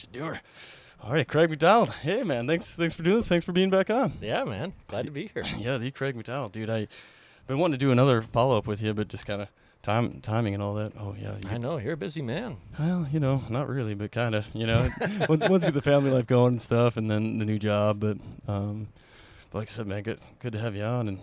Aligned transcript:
What 0.00 0.14
you 0.14 0.20
doing? 0.20 0.40
All 1.02 1.12
right, 1.12 1.28
Craig 1.28 1.50
McDonald. 1.50 1.90
Hey, 1.90 2.22
man. 2.22 2.46
Thanks. 2.46 2.74
Thanks 2.74 2.94
for 2.94 3.02
doing 3.02 3.16
this. 3.16 3.28
Thanks 3.28 3.44
for 3.44 3.52
being 3.52 3.68
back 3.68 3.90
on. 3.90 4.14
Yeah, 4.22 4.44
man. 4.44 4.72
Glad 4.88 5.04
to 5.04 5.10
be 5.10 5.30
here. 5.34 5.44
Yeah, 5.58 5.76
the 5.76 5.90
Craig 5.90 6.16
McDonald, 6.16 6.52
dude. 6.52 6.70
I've 6.70 6.88
been 7.46 7.58
wanting 7.58 7.78
to 7.78 7.84
do 7.84 7.90
another 7.90 8.22
follow 8.22 8.56
up 8.56 8.66
with 8.66 8.80
you, 8.80 8.94
but 8.94 9.08
just 9.08 9.26
kind 9.26 9.42
of 9.42 9.48
time 9.82 10.22
timing 10.22 10.54
and 10.54 10.62
all 10.62 10.72
that. 10.74 10.92
Oh 10.98 11.14
yeah, 11.20 11.36
I 11.50 11.58
know 11.58 11.76
you're 11.76 11.92
a 11.92 11.98
busy 11.98 12.22
man. 12.22 12.56
Well, 12.78 13.06
you 13.12 13.20
know, 13.20 13.44
not 13.50 13.68
really, 13.68 13.94
but 13.94 14.10
kind 14.10 14.34
of. 14.34 14.46
You 14.54 14.66
know, 14.66 14.88
once 15.28 15.46
once 15.50 15.64
get 15.66 15.74
the 15.74 15.82
family 15.82 16.10
life 16.10 16.26
going 16.26 16.54
and 16.54 16.62
stuff, 16.62 16.96
and 16.96 17.10
then 17.10 17.36
the 17.36 17.44
new 17.44 17.58
job. 17.58 18.00
But, 18.00 18.16
um, 18.48 18.88
but 19.50 19.58
like 19.58 19.68
I 19.68 19.72
said, 19.72 19.86
man, 19.86 20.02
good 20.02 20.20
good 20.38 20.54
to 20.54 20.60
have 20.60 20.74
you 20.74 20.84
on, 20.84 21.08
and 21.08 21.18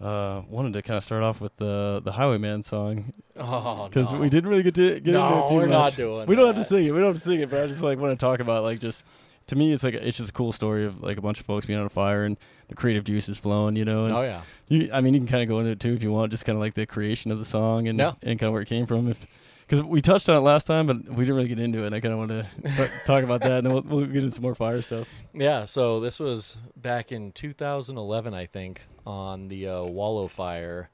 uh, 0.00 0.42
wanted 0.48 0.72
to 0.74 0.82
kind 0.82 0.96
of 0.98 1.04
start 1.04 1.22
off 1.22 1.40
with 1.40 1.56
the 1.56 2.00
the 2.04 2.12
Highwayman 2.12 2.62
song 2.62 3.12
Oh, 3.36 3.88
because 3.88 4.12
no. 4.12 4.18
we 4.18 4.28
didn't 4.28 4.48
really 4.50 4.62
get 4.62 4.74
to 4.76 5.00
get 5.00 5.12
No, 5.12 5.26
into 5.26 5.44
it 5.44 5.48
too 5.48 5.54
we're 5.56 5.60
much. 5.62 5.70
not 5.70 5.96
doing 5.96 6.26
We 6.26 6.36
don't 6.36 6.46
have 6.46 6.56
to 6.56 6.64
sing 6.64 6.84
it. 6.86 6.90
We 6.92 6.98
don't 7.00 7.14
have 7.14 7.22
to 7.22 7.28
sing 7.28 7.40
it, 7.40 7.50
but 7.50 7.62
I 7.62 7.66
just 7.66 7.82
like 7.82 7.98
want 7.98 8.18
to 8.18 8.24
talk 8.24 8.40
about 8.40 8.62
like 8.64 8.78
just. 8.80 9.02
To 9.48 9.56
me, 9.56 9.72
it's 9.72 9.82
like 9.82 9.94
it's 9.94 10.18
just 10.18 10.28
a 10.28 10.32
cool 10.34 10.52
story 10.52 10.84
of 10.84 11.02
like 11.02 11.16
a 11.16 11.22
bunch 11.22 11.40
of 11.40 11.46
folks 11.46 11.64
being 11.64 11.78
on 11.78 11.86
a 11.86 11.88
fire 11.88 12.24
and 12.24 12.36
the 12.68 12.74
creative 12.74 13.04
juices 13.04 13.40
flowing, 13.40 13.76
you 13.76 13.84
know. 13.86 14.02
And 14.02 14.12
Oh 14.12 14.20
yeah. 14.20 14.42
you, 14.68 14.90
I 14.92 15.00
mean, 15.00 15.14
you 15.14 15.20
can 15.20 15.26
kind 15.26 15.42
of 15.42 15.48
go 15.48 15.58
into 15.58 15.70
it 15.70 15.80
too 15.80 15.94
if 15.94 16.02
you 16.02 16.12
want, 16.12 16.30
just 16.32 16.44
kind 16.44 16.54
of 16.54 16.60
like 16.60 16.74
the 16.74 16.84
creation 16.84 17.30
of 17.32 17.38
the 17.38 17.46
song 17.46 17.88
and 17.88 17.98
Yeah. 17.98 18.12
and 18.22 18.38
kind 18.38 18.48
of 18.48 18.52
where 18.52 18.60
it 18.60 18.68
came 18.68 18.84
from. 18.86 19.08
If 19.08 19.26
because 19.68 19.84
we 19.84 20.00
touched 20.00 20.30
on 20.30 20.36
it 20.36 20.40
last 20.40 20.66
time, 20.66 20.86
but 20.86 21.04
we 21.10 21.24
didn't 21.24 21.36
really 21.36 21.48
get 21.48 21.58
into 21.58 21.82
it. 21.82 21.86
and 21.86 21.94
I 21.94 22.00
kind 22.00 22.14
of 22.14 22.18
want 22.18 22.30
to 22.30 22.90
talk 23.04 23.22
about 23.22 23.42
that, 23.42 23.58
and 23.58 23.66
then 23.66 23.72
we'll, 23.74 23.82
we'll 23.82 24.06
get 24.06 24.16
into 24.16 24.30
some 24.30 24.42
more 24.42 24.54
fire 24.54 24.80
stuff. 24.80 25.08
Yeah. 25.34 25.66
So 25.66 26.00
this 26.00 26.18
was 26.18 26.56
back 26.74 27.12
in 27.12 27.32
2011, 27.32 28.32
I 28.32 28.46
think, 28.46 28.80
on 29.06 29.48
the 29.48 29.68
uh, 29.68 29.82
Wallow 29.82 30.26
Fire 30.26 30.88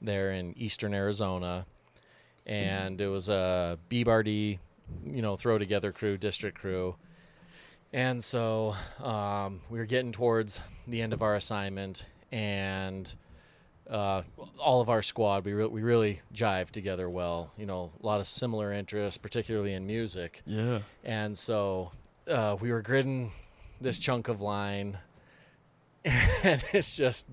there 0.00 0.32
in 0.32 0.56
eastern 0.56 0.94
Arizona, 0.94 1.66
and 2.46 2.98
it 2.98 3.08
was 3.08 3.28
a 3.28 3.78
B-Bardy, 3.90 4.58
you 5.04 5.20
know, 5.20 5.36
throw 5.36 5.58
together 5.58 5.92
crew, 5.92 6.16
district 6.16 6.58
crew. 6.58 6.96
And 7.92 8.24
so 8.24 8.74
um, 9.02 9.60
we 9.68 9.78
were 9.78 9.84
getting 9.84 10.12
towards 10.12 10.62
the 10.86 11.02
end 11.02 11.12
of 11.12 11.20
our 11.20 11.34
assignment, 11.34 12.06
and 12.32 13.14
uh, 13.90 14.22
all 14.58 14.80
of 14.80 14.88
our 14.88 15.02
squad, 15.02 15.44
we, 15.44 15.52
re- 15.52 15.66
we 15.66 15.82
really 15.82 16.20
jive 16.34 16.70
together 16.70 17.08
well. 17.10 17.50
You 17.56 17.66
know, 17.66 17.92
a 18.02 18.06
lot 18.06 18.20
of 18.20 18.26
similar 18.26 18.72
interests, 18.72 19.18
particularly 19.18 19.72
in 19.74 19.86
music. 19.86 20.42
Yeah, 20.46 20.80
And 21.04 21.36
so 21.36 21.92
uh, 22.28 22.56
we 22.60 22.72
were 22.72 22.82
gridding 22.82 23.30
this 23.80 23.98
chunk 23.98 24.28
of 24.28 24.40
line, 24.40 24.98
and 26.04 26.64
it's 26.72 26.96
just 26.96 27.26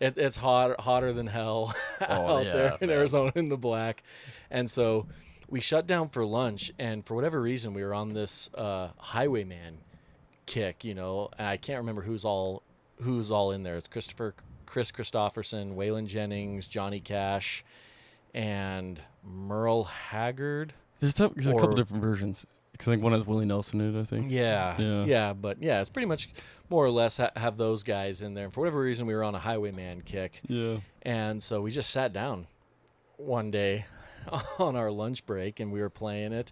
it, 0.00 0.14
it's 0.18 0.36
hot 0.36 0.80
hotter 0.80 1.12
than 1.12 1.26
hell 1.28 1.74
Oh, 2.08 2.38
out 2.38 2.44
yeah, 2.46 2.52
there 2.52 2.78
in 2.80 2.88
man. 2.88 2.96
Arizona 2.98 3.32
in 3.34 3.48
the 3.48 3.56
black. 3.56 4.02
And 4.50 4.70
so 4.70 5.06
we 5.48 5.60
shut 5.60 5.86
down 5.86 6.08
for 6.08 6.24
lunch, 6.24 6.72
and 6.78 7.06
for 7.06 7.14
whatever 7.14 7.40
reason, 7.40 7.74
we 7.74 7.82
were 7.84 7.94
on 7.94 8.12
this 8.12 8.50
uh, 8.54 8.88
Highwayman 8.98 9.78
kick. 10.46 10.84
You 10.84 10.94
know, 10.94 11.30
and 11.38 11.46
I 11.46 11.56
can't 11.56 11.78
remember 11.78 12.02
who's 12.02 12.24
all 12.24 12.62
who's 13.00 13.30
all 13.30 13.50
in 13.52 13.62
there. 13.62 13.76
It's 13.76 13.88
Christopher, 13.88 14.34
Kris 14.72 14.90
Kristofferson, 14.90 15.74
Waylon 15.76 16.06
Jennings, 16.06 16.66
Johnny 16.66 16.98
Cash, 16.98 17.62
and 18.32 18.98
Merle 19.22 19.84
Haggard. 19.84 20.72
there's, 20.98 21.20
a- 21.20 21.28
there's 21.34 21.46
a 21.46 21.52
couple 21.52 21.74
different 21.74 22.02
versions 22.02 22.46
because 22.72 22.88
I 22.88 22.92
think 22.92 23.02
one 23.02 23.12
has 23.12 23.26
Willie 23.26 23.44
Nelson 23.44 23.82
in 23.82 23.94
it. 23.94 24.00
I 24.00 24.04
think. 24.04 24.30
Yeah, 24.30 24.80
Yeah. 24.80 25.04
yeah, 25.04 25.32
but 25.34 25.62
yeah, 25.62 25.82
it's 25.82 25.90
pretty 25.90 26.06
much 26.06 26.30
more 26.70 26.84
or 26.86 26.90
less 26.90 27.18
ha- 27.18 27.30
have 27.36 27.58
those 27.58 27.82
guys 27.82 28.22
in 28.22 28.32
there. 28.32 28.44
And 28.44 28.52
for 28.54 28.60
whatever 28.60 28.80
reason, 28.80 29.06
we 29.06 29.12
were 29.14 29.22
on 29.24 29.34
a 29.34 29.38
Highwayman 29.38 30.00
kick, 30.06 30.40
Yeah. 30.48 30.78
and 31.02 31.42
so 31.42 31.60
we 31.60 31.70
just 31.70 31.90
sat 31.90 32.14
down 32.14 32.46
one 33.18 33.50
day 33.50 33.84
on 34.58 34.74
our 34.74 34.90
lunch 34.90 35.26
break, 35.26 35.60
and 35.60 35.70
we 35.70 35.82
were 35.82 35.90
playing 35.90 36.32
it. 36.32 36.50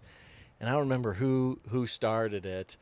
And 0.59 0.69
I 0.69 0.73
don't 0.73 0.81
remember 0.81 1.13
who 1.13 1.59
who 1.69 1.87
started 1.87 2.45
it, 2.45 2.77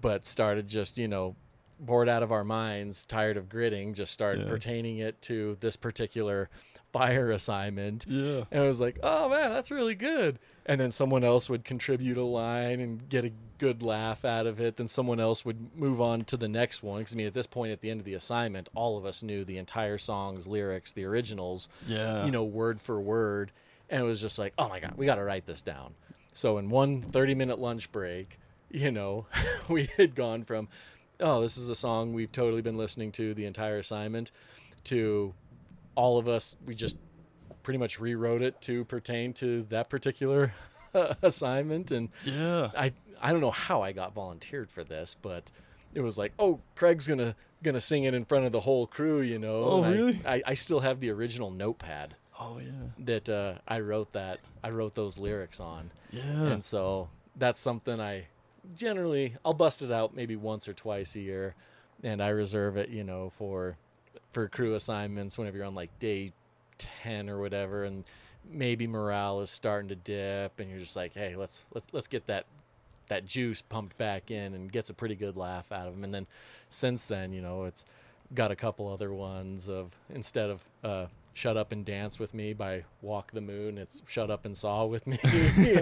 but 0.00 0.24
started 0.24 0.66
just 0.66 0.96
you 0.96 1.08
know 1.08 1.36
bored 1.80 2.08
out 2.08 2.22
of 2.22 2.32
our 2.32 2.44
minds, 2.44 3.04
tired 3.04 3.36
of 3.36 3.48
gridding, 3.48 3.94
just 3.94 4.12
started 4.12 4.42
Yeah. 4.44 4.48
pertaining 4.50 4.98
it 4.98 5.20
to 5.22 5.56
this 5.60 5.76
particular 5.76 6.48
fire 6.92 7.30
assignment. 7.30 8.04
Yeah. 8.08 8.44
And 8.50 8.62
I 8.64 8.68
was 8.68 8.80
like, 8.80 8.98
oh 9.02 9.28
man, 9.28 9.50
that's 9.50 9.70
really 9.70 9.94
good. 9.94 10.38
And 10.66 10.80
then 10.80 10.90
someone 10.90 11.24
else 11.24 11.48
would 11.48 11.64
contribute 11.64 12.16
a 12.18 12.24
line 12.24 12.80
and 12.80 13.08
get 13.08 13.24
a 13.24 13.32
good 13.58 13.82
laugh 13.82 14.24
out 14.24 14.46
of 14.46 14.60
it. 14.60 14.76
Then 14.76 14.86
someone 14.88 15.18
else 15.20 15.44
would 15.44 15.74
move 15.76 16.00
on 16.00 16.24
to 16.26 16.36
the 16.36 16.48
next 16.48 16.82
one. 16.82 16.98
Because 17.00 17.14
I 17.14 17.16
mean, 17.16 17.26
at 17.26 17.34
this 17.34 17.46
point, 17.46 17.72
at 17.72 17.80
the 17.80 17.90
end 17.90 18.00
of 18.00 18.04
the 18.06 18.14
assignment, 18.14 18.68
all 18.74 18.98
of 18.98 19.06
us 19.06 19.22
knew 19.22 19.44
the 19.44 19.56
entire 19.58 19.96
song's 19.98 20.46
lyrics, 20.46 20.92
the 20.92 21.04
originals, 21.04 21.68
Yeah. 21.86 22.24
you 22.26 22.30
know, 22.30 22.44
word 22.44 22.80
for 22.80 23.00
word. 23.00 23.50
And 23.90 24.02
it 24.02 24.04
was 24.04 24.20
just 24.20 24.38
like, 24.38 24.52
oh 24.58 24.68
my 24.68 24.80
God, 24.80 24.94
we 24.96 25.06
got 25.06 25.14
to 25.14 25.24
write 25.24 25.46
this 25.46 25.62
down. 25.62 25.94
So 26.34 26.58
in 26.58 26.68
one 26.68 27.00
30 27.02 27.34
minute 27.34 27.58
lunch 27.58 27.90
break, 27.90 28.38
you 28.70 28.90
know, 28.90 29.26
we 29.68 29.88
had 29.96 30.14
gone 30.14 30.44
from, 30.44 30.68
oh, 31.20 31.40
this 31.42 31.56
is 31.56 31.68
a 31.68 31.74
song 31.74 32.12
we've 32.12 32.32
totally 32.32 32.62
been 32.62 32.76
listening 32.76 33.12
to 33.12 33.34
the 33.34 33.44
entire 33.46 33.78
assignment, 33.78 34.30
to 34.84 35.34
all 35.94 36.18
of 36.18 36.28
us, 36.28 36.54
we 36.66 36.74
just 36.74 36.96
pretty 37.62 37.78
much 37.78 37.98
rewrote 38.00 38.40
it 38.42 38.60
to 38.62 38.84
pertain 38.84 39.32
to 39.34 39.62
that 39.64 39.88
particular 39.90 40.52
assignment. 41.22 41.90
And 41.90 42.08
Yeah. 42.24 42.70
I, 42.76 42.92
I 43.20 43.32
don't 43.32 43.40
know 43.40 43.50
how 43.50 43.82
I 43.82 43.92
got 43.92 44.14
volunteered 44.14 44.70
for 44.70 44.84
this, 44.84 45.16
but 45.20 45.50
it 45.94 46.00
was 46.00 46.18
like, 46.18 46.32
oh, 46.38 46.60
Craig's 46.76 47.06
gonna 47.08 47.34
gonna 47.62 47.80
sing 47.80 48.04
it 48.04 48.14
in 48.14 48.24
front 48.24 48.44
of 48.46 48.52
the 48.52 48.60
whole 48.60 48.86
crew, 48.86 49.20
you 49.20 49.38
know. 49.38 49.62
Oh, 49.64 49.82
and 49.82 49.86
I- 49.86 49.96
really? 49.98 50.20
I, 50.24 50.42
I 50.46 50.54
still 50.54 50.80
have 50.80 51.00
the 51.00 51.10
original 51.10 51.50
notepad 51.50 52.14
Oh 52.38 52.58
yeah. 52.60 52.70
that 53.00 53.28
uh, 53.28 53.54
I 53.66 53.80
wrote 53.80 54.12
that 54.12 54.38
I 54.62 54.70
wrote 54.70 54.94
those 54.94 55.18
lyrics 55.18 55.58
on, 55.58 55.90
Yeah. 56.12 56.22
and 56.52 56.64
so 56.64 57.08
that's 57.34 57.60
something 57.60 58.00
I 58.00 58.28
generally 58.74 59.36
I'll 59.44 59.54
bust 59.54 59.82
it 59.82 59.90
out 59.92 60.14
maybe 60.14 60.36
once 60.36 60.68
or 60.68 60.72
twice 60.72 61.16
a 61.16 61.20
year, 61.20 61.54
and 62.02 62.22
I 62.22 62.28
reserve 62.28 62.76
it, 62.76 62.88
you 62.90 63.04
know, 63.04 63.30
for 63.30 63.76
for 64.32 64.48
crew 64.48 64.74
assignments 64.74 65.38
whenever 65.38 65.56
you're 65.56 65.66
on 65.66 65.74
like 65.74 65.96
day 65.98 66.32
ten 66.78 67.28
or 67.28 67.40
whatever, 67.40 67.84
and 67.84 68.04
maybe 68.50 68.86
morale 68.86 69.40
is 69.40 69.50
starting 69.50 69.88
to 69.88 69.96
dip, 69.96 70.60
and 70.60 70.70
you're 70.70 70.80
just 70.80 70.96
like, 70.96 71.14
hey, 71.14 71.36
let's 71.36 71.64
let's 71.74 71.86
let's 71.92 72.06
get 72.06 72.26
that 72.26 72.46
that 73.08 73.24
juice 73.26 73.62
pumped 73.62 73.96
back 73.96 74.30
in 74.30 74.54
and 74.54 74.70
gets 74.70 74.90
a 74.90 74.94
pretty 74.94 75.14
good 75.14 75.36
laugh 75.36 75.72
out 75.72 75.86
of 75.86 75.94
them. 75.94 76.04
And 76.04 76.12
then 76.12 76.26
since 76.68 77.06
then, 77.06 77.32
you 77.32 77.40
know, 77.40 77.64
it's 77.64 77.84
got 78.34 78.50
a 78.50 78.56
couple 78.56 78.86
other 78.88 79.12
ones 79.12 79.68
of 79.68 79.92
instead 80.10 80.50
of 80.50 80.64
uh, 80.84 81.06
"Shut 81.38 81.56
Up 81.56 81.70
and 81.70 81.84
Dance 81.84 82.18
with 82.18 82.34
Me" 82.34 82.52
by 82.52 82.84
Walk 83.00 83.30
the 83.30 83.40
Moon, 83.40 83.78
it's 83.78 84.02
"Shut 84.08 84.28
Up 84.28 84.44
and 84.44 84.56
Saw 84.56 84.84
with 84.86 85.06
Me." 85.06 85.18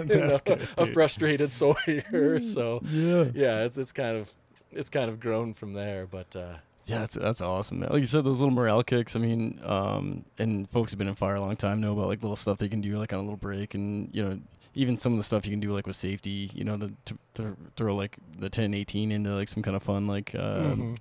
Know, 0.07 0.37
good, 0.45 0.67
a 0.77 0.85
frustrated 0.93 1.51
Sawyer. 1.51 2.41
So 2.41 2.81
yeah. 2.85 3.25
yeah, 3.33 3.63
it's 3.63 3.77
it's 3.77 3.91
kind 3.91 4.15
of 4.17 4.31
it's 4.71 4.89
kind 4.89 5.09
of 5.09 5.19
grown 5.19 5.53
from 5.53 5.73
there. 5.73 6.05
But 6.05 6.35
uh, 6.35 6.55
Yeah, 6.85 6.99
that's 6.99 7.15
that's 7.15 7.41
awesome, 7.41 7.79
man. 7.79 7.89
Like 7.91 8.01
you 8.01 8.05
said, 8.05 8.23
those 8.23 8.39
little 8.39 8.53
morale 8.53 8.83
kicks. 8.83 9.15
I 9.15 9.19
mean, 9.19 9.59
um, 9.63 10.25
and 10.37 10.69
folks 10.69 10.91
who've 10.91 10.99
been 10.99 11.07
in 11.07 11.15
fire 11.15 11.35
a 11.35 11.41
long 11.41 11.55
time 11.55 11.81
know 11.81 11.93
about 11.93 12.07
like 12.07 12.21
little 12.21 12.35
stuff 12.35 12.59
they 12.59 12.69
can 12.69 12.81
do, 12.81 12.97
like 12.97 13.11
on 13.11 13.19
a 13.19 13.23
little 13.23 13.37
break, 13.37 13.73
and 13.73 14.09
you 14.13 14.23
know, 14.23 14.39
even 14.77 14.95
some 14.97 15.13
of 15.13 15.17
the 15.17 15.23
stuff 15.23 15.45
you 15.45 15.51
can 15.51 15.59
do 15.59 15.71
like 15.71 15.87
with 15.87 15.95
safety. 15.95 16.49
You 16.53 16.63
know, 16.63 16.77
to, 16.77 16.93
to, 17.05 17.17
to 17.35 17.57
throw 17.75 17.95
like 17.95 18.17
the 18.37 18.49
10, 18.49 18.73
18 18.73 19.11
into 19.11 19.31
like 19.35 19.49
some 19.49 19.63
kind 19.63 19.75
of 19.75 19.83
fun, 19.83 20.07
like 20.07 20.33
uh, 20.35 20.73
Mhm. 20.75 20.97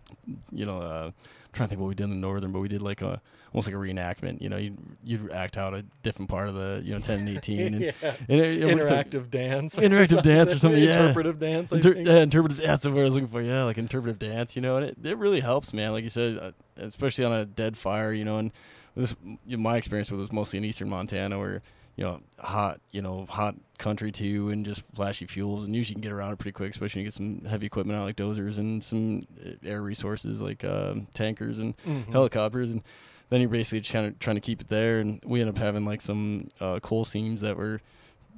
you 0.50 0.64
know, 0.66 0.80
uh, 0.80 1.06
I'm 1.08 1.52
trying 1.52 1.68
to 1.68 1.70
think 1.70 1.80
what 1.80 1.88
we 1.88 1.94
did 1.94 2.04
in 2.04 2.10
the 2.10 2.16
northern, 2.16 2.52
but 2.52 2.60
we 2.60 2.68
did 2.68 2.82
like 2.82 3.02
a 3.02 3.20
almost 3.52 3.68
like 3.68 3.74
a 3.74 3.78
reenactment. 3.78 4.40
You 4.42 4.48
know, 4.48 4.56
you 4.56 4.76
you 5.04 5.30
act 5.32 5.56
out 5.56 5.72
a 5.74 5.84
different 6.02 6.28
part 6.30 6.48
of 6.48 6.54
the 6.54 6.82
you 6.84 6.92
know 6.94 7.00
10 7.00 7.20
and 7.20 7.28
18, 7.28 7.60
and, 7.74 7.80
yeah. 7.82 7.92
and 8.02 8.40
it, 8.40 8.62
it 8.62 8.76
interactive 8.76 9.30
dance, 9.30 9.76
Interactive 9.78 10.22
dance 10.22 10.52
or 10.52 10.58
something, 10.58 10.82
yeah. 10.82 10.90
interpretive 10.90 11.38
dance. 11.38 11.72
I 11.72 11.76
Inter- 11.76 11.94
think. 11.94 12.08
yeah, 12.08 12.22
interpretive. 12.22 12.58
That's 12.58 12.82
the 12.82 12.90
word 12.90 13.00
I 13.00 13.04
was 13.04 13.14
looking 13.14 13.28
for. 13.28 13.42
Yeah, 13.42 13.64
like 13.64 13.78
interpretive 13.78 14.18
dance. 14.18 14.56
You 14.56 14.62
know, 14.62 14.76
and 14.76 14.86
it, 14.86 14.96
it 15.04 15.16
really 15.18 15.40
helps, 15.40 15.72
man. 15.72 15.92
Like 15.92 16.04
you 16.04 16.10
said, 16.10 16.38
uh, 16.38 16.52
especially 16.76 17.24
on 17.24 17.32
a 17.32 17.44
dead 17.44 17.76
fire. 17.78 18.12
You 18.12 18.24
know, 18.24 18.38
and 18.38 18.52
this 18.94 19.14
my 19.46 19.76
experience 19.76 20.10
with 20.10 20.18
it 20.20 20.22
was 20.22 20.32
mostly 20.32 20.58
in 20.58 20.64
eastern 20.64 20.88
Montana, 20.90 21.38
where 21.38 21.62
you 21.96 22.04
know 22.04 22.20
hot, 22.38 22.80
you 22.92 23.02
know 23.02 23.26
hot 23.28 23.54
country 23.78 24.12
too, 24.12 24.50
and 24.50 24.64
just 24.64 24.84
flashy 24.94 25.26
fuels, 25.26 25.64
and 25.64 25.74
usually 25.74 25.92
you 25.92 25.94
can 25.96 26.02
get 26.02 26.12
around 26.12 26.32
it 26.32 26.38
pretty 26.38 26.52
quick, 26.52 26.70
especially 26.70 27.00
when 27.00 27.04
you 27.04 27.10
get 27.10 27.14
some 27.14 27.44
heavy 27.50 27.66
equipment 27.66 27.98
out 27.98 28.04
like 28.04 28.16
dozers 28.16 28.58
and 28.58 28.82
some 28.84 29.26
uh, 29.44 29.50
air 29.64 29.82
resources 29.82 30.40
like 30.40 30.64
um 30.64 31.06
tankers 31.14 31.58
and 31.58 31.76
Mhm. 31.78 32.12
helicopters. 32.12 32.70
And 32.70 32.82
then 33.30 33.40
you're 33.40 33.50
basically 33.50 33.80
just 33.80 33.92
kind 33.92 34.06
of 34.06 34.18
trying 34.18 34.36
to 34.36 34.40
keep 34.40 34.60
it 34.60 34.68
there. 34.68 35.00
And 35.00 35.20
we 35.24 35.40
end 35.40 35.50
up 35.50 35.58
having 35.58 35.84
like 35.84 36.00
some 36.00 36.48
uh, 36.60 36.78
coal 36.80 37.04
seams 37.04 37.40
that 37.40 37.56
were 37.56 37.80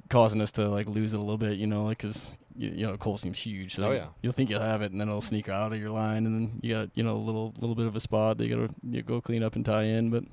causing 0.08 0.40
us 0.40 0.50
to 0.52 0.69
like 0.69 0.87
lose 0.87 1.12
it 1.12 1.16
a 1.19 1.20
little 1.20 1.37
bit 1.37 1.58
you 1.58 1.66
know 1.66 1.84
like 1.84 1.99
because 1.99 2.32
you, 2.56 2.70
you 2.70 2.87
know 2.87 2.96
coal 2.96 3.19
seam's 3.19 3.38
huge. 3.40 3.75
So 3.75 3.84
Oh, 3.88 3.93
yeah. 3.93 4.06
you'll 4.22 4.32
think 4.32 4.49
you'll 4.50 4.60
have 4.60 4.82
it 4.82 4.90
and 4.93 5.00
then 5.00 5.08
it'll 5.08 5.20
sneak 5.20 5.49
out 5.49 5.72
of 5.72 5.78
your 5.81 5.90
line. 5.90 6.25
And 6.26 6.34
then 6.34 6.60
you 6.62 6.75
got 6.75 6.90
you 6.94 7.02
know 7.02 7.14
a 7.14 7.19
little 7.19 7.52
little 7.60 7.75
bit 7.76 7.87
of 7.87 7.94
a 7.96 8.00
spot 8.00 8.38
that 8.38 8.46
you 8.46 8.55
gotta 8.56 8.75
you 8.88 9.02
go 9.02 9.20
clean 9.20 9.43
up 9.43 9.56
and 9.56 9.64
tie 9.64 9.82
in. 9.84 10.10
But 10.10 10.25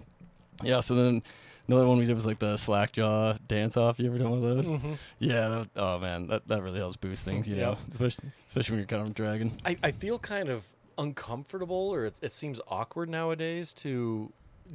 yeah 0.63 0.79
so 0.79 0.95
then 0.95 1.21
another 1.67 1.87
one 1.87 1.97
we 1.97 2.05
did 2.05 2.13
was 2.13 2.25
like 2.25 2.39
the 2.39 2.57
slack 2.57 2.91
jaw 2.91 3.37
dance 3.47 3.75
off 3.77 3.99
you 3.99 4.07
ever 4.07 4.17
done 4.17 4.29
one 4.29 4.43
of 4.43 4.55
those 4.55 4.71
Mhm. 4.71 4.97
yeah 5.19 5.49
that, 5.49 5.69
oh 5.75 5.99
man 5.99 6.27
that, 6.27 6.47
that 6.47 6.61
really 6.63 6.79
helps 6.79 6.97
boost 6.97 7.23
things 7.25 7.47
you 7.47 7.55
know 7.55 7.77
especially 7.91 8.29
especially 8.47 8.73
when 8.73 8.79
you're 8.79 8.87
kind 8.87 9.01
of 9.01 9.13
dragging 9.13 9.59
I, 9.65 9.77
I 9.83 9.91
feel 9.91 10.19
kind 10.19 10.49
of 10.49 10.63
uncomfortable 10.97 11.89
or 11.93 12.05
it, 12.05 12.19
it 12.21 12.33
seems 12.33 12.59
awkward 12.67 13.09
nowadays 13.09 13.73
to 13.75 14.31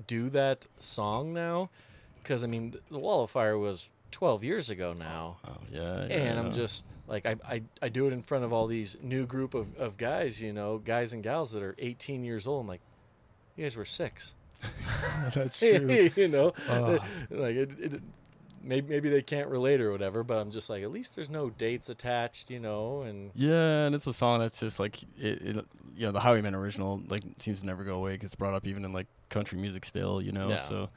do 0.06 0.28
that 0.31 0.66
song 0.78 1.32
now 1.32 1.70
because 2.22 2.44
i 2.44 2.46
mean 2.46 2.75
the 2.90 2.98
Wallow 2.98 3.26
Fire 3.26 3.58
was 3.58 3.88
12 4.12 4.42
years 4.42 4.70
ago 4.70 4.92
now. 4.92 5.37
Oh 5.46 5.56
yeah. 5.70 6.06
yeah 6.08 6.14
and. 6.16 6.38
I'm 6.38 6.52
just 6.52 6.84
like 7.06 7.26
I, 7.26 7.37
I 7.48 7.62
I 7.81 7.88
do 7.88 8.08
it 8.08 8.12
in 8.12 8.22
front 8.22 8.44
of 8.44 8.52
all 8.52 8.66
these 8.66 8.96
new 9.00 9.25
group 9.25 9.54
of, 9.54 9.76
of 9.76 9.96
guys, 9.96 10.42
you 10.42 10.52
know, 10.52 10.78
guys 10.78 11.12
and 11.12 11.22
gals 11.22 11.52
that 11.52 11.62
are 11.62 11.76
18 11.78 12.25
years 12.25 12.46
old. 12.48 12.62
I'm 12.62 12.66
like, 12.69 12.81
you 13.56 13.64
guys 13.64 13.76
were 13.76 13.84
six, 13.84 14.34
that's 15.35 15.59
true. 15.59 16.11
you 16.17 16.29
know, 16.29 16.53
Oh. 16.69 16.99
like 17.31 17.57
it, 17.57 17.73
it, 17.79 18.03
maybe 18.62 18.89
maybe 18.89 19.09
they 19.09 19.23
can't 19.23 19.49
relate 19.49 19.81
or 19.81 19.91
whatever. 19.93 20.23
But 20.23 20.39
I'm 20.39 20.51
just 20.51 20.69
like, 20.71 20.83
at 20.83 20.91
least 20.91 21.17
there's 21.17 21.31
no 21.31 21.51
dates 21.51 21.89
attached, 21.89 22.51
you 22.51 22.61
know, 22.61 23.03
and 23.03 23.31
Yeah, 23.35 23.87
and 23.87 23.95
it's 23.95 24.07
a 24.07 24.12
song 24.12 24.41
that's 24.41 24.61
just 24.61 24.79
like 24.79 25.03
it, 25.19 25.43
it 25.43 25.67
you 25.97 26.07
know, 26.07 26.12
the 26.12 26.21
Highwayman 26.21 26.55
original 26.55 27.03
like 27.09 27.23
seems 27.39 27.61
to 27.61 27.67
never 27.67 27.85
go 27.85 27.97
away. 27.97 28.17
Gets 28.17 28.35
brought 28.35 28.55
up 28.55 28.67
even 28.67 28.85
in 28.85 28.93
like 28.93 29.07
country 29.29 29.59
music 29.59 29.85
still, 29.85 30.21
you 30.23 30.33
know. 30.33 30.51
Yeah. 30.51 30.59
So, 30.62 30.89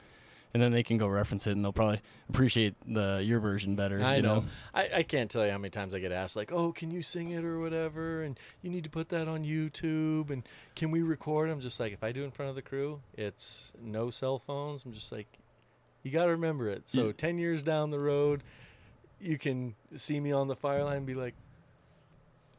and 0.54 0.62
then 0.62 0.70
they 0.70 0.84
can 0.84 0.96
go 0.96 1.08
reference 1.08 1.46
it, 1.48 1.52
and 1.52 1.64
they'll 1.64 1.72
probably 1.72 2.00
appreciate 2.28 2.74
the 2.86 3.20
your 3.24 3.40
version 3.40 3.74
better. 3.74 4.02
I 4.02 4.16
you 4.16 4.22
know. 4.22 4.36
know. 4.36 4.44
I, 4.72 4.88
I 4.94 5.02
can't 5.02 5.28
tell 5.30 5.44
you 5.44 5.50
how 5.50 5.58
many 5.58 5.70
times 5.70 5.94
I 5.94 5.98
get 5.98 6.12
asked, 6.12 6.36
like, 6.36 6.52
oh, 6.52 6.70
can 6.70 6.92
you 6.92 7.02
sing 7.02 7.30
it 7.30 7.44
or 7.44 7.58
whatever? 7.58 8.22
And 8.22 8.38
you 8.62 8.70
need 8.70 8.84
to 8.84 8.90
put 8.90 9.08
that 9.08 9.26
on 9.26 9.44
YouTube. 9.44 10.30
And 10.30 10.44
can 10.76 10.92
we 10.92 11.02
record? 11.02 11.50
I'm 11.50 11.60
just 11.60 11.80
like, 11.80 11.92
if 11.92 12.04
I 12.04 12.12
do 12.12 12.22
it 12.22 12.26
in 12.26 12.30
front 12.30 12.50
of 12.50 12.54
the 12.54 12.62
crew, 12.62 13.00
it's 13.14 13.72
no 13.82 14.10
cell 14.10 14.38
phones. 14.38 14.84
I'm 14.84 14.92
just 14.92 15.10
like, 15.10 15.26
you 16.04 16.12
got 16.12 16.26
to 16.26 16.30
remember 16.30 16.70
it. 16.70 16.88
So 16.88 17.06
Yeah. 17.06 17.12
10 17.16 17.38
years 17.38 17.62
down 17.64 17.90
the 17.90 17.98
road, 17.98 18.44
you 19.20 19.38
can 19.38 19.74
see 19.96 20.20
me 20.20 20.30
on 20.30 20.46
the 20.46 20.56
fire 20.56 20.84
line 20.84 20.98
and 20.98 21.06
be 21.06 21.14
like, 21.14 21.34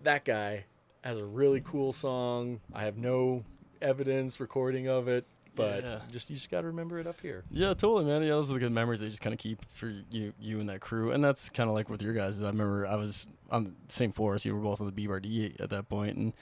that 0.02 0.26
guy 0.26 0.66
has 1.04 1.18
a 1.18 1.24
really 1.24 1.62
cool 1.62 1.94
song. 1.94 2.60
I 2.74 2.84
have 2.84 2.98
no 2.98 3.46
evidence 3.82 4.40
recording 4.40 4.88
of 4.88 5.08
it, 5.08 5.26
but 5.56 5.84
Yeah. 5.84 6.00
just 6.12 6.30
you 6.30 6.36
just 6.36 6.52
got 6.52 6.62
to 6.62 6.68
remember 6.68 7.00
it 7.00 7.08
up 7.08 7.20
here. 7.22 7.44
Yeah, 7.52 7.70
totally, 7.74 8.06
man. 8.06 8.22
Yeah, 8.24 8.30
those 8.30 8.50
are 8.52 8.54
the 8.56 8.60
good 8.60 8.72
memories 8.72 9.00
that 9.00 9.06
you 9.06 9.12
just 9.12 9.22
kind 9.22 9.34
of 9.34 9.40
keep 9.40 9.64
for 9.74 9.94
you, 10.12 10.34
you 10.40 10.60
and 10.60 10.70
that 10.70 10.82
crew, 10.82 11.12
and 11.12 11.24
that's 11.24 11.50
kind 11.50 11.70
of 11.70 11.74
like 11.76 11.90
with 11.90 12.02
your 12.02 12.14
guys. 12.14 12.42
I 12.42 12.48
remember 12.48 12.86
I 12.88 12.96
was 12.96 13.28
on 13.52 13.64
the 13.66 13.74
same 13.90 14.12
force. 14.12 14.46
You 14.46 14.54
were 14.56 14.62
both 14.62 14.82
on 14.82 14.88
the 14.94 14.94
BRD 15.08 15.60
at 15.62 15.70
that 15.70 15.88
point, 15.90 16.18
and 16.18 16.34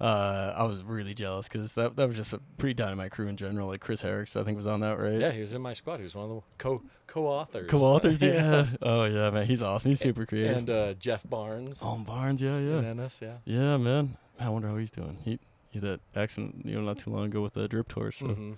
uh, 0.00 0.54
I 0.56 0.64
was 0.64 0.82
really 0.82 1.12
jealous 1.12 1.46
because 1.48 1.74
that 1.74 1.96
that 1.96 2.08
was 2.08 2.16
just 2.16 2.32
a 2.32 2.40
pretty 2.56 2.72
dynamite 2.74 3.10
crew 3.12 3.26
in 3.28 3.36
general. 3.36 3.68
Like 3.68 3.80
Chris 3.80 4.00
Herricks, 4.02 4.34
I 4.36 4.44
think 4.44 4.56
was 4.56 4.66
on 4.66 4.80
that, 4.80 4.98
right? 4.98 5.20
Yeah, 5.20 5.30
he 5.30 5.40
was 5.40 5.52
in 5.52 5.60
my 5.60 5.74
squad. 5.74 5.98
He 5.98 6.04
was 6.04 6.14
one 6.14 6.24
of 6.30 6.36
the 6.36 6.42
co 6.58 6.82
co-authors. 7.06 7.68
Co-authors, 7.68 8.22
yeah. 8.22 8.66
oh 8.80 9.04
yeah, 9.04 9.30
man, 9.30 9.44
he's 9.46 9.60
awesome. 9.60 9.90
He's 9.90 10.00
super 10.00 10.24
creative. 10.24 10.56
and 10.58 10.70
uh, 10.70 10.94
Jeff 10.94 11.28
Barnes. 11.28 11.80
oh, 11.84 11.96
Barnes, 11.98 12.40
yeah, 12.40 12.58
yeah, 12.58 12.78
And 12.78 12.86
Ennis, 12.86 13.20
yeah. 13.20 13.38
yeah, 13.44 13.76
man. 13.76 14.16
I 14.38 14.48
wonder 14.48 14.68
how 14.68 14.76
he's 14.76 14.90
doing. 14.90 15.18
He 15.22 15.32
he 15.32 15.32
had 15.32 15.40
that 15.78 16.00
accident, 16.16 16.62
you 16.64 16.74
know, 16.74 16.80
not 16.80 16.98
too 16.98 17.10
long 17.10 17.26
ago 17.26 17.40
with 17.42 17.52
the 17.54 17.68
drip 17.68 17.86
torch. 17.86 18.18
So 18.18 18.26
Mhm. 18.26 18.56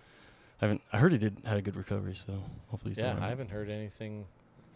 I 0.61 0.65
haven't. 0.65 0.81
I 0.93 0.99
heard 0.99 1.13
he 1.13 1.19
did 1.19 1.37
had 1.45 1.59
a 1.59 1.63
good 1.63 1.77
recovery. 1.77 2.15
So 2.15 2.33
hopefully 2.69 2.93
he's 2.93 2.99
Yeah. 2.99 3.19
I 3.21 3.29
haven't 3.29 3.51
heard 3.51 3.69
anything 3.69 4.25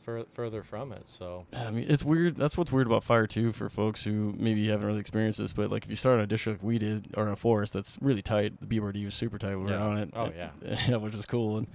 fur- 0.01 0.27
further 0.33 0.63
from 0.63 0.93
it. 0.93 1.09
So 1.09 1.47
I 1.53 1.71
mean, 1.71 1.87
it's 1.89 2.05
weird. 2.05 2.37
That's 2.37 2.59
what's 2.59 2.71
weird 2.71 2.87
about 2.87 3.03
fire 3.05 3.27
too 3.27 3.53
for 3.53 3.71
folks 3.71 4.05
who 4.05 4.35
maybe 4.37 4.69
haven't 4.69 4.87
really 4.87 5.01
experienced 5.01 5.39
this. 5.39 5.53
But 5.55 5.71
like, 5.71 5.85
if 5.85 5.91
you 5.91 5.97
start 5.97 6.19
on 6.19 6.25
a 6.25 6.27
district 6.27 6.61
like 6.63 6.67
we 6.67 6.79
did, 6.79 7.09
or 7.17 7.27
in 7.27 7.33
a 7.33 7.37
forest 7.37 7.73
that's 7.73 7.97
really 8.03 8.23
tight, 8.23 8.61
the 8.61 8.67
BRD 8.67 9.05
was 9.05 9.15
super 9.15 9.39
tight 9.39 9.55
when 9.57 9.65
we 9.65 9.71
Yeah. 9.73 9.83
were 9.85 9.91
on 9.91 9.99
it. 9.99 10.11
Oh, 10.13 10.31
yeah. 10.37 10.51
yeah, 10.89 10.97
which 10.97 11.15
was 11.15 11.25
cool. 11.27 11.57
And 11.59 11.67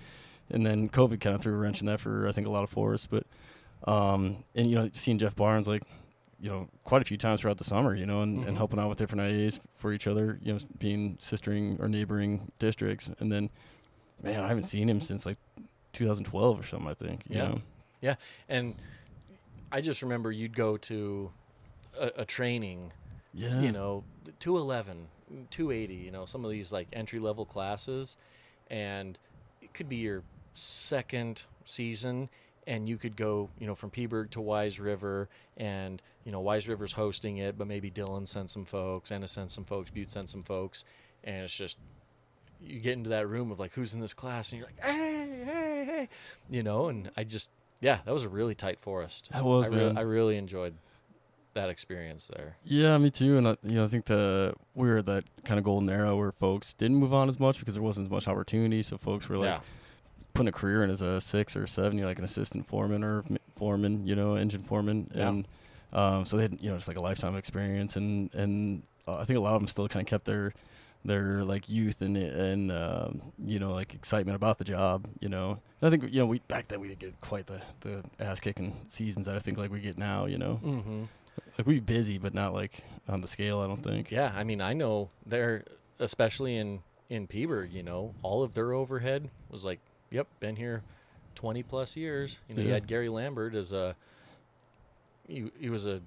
and 0.49 0.65
then 0.65 0.89
COVID 0.89 1.21
kind 1.21 1.33
of 1.35 1.41
threw 1.41 1.53
a 1.53 1.57
wrench 1.57 1.79
in 1.79 1.87
that 1.87 2.01
for 2.01 2.27
I 2.27 2.33
think 2.33 2.45
a 2.45 2.49
lot 2.51 2.63
of 2.63 2.69
forests. 2.69 3.07
But 3.07 3.25
um, 3.87 4.43
and 4.53 4.67
you 4.67 4.75
know, 4.75 4.89
seeing 4.93 5.17
Jeff 5.17 5.35
Barnes 5.35 5.67
like, 5.67 5.81
you 6.41 6.49
know, 6.49 6.67
quite 6.83 7.01
a 7.01 7.05
few 7.05 7.17
times 7.17 7.41
throughout 7.41 7.57
the 7.59 7.63
summer, 7.63 7.93
you 7.95 8.05
know, 8.05 8.21
and, 8.23 8.39
Mhm. 8.39 8.47
and 8.47 8.57
helping 8.57 8.79
out 8.79 8.89
with 8.89 8.97
different 8.97 9.21
IAs 9.21 9.59
for 9.75 9.93
each 9.93 10.07
other, 10.07 10.39
you 10.41 10.51
know, 10.53 10.59
being 10.79 11.17
sistering 11.17 11.79
or 11.79 11.87
neighboring 11.87 12.51
districts, 12.57 13.11
and 13.19 13.31
then, 13.31 13.49
man, 14.23 14.39
I 14.43 14.47
haven't 14.47 14.63
seen 14.63 14.89
him 14.89 15.01
since 15.01 15.25
like 15.25 15.37
2012 15.93 16.59
or 16.59 16.63
something. 16.63 16.87
I 16.87 16.93
think. 16.93 17.23
You 17.29 17.35
Yeah. 17.37 17.47
know? 17.49 17.61
and 18.49 18.75
I 19.71 19.79
just 19.81 20.01
remember 20.01 20.31
you'd 20.31 20.55
go 20.55 20.75
to 20.77 21.31
a, 21.97 22.11
a 22.17 22.25
training, 22.25 22.91
Yeah. 23.33 23.61
you 23.61 23.71
know, 23.71 24.03
211, 24.39 25.07
280, 25.51 25.93
you 25.95 26.11
know, 26.11 26.25
some 26.25 26.43
of 26.43 26.49
these 26.51 26.71
like 26.73 26.87
entry 26.91 27.19
level 27.19 27.45
classes, 27.45 28.17
and 28.69 29.17
it 29.61 29.73
could 29.75 29.87
be 29.87 29.97
your 29.97 30.23
second 30.53 31.45
season. 31.65 32.29
And 32.67 32.87
you 32.87 32.97
could 32.97 33.15
go, 33.15 33.49
you 33.59 33.65
know, 33.65 33.73
from 33.73 33.89
Peaburg 33.89 34.29
to 34.31 34.39
Wise 34.41 34.79
River, 34.79 35.29
and 35.61 36.01
you 36.25 36.31
know 36.31 36.41
Wise 36.41 36.67
River's 36.67 36.93
hosting 36.93 37.37
it, 37.37 37.57
but 37.57 37.67
maybe 37.67 37.89
Dylan 37.89 38.27
sent 38.27 38.49
some 38.49 38.65
folks, 38.65 39.11
Anna 39.11 39.27
sent 39.27 39.51
some 39.51 39.63
folks, 39.63 39.91
Butte 39.91 40.09
sent 40.09 40.27
some 40.27 40.43
folks, 40.43 40.83
and 41.23 41.43
it's 41.43 41.55
just 41.55 41.77
you 42.59 42.79
get 42.79 42.93
into 42.93 43.11
that 43.11 43.27
room 43.27 43.51
of 43.51 43.59
like 43.59 43.73
who's 43.73 43.93
in 43.93 44.01
this 44.01 44.13
class, 44.13 44.51
and 44.51 44.59
you're 44.59 44.67
like, 44.67 44.81
hey, 44.81 45.43
hey, 45.45 45.85
hey, 45.85 46.09
you 46.49 46.63
know, 46.63 46.87
and 46.87 47.11
I 47.15 47.23
just 47.23 47.51
yeah, 47.79 47.99
that 48.05 48.13
was 48.13 48.23
a 48.23 48.29
really 48.29 48.55
tight 48.55 48.79
forest. 48.79 49.29
That 49.31 49.45
was, 49.45 49.67
I, 49.67 49.69
really. 49.69 49.97
I 49.97 50.01
really 50.01 50.37
enjoyed 50.37 50.73
that 51.53 51.69
experience 51.69 52.29
there. 52.33 52.57
Yeah, 52.63 52.97
me 52.97 53.11
too. 53.11 53.37
And 53.37 53.47
I, 53.47 53.57
you 53.63 53.75
know, 53.75 53.83
I 53.83 53.87
think 53.87 54.05
the 54.05 54.53
we 54.73 54.89
were 54.89 54.97
at 54.97 55.05
that 55.05 55.25
kind 55.45 55.59
of 55.59 55.63
golden 55.63 55.89
era 55.89 56.15
where 56.15 56.31
folks 56.31 56.73
didn't 56.73 56.97
move 56.97 57.13
on 57.13 57.29
as 57.29 57.39
much 57.39 57.59
because 57.59 57.75
there 57.75 57.83
wasn't 57.83 58.07
as 58.07 58.11
much 58.11 58.27
opportunity. 58.27 58.81
So 58.81 58.97
folks 58.97 59.29
were 59.29 59.37
like 59.37 59.49
yeah, 59.49 59.59
putting 60.41 60.49
a 60.49 60.51
career 60.59 60.83
in 60.83 60.89
as 60.89 61.01
a 61.01 61.21
six 61.21 61.55
or 61.55 61.67
seven, 61.67 61.97
you 61.97 62.01
know, 62.03 62.07
like 62.07 62.17
an 62.17 62.23
assistant 62.25 62.65
foreman 62.67 63.03
or 63.03 63.23
foreman, 63.55 64.05
you 64.07 64.15
know, 64.15 64.35
engine 64.35 64.63
foreman, 64.63 65.09
Yeah. 65.15 65.29
and 65.29 65.47
um, 65.93 66.25
so 66.25 66.37
they 66.37 66.43
had 66.43 66.57
you 66.61 66.69
know 66.69 66.77
just 66.77 66.87
like 66.87 66.97
a 66.97 67.01
lifetime 67.01 67.35
experience, 67.35 67.95
and 67.95 68.33
and 68.33 68.83
uh, 69.07 69.17
I 69.17 69.25
think 69.25 69.37
a 69.37 69.41
lot 69.41 69.53
of 69.55 69.61
them 69.61 69.67
still 69.67 69.87
kind 69.87 70.03
of 70.05 70.09
kept 70.09 70.25
their 70.25 70.53
their 71.03 71.43
like 71.43 71.67
youth 71.67 72.01
and 72.01 72.15
and 72.17 72.71
um, 72.71 73.21
you 73.37 73.59
know 73.59 73.73
like 73.73 73.93
excitement 73.93 74.35
about 74.35 74.57
the 74.57 74.63
job, 74.63 75.07
you 75.19 75.27
know. 75.29 75.59
And 75.81 75.87
I 75.87 75.89
think 75.89 76.13
you 76.13 76.19
know 76.21 76.27
we 76.27 76.39
back 76.39 76.67
then 76.69 76.79
we 76.79 76.87
didn't 76.87 76.99
get 76.99 77.19
quite 77.21 77.45
the 77.47 77.61
the 77.81 78.03
ass 78.19 78.39
kicking 78.39 78.75
seasons 78.87 79.25
that 79.27 79.35
I 79.35 79.39
think 79.39 79.57
like 79.57 79.71
we 79.71 79.79
get 79.79 79.97
now, 79.97 80.25
you 80.27 80.37
know. 80.37 80.55
hmm 80.55 81.03
Like 81.57 81.67
we 81.67 81.79
busy, 81.79 82.17
but 82.17 82.33
not 82.33 82.53
like 82.53 82.83
on 83.09 83.21
the 83.21 83.27
scale. 83.27 83.59
I 83.59 83.67
don't 83.67 83.83
think. 83.83 84.11
yeah. 84.11 84.31
I 84.35 84.43
mean, 84.43 84.61
I 84.61 84.73
know 84.73 85.09
they're 85.25 85.65
especially 85.99 86.55
in 86.55 86.79
in 87.09 87.27
Peaburg. 87.27 87.73
You 87.73 87.83
know, 87.83 88.13
all 88.23 88.43
of 88.43 88.53
their 88.53 88.71
overhead 88.71 89.29
was 89.49 89.65
like, 89.65 89.79
yep, 90.11 90.27
been 90.39 90.55
here 90.55 90.83
twenty 91.33 91.63
plus 91.63 91.95
years. 91.95 92.37
You 92.47 92.55
know, 92.55 92.61
you 92.61 92.71
had 92.71 92.85
Gary 92.85 93.09
Lambert 93.09 93.55
as 93.55 93.73
a 93.73 93.95
he, 95.27 95.51
he 95.59 95.69
was 95.69 95.87
a 95.87 96.01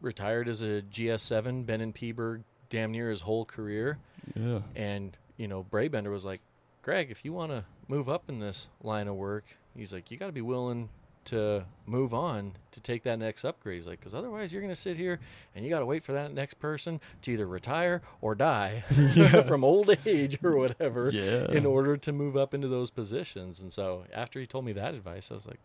retired 0.00 0.48
as 0.48 0.62
a 0.62 0.82
GS7, 0.82 1.66
been 1.66 1.80
in 1.80 1.92
Peaburg 1.92 2.42
damn 2.68 2.92
near 2.92 3.10
his 3.10 3.22
whole 3.22 3.44
career. 3.44 3.98
Yeah. 4.34 4.60
And, 4.74 5.16
you 5.36 5.48
know, 5.48 5.64
Braybender 5.64 6.10
was 6.10 6.24
like, 6.24 6.40
Greg, 6.82 7.10
if 7.10 7.24
you 7.24 7.32
want 7.32 7.52
to 7.52 7.64
move 7.88 8.08
up 8.08 8.24
in 8.28 8.38
this 8.38 8.68
line 8.82 9.08
of 9.08 9.16
work, 9.16 9.44
he's 9.76 9.92
like, 9.92 10.10
you 10.10 10.16
got 10.16 10.26
to 10.26 10.32
be 10.32 10.42
willing 10.42 10.88
to 11.26 11.64
move 11.86 12.12
on 12.14 12.52
to 12.72 12.80
take 12.80 13.02
that 13.04 13.18
next 13.18 13.44
upgrade. 13.44 13.76
He's 13.76 13.86
like, 13.86 14.00
because 14.00 14.14
otherwise 14.14 14.52
you're 14.52 14.62
going 14.62 14.72
to 14.74 14.80
sit 14.80 14.96
here 14.96 15.20
and 15.54 15.64
you 15.64 15.70
got 15.70 15.78
to 15.80 15.86
wait 15.86 16.02
for 16.02 16.12
that 16.12 16.32
next 16.32 16.54
person 16.58 17.00
to 17.22 17.32
either 17.32 17.46
retire 17.46 18.02
or 18.20 18.34
die 18.34 18.80
from 19.46 19.62
old 19.64 19.96
age 20.06 20.38
or 20.42 20.56
whatever 20.56 21.10
Yeah. 21.10 21.50
in 21.52 21.64
order 21.66 21.96
to 21.96 22.12
move 22.12 22.36
up 22.36 22.54
into 22.54 22.68
those 22.68 22.90
positions. 22.90 23.60
And 23.60 23.72
so 23.72 24.04
after 24.12 24.40
he 24.40 24.46
told 24.46 24.64
me 24.64 24.72
that 24.72 24.94
advice, 24.94 25.30
I 25.30 25.34
was 25.34 25.46
like, 25.46 25.60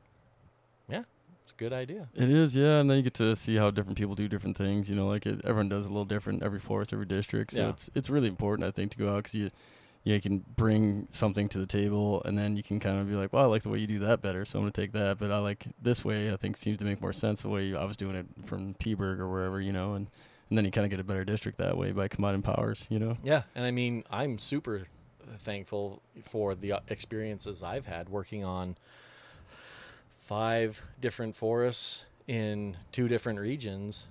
yeah, 0.89 1.03
it's 1.43 1.51
a 1.53 1.55
good 1.55 1.73
idea. 1.73 2.07
It 2.13 2.29
is, 2.29 2.55
yeah, 2.55 2.79
and 2.79 2.89
then 2.89 2.97
you 2.97 3.03
get 3.03 3.13
to 3.15 3.35
see 3.35 3.55
how 3.55 3.71
different 3.71 3.97
people 3.97 4.15
do 4.15 4.27
different 4.27 4.57
things. 4.57 4.89
You 4.89 4.95
know, 4.95 5.07
like 5.07 5.25
it, 5.25 5.41
everyone 5.43 5.69
does 5.69 5.85
a 5.85 5.89
little 5.89 6.05
different 6.05 6.43
every 6.43 6.59
forest, 6.59 6.93
every 6.93 7.05
district. 7.05 7.53
So 7.53 7.61
Yeah. 7.61 7.69
it's 7.69 7.89
it's 7.95 8.09
really 8.09 8.27
important, 8.27 8.67
I 8.67 8.71
think, 8.71 8.91
to 8.91 8.97
go 8.97 9.09
out 9.09 9.17
because 9.17 9.35
you, 9.35 9.43
yeah, 9.45 9.49
you 10.03 10.19
can 10.19 10.43
bring 10.55 11.07
something 11.11 11.47
to 11.49 11.59
the 11.59 11.65
table, 11.65 12.21
and 12.25 12.37
then 12.37 12.57
you 12.57 12.63
can 12.63 12.79
kind 12.79 12.99
of 12.99 13.07
be 13.07 13.13
like, 13.13 13.31
well, 13.33 13.43
I 13.43 13.47
like 13.47 13.63
the 13.63 13.69
way 13.69 13.79
you 13.79 13.87
do 13.87 13.99
that 13.99 14.21
better, 14.21 14.45
so 14.45 14.57
I'm 14.57 14.63
gonna 14.63 14.71
take 14.71 14.93
that. 14.93 15.19
But 15.19 15.31
I 15.31 15.37
like 15.39 15.67
this 15.81 16.03
way. 16.03 16.33
I 16.33 16.37
think 16.37 16.57
seems 16.57 16.77
to 16.77 16.85
make 16.85 17.01
more 17.01 17.13
sense 17.13 17.41
the 17.41 17.49
way 17.49 17.75
I 17.75 17.85
was 17.85 17.97
doing 17.97 18.15
it 18.15 18.25
from 18.45 18.73
Peaburg 18.75 19.19
or 19.19 19.29
wherever, 19.29 19.61
you 19.61 19.71
know, 19.71 19.93
and 19.93 20.07
and 20.49 20.57
then 20.57 20.65
you 20.65 20.71
kind 20.71 20.85
of 20.85 20.91
get 20.91 20.99
a 20.99 21.03
better 21.03 21.23
district 21.23 21.59
that 21.59 21.77
way 21.77 21.91
by 21.91 22.07
combining 22.07 22.41
powers, 22.41 22.87
you 22.89 22.99
know. 22.99 23.17
Yeah, 23.23 23.43
and 23.55 23.63
I 23.63 23.71
mean, 23.71 24.03
I'm 24.11 24.37
super 24.37 24.87
thankful 25.37 26.01
for 26.23 26.55
the 26.55 26.73
uh, 26.73 26.79
experiences 26.89 27.63
I've 27.63 27.85
had 27.85 28.09
working 28.09 28.43
on 28.43 28.75
five 30.17 30.81
different 30.99 31.35
forests 31.35 32.05
in 32.27 32.75
two 32.91 33.07
different 33.07 33.39
regions 33.39 34.07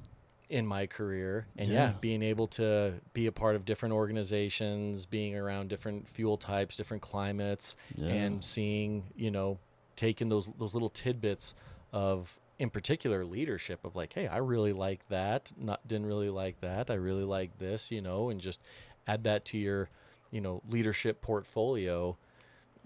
in 0.50 0.66
my 0.66 0.86
career. 0.86 1.46
And 1.56 1.68
yeah. 1.68 1.74
Yeah. 1.74 1.92
being 2.00 2.22
able 2.22 2.48
to 2.48 2.94
be 3.14 3.26
a 3.26 3.32
part 3.32 3.56
of 3.56 3.64
different 3.64 3.94
organizations, 3.94 5.06
being 5.06 5.34
around 5.36 5.68
different 5.68 6.08
fuel 6.08 6.36
types, 6.36 6.76
different 6.76 7.02
climates, 7.02 7.76
Yeah. 7.96 8.08
and 8.08 8.44
seeing, 8.44 9.04
you 9.16 9.30
know, 9.30 9.58
taking 9.96 10.28
those 10.28 10.48
those 10.58 10.74
little 10.74 10.88
tidbits 10.90 11.54
of 11.92 12.38
in 12.58 12.68
particular 12.68 13.24
leadership 13.24 13.84
of 13.84 13.96
like, 13.96 14.12
hey, 14.12 14.26
I 14.26 14.38
really 14.38 14.72
like 14.74 15.08
that, 15.08 15.50
not 15.56 15.86
didn't 15.86 16.06
really 16.06 16.28
like 16.30 16.60
that. 16.60 16.90
I 16.90 16.94
really 16.94 17.24
like 17.24 17.58
this, 17.58 17.90
you 17.90 18.02
know, 18.02 18.28
and 18.28 18.40
just 18.40 18.60
add 19.06 19.24
that 19.24 19.44
to 19.46 19.58
your, 19.58 19.88
you 20.30 20.40
know, 20.40 20.62
leadership 20.68 21.22
portfolio. 21.22 22.18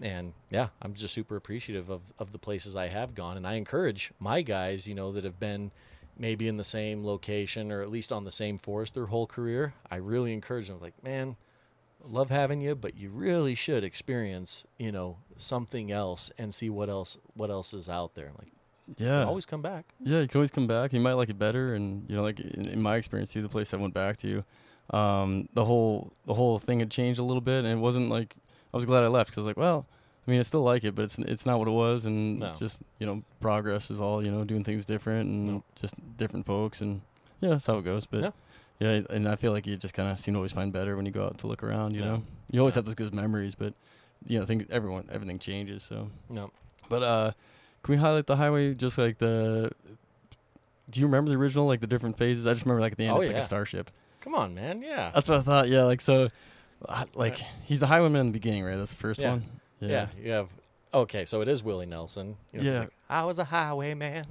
And 0.01 0.33
yeah, 0.49 0.69
I'm 0.81 0.93
just 0.93 1.13
super 1.13 1.35
appreciative 1.35 1.89
of, 1.89 2.01
of 2.19 2.31
the 2.31 2.37
places 2.39 2.75
I 2.75 2.87
have 2.89 3.15
gone. 3.15 3.37
And 3.37 3.47
I 3.47 3.53
encourage 3.55 4.11
my 4.19 4.41
guys, 4.41 4.87
you 4.87 4.95
know, 4.95 5.11
that 5.13 5.23
have 5.23 5.39
been 5.39 5.71
maybe 6.17 6.47
in 6.47 6.57
the 6.57 6.63
same 6.63 7.05
location 7.05 7.71
or 7.71 7.81
at 7.81 7.89
least 7.89 8.11
on 8.11 8.23
the 8.23 8.31
same 8.31 8.57
forest 8.57 8.93
their 8.93 9.07
whole 9.07 9.27
career. 9.27 9.73
I 9.89 9.97
really 9.97 10.33
encourage 10.33 10.67
them 10.67 10.79
like, 10.79 11.01
man, 11.03 11.35
love 12.03 12.29
having 12.29 12.61
you, 12.61 12.75
but 12.75 12.95
you 12.95 13.09
really 13.09 13.55
should 13.55 13.83
experience, 13.83 14.65
you 14.77 14.91
know, 14.91 15.17
something 15.37 15.91
else 15.91 16.31
and 16.37 16.53
see 16.53 16.69
what 16.69 16.89
else 16.89 17.17
what 17.33 17.49
else 17.49 17.73
is 17.73 17.89
out 17.89 18.15
there. 18.15 18.31
Like, 18.37 18.51
yeah, 18.97 19.23
always 19.25 19.45
come 19.45 19.61
back. 19.61 19.85
Yeah, 19.99 20.21
you 20.21 20.27
can 20.27 20.39
always 20.39 20.51
come 20.51 20.67
back. 20.67 20.93
You 20.93 20.99
might 20.99 21.13
like 21.13 21.29
it 21.29 21.39
better, 21.39 21.73
and 21.73 22.09
you 22.09 22.15
know, 22.15 22.23
like 22.23 22.39
in, 22.39 22.67
in 22.67 22.81
my 22.81 22.97
experience, 22.97 23.33
too, 23.33 23.41
the 23.41 23.49
place 23.49 23.73
I 23.73 23.77
went 23.77 23.93
back 23.93 24.17
to, 24.17 24.43
um, 24.91 25.49
the 25.53 25.65
whole 25.65 26.13
the 26.25 26.33
whole 26.33 26.59
thing 26.59 26.79
had 26.79 26.91
changed 26.91 27.19
a 27.19 27.23
little 27.23 27.41
bit, 27.41 27.65
and 27.65 27.67
it 27.67 27.81
wasn't 27.81 28.09
like 28.09 28.35
I 28.73 28.77
was 28.77 28.85
glad 28.85 29.03
I 29.03 29.07
left 29.07 29.31
because 29.31 29.39
I 29.39 29.41
was 29.41 29.47
like, 29.47 29.57
well, 29.57 29.87
I 30.27 30.31
mean, 30.31 30.39
I 30.39 30.43
still 30.43 30.63
like 30.63 30.83
it, 30.83 30.95
but 30.95 31.03
it's 31.03 31.19
it's 31.19 31.45
not 31.45 31.59
what 31.59 31.67
it 31.67 31.71
was, 31.71 32.05
and 32.05 32.39
No. 32.39 32.53
just 32.57 32.79
you 32.99 33.05
know, 33.05 33.23
progress 33.41 33.91
is 33.91 33.99
all 33.99 34.25
you 34.25 34.31
know, 34.31 34.43
doing 34.43 34.63
things 34.63 34.85
different 34.85 35.29
and 35.29 35.45
No. 35.47 35.63
just 35.79 35.93
different 36.17 36.45
folks, 36.45 36.81
and 36.81 37.01
yeah, 37.41 37.49
that's 37.49 37.65
how 37.67 37.77
it 37.77 37.83
goes. 37.83 38.05
But 38.07 38.21
Yeah. 38.23 38.31
yeah, 38.79 39.01
and 39.11 39.27
I 39.29 39.35
feel 39.35 39.51
like 39.51 39.67
you 39.67 39.77
just 39.77 39.93
kind 39.93 40.09
of 40.11 40.17
seem 40.19 40.33
to 40.33 40.37
always 40.39 40.51
find 40.53 40.73
better 40.73 40.95
when 40.95 41.05
you 41.05 41.11
go 41.11 41.25
out 41.25 41.37
to 41.39 41.47
look 41.47 41.63
around. 41.63 41.93
You 41.93 42.01
Yeah. 42.01 42.05
know, 42.07 42.23
you 42.51 42.59
always 42.59 42.73
Yeah. 42.73 42.79
have 42.79 42.85
those 42.85 42.95
good 42.95 43.13
memories, 43.13 43.53
but 43.55 43.73
you 44.27 44.37
know, 44.37 44.43
I 44.43 44.47
think 44.47 44.67
everyone 44.71 45.07
everything 45.11 45.37
changes. 45.37 45.83
So, 45.83 46.09
No. 46.29 46.49
but 46.89 47.03
uh, 47.03 47.31
can 47.83 47.91
we 47.93 47.97
highlight 47.97 48.25
the 48.25 48.37
highway? 48.37 48.73
Just 48.73 48.97
like 48.97 49.19
the. 49.19 49.71
Do 50.89 50.99
you 50.99 51.05
remember 51.07 51.29
the 51.31 51.37
original, 51.37 51.65
like 51.65 51.81
the 51.81 51.87
different 51.87 52.17
phases? 52.17 52.45
I 52.45 52.53
just 52.53 52.65
remember 52.65 52.81
like 52.81 52.93
at 52.93 52.97
the 52.97 53.05
end, 53.05 53.17
Oh, 53.17 53.19
it's 53.21 53.27
like 53.29 53.37
a 53.37 53.41
starship. 53.45 53.89
Come 54.21 54.35
on, 54.35 54.53
man. 54.55 54.81
Yeah. 54.81 55.11
That's 55.13 55.27
what 55.27 55.39
I 55.39 55.41
thought. 55.41 55.67
Yeah, 55.69 55.83
like 55.83 56.01
so, 56.01 56.27
uh, 56.87 57.05
like 57.15 57.37
he's 57.63 57.81
a 57.81 57.87
highwayman 57.87 58.21
in 58.21 58.27
the 58.27 58.33
beginning, 58.33 58.63
right? 58.63 58.75
That's 58.75 58.91
the 58.91 58.97
first 58.97 59.19
Yeah. 59.19 59.31
one. 59.31 59.43
Yeah. 59.79 60.07
You 60.21 60.31
have. 60.31 60.49
Okay, 60.93 61.25
so 61.25 61.41
it 61.41 61.47
is 61.47 61.63
Willie 61.63 61.85
Nelson. 61.85 62.37
You 62.53 62.61
know, 62.61 62.71
Yeah. 62.71 62.79
like, 62.79 62.89
I 63.09 63.23
was 63.25 63.39
a 63.39 63.43
highwayman. 63.43 64.25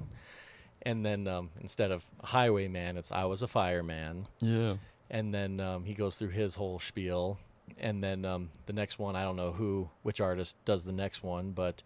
And 0.83 1.05
then 1.05 1.27
um, 1.29 1.51
instead 1.61 1.91
of 1.91 2.05
highwayman, 2.23 2.97
it's 2.97 3.11
I 3.13 3.25
was 3.25 3.43
a 3.43 3.47
fireman. 3.47 4.27
Yeah. 4.41 4.75
and 5.11 5.33
then 5.35 5.61
um, 5.61 5.85
he 5.85 5.95
goes 5.95 6.17
through 6.19 6.29
his 6.31 6.55
whole 6.57 6.79
spiel 6.81 7.39
and 7.79 8.03
then 8.03 8.25
um, 8.25 8.51
the 8.67 8.73
next 8.73 8.99
one 8.99 9.17
i 9.17 9.23
don't 9.23 9.37
know 9.37 9.53
who 9.53 9.89
which 10.03 10.21
artist 10.21 10.57
does 10.65 10.85
the 10.85 10.93
next 10.93 11.23
one 11.23 11.51
but 11.53 11.83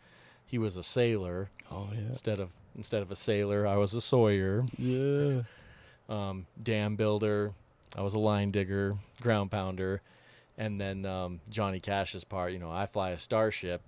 he 0.46 0.56
was 0.58 0.76
a 0.76 0.82
sailor 0.82 1.48
Oh 1.70 1.88
yeah. 1.92 2.00
instead 2.06 2.40
of 2.40 2.50
instead 2.76 3.00
of 3.02 3.10
a 3.10 3.16
sailor 3.16 3.66
i 3.66 3.76
was 3.76 3.94
a 3.94 4.00
sawyer 4.00 4.64
Yeah. 4.76 5.42
um, 6.08 6.46
dam 6.62 6.96
builder 6.96 7.52
i 7.96 8.02
was 8.02 8.14
a 8.14 8.18
line 8.18 8.50
digger 8.50 8.94
ground 9.20 9.50
pounder 9.50 10.00
and 10.58 10.78
then 10.78 11.06
um, 11.06 11.40
johnny 11.48 11.80
cash's 11.80 12.24
part 12.24 12.52
you 12.52 12.58
know 12.58 12.70
i 12.70 12.84
fly 12.84 13.10
a 13.10 13.18
starship 13.18 13.80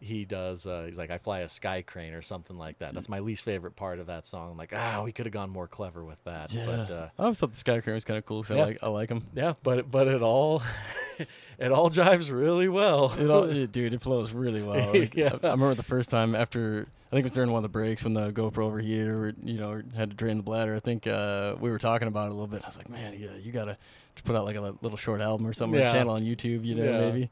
he 0.00 0.24
does 0.24 0.66
uh, 0.66 0.84
he's 0.86 0.98
like 0.98 1.10
i 1.10 1.18
fly 1.18 1.40
a 1.40 1.48
sky 1.48 1.80
crane 1.82 2.12
or 2.12 2.22
something 2.22 2.56
like 2.56 2.78
that 2.78 2.92
that's 2.94 3.08
my 3.08 3.18
least 3.18 3.42
favorite 3.42 3.74
part 3.76 3.98
of 3.98 4.06
that 4.08 4.26
song 4.26 4.50
i'm 4.52 4.56
like 4.58 4.72
ah 4.76 5.02
we 5.04 5.10
could 5.12 5.24
have 5.26 5.32
gone 5.32 5.48
more 5.50 5.66
clever 5.66 6.04
with 6.04 6.22
that 6.24 6.52
Yeah. 6.52 6.66
but 6.66 6.90
uh, 6.90 7.08
I 7.18 7.22
always 7.24 7.38
thought 7.38 7.50
the 7.52 7.56
Sky 7.58 7.80
Crane 7.80 7.94
was 7.94 8.04
kind 8.04 8.18
of 8.18 8.24
cool 8.26 8.42
because 8.42 8.56
Yeah. 8.56 8.62
I 8.62 8.66
like 8.66 8.78
I 8.82 8.88
like 8.88 9.08
him. 9.08 9.26
Yeah, 9.34 9.54
but 9.64 9.90
but 9.90 10.06
it 10.06 10.22
all 10.22 10.62
it 11.58 11.72
all 11.72 11.90
jives 11.90 12.30
really 12.30 12.68
well. 12.68 13.12
It 13.18 13.28
all, 13.28 13.46
dude, 13.66 13.92
it 13.92 14.00
flows 14.02 14.32
really 14.32 14.62
well. 14.62 14.92
Like, 14.94 15.14
Yeah. 15.16 15.36
I, 15.42 15.48
I 15.48 15.50
remember 15.50 15.74
the 15.74 15.82
first 15.82 16.10
time 16.10 16.34
after 16.36 16.86
I 17.08 17.10
think 17.10 17.20
it 17.20 17.24
was 17.24 17.32
during 17.32 17.50
one 17.50 17.58
of 17.58 17.62
the 17.64 17.68
breaks 17.68 18.04
when 18.04 18.14
the 18.14 18.30
GoPro 18.32 18.66
overheated 18.66 19.08
or 19.08 19.34
you 19.42 19.58
know 19.58 19.82
had 19.96 20.10
to 20.10 20.16
drain 20.16 20.36
the 20.36 20.42
bladder. 20.44 20.76
I 20.76 20.80
think 20.80 21.08
uh, 21.08 21.56
we 21.58 21.70
were 21.72 21.78
talking 21.80 22.06
about 22.06 22.26
it 22.28 22.30
a 22.30 22.34
little 22.34 22.46
bit. 22.46 22.62
I 22.62 22.68
was 22.68 22.76
like, 22.76 22.88
man, 22.88 23.16
yeah, 23.18 23.34
you 23.42 23.50
gotta 23.50 23.76
put 24.24 24.36
out 24.36 24.44
like 24.44 24.56
a 24.56 24.60
little 24.60 24.96
short 24.96 25.20
album 25.20 25.46
or 25.46 25.52
something, 25.52 25.78
Yeah. 25.80 25.88
a 25.90 25.92
channel 25.92 26.12
on 26.14 26.22
YouTube, 26.22 26.64
you 26.64 26.74
know, 26.74 26.84
Yeah. 26.84 26.98
maybe. 27.00 27.30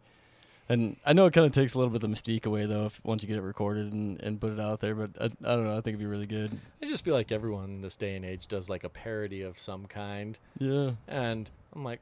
And 0.68 0.96
I 1.06 1.12
know 1.12 1.26
it 1.26 1.32
kind 1.32 1.46
of 1.46 1.52
takes 1.52 1.74
a 1.74 1.78
little 1.78 1.92
bit 1.92 2.02
of 2.02 2.10
the 2.10 2.16
mystique 2.16 2.44
away 2.44 2.66
though, 2.66 2.86
if 2.86 3.00
once 3.04 3.22
you 3.22 3.28
get 3.28 3.36
it 3.38 3.42
recorded 3.42 3.92
and, 3.92 4.20
and 4.20 4.40
put 4.40 4.52
it 4.52 4.58
out 4.58 4.80
there. 4.80 4.94
But 4.96 5.10
I, 5.20 5.24
I 5.26 5.54
don't 5.56 5.64
know. 5.64 5.72
I 5.72 5.76
think 5.76 5.88
it'd 5.88 6.00
be 6.00 6.06
really 6.06 6.26
good. 6.26 6.58
I 6.82 6.86
just 6.86 7.04
feel 7.04 7.14
like 7.14 7.30
everyone 7.30 7.64
in 7.66 7.80
this 7.82 7.96
day 7.96 8.16
and 8.16 8.24
age 8.24 8.48
does 8.48 8.68
like 8.68 8.82
a 8.82 8.88
parody 8.88 9.42
of 9.42 9.58
some 9.60 9.86
kind, 9.86 10.38
Yeah. 10.58 10.92
and 11.06 11.48
I'm 11.74 11.84
like, 11.84 12.00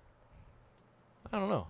I 1.32 1.38
don't 1.38 1.48
know. 1.50 1.66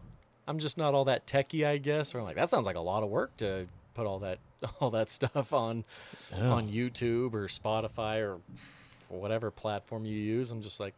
I'm 0.47 0.59
just 0.59 0.77
not 0.79 0.95
all 0.95 1.05
that 1.07 1.27
techie, 1.27 1.67
I 1.67 1.79
guess. 1.79 2.15
Or 2.15 2.19
I'm 2.19 2.25
like, 2.25 2.37
that 2.37 2.49
sounds 2.51 2.67
like 2.67 2.77
a 2.77 2.81
lot 2.81 3.03
of 3.03 3.09
work 3.09 3.37
to 3.39 3.67
put 3.95 4.07
all 4.07 4.19
that 4.21 4.39
all 4.81 4.91
that 4.91 5.11
stuff 5.11 5.53
on 5.53 5.85
Yeah. 6.33 6.49
on 6.51 6.69
YouTube 6.69 7.35
or 7.35 7.47
Spotify 7.49 8.21
or 8.21 8.39
whatever 9.09 9.51
platform 9.51 10.05
you 10.05 10.17
use. 10.17 10.51
I'm 10.51 10.63
just 10.63 10.79
like, 10.81 10.95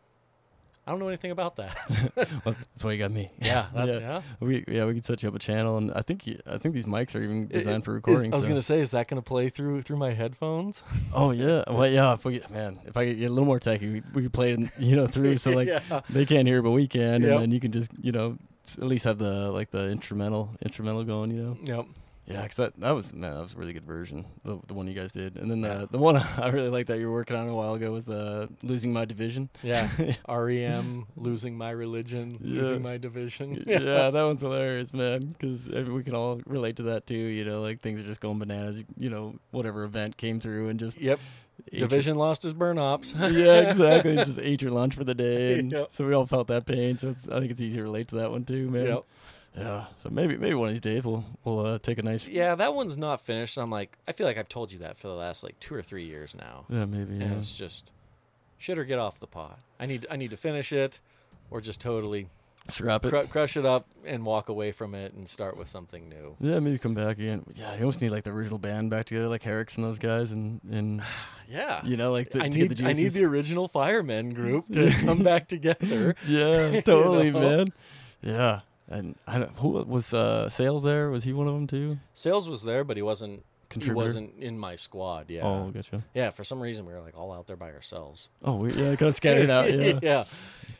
I 0.87 0.93
don't 0.93 1.01
know 1.01 1.09
anything 1.09 1.33
about 1.33 1.57
that. 1.57 1.77
Well, 2.45 2.55
that's 2.55 2.85
why 2.85 2.93
you 2.93 2.99
got 2.99 3.11
me. 3.11 3.31
Yeah, 3.41 3.67
that, 3.75 3.89
yeah. 3.89 3.99
yeah. 3.99 4.23
We 4.41 4.65
yeah 4.69 4.85
we 4.85 4.95
could 4.95 5.05
set 5.05 5.23
you 5.23 5.29
up 5.29 5.35
a 5.35 5.39
channel, 5.39 5.79
and 5.79 5.93
I 5.93 6.03
think 6.03 6.27
you, 6.27 6.39
I 6.47 6.59
think 6.59 6.75
these 6.75 6.87
mics 6.87 7.15
are 7.17 7.23
even 7.23 7.45
It- 7.45 7.53
designed 7.59 7.85
for 7.85 7.93
is- 7.93 7.97
recording. 7.97 8.33
I 8.33 8.37
was 8.37 8.45
so- 8.45 8.51
gonna 8.51 8.63
say, 8.63 8.81
is 8.81 8.93
that 8.93 9.09
gonna 9.09 9.23
play 9.23 9.49
through 9.49 9.83
through 9.83 9.97
my 9.97 10.13
headphones? 10.15 10.85
Oh 11.15 11.31
yeah, 11.33 11.65
well 11.69 11.89
yeah. 11.89 12.15
If 12.15 12.25
we 12.25 12.41
man, 12.51 12.79
if 12.87 12.97
I 12.97 13.13
get 13.13 13.27
a 13.27 13.31
little 13.31 13.47
more 13.47 13.59
techy, 13.61 13.91
we, 13.95 14.03
we 14.15 14.23
could 14.23 14.33
play 14.33 14.53
it, 14.53 14.61
you 14.79 14.95
know, 14.97 15.07
through 15.07 15.39
so 15.39 15.51
like 15.51 15.69
yeah. 15.69 16.01
they 16.11 16.25
can't 16.27 16.47
hear, 16.47 16.63
but 16.63 16.71
we 16.73 16.87
can, 16.87 17.23
Yep. 17.23 17.31
and 17.33 17.41
then 17.43 17.51
you 17.51 17.61
can 17.61 17.73
just 17.73 17.91
you 18.01 18.13
know 18.13 18.37
at 18.79 18.85
least 18.85 19.05
have 19.05 19.19
the 19.19 19.51
like 19.51 19.71
the 19.71 19.89
instrumental 19.91 20.51
instrumental 20.63 21.05
going, 21.05 21.31
you 21.31 21.43
know. 21.43 21.57
Yep. 21.65 21.87
Yeah, 22.29 22.43
because 22.43 22.57
that 22.57 22.81
that 22.81 22.91
was 22.91 23.15
man, 23.15 23.35
that 23.35 23.41
was 23.43 23.55
a 23.55 23.57
really 23.57 23.73
good 23.73 23.85
version, 23.85 24.25
the, 24.45 24.59
the 24.67 24.75
one 24.75 24.89
you 24.89 24.95
guys 24.95 25.13
did, 25.13 25.37
and 25.39 25.49
then 25.51 25.61
the 25.61 25.69
Yeah. 25.69 25.85
the 25.91 25.99
one 25.99 26.17
I 26.39 26.49
really 26.51 26.71
like 26.71 26.89
that 26.89 26.99
you 26.99 27.07
were 27.09 27.13
working 27.15 27.37
on 27.37 27.49
a 27.49 27.55
while 27.55 27.75
ago 27.75 27.93
was 27.93 28.05
the 28.05 28.49
losing 28.65 28.93
my 28.93 29.05
division. 29.05 29.49
Yeah. 29.63 29.89
REM, 30.29 31.07
losing 31.17 31.57
my 31.57 31.71
religion, 31.71 32.39
Yeah. 32.43 32.63
losing 32.63 32.83
my 32.83 32.99
division. 32.99 33.63
yeah, 33.67 34.11
that 34.11 34.23
one's 34.23 34.41
hilarious, 34.41 34.93
man. 34.93 35.35
Because 35.39 35.69
we 35.69 36.03
can 36.03 36.15
all 36.15 36.41
relate 36.47 36.77
to 36.77 36.83
that 36.85 37.07
too. 37.07 37.15
You 37.15 37.45
know, 37.45 37.63
like 37.63 37.81
things 37.81 38.01
are 38.01 38.05
just 38.05 38.21
going 38.21 38.39
bananas. 38.39 38.83
You 38.99 39.11
know, 39.11 39.37
whatever 39.53 39.85
event 39.85 40.17
came 40.17 40.41
through 40.41 40.69
and 40.69 40.81
just 40.81 41.01
Yep. 41.01 41.21
ate 41.69 41.79
your- 41.79 41.89
Division 41.89 42.17
lost 42.17 42.43
his 42.43 42.55
burn 42.55 42.77
ops. 42.79 43.15
yeah, 43.19 43.61
exactly. 43.71 44.17
just 44.17 44.39
ate 44.41 44.63
your 44.63 44.73
lunch 44.73 44.95
for 44.95 45.05
the 45.05 45.15
day, 45.15 45.61
Yep. 45.63 45.89
so 45.93 46.07
we 46.07 46.13
all 46.13 46.27
felt 46.27 46.49
that 46.49 46.67
pain. 46.67 46.99
So 46.99 47.09
it's, 47.11 47.29
I 47.29 47.39
think 47.39 47.51
it's 47.53 47.61
easy 47.61 47.77
to 47.77 47.83
relate 47.83 48.09
to 48.09 48.17
that 48.17 48.31
one 48.31 48.45
too, 48.45 48.69
man. 48.69 48.87
Yep. 48.87 49.05
Yeah. 49.57 49.87
So 50.03 50.11
maybe 50.11 50.37
maybe 50.37 50.55
one 50.55 50.69
of 50.69 50.75
these 50.75 50.81
days 50.83 51.03
we'll 51.05 51.25
we'll 51.45 51.61
uh, 51.61 51.79
take 51.79 51.99
a 51.99 52.03
nice. 52.03 52.29
Yeah, 52.29 52.55
that 52.57 52.75
one's 52.75 52.97
not 52.97 53.21
finished. 53.21 53.57
I'm 53.57 53.71
like, 53.71 53.97
I 54.07 54.13
feel 54.13 54.27
like 54.27 54.37
I've 54.39 54.49
told 54.49 54.71
you 54.73 54.79
that 54.81 54.99
for 54.99 55.09
the 55.09 55.15
last 55.15 55.43
like 55.43 55.59
two 55.61 55.75
or 55.75 55.83
three 55.83 56.05
years 56.05 56.35
now, 56.35 56.67
Yeah, 56.69 56.85
maybe. 56.85 57.13
and 57.15 57.23
Yeah. 57.23 57.39
it's 57.39 57.55
just 57.55 57.91
shit 58.59 58.79
or 58.79 58.85
get 58.85 58.99
off 58.99 59.19
the 59.19 59.27
pot. 59.27 59.59
I 59.81 59.87
need 59.87 60.07
I 60.11 60.17
need 60.17 60.31
to 60.31 60.37
finish 60.37 60.73
it, 60.73 61.01
or 61.51 61.61
just 61.63 61.81
totally 61.81 62.29
Scrap 62.69 63.05
it. 63.05 63.09
cru- 63.11 63.27
crush 63.29 63.57
it 63.57 63.65
up 63.65 63.87
and 64.05 64.27
walk 64.27 64.49
away 64.51 64.73
from 64.73 64.95
it 64.95 65.15
and 65.15 65.27
start 65.29 65.57
with 65.57 65.69
something 65.69 66.09
new. 66.09 66.37
Yeah, 66.41 66.59
maybe 66.59 66.79
come 66.79 66.95
back 66.95 67.19
again. 67.19 67.45
Yeah, 67.55 67.73
you 67.75 67.81
almost 67.81 68.03
need 68.03 68.11
like 68.11 68.25
the 68.25 68.33
original 68.33 68.59
band 68.59 68.91
back 68.91 69.07
together, 69.07 69.29
like 69.29 69.43
Herrick's 69.43 69.77
and 69.77 69.85
those 69.85 69.99
guys, 69.99 70.33
and 70.33 70.61
and 70.71 71.01
Yeah. 71.49 71.81
you 71.85 71.97
know 71.97 72.11
like 72.13 72.31
the, 72.31 72.43
I 72.43 72.49
need 72.49 72.77
the 72.77 72.87
I 72.87 72.93
need 72.93 73.13
the 73.13 73.25
original 73.25 73.69
firemen 73.69 74.31
group 74.35 74.71
to 74.73 74.91
come 75.05 75.23
back 75.23 75.49
together. 75.49 76.15
Yeah, 76.27 76.69
You 76.73 76.83
totally, 76.83 77.31
know? 77.31 77.41
man. 77.41 77.73
Yeah, 78.23 78.61
and 78.89 79.17
I 79.27 79.39
don't, 79.39 79.51
who 79.57 79.71
was 79.71 80.13
uh, 80.15 80.49
Sales 80.49 80.83
there? 80.83 81.11
Was 81.11 81.25
he 81.25 81.33
one 81.33 81.47
of 81.49 81.55
them 81.55 81.67
too? 81.67 81.99
Sales 82.15 82.49
was 82.49 82.63
there, 82.63 82.85
but 82.85 82.97
he 82.97 83.03
wasn't. 83.03 83.45
He 83.81 83.91
wasn't 83.91 84.39
in 84.39 84.57
my 84.59 84.77
squad. 84.77 85.29
Yeah. 85.29 85.43
Oh, 85.43 85.71
gotcha. 85.73 86.05
Yeah. 86.15 86.31
For 86.31 86.45
some 86.45 86.61
reason, 86.61 86.87
we 86.87 86.93
were 86.93 87.01
like 87.01 87.17
all 87.19 87.33
out 87.33 87.49
there 87.49 87.57
by 87.57 87.73
ourselves. 87.73 88.29
Oh, 88.45 88.57
we, 88.59 88.73
yeah, 88.73 88.95
kind 88.95 89.09
of 89.09 89.15
scattered 89.17 89.51
out. 89.51 89.73
Yeah. 89.73 89.99
yeah. 90.03 90.25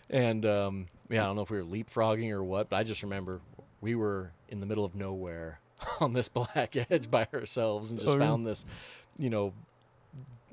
And 0.09 0.47
um, 0.47 0.87
yeah, 1.11 1.25
I 1.25 1.27
don't 1.27 1.35
know 1.35 1.43
if 1.43 1.51
we 1.51 1.59
were 1.59 1.65
leapfrogging 1.65 2.31
or 2.31 2.45
what, 2.45 2.71
but 2.71 2.77
I 2.77 2.85
just 2.85 3.03
remember 3.03 3.41
we 3.81 3.97
were 3.97 4.31
in 4.49 4.61
the 4.61 4.67
middle 4.67 4.85
of 4.85 4.95
nowhere 4.95 5.59
on 6.01 6.13
this 6.13 6.29
black 6.29 6.77
edge 6.91 7.11
by 7.11 7.27
ourselves 7.35 7.91
and 7.91 8.01
just 8.01 8.17
Oh, 8.17 8.19
found 8.21 8.47
this, 8.47 8.65
you 9.19 9.31
know, 9.31 9.53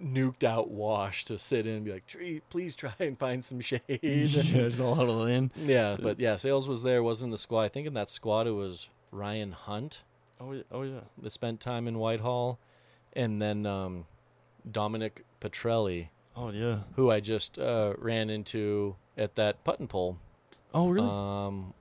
nuked 0.03 0.43
out 0.43 0.69
wash 0.69 1.25
to 1.25 1.37
sit 1.39 1.65
in 1.65 1.75
and 1.75 1.85
be 1.85 1.91
like, 1.93 2.05
Tree, 2.07 2.41
please 2.49 2.75
try 2.75 2.93
and 2.99 3.17
find 3.17 3.43
some 3.43 3.59
shade. 3.61 3.81
yeah, 3.87 4.25
just 4.43 4.81
all 4.81 4.95
huddled 4.95 5.29
in. 5.29 5.51
yeah, 5.57 5.95
but 5.99 6.19
yeah, 6.19 6.35
Sales 6.35 6.67
was 6.67 6.83
there, 6.83 7.01
wasn't 7.01 7.27
in 7.27 7.31
the 7.31 7.37
squad. 7.37 7.61
I 7.61 7.69
think 7.69 7.87
in 7.87 7.93
that 7.93 8.09
squad 8.09 8.47
it 8.47 8.51
was 8.51 8.89
Ryan 9.11 9.51
Hunt 9.53 10.03
Oh 10.41 10.51
yeah. 10.51 10.63
Oh 10.71 10.81
yeah. 10.81 11.01
that 11.21 11.29
spent 11.31 11.59
time 11.61 11.87
in 11.87 11.97
Whitehall, 11.99 12.59
and 13.13 13.41
then 13.41 13.65
um, 13.65 14.05
Dominic 14.69 15.23
Petrelli, 15.39 16.09
Oh 16.35 16.51
yeah. 16.51 16.79
who 16.95 17.09
I 17.11 17.19
just 17.21 17.57
uh, 17.57 17.93
ran 17.97 18.29
into 18.29 18.95
at 19.17 19.35
that 19.35 19.63
putt 19.63 19.79
and 19.79 19.87
pull 19.89 20.17
Oh 20.73 20.89
really? 20.89 21.07
um, 21.07 21.73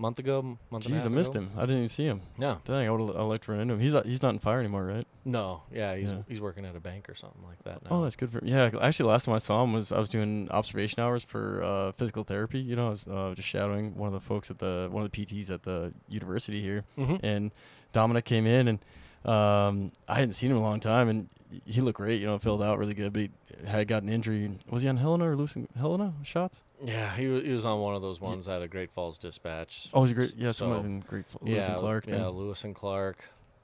month 0.00 0.18
ago, 0.18 0.40
month 0.70 0.86
and 0.86 0.94
a 0.94 0.98
Jeez, 0.98 1.04
I 1.04 1.08
missed 1.08 1.30
ago. 1.34 1.40
him. 1.40 1.50
I 1.56 1.60
didn't 1.60 1.76
even 1.76 1.88
see 1.90 2.04
him. 2.06 2.22
Yeah, 2.38 2.56
Dang, 2.64 2.88
I 2.88 2.90
would 2.90 3.14
have 3.14 3.26
liked 3.26 3.44
to 3.44 3.52
run 3.52 3.60
into 3.60 3.74
him. 3.74 3.80
He's 3.80 3.92
not, 3.92 4.06
he's 4.06 4.22
not 4.22 4.30
in 4.30 4.38
fire 4.38 4.58
anymore, 4.58 4.84
right? 4.86 5.06
no, 5.24 5.62
yeah, 5.72 5.94
he's 5.94 6.10
Yeah. 6.10 6.22
he's 6.26 6.40
working 6.40 6.64
at 6.64 6.74
a 6.74 6.80
bank 6.80 7.08
or 7.10 7.14
something 7.14 7.42
like 7.46 7.62
that 7.64 7.84
now. 7.84 7.90
Oh, 7.98 8.02
that's 8.02 8.16
good 8.16 8.30
for 8.30 8.38
him. 8.38 8.46
Yeah, 8.48 8.70
actually, 8.80 9.10
last 9.10 9.26
time 9.26 9.34
I 9.34 9.38
saw 9.38 9.62
him 9.62 9.72
was 9.74 9.92
I 9.92 9.98
was 10.00 10.08
doing 10.08 10.48
observation 10.50 11.00
hours 11.00 11.22
for 11.24 11.62
uh, 11.62 11.92
physical 11.92 12.24
therapy. 12.24 12.58
You 12.58 12.74
know, 12.76 12.86
I 12.86 12.90
was 12.90 13.06
uh, 13.06 13.32
just 13.36 13.46
shadowing 13.46 13.94
one 13.96 14.06
of 14.08 14.14
the 14.14 14.20
folks 14.20 14.50
at 14.50 14.58
the 14.58 14.88
one 14.90 15.04
of 15.04 15.10
the 15.12 15.26
PTs 15.26 15.50
at 15.50 15.62
the 15.64 15.92
university 16.08 16.60
here, 16.62 16.84
hmm 16.96 17.16
and 17.22 17.50
Dominic 17.92 18.24
came 18.24 18.46
in, 18.46 18.68
and 18.68 18.78
um, 19.24 19.92
I 20.08 20.14
hadn't 20.14 20.32
seen 20.32 20.50
him 20.50 20.56
in 20.56 20.62
a 20.62 20.66
long 20.66 20.80
time, 20.80 21.08
and 21.08 21.28
he 21.66 21.80
looked 21.82 21.98
great. 21.98 22.20
You 22.20 22.26
know, 22.26 22.38
filled 22.38 22.62
out 22.62 22.78
really 22.78 22.94
good, 22.94 23.12
but 23.12 23.20
he 23.20 23.30
had 23.66 23.86
got 23.88 24.02
an 24.02 24.08
injury. 24.08 24.58
Was 24.70 24.82
he 24.82 24.88
on 24.88 24.96
Helena 24.96 25.30
or 25.30 25.36
losing 25.36 25.68
Helena 25.78 26.14
shots? 26.22 26.62
Yeah, 26.82 27.14
he 27.14 27.26
was, 27.26 27.44
he 27.44 27.50
was 27.52 27.64
on 27.64 27.80
one 27.80 27.94
of 27.94 28.02
those 28.02 28.20
ones 28.20 28.48
at 28.48 28.62
a 28.62 28.68
Great 28.68 28.90
Falls 28.90 29.18
Dispatch. 29.18 29.88
Oh, 29.92 30.00
was 30.02 30.10
he 30.10 30.14
great? 30.14 30.34
Yeah, 30.36 30.48
So, 30.52 30.64
someone 30.66 30.84
in 30.86 31.00
Great 31.00 31.26
Lewis 31.42 31.66
yeah, 31.66 31.70
and 31.72 31.78
Clark. 31.80 32.06
yeah. 32.08 32.26
Lewis 32.28 32.64
and 32.64 32.74
Clark. 32.74 33.18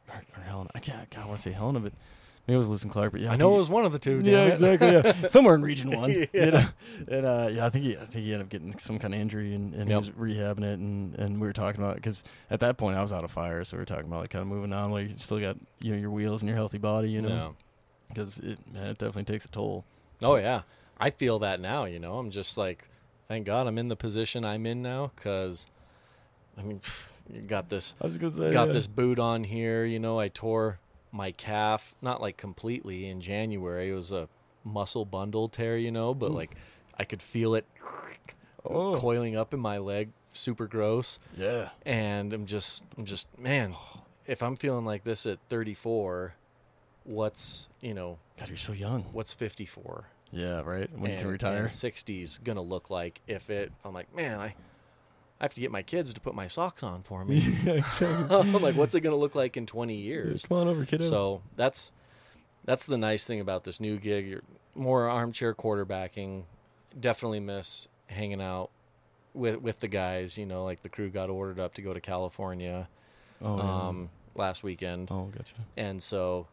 or, 0.08 0.14
or 0.36 0.42
Helena. 0.42 0.70
I 0.74 0.78
can't. 0.80 1.08
God, 1.10 1.22
I 1.22 1.26
want 1.26 1.36
to 1.38 1.42
say 1.42 1.52
Helen, 1.52 1.74
but 1.82 1.92
maybe 2.46 2.54
it 2.54 2.58
was 2.58 2.68
Lewis 2.68 2.82
and 2.82 2.92
Clark. 2.92 3.12
But 3.12 3.22
yeah, 3.22 3.32
I 3.32 3.36
know 3.36 3.48
think 3.48 3.54
it 3.54 3.58
was 3.58 3.70
one 3.70 3.84
of 3.86 3.92
the 3.92 3.98
two. 3.98 4.20
yeah, 4.22 4.44
exactly. 4.46 4.88
Yeah, 4.92 5.26
somewhere 5.28 5.54
in 5.54 5.62
Region 5.62 5.90
One. 5.90 6.10
Yeah. 6.12 6.26
You 6.34 6.50
know? 6.50 6.66
And 7.08 7.26
uh, 7.26 7.48
yeah, 7.50 7.66
I 7.66 7.70
think 7.70 7.84
he, 7.86 7.96
I 7.96 8.00
think 8.04 8.24
he 8.24 8.32
ended 8.34 8.42
up 8.42 8.48
getting 8.50 8.78
some 8.78 8.98
kind 8.98 9.14
of 9.14 9.20
injury, 9.20 9.54
and, 9.54 9.74
and 9.74 9.88
he 9.90 9.96
was 9.96 10.10
rehabbing 10.10 10.64
it, 10.64 10.78
and, 10.78 11.14
and 11.18 11.40
we 11.40 11.46
were 11.46 11.52
talking 11.54 11.80
about 11.80 11.96
because 11.96 12.22
at 12.50 12.60
that 12.60 12.76
point 12.76 12.96
I 12.98 13.02
was 13.02 13.12
out 13.12 13.24
of 13.24 13.30
fire, 13.30 13.64
so 13.64 13.76
we 13.76 13.80
were 13.80 13.86
talking 13.86 14.06
about 14.06 14.20
like 14.20 14.30
kind 14.30 14.42
of 14.42 14.48
moving 14.48 14.72
on. 14.74 14.90
Like 14.90 15.08
you 15.08 15.14
still 15.16 15.40
got 15.40 15.56
you 15.80 15.92
know 15.92 15.98
your 15.98 16.10
wheels 16.10 16.42
and 16.42 16.48
your 16.48 16.56
healthy 16.56 16.78
body, 16.78 17.08
you 17.10 17.22
know. 17.22 17.54
because 18.08 18.38
it 18.38 18.58
man, 18.72 18.88
it 18.88 18.98
definitely 18.98 19.24
takes 19.24 19.44
a 19.46 19.48
toll. 19.48 19.84
Oh 20.22 20.36
yeah, 20.36 20.62
I 21.00 21.10
feel 21.10 21.38
that 21.40 21.60
now. 21.60 21.84
You 21.86 21.98
know, 21.98 22.18
I'm 22.18 22.30
just 22.30 22.56
like, 22.56 22.88
thank 23.28 23.46
God 23.46 23.66
I'm 23.66 23.78
in 23.78 23.88
the 23.88 23.96
position 23.96 24.44
I'm 24.44 24.66
in 24.66 24.82
now 24.82 25.12
because, 25.16 25.66
I 26.58 26.62
mean, 26.62 26.80
you 27.32 27.40
got 27.42 27.68
this 27.68 27.94
I 28.00 28.06
was 28.06 28.18
gonna 28.18 28.32
say 28.32 28.52
got 28.52 28.68
yeah. 28.68 28.72
this 28.74 28.86
boot 28.86 29.18
on 29.18 29.44
here. 29.44 29.84
You 29.84 29.98
know, 29.98 30.18
I 30.18 30.28
tore 30.28 30.78
my 31.12 31.30
calf, 31.32 31.94
not 32.02 32.20
like 32.20 32.36
completely 32.36 33.06
in 33.08 33.20
January. 33.20 33.90
It 33.90 33.94
was 33.94 34.12
a 34.12 34.28
muscle 34.64 35.04
bundle 35.04 35.48
tear, 35.48 35.76
you 35.76 35.90
know, 35.90 36.14
but 36.14 36.30
Ooh. 36.30 36.34
like 36.34 36.54
I 36.98 37.04
could 37.04 37.22
feel 37.22 37.54
it 37.54 37.66
Oh. 38.68 38.96
coiling 38.96 39.36
up 39.36 39.54
in 39.54 39.60
my 39.60 39.78
leg. 39.78 40.10
Super 40.32 40.66
gross. 40.66 41.18
Yeah. 41.36 41.70
And 41.84 42.32
I'm 42.32 42.46
just, 42.46 42.84
I'm 42.98 43.04
just, 43.04 43.26
man, 43.38 43.74
if 44.26 44.42
I'm 44.42 44.56
feeling 44.56 44.84
like 44.84 45.04
this 45.04 45.24
at 45.26 45.38
34, 45.48 46.34
what's, 47.04 47.68
you 47.80 47.94
know, 47.94 48.18
God, 48.38 48.48
you're 48.48 48.56
so 48.56 48.72
young. 48.72 49.04
what's 49.12 49.32
54? 49.32 50.06
Yeah, 50.32 50.62
right. 50.62 50.90
When 50.96 51.12
you 51.12 51.16
can 51.18 51.28
retire. 51.28 51.66
60's 51.66 52.38
gonna 52.38 52.62
look 52.62 52.90
like 52.90 53.20
if 53.26 53.50
it 53.50 53.72
i'm 53.84 53.94
like 53.94 54.14
man 54.14 54.38
i 54.40 54.46
i 54.46 54.54
have 55.44 55.54
to 55.54 55.60
get 55.60 55.70
my 55.70 55.82
kids 55.82 56.12
to 56.12 56.20
put 56.20 56.34
my 56.34 56.46
socks 56.46 56.82
on 56.82 57.02
for 57.02 57.24
me 57.24 57.38
yeah, 57.64 57.72
exactly. 57.74 58.36
i'm 58.36 58.52
like 58.62 58.74
what's 58.74 58.94
it 58.94 59.00
gonna 59.00 59.16
look 59.16 59.34
like 59.34 59.56
in 59.56 59.66
20 59.66 59.94
years 59.94 60.46
Come 60.46 60.58
on 60.58 60.68
over, 60.68 60.84
kiddo. 60.84 61.04
so 61.04 61.42
that's 61.56 61.92
that's 62.64 62.86
the 62.86 62.98
nice 62.98 63.26
thing 63.26 63.40
about 63.40 63.64
this 63.64 63.80
new 63.80 63.98
gig 63.98 64.26
you're 64.26 64.42
more 64.74 65.08
armchair 65.08 65.54
quarterbacking 65.54 66.44
definitely 66.98 67.40
miss 67.40 67.88
hanging 68.08 68.42
out 68.42 68.70
with 69.34 69.60
with 69.60 69.80
the 69.80 69.88
guys 69.88 70.36
you 70.38 70.46
know 70.46 70.64
like 70.64 70.82
the 70.82 70.88
crew 70.88 71.08
got 71.10 71.30
ordered 71.30 71.60
up 71.60 71.74
to 71.74 71.82
go 71.82 71.92
to 71.94 72.00
california 72.00 72.88
oh, 73.42 73.56
yeah. 73.56 73.86
um 73.88 74.08
last 74.34 74.62
weekend 74.62 75.08
oh, 75.10 75.30
gotcha. 75.36 75.54
and 75.76 76.02
so 76.02 76.46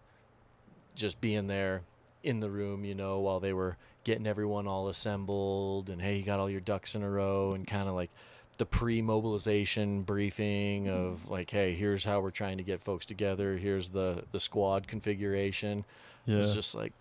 just 0.96 1.20
being 1.20 1.48
there 1.48 1.82
in 2.24 2.39
the 2.39 2.50
room, 2.50 2.84
you 2.86 2.96
know, 2.96 3.20
while 3.20 3.39
they 3.39 3.53
were 3.53 3.77
getting 4.03 4.25
everyone 4.25 4.68
all 4.68 4.88
assembled 4.88 5.89
and 5.89 6.01
hey, 6.01 6.18
you 6.18 6.24
got 6.24 6.39
all 6.39 6.50
your 6.50 6.60
ducks 6.60 6.96
in 6.96 7.03
a 7.03 7.10
row 7.10 7.53
and 7.53 7.68
kind 7.68 7.88
of 7.88 7.96
like 7.96 8.10
the 8.58 8.65
pre-mobilization 8.65 10.03
briefing 10.03 10.88
of 10.88 11.30
like 11.30 11.50
hey, 11.50 11.74
here's 11.74 12.06
how 12.06 12.20
we're 12.22 12.30
trying 12.30 12.58
to 12.58 12.63
get 12.63 12.82
folks 12.82 13.06
together, 13.06 13.58
here's 13.58 13.89
the 13.89 14.24
the 14.32 14.39
squad 14.39 14.88
configuration. 14.88 15.86
Yeah. 16.25 16.38
It's 16.38 16.53
just 16.53 16.74
like 16.74 16.94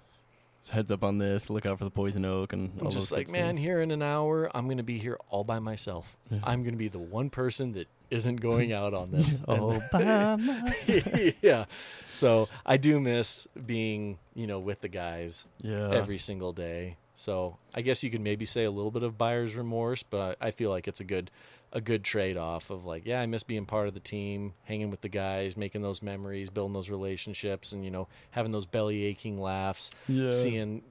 Heads 0.70 0.90
up 0.90 1.02
on 1.04 1.18
this. 1.18 1.50
Look 1.50 1.66
out 1.66 1.78
for 1.78 1.84
the 1.84 1.90
poison 1.90 2.24
oak 2.24 2.52
and 2.52 2.72
all 2.80 2.86
I'm 2.86 2.92
just 2.92 3.10
like, 3.12 3.28
man, 3.28 3.56
things. 3.56 3.60
here 3.60 3.80
in 3.80 3.90
an 3.90 4.00
hour, 4.02 4.50
I'm 4.56 4.68
gonna 4.68 4.82
be 4.82 4.98
here 4.98 5.18
all 5.28 5.44
by 5.44 5.58
myself. 5.58 6.16
Yeah. 6.30 6.38
I'm 6.44 6.62
gonna 6.62 6.76
be 6.76 6.88
the 6.88 6.98
one 7.00 7.30
person 7.30 7.72
that 7.72 7.88
isn't 8.10 8.36
going 8.36 8.72
out 8.80 8.94
on 8.94 9.10
this. 9.10 9.34
And- 9.48 9.60
all 9.60 9.82
by 9.90 10.36
myself. 10.36 11.34
yeah. 11.42 11.64
So 12.10 12.48
I 12.64 12.76
do 12.76 13.00
miss 13.00 13.46
being, 13.66 14.18
you 14.34 14.46
know, 14.46 14.60
with 14.60 14.80
the 14.80 14.88
guys 14.88 15.46
Yeah. 15.60 15.90
every 15.90 16.18
single 16.18 16.52
day. 16.52 16.96
So 17.14 17.58
I 17.74 17.82
guess 17.82 18.02
you 18.02 18.10
could 18.10 18.20
maybe 18.22 18.44
say 18.46 18.64
a 18.64 18.70
little 18.70 18.90
bit 18.90 19.02
of 19.02 19.18
buyer's 19.18 19.54
remorse, 19.54 20.02
but 20.02 20.36
I, 20.40 20.48
I 20.48 20.50
feel 20.52 20.70
like 20.70 20.88
it's 20.88 21.00
a 21.00 21.04
good 21.04 21.30
a 21.74 21.80
good 21.80 22.04
trade 22.04 22.36
off 22.36 22.70
of 22.70 22.84
like, 22.84 23.06
yeah, 23.06 23.20
I 23.20 23.26
miss 23.26 23.42
being 23.42 23.64
part 23.66 23.88
of 23.88 23.94
the 23.94 24.00
team, 24.00 24.52
hanging 24.64 24.90
with 24.90 25.00
the 25.00 25.08
guys, 25.08 25.56
making 25.56 25.80
those 25.82 26.02
memories, 26.02 26.50
building 26.50 26.74
those 26.74 26.90
relationships, 26.90 27.72
and 27.72 27.84
you 27.84 27.90
know, 27.90 28.08
having 28.30 28.52
those 28.52 28.66
belly 28.66 29.04
aching 29.04 29.40
laughs, 29.40 29.90
yeah. 30.08 30.30
seeing 30.30 30.82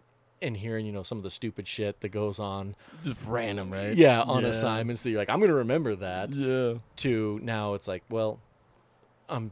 and 0.44 0.58
hearing, 0.58 0.88
you 0.88 0.92
know, 0.92 1.04
some 1.04 1.20
of 1.20 1.24
the 1.24 1.30
stupid 1.30 1.68
shit 1.68 2.00
that 2.02 2.10
goes 2.10 2.40
on. 2.40 2.76
just 3.04 3.24
random, 3.28 3.72
right? 3.72 3.96
Yeah, 3.96 4.22
on 4.22 4.42
Yeah. 4.42 4.50
assignments 4.50 5.04
that 5.04 5.12
you're 5.12 5.20
like, 5.20 5.30
I'm 5.30 5.40
gonna 5.40 5.54
remember 5.54 5.96
that. 5.98 6.36
Yeah. 6.36 6.76
To 6.98 7.40
now 7.44 7.76
it's 7.76 7.88
like, 7.88 8.04
well, 8.10 8.40
I'm 9.30 9.52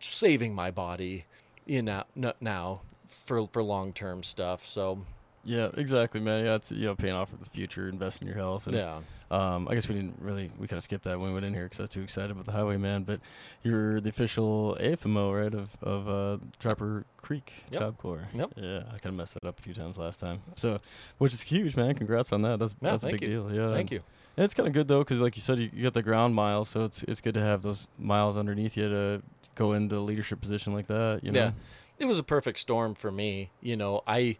saving 0.00 0.54
my 0.54 0.70
body, 0.70 1.26
you 1.66 1.82
know, 1.82 2.04
now 2.40 2.80
for 3.08 3.46
for 3.48 3.62
long 3.62 3.92
term 3.92 4.22
stuff. 4.22 4.66
So 4.66 5.04
Yeah, 5.44 5.70
exactly, 5.76 6.20
man. 6.20 6.44
Yeah, 6.44 6.54
it's 6.56 6.70
you 6.72 6.86
know 6.86 6.94
paying 6.94 7.14
off 7.14 7.30
for 7.30 7.36
the 7.36 7.48
future, 7.50 7.88
invest 7.88 8.20
in 8.22 8.28
your 8.28 8.36
health. 8.36 8.66
And, 8.66 8.76
yeah. 8.76 8.98
Um, 9.30 9.66
I 9.68 9.74
guess 9.74 9.88
we 9.88 9.94
didn't 9.94 10.16
really 10.20 10.50
we 10.58 10.68
kind 10.68 10.78
of 10.78 10.84
skipped 10.84 11.04
that 11.04 11.18
when 11.18 11.28
we 11.28 11.34
went 11.34 11.44
in 11.44 11.54
here 11.54 11.64
because 11.64 11.80
I 11.80 11.82
was 11.84 11.90
too 11.90 12.02
excited 12.02 12.30
about 12.30 12.44
the 12.46 12.52
Highwayman. 12.52 13.02
But 13.04 13.20
you're 13.62 14.00
the 14.00 14.10
official 14.10 14.76
AFMO, 14.80 15.42
right? 15.42 15.52
Of 15.54 15.76
of 15.82 16.08
uh, 16.08 16.38
Trapper 16.58 17.04
Creek 17.20 17.52
Yep. 17.70 17.80
Job 17.80 17.98
Corps. 17.98 18.28
Yep. 18.34 18.52
Yeah, 18.56 18.78
I 18.86 18.98
kind 18.98 19.06
of 19.06 19.14
messed 19.14 19.34
that 19.34 19.44
up 19.44 19.58
a 19.58 19.62
few 19.62 19.74
times 19.74 19.96
last 19.96 20.20
time. 20.20 20.42
So, 20.54 20.78
which 21.18 21.32
is 21.34 21.40
huge, 21.42 21.74
man. 21.76 21.94
Congrats 21.94 22.32
on 22.32 22.42
that. 22.42 22.58
That's 22.58 22.74
Yeah, 22.80 22.90
that's 22.92 23.04
a 23.04 23.08
big 23.08 23.22
you. 23.22 23.28
deal. 23.28 23.54
Yeah. 23.54 23.72
Thank 23.72 23.90
you. 23.90 24.02
And 24.36 24.44
it's 24.44 24.54
kind 24.54 24.66
of 24.66 24.72
good 24.72 24.88
though, 24.88 25.00
because 25.00 25.20
like 25.20 25.36
you 25.36 25.42
said, 25.42 25.58
you, 25.58 25.70
you 25.72 25.82
got 25.82 25.94
the 25.94 26.02
ground 26.02 26.34
miles, 26.34 26.68
so 26.68 26.84
it's 26.84 27.02
it's 27.04 27.20
good 27.20 27.34
to 27.34 27.40
have 27.40 27.62
those 27.62 27.88
miles 27.98 28.36
underneath 28.36 28.76
you 28.76 28.88
to 28.88 29.22
go 29.54 29.72
into 29.72 29.96
a 29.96 29.98
leadership 30.00 30.40
position 30.40 30.72
like 30.74 30.86
that. 30.88 31.20
You 31.24 31.32
know. 31.32 31.40
Yeah. 31.40 31.50
It 31.98 32.06
was 32.06 32.18
a 32.18 32.24
perfect 32.24 32.58
storm 32.58 32.94
for 32.94 33.12
me. 33.12 33.50
You 33.60 33.76
know, 33.76 34.02
I 34.06 34.36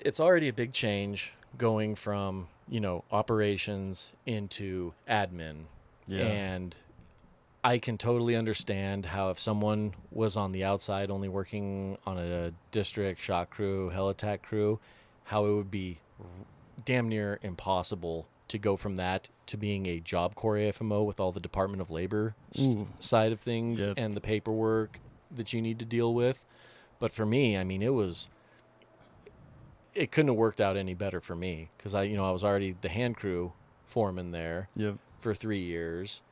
it's 0.00 0.20
already 0.20 0.48
a 0.48 0.52
big 0.52 0.72
change 0.72 1.32
going 1.56 1.94
from, 1.94 2.48
you 2.68 2.80
know, 2.80 3.04
operations 3.10 4.12
into 4.26 4.92
admin. 5.08 5.64
Yeah. 6.06 6.24
And 6.24 6.76
I 7.64 7.78
can 7.78 7.98
totally 7.98 8.36
understand 8.36 9.06
how 9.06 9.30
if 9.30 9.38
someone 9.38 9.94
was 10.10 10.36
on 10.36 10.52
the 10.52 10.64
outside 10.64 11.10
only 11.10 11.28
working 11.28 11.98
on 12.06 12.16
a 12.18 12.52
district 12.70 13.20
shot 13.20 13.50
crew, 13.50 13.90
helitack 13.94 14.42
crew, 14.42 14.78
how 15.24 15.44
it 15.46 15.54
would 15.54 15.70
be 15.70 15.98
damn 16.84 17.08
near 17.08 17.38
impossible 17.42 18.26
to 18.48 18.56
go 18.58 18.76
from 18.76 18.96
that 18.96 19.28
to 19.46 19.56
being 19.58 19.84
a 19.86 20.00
job 20.00 20.34
corps 20.34 20.56
AFMO 20.56 21.04
with 21.04 21.20
all 21.20 21.32
the 21.32 21.40
Department 21.40 21.82
of 21.82 21.90
Labor 21.90 22.34
s- 22.54 22.62
Ooh. 22.62 22.88
side 23.00 23.30
of 23.32 23.40
things 23.40 23.84
Yeah, 23.86 23.94
and 23.96 24.14
the 24.14 24.20
paperwork 24.22 25.00
that 25.34 25.52
you 25.52 25.60
need 25.60 25.78
to 25.80 25.84
deal 25.84 26.14
with. 26.14 26.46
But 26.98 27.12
for 27.12 27.26
me, 27.26 27.58
I 27.58 27.64
mean, 27.64 27.82
it 27.82 27.92
was 27.92 28.28
it 29.94 30.10
couldn't 30.12 30.28
have 30.28 30.36
worked 30.36 30.60
out 30.60 30.76
any 30.76 30.94
better 30.94 31.20
for 31.20 31.34
me 31.34 31.70
because 31.76 31.94
I, 31.94 32.04
you 32.04 32.16
know, 32.16 32.28
I 32.28 32.30
was 32.32 32.44
already 32.44 32.76
the 32.80 32.88
hand 32.88 33.16
crew 33.16 33.52
foreman 33.86 34.30
there 34.30 34.68
Yep. 34.76 34.96
for 35.20 35.34
three 35.34 35.62
years, 35.64 36.22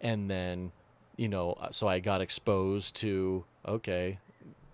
and 0.00 0.30
then, 0.30 0.72
you 1.16 1.28
know, 1.28 1.52
uh, 1.54 1.70
so 1.70 1.88
I 1.88 1.98
got 1.98 2.20
exposed 2.20 2.94
to 2.96 3.44
okay, 3.66 4.18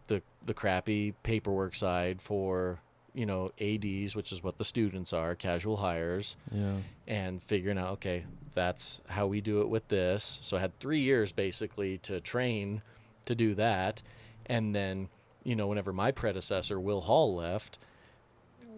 the 0.08 0.22
the 0.44 0.54
crappy 0.54 1.12
paperwork 1.22 1.74
side 1.74 2.20
for 2.20 2.80
you 3.14 3.26
know 3.26 3.52
ads, 3.60 4.16
which 4.16 4.32
is 4.32 4.42
what 4.42 4.58
the 4.58 4.64
students 4.64 5.12
are, 5.12 5.34
casual 5.34 5.76
hires, 5.78 6.36
Yeah. 6.50 6.78
and 7.06 7.42
figuring 7.42 7.78
out 7.78 7.90
okay, 7.94 8.24
that's 8.54 9.00
how 9.08 9.26
we 9.26 9.40
do 9.40 9.60
it 9.62 9.68
with 9.68 9.88
this. 9.88 10.40
So 10.42 10.56
I 10.56 10.60
had 10.60 10.78
three 10.80 11.00
years 11.00 11.30
basically 11.32 11.96
to 11.98 12.20
train 12.20 12.82
to 13.24 13.34
do 13.34 13.54
that, 13.54 14.02
and 14.46 14.74
then 14.74 15.08
you 15.44 15.54
know 15.56 15.68
whenever 15.68 15.92
my 15.92 16.10
predecessor 16.10 16.80
Will 16.80 17.02
Hall 17.02 17.34
left, 17.36 17.78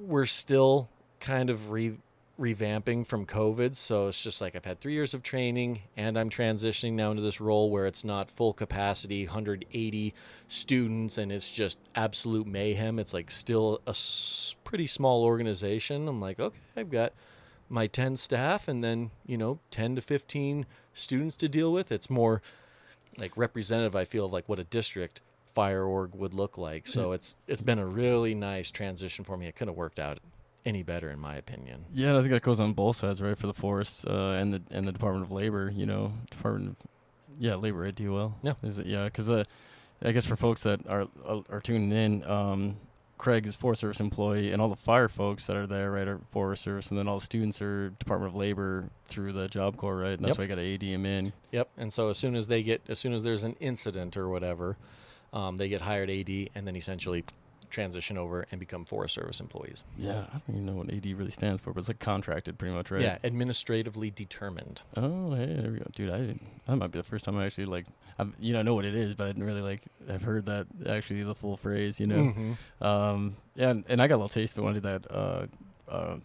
we're 0.06 0.26
still 0.26 0.88
kind 1.20 1.50
of 1.50 1.70
re- 1.70 1.98
revamping 2.38 3.06
from 3.06 3.26
COVID. 3.26 3.76
So 3.76 4.08
it's 4.08 4.22
just 4.22 4.40
like 4.40 4.56
I've 4.56 4.64
had 4.64 4.80
three 4.80 4.92
years 4.92 5.14
of 5.14 5.22
training 5.22 5.82
and 5.96 6.18
I'm 6.18 6.30
transitioning 6.30 6.94
now 6.94 7.10
into 7.10 7.22
this 7.22 7.40
role 7.40 7.70
where 7.70 7.86
it's 7.86 8.04
not 8.04 8.30
full 8.30 8.52
capacity, 8.52 9.26
180 9.26 10.14
students, 10.48 11.16
and 11.18 11.30
it's 11.32 11.48
just 11.48 11.78
absolute 11.94 12.46
mayhem. 12.46 12.98
It's 12.98 13.14
like 13.14 13.30
still 13.30 13.80
a 13.86 13.90
s- 13.90 14.54
pretty 14.64 14.86
small 14.86 15.24
organization. 15.24 16.08
I'm 16.08 16.20
like, 16.20 16.40
okay, 16.40 16.58
I've 16.76 16.90
got 16.90 17.12
my 17.68 17.86
10 17.86 18.16
staff 18.16 18.68
and 18.68 18.82
then, 18.82 19.10
you 19.26 19.38
know, 19.38 19.58
10 19.70 19.96
to 19.96 20.02
15 20.02 20.66
students 20.92 21.36
to 21.36 21.48
deal 21.48 21.72
with. 21.72 21.90
It's 21.92 22.10
more 22.10 22.42
like 23.18 23.36
representative, 23.36 23.94
I 23.96 24.04
feel, 24.04 24.26
of 24.26 24.32
like 24.32 24.48
what 24.48 24.58
a 24.58 24.64
district 24.64 25.20
fire 25.54 25.84
org 25.84 26.14
would 26.14 26.34
look 26.34 26.58
like. 26.58 26.86
So 26.86 27.12
it's 27.12 27.36
it's 27.46 27.62
been 27.62 27.78
a 27.78 27.86
really 27.86 28.34
nice 28.34 28.70
transition 28.70 29.24
for 29.24 29.36
me. 29.36 29.46
It 29.46 29.54
couldn't 29.56 29.72
have 29.72 29.78
worked 29.78 29.98
out 29.98 30.18
any 30.66 30.82
better 30.82 31.10
in 31.10 31.18
my 31.18 31.36
opinion. 31.36 31.84
Yeah, 31.92 32.16
I 32.16 32.20
think 32.20 32.30
that 32.32 32.42
goes 32.42 32.60
on 32.60 32.72
both 32.72 32.96
sides, 32.96 33.22
right? 33.22 33.36
For 33.38 33.46
the 33.46 33.54
forests 33.54 34.04
uh, 34.04 34.36
and 34.40 34.52
the 34.52 34.62
and 34.70 34.86
the 34.86 34.92
Department 34.92 35.24
of 35.26 35.30
Labor, 35.32 35.72
you 35.74 35.86
know, 35.86 36.12
Department 36.30 36.70
of 36.80 36.86
yeah 37.38 37.54
Labor, 37.54 37.80
right? 37.80 37.94
DOL. 37.94 38.36
Yeah. 38.42 38.54
Is 38.62 38.78
it, 38.78 38.86
yeah, 38.86 39.04
because 39.04 39.30
uh, 39.30 39.44
I 40.02 40.12
guess 40.12 40.26
for 40.26 40.36
folks 40.36 40.62
that 40.64 40.86
are 40.88 41.06
are 41.48 41.60
tuning 41.60 41.92
in, 41.92 42.24
um, 42.24 42.76
Craig 43.18 43.46
is 43.46 43.54
Forest 43.56 43.80
Service 43.82 44.00
employee, 44.00 44.52
and 44.52 44.60
all 44.60 44.68
the 44.68 44.76
fire 44.76 45.08
folks 45.08 45.46
that 45.46 45.56
are 45.56 45.66
there, 45.66 45.90
right, 45.92 46.08
are 46.08 46.20
Forest 46.30 46.62
Service, 46.64 46.90
and 46.90 46.98
then 46.98 47.06
all 47.08 47.18
the 47.18 47.24
students 47.24 47.62
are 47.62 47.90
Department 47.90 48.32
of 48.32 48.36
Labor 48.36 48.90
through 49.06 49.32
the 49.32 49.48
Job 49.48 49.76
Corps, 49.76 49.96
right? 49.96 50.12
And 50.18 50.24
that's 50.24 50.30
Yep. 50.36 50.38
why 50.38 50.44
I 50.44 50.46
got 50.48 50.54
to 50.56 50.74
AD 50.74 50.80
them 50.80 51.06
in. 51.06 51.32
Yep. 51.52 51.68
And 51.78 51.92
so 51.92 52.08
as 52.08 52.18
soon 52.18 52.34
as 52.34 52.48
they 52.48 52.62
get 52.62 52.82
as 52.88 52.98
soon 52.98 53.12
as 53.12 53.22
there's 53.22 53.44
an 53.44 53.54
incident 53.60 54.16
or 54.16 54.28
whatever, 54.28 54.76
um, 55.34 55.58
they 55.58 55.68
get 55.68 55.82
hired 55.82 56.08
AD 56.08 56.30
and 56.54 56.66
then 56.66 56.76
essentially 56.76 57.24
transition 57.70 58.16
over 58.16 58.46
and 58.52 58.60
become 58.60 58.84
Forest 58.84 59.14
Service 59.14 59.40
employees. 59.40 59.82
Yeah, 59.98 60.20
I 60.32 60.38
don't 60.38 60.42
even 60.50 60.66
know 60.66 60.74
what 60.74 60.90
AD 60.92 61.04
really 61.06 61.32
stands 61.32 61.60
for, 61.60 61.72
but 61.72 61.80
it's 61.80 61.88
like 61.88 61.98
contracted, 61.98 62.56
pretty 62.56 62.72
much, 62.74 62.90
right? 62.92 63.02
Yeah, 63.02 63.18
administratively 63.24 64.10
determined. 64.12 64.82
Oh, 64.96 65.34
hey, 65.34 65.46
there 65.46 65.72
we 65.72 65.78
go, 65.78 65.86
dude. 65.92 66.10
I 66.10 66.18
didn't. 66.18 66.42
That 66.66 66.76
might 66.76 66.92
be 66.92 67.00
the 67.00 67.02
first 67.02 67.24
time 67.24 67.36
I 67.36 67.46
actually 67.46 67.66
like. 67.66 67.86
I've, 68.16 68.32
you 68.38 68.52
know, 68.52 68.60
I 68.60 68.62
know 68.62 68.74
what 68.74 68.84
it 68.84 68.94
is, 68.94 69.14
but 69.14 69.24
I 69.24 69.26
didn't 69.28 69.42
really 69.42 69.60
like. 69.60 69.82
I've 70.08 70.22
heard 70.22 70.46
that 70.46 70.68
actually 70.88 71.24
the 71.24 71.34
full 71.34 71.56
phrase. 71.56 71.98
You 71.98 72.06
know. 72.06 72.32
Mhm. 72.32 72.56
Um. 72.86 73.36
Yeah, 73.56 73.70
and, 73.70 73.84
and 73.88 74.00
I 74.00 74.06
got 74.06 74.14
a 74.14 74.18
little 74.22 74.28
taste 74.28 74.52
of 74.52 74.58
it 74.58 74.62
when 74.66 74.70
I 74.70 74.74
did 74.74 74.82
that. 74.84 75.10
Uh. 75.10 75.46
Uh. 75.88 76.16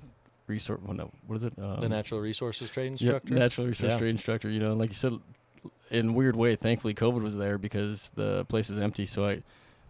Resource. 0.45 0.79
Well, 0.83 0.95
no, 0.95 1.11
what 1.27 1.35
is 1.37 1.43
it? 1.43 1.53
Um, 1.59 1.77
the 1.77 1.89
natural 1.89 2.19
resources 2.21 2.69
trade 2.71 2.85
yeah, 2.85 2.91
instructor. 3.13 3.33
natural 3.35 3.67
resource 3.67 3.91
Yeah. 3.91 3.97
trade 3.97 4.09
instructor. 4.09 4.49
You 4.49 4.59
know, 4.59 4.73
like 4.73 4.89
you 4.89 4.95
said, 4.95 5.13
in 5.91 6.09
a 6.09 6.13
weird 6.13 6.35
way, 6.35 6.55
thankfully 6.55 6.93
COVID 6.93 7.21
was 7.21 7.37
there 7.37 7.57
because 7.57 8.11
the 8.15 8.45
place 8.45 8.69
was 8.69 8.79
empty. 8.79 9.05
So 9.05 9.25
I, 9.25 9.41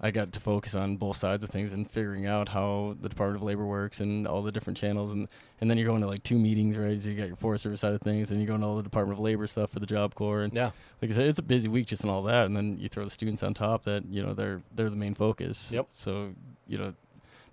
I 0.02 0.12
got 0.12 0.32
to 0.32 0.40
focus 0.40 0.76
on 0.76 0.96
both 0.96 1.18
sides 1.18 1.44
of 1.44 1.50
things 1.50 1.74
and 1.74 1.90
figuring 1.90 2.26
out 2.26 2.50
how 2.50 2.96
the 3.02 3.10
Department 3.10 3.42
of 3.42 3.46
Labor 3.46 3.66
works 3.66 4.00
and 4.00 4.26
all 4.26 4.42
the 4.42 4.52
different 4.52 4.78
channels 4.78 5.12
and 5.12 5.28
and 5.60 5.70
then 5.70 5.78
you're 5.78 5.88
going 5.88 6.00
to 6.02 6.08
like 6.08 6.24
two 6.24 6.38
meetings, 6.40 6.78
right? 6.78 7.02
So 7.02 7.10
you 7.10 7.18
got 7.18 7.28
your 7.28 7.36
Forest 7.36 7.64
Service 7.64 7.82
side 7.82 7.92
of 7.92 8.00
things, 8.02 8.32
and 8.32 8.40
you're 8.40 8.48
going 8.48 8.62
to 8.62 8.66
all 8.66 8.78
the 8.78 8.84
Department 8.84 9.20
of 9.20 9.24
Labor 9.26 9.46
stuff 9.46 9.72
for 9.72 9.80
the 9.82 9.86
Job 9.86 10.16
Corps, 10.16 10.42
and 10.44 10.56
Yeah. 10.56 10.72
like 11.02 11.12
I 11.12 11.14
said, 11.14 11.28
it's 11.28 11.40
a 11.40 11.44
busy 11.44 11.68
week 11.68 11.86
just 11.88 12.06
in 12.06 12.10
all 12.10 12.24
that, 12.24 12.46
and 12.46 12.56
then 12.56 12.78
you 12.80 12.88
throw 12.88 13.04
the 13.04 13.10
students 13.10 13.44
on 13.44 13.54
top 13.54 13.84
that 13.84 14.06
you 14.10 14.24
know 14.24 14.34
they're 14.34 14.62
they're 14.74 14.90
the 14.90 14.96
main 14.96 15.16
focus. 15.16 15.72
Yep. 15.74 15.88
So 15.94 16.30
you 16.66 16.78
know, 16.78 16.94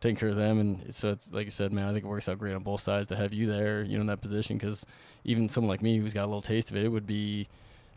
taking 0.01 0.15
care 0.15 0.29
of 0.29 0.37
them, 0.37 0.61
and 0.61 0.95
so 0.95 1.11
it's 1.11 1.33
like 1.33 1.47
I 1.47 1.51
said, 1.51 1.73
man, 1.73 1.89
I 1.89 1.93
think 1.93 2.05
it 2.05 2.09
works 2.09 2.29
out 2.29 2.39
great 2.39 2.55
on 2.55 2.63
both 2.63 2.81
sides 2.81 3.09
to 3.09 3.17
have 3.17 3.33
you 3.33 3.49
there, 3.49 3.83
you 3.83 3.97
know, 3.97 4.03
in 4.03 4.07
that 4.07 4.21
position, 4.21 4.57
because 4.57 4.87
even 5.25 5.49
someone 5.49 5.69
like 5.69 5.83
me 5.83 5.99
who's 5.99 6.15
got 6.15 6.27
a 6.27 6.27
little 6.31 6.43
taste 6.43 6.71
of 6.71 6.77
it, 6.77 6.85
it 6.85 6.89
would 6.91 7.09
be 7.09 7.49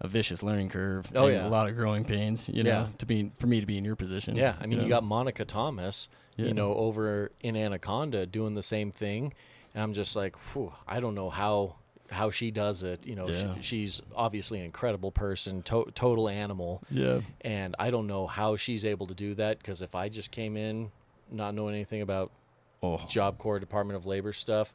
a 0.01 0.07
vicious 0.07 0.41
learning 0.43 0.69
curve. 0.69 1.12
Oh, 1.15 1.25
and 1.25 1.35
yeah. 1.35 1.47
a 1.47 1.49
lot 1.49 1.67
of 1.69 1.75
growing 1.75 2.05
pains, 2.05 2.47
you 2.49 2.63
know, 2.63 2.69
Yeah. 2.69 2.88
to 2.99 3.05
be 3.05 3.31
for 3.38 3.47
me 3.47 3.59
to 3.59 3.65
be 3.65 3.77
in 3.77 3.83
your 3.85 3.95
position. 3.95 4.35
Yeah, 4.35 4.55
I 4.59 4.65
mean, 4.65 4.77
you, 4.79 4.83
know? 4.83 4.89
got 4.89 5.03
Monica 5.03 5.45
Thomas, 5.45 6.07
Yeah. 6.38 6.45
you 6.47 6.53
know, 6.53 6.73
over 6.75 7.31
in 7.41 7.55
Anaconda 7.55 8.25
doing 8.25 8.53
the 8.55 8.63
same 8.63 8.91
thing, 8.91 9.33
and 9.73 9.83
I'm 9.83 9.93
just 9.93 10.15
like, 10.15 10.35
whew, 10.53 10.71
I 10.88 10.99
don't 10.99 11.15
know 11.15 11.29
how 11.29 11.75
how 12.12 12.31
she 12.31 12.49
does 12.49 12.81
it. 12.81 13.05
You 13.05 13.13
know, 13.15 13.27
Yeah. 13.27 13.53
she, 13.57 13.62
she's 13.62 14.01
obviously 14.15 14.57
an 14.57 14.65
incredible 14.65 15.12
person, 15.12 15.62
to- 15.63 15.91
total 15.93 16.27
animal, 16.27 16.81
yeah, 16.89 17.21
and 17.41 17.75
I 17.77 17.91
don't 17.91 18.07
know 18.07 18.25
how 18.25 18.55
she's 18.55 18.83
able 18.83 19.05
to 19.07 19.13
do 19.13 19.35
that 19.35 19.59
because 19.59 19.83
if 19.83 19.93
I 19.93 20.09
just 20.09 20.31
came 20.31 20.57
in 20.57 20.91
not 21.31 21.53
knowing 21.53 21.75
anything 21.75 22.01
about 22.01 22.31
oh, 22.81 23.05
Job 23.07 23.38
Corps, 23.38 23.59
Department 23.59 23.95
of 23.97 24.07
Labor 24.07 24.33
stuff, 24.33 24.73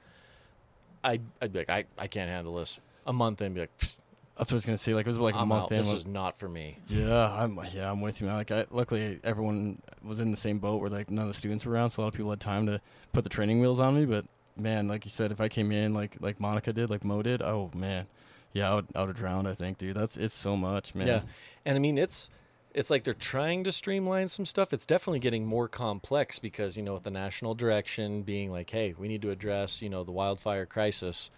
I'd, 1.03 1.23
I'd 1.43 1.53
be 1.53 1.59
like, 1.61 1.71
I, 1.71 1.85
I 1.99 2.07
can't 2.07 2.31
handle 2.31 2.55
this. 2.55 2.79
A 3.07 3.13
month 3.13 3.43
in, 3.43 3.53
be 3.53 3.61
like, 3.61 3.79
"Pfft, 3.79 3.97
that's 4.37 4.51
what 4.51 4.55
I 4.55 4.59
was 4.59 4.67
gonna 4.67 4.79
say. 4.79 4.95
Like 4.95 5.07
it 5.07 5.11
was 5.11 5.19
like 5.19 5.35
a 5.35 5.39
I'm 5.39 5.49
month 5.49 5.65
out. 5.65 5.73
in. 5.73 5.79
This 5.79 5.93
is 5.93 6.07
not 6.07 6.37
for 6.39 6.49
me. 6.49 6.79
Yeah, 6.89 7.33
I'm 7.33 7.59
yeah, 7.73 7.91
I'm 7.91 8.01
with 8.01 8.21
you, 8.21 8.27
man. 8.27 8.37
Like, 8.37 8.51
I, 8.51 8.67
luckily 8.71 9.21
everyone 9.23 9.81
was 10.03 10.19
in 10.21 10.31
the 10.31 10.37
same 10.37 10.59
boat 10.59 10.81
where 10.81 10.91
like 10.91 11.11
none 11.11 11.23
of 11.25 11.29
the 11.29 11.35
students 11.35 11.65
were 11.65 11.73
around, 11.73 11.91
so 11.91 12.01
a 12.01 12.05
lot 12.05 12.09
of 12.09 12.15
people 12.15 12.31
had 12.31 12.41
time 12.41 12.67
to 12.67 12.81
put 13.13 13.23
the 13.23 13.31
training 13.31 13.61
wheels 13.61 13.79
on 13.79 13.97
me. 13.97 14.07
But 14.07 14.25
man, 14.57 14.89
like 14.89 15.05
you 15.05 15.11
said, 15.11 15.31
if 15.31 15.41
I 15.41 15.49
came 15.49 15.71
in 15.71 15.93
like 15.93 16.17
like 16.21 16.41
Monica 16.41 16.73
did, 16.73 16.91
like 16.91 17.05
Mo 17.05 17.23
did, 17.23 17.43
oh 17.43 17.71
man, 17.75 18.07
yeah, 18.53 18.73
I 18.73 18.75
would, 18.75 18.87
I 18.95 19.01
would 19.01 19.09
have 19.09 19.17
drowned. 19.17 19.47
I 19.47 19.55
think, 19.55 19.79
dude, 19.79 19.97
that's 19.97 20.17
it's 20.17 20.35
so 20.35 20.57
much, 20.57 20.95
man. 20.97 21.07
Yeah, 21.07 21.21
and 21.65 21.77
I 21.77 21.79
mean 21.79 21.97
it's 21.97 22.29
it's 22.73 22.91
like 22.91 23.05
they're 23.05 23.15
trying 23.15 23.63
to 23.65 23.71
streamline 23.73 24.27
some 24.27 24.45
stuff. 24.45 24.73
It's 24.73 24.85
definitely 24.85 25.21
getting 25.21 25.47
more 25.47 25.69
complex 25.69 26.41
because 26.41 26.77
you 26.77 26.83
know 26.83 26.95
with 26.95 27.05
the 27.05 27.11
national 27.11 27.55
direction 27.55 28.23
being 28.23 28.51
like, 28.51 28.71
hey, 28.71 28.95
we 28.99 29.07
need 29.07 29.23
to 29.23 29.31
address 29.31 29.81
you 29.81 29.89
know 29.89 30.03
the 30.03 30.13
wildfire 30.13 30.67
crisis 30.67 31.31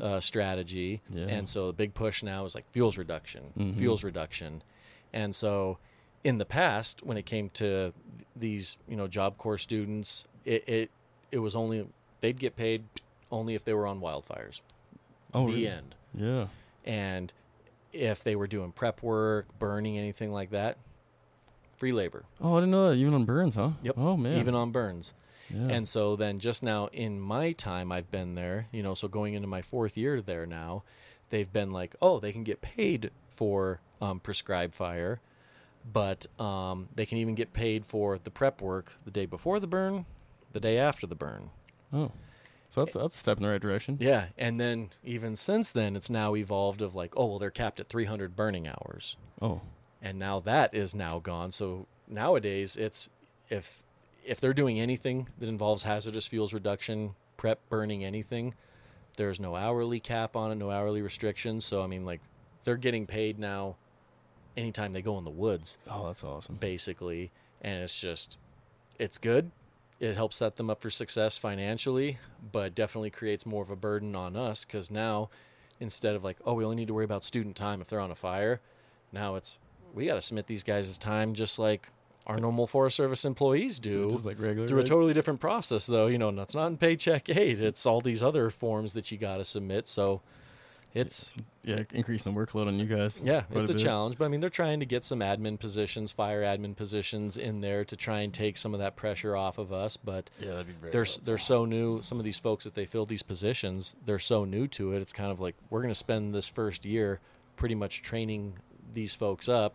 uh, 0.00 0.20
strategy, 0.20 1.00
Yeah. 1.10 1.26
and 1.26 1.48
so 1.48 1.66
the 1.68 1.72
big 1.72 1.94
push 1.94 2.22
now 2.22 2.44
is 2.44 2.54
like 2.54 2.64
fuels 2.72 2.96
reduction, 2.98 3.52
Mhm. 3.56 3.76
fuels 3.76 4.02
reduction, 4.04 4.62
and 5.12 5.34
so 5.34 5.78
in 6.24 6.38
the 6.38 6.44
past 6.44 7.02
when 7.02 7.16
it 7.16 7.26
came 7.26 7.50
to 7.50 7.92
these 8.34 8.76
you 8.88 8.96
know 8.96 9.06
Job 9.08 9.36
Corps 9.38 9.58
students, 9.58 10.24
it 10.44 10.66
it, 10.68 10.90
it 11.30 11.38
was 11.38 11.54
only 11.54 11.86
they'd 12.20 12.38
get 12.38 12.56
paid 12.56 12.84
only 13.30 13.54
if 13.54 13.64
they 13.64 13.74
were 13.74 13.86
on 13.86 14.00
wildfires. 14.00 14.60
Oh, 15.34 15.46
the 15.46 15.52
really? 15.54 15.68
end 15.68 15.94
Yeah. 16.14 16.46
and 16.84 17.32
if 17.92 18.22
they 18.24 18.34
were 18.36 18.46
doing 18.46 18.72
prep 18.72 19.02
work, 19.02 19.46
burning, 19.58 19.98
anything 19.98 20.32
like 20.32 20.50
that, 20.50 20.78
free 21.76 21.92
labor. 21.92 22.24
Oh, 22.40 22.54
I 22.54 22.60
didn't 22.60 22.70
know 22.70 22.88
that. 22.90 22.96
Even 22.96 23.12
on 23.14 23.24
Burns, 23.24 23.54
huh? 23.56 23.72
Yep. 23.82 23.94
Oh 23.98 24.16
man. 24.16 24.38
Even 24.38 24.54
on 24.54 24.70
burns. 24.70 25.12
Yeah. 25.50 25.68
And 25.68 25.86
so 25.88 26.16
then 26.16 26.38
just 26.38 26.62
now 26.62 26.88
in 26.92 27.20
my 27.20 27.52
time 27.52 27.92
I've 27.92 28.10
been 28.10 28.34
there, 28.34 28.68
you 28.72 28.82
know, 28.82 28.94
so 28.94 29.08
going 29.08 29.34
into 29.34 29.48
my 29.48 29.62
fourth 29.62 29.96
year 29.96 30.20
there 30.20 30.46
now, 30.46 30.82
they've 31.30 31.52
been 31.52 31.72
like, 31.72 31.94
oh, 32.00 32.20
they 32.20 32.32
can 32.32 32.44
get 32.44 32.60
paid 32.60 33.10
for 33.34 33.80
um, 34.00 34.20
prescribed 34.20 34.74
fire, 34.74 35.20
but 35.90 36.26
um, 36.40 36.88
they 36.94 37.06
can 37.06 37.18
even 37.18 37.34
get 37.34 37.52
paid 37.52 37.86
for 37.86 38.18
the 38.18 38.30
prep 38.30 38.60
work 38.60 38.92
the 39.04 39.10
day 39.10 39.26
before 39.26 39.60
the 39.60 39.66
burn, 39.66 40.06
the 40.52 40.60
day 40.60 40.78
after 40.78 41.06
the 41.06 41.14
burn. 41.14 41.50
oh, 41.92 42.12
so 42.70 42.84
that's 42.84 42.94
that's 42.94 43.14
a 43.14 43.18
step 43.18 43.36
in 43.36 43.42
the 43.42 43.50
right 43.50 43.60
direction. 43.60 43.98
Yeah, 44.00 44.26
and 44.38 44.58
then 44.58 44.90
even 45.04 45.36
since 45.36 45.72
then, 45.72 45.94
it's 45.94 46.08
now 46.08 46.34
evolved 46.34 46.80
of 46.80 46.94
like, 46.94 47.12
oh, 47.16 47.26
well, 47.26 47.38
they're 47.38 47.50
capped 47.50 47.80
at 47.80 47.90
300 47.90 48.34
burning 48.34 48.66
hours. 48.66 49.16
Oh, 49.42 49.60
and 50.00 50.18
now 50.18 50.40
that 50.40 50.74
is 50.74 50.94
now 50.94 51.18
gone. 51.18 51.52
So 51.52 51.86
nowadays, 52.08 52.76
it's 52.76 53.10
if 53.50 53.82
if 54.24 54.40
they're 54.40 54.54
doing 54.54 54.80
anything 54.80 55.28
that 55.38 55.48
involves 55.48 55.82
hazardous 55.82 56.26
fuels 56.26 56.52
reduction, 56.52 57.14
prep, 57.36 57.60
burning, 57.68 58.04
anything, 58.04 58.54
there's 59.16 59.40
no 59.40 59.56
hourly 59.56 60.00
cap 60.00 60.36
on 60.36 60.50
it, 60.52 60.54
no 60.56 60.70
hourly 60.70 61.02
restrictions. 61.02 61.64
So 61.64 61.82
I 61.82 61.86
mean, 61.86 62.04
like 62.04 62.20
they're 62.64 62.76
getting 62.76 63.06
paid 63.06 63.38
now 63.38 63.76
anytime 64.56 64.92
they 64.92 65.02
go 65.02 65.18
in 65.18 65.24
the 65.24 65.30
woods, 65.30 65.78
oh, 65.88 66.06
that's 66.06 66.24
awesome. 66.24 66.56
basically, 66.56 67.30
and 67.60 67.82
it's 67.82 67.98
just 67.98 68.38
it's 68.98 69.18
good. 69.18 69.50
It 70.00 70.16
helps 70.16 70.36
set 70.36 70.56
them 70.56 70.68
up 70.68 70.80
for 70.80 70.90
success 70.90 71.38
financially, 71.38 72.18
but 72.50 72.74
definitely 72.74 73.10
creates 73.10 73.46
more 73.46 73.62
of 73.62 73.70
a 73.70 73.76
burden 73.76 74.16
on 74.16 74.36
us 74.36 74.64
because 74.64 74.90
now 74.90 75.30
instead 75.78 76.14
of 76.14 76.24
like, 76.24 76.38
oh, 76.44 76.54
we 76.54 76.64
only 76.64 76.76
need 76.76 76.88
to 76.88 76.94
worry 76.94 77.04
about 77.04 77.24
student 77.24 77.56
time 77.56 77.80
if 77.80 77.88
they're 77.88 78.00
on 78.00 78.10
a 78.10 78.16
fire, 78.16 78.60
now 79.12 79.34
it's 79.36 79.58
we 79.94 80.06
got 80.06 80.14
to 80.14 80.22
submit 80.22 80.46
these 80.46 80.62
guys' 80.62 80.96
time 80.96 81.34
just 81.34 81.58
like 81.58 81.88
our 82.26 82.38
normal 82.38 82.66
Forest 82.66 82.96
Service 82.96 83.24
employees 83.24 83.78
do 83.80 84.10
just 84.12 84.24
like 84.24 84.40
regular. 84.40 84.68
through 84.68 84.78
a 84.80 84.84
totally 84.84 85.12
different 85.12 85.40
process 85.40 85.86
though 85.86 86.06
you 86.06 86.18
know 86.18 86.28
and 86.28 86.38
that's 86.38 86.54
not 86.54 86.66
in 86.68 86.76
paycheck 86.76 87.28
aid 87.28 87.60
it's 87.60 87.84
all 87.86 88.00
these 88.00 88.22
other 88.22 88.48
forms 88.50 88.92
that 88.94 89.10
you 89.10 89.18
got 89.18 89.38
to 89.38 89.44
submit 89.44 89.88
so 89.88 90.20
it's 90.94 91.32
yeah, 91.64 91.84
increasing 91.94 92.34
the 92.34 92.38
workload 92.38 92.66
on 92.66 92.78
you 92.78 92.84
guys. 92.84 93.18
yeah 93.24 93.44
it's 93.50 93.70
a 93.70 93.72
bit. 93.72 93.82
challenge 93.82 94.18
but 94.18 94.26
i 94.26 94.28
mean 94.28 94.40
they're 94.40 94.50
trying 94.50 94.78
to 94.80 94.86
get 94.86 95.04
some 95.04 95.20
admin 95.20 95.58
positions 95.58 96.12
fire 96.12 96.42
admin 96.42 96.76
positions 96.76 97.36
in 97.38 97.60
there 97.60 97.82
to 97.84 97.96
try 97.96 98.20
and 98.20 98.34
take 98.34 98.56
some 98.58 98.74
of 98.74 98.80
that 98.80 98.94
pressure 98.94 99.34
off 99.34 99.56
of 99.58 99.72
us 99.72 99.96
but 99.96 100.28
Yeah, 100.38 100.50
that'd 100.52 100.66
be 100.66 100.74
very. 100.74 100.92
they're 100.92 101.06
they're 101.24 101.38
so 101.38 101.64
new 101.64 102.02
some 102.02 102.18
of 102.18 102.24
these 102.24 102.38
folks 102.38 102.64
that 102.64 102.74
they 102.74 102.84
fill 102.84 103.06
these 103.06 103.22
positions 103.22 103.96
they're 104.04 104.18
so 104.18 104.44
new 104.44 104.68
to 104.68 104.92
it 104.92 105.00
it's 105.00 105.12
kind 105.14 105.30
of 105.32 105.40
like 105.40 105.54
we're 105.70 105.80
going 105.80 105.90
to 105.94 105.98
spend 105.98 106.34
this 106.34 106.46
first 106.48 106.84
year 106.84 107.20
pretty 107.56 107.74
much 107.74 108.02
training 108.02 108.54
these 108.92 109.14
folks 109.14 109.48
up 109.48 109.74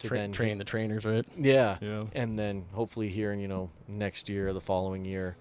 to 0.00 0.08
Tra- 0.08 0.18
then 0.18 0.32
train 0.32 0.58
the 0.58 0.64
trainers, 0.64 1.04
right? 1.04 1.24
yeah 1.38 1.78
Yeah. 1.80 2.04
and 2.12 2.34
then 2.38 2.64
hopefully 2.72 3.08
here 3.08 3.32
in 3.32 3.40
you 3.40 3.48
know 3.48 3.70
next 3.88 4.28
year 4.28 4.48
or 4.48 4.52
the 4.52 4.60
following 4.60 5.04
year 5.04 5.36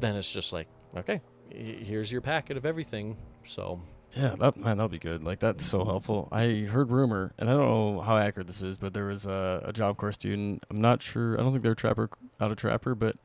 then 0.00 0.16
it's 0.16 0.30
just 0.32 0.52
like 0.52 0.66
okay 0.96 1.20
here's 1.50 2.10
your 2.10 2.20
packet 2.20 2.56
of 2.56 2.64
everything 2.66 3.16
so 3.44 3.80
Yeah, 4.16 4.34
that 4.38 4.56
man, 4.56 4.78
that'll 4.78 4.88
be 4.88 4.98
good. 4.98 5.22
Like 5.22 5.40
that's 5.40 5.64
so 5.64 5.84
helpful. 5.84 6.28
I 6.32 6.66
heard 6.70 6.90
rumor, 6.90 7.32
and 7.38 7.48
I 7.50 7.52
don't 7.52 7.66
know 7.66 8.00
how 8.00 8.16
accurate 8.16 8.46
this 8.46 8.62
is, 8.62 8.76
but 8.78 8.94
there 8.94 9.04
was 9.06 9.26
a, 9.26 9.62
a 9.64 9.72
Job 9.72 9.96
Corps 9.98 10.12
student. 10.12 10.64
I'm 10.70 10.80
not 10.80 11.02
sure. 11.02 11.38
I 11.38 11.42
don't 11.42 11.52
think 11.52 11.62
they're 11.62 11.74
trapper 11.74 12.08
out 12.40 12.50
of 12.50 12.56
trapper, 12.56 12.94
but 12.94 13.16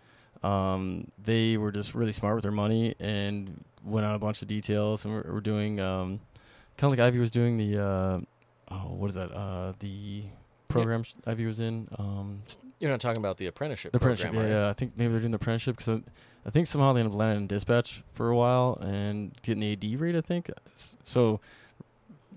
um, 0.43 1.09
they 1.23 1.55
were 1.57 1.71
just 1.71 1.95
really 1.95 2.11
smart 2.11 2.35
with 2.35 2.43
their 2.43 2.51
money 2.51 2.93
and 2.99 3.63
went 3.85 4.05
on 4.05 4.15
a 4.15 4.19
bunch 4.19 4.41
of 4.41 4.47
details, 4.49 5.05
and 5.05 5.13
we're, 5.13 5.33
we're 5.33 5.39
doing 5.41 5.79
um, 5.79 6.19
kind 6.77 6.91
of 6.93 6.99
like 6.99 7.07
Ivy 7.07 7.19
was 7.19 7.31
doing 7.31 7.57
the 7.57 7.81
uh, 7.81 8.19
oh, 8.71 8.93
what 8.93 9.09
is 9.09 9.15
that? 9.15 9.31
Uh, 9.31 9.73
the 9.79 10.23
program 10.67 11.03
sh 11.03 11.13
Ivy 11.27 11.45
was 11.45 11.59
in. 11.59 11.87
Um, 11.97 12.41
you're 12.79 12.89
not 12.89 12.99
talking 13.01 13.21
about 13.21 13.37
the 13.37 13.45
apprenticeship 13.47 13.91
the 13.91 13.99
program 13.99 14.29
apprenticeship, 14.29 14.49
yeah, 14.49 14.55
are 14.57 14.59
you? 14.59 14.65
yeah. 14.65 14.69
I 14.69 14.73
think 14.73 14.93
maybe 14.95 15.11
they're 15.11 15.19
doing 15.19 15.31
the 15.31 15.35
apprenticeship 15.35 15.77
because 15.77 15.99
I, 15.99 16.01
I 16.45 16.49
think 16.49 16.67
somehow 16.67 16.93
they 16.93 17.01
ended 17.01 17.13
up 17.13 17.19
landing 17.19 17.43
in 17.43 17.47
dispatch 17.47 18.03
for 18.11 18.29
a 18.29 18.35
while 18.35 18.77
and 18.81 19.33
getting 19.43 19.61
the 19.61 19.73
AD 19.73 19.99
rate. 19.99 20.15
I 20.15 20.21
think 20.21 20.49
so. 21.03 21.39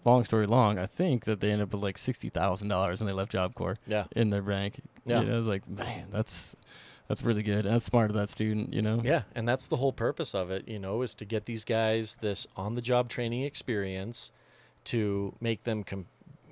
Long 0.04 0.22
story 0.22 0.46
long, 0.46 0.78
I 0.78 0.84
think 0.84 1.24
that 1.24 1.40
they 1.40 1.50
ended 1.50 1.68
up 1.68 1.72
with 1.72 1.82
like 1.82 1.96
sixty 1.96 2.28
thousand 2.28 2.68
dollars 2.68 3.00
when 3.00 3.06
they 3.06 3.14
left 3.14 3.32
Job 3.32 3.54
Corps 3.54 3.78
yeah 3.86 4.04
in 4.14 4.28
their 4.28 4.42
rank. 4.42 4.80
Yeah. 5.06 5.20
you 5.20 5.26
know, 5.28 5.34
I 5.34 5.36
was 5.38 5.46
like, 5.46 5.66
man, 5.66 6.08
that's 6.12 6.54
that's 7.08 7.22
really 7.22 7.42
good. 7.42 7.64
And 7.64 7.74
that's 7.74 7.86
smart 7.86 8.10
of 8.10 8.16
that 8.16 8.28
student, 8.28 8.74
you 8.74 8.82
know. 8.82 9.00
yeah 9.02 9.22
and 9.34 9.48
that's 9.48 9.66
the 9.66 9.76
whole 9.76 9.92
purpose 9.94 10.34
of 10.34 10.50
it 10.50 10.68
you 10.68 10.78
know 10.78 11.00
is 11.00 11.14
to 11.14 11.24
get 11.24 11.46
these 11.46 11.64
guys 11.64 12.16
this 12.20 12.46
on 12.54 12.74
the 12.74 12.82
job 12.82 13.08
training 13.08 13.44
experience 13.44 14.30
to 14.84 15.34
make 15.40 15.64
them 15.64 15.84
com- 15.84 16.06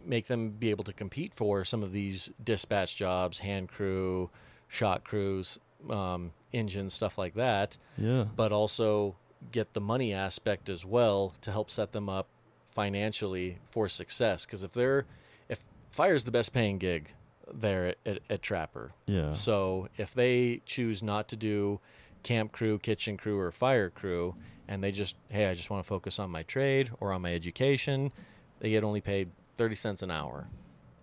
make 0.04 0.26
them 0.26 0.50
be 0.50 0.70
able 0.70 0.84
to 0.84 0.92
compete 0.92 1.32
for 1.34 1.64
some 1.64 1.82
of 1.82 1.92
these 1.92 2.30
dispatch 2.42 2.96
jobs 2.96 3.40
hand 3.40 3.68
crew 3.68 4.30
shot 4.68 5.04
crews 5.04 5.58
um, 5.90 6.32
engines 6.52 6.94
stuff 6.94 7.18
like 7.18 7.34
that. 7.34 7.76
Yeah, 7.98 8.24
but 8.36 8.52
also 8.52 9.16
get 9.50 9.72
the 9.72 9.80
money 9.80 10.12
aspect 10.12 10.68
as 10.68 10.84
well 10.84 11.34
to 11.40 11.50
help 11.50 11.70
set 11.70 11.92
them 11.92 12.08
up 12.08 12.28
financially 12.70 13.58
for 13.70 13.88
success. 13.88 14.46
Because 14.46 14.62
if 14.62 14.72
they're 14.72 15.06
if 15.48 15.62
fire's 15.90 16.24
the 16.24 16.30
best 16.30 16.52
paying 16.52 16.78
gig 16.78 17.12
there 17.52 17.88
at, 17.88 17.98
at, 18.06 18.18
at 18.30 18.42
Trapper, 18.42 18.92
yeah, 19.06 19.32
so 19.32 19.88
if 19.96 20.14
they 20.14 20.62
choose 20.64 21.02
not 21.02 21.28
to 21.28 21.36
do 21.36 21.80
camp 22.22 22.52
crew, 22.52 22.78
kitchen 22.78 23.16
crew, 23.16 23.38
or 23.38 23.50
fire 23.50 23.90
crew, 23.90 24.34
and 24.68 24.82
they 24.82 24.92
just 24.92 25.16
hey, 25.28 25.46
I 25.46 25.54
just 25.54 25.70
want 25.70 25.84
to 25.84 25.88
focus 25.88 26.18
on 26.18 26.30
my 26.30 26.44
trade 26.44 26.90
or 27.00 27.12
on 27.12 27.22
my 27.22 27.34
education, 27.34 28.12
they 28.60 28.70
get 28.70 28.84
only 28.84 29.00
paid 29.00 29.30
thirty 29.56 29.74
cents 29.74 30.02
an 30.02 30.10
hour. 30.10 30.48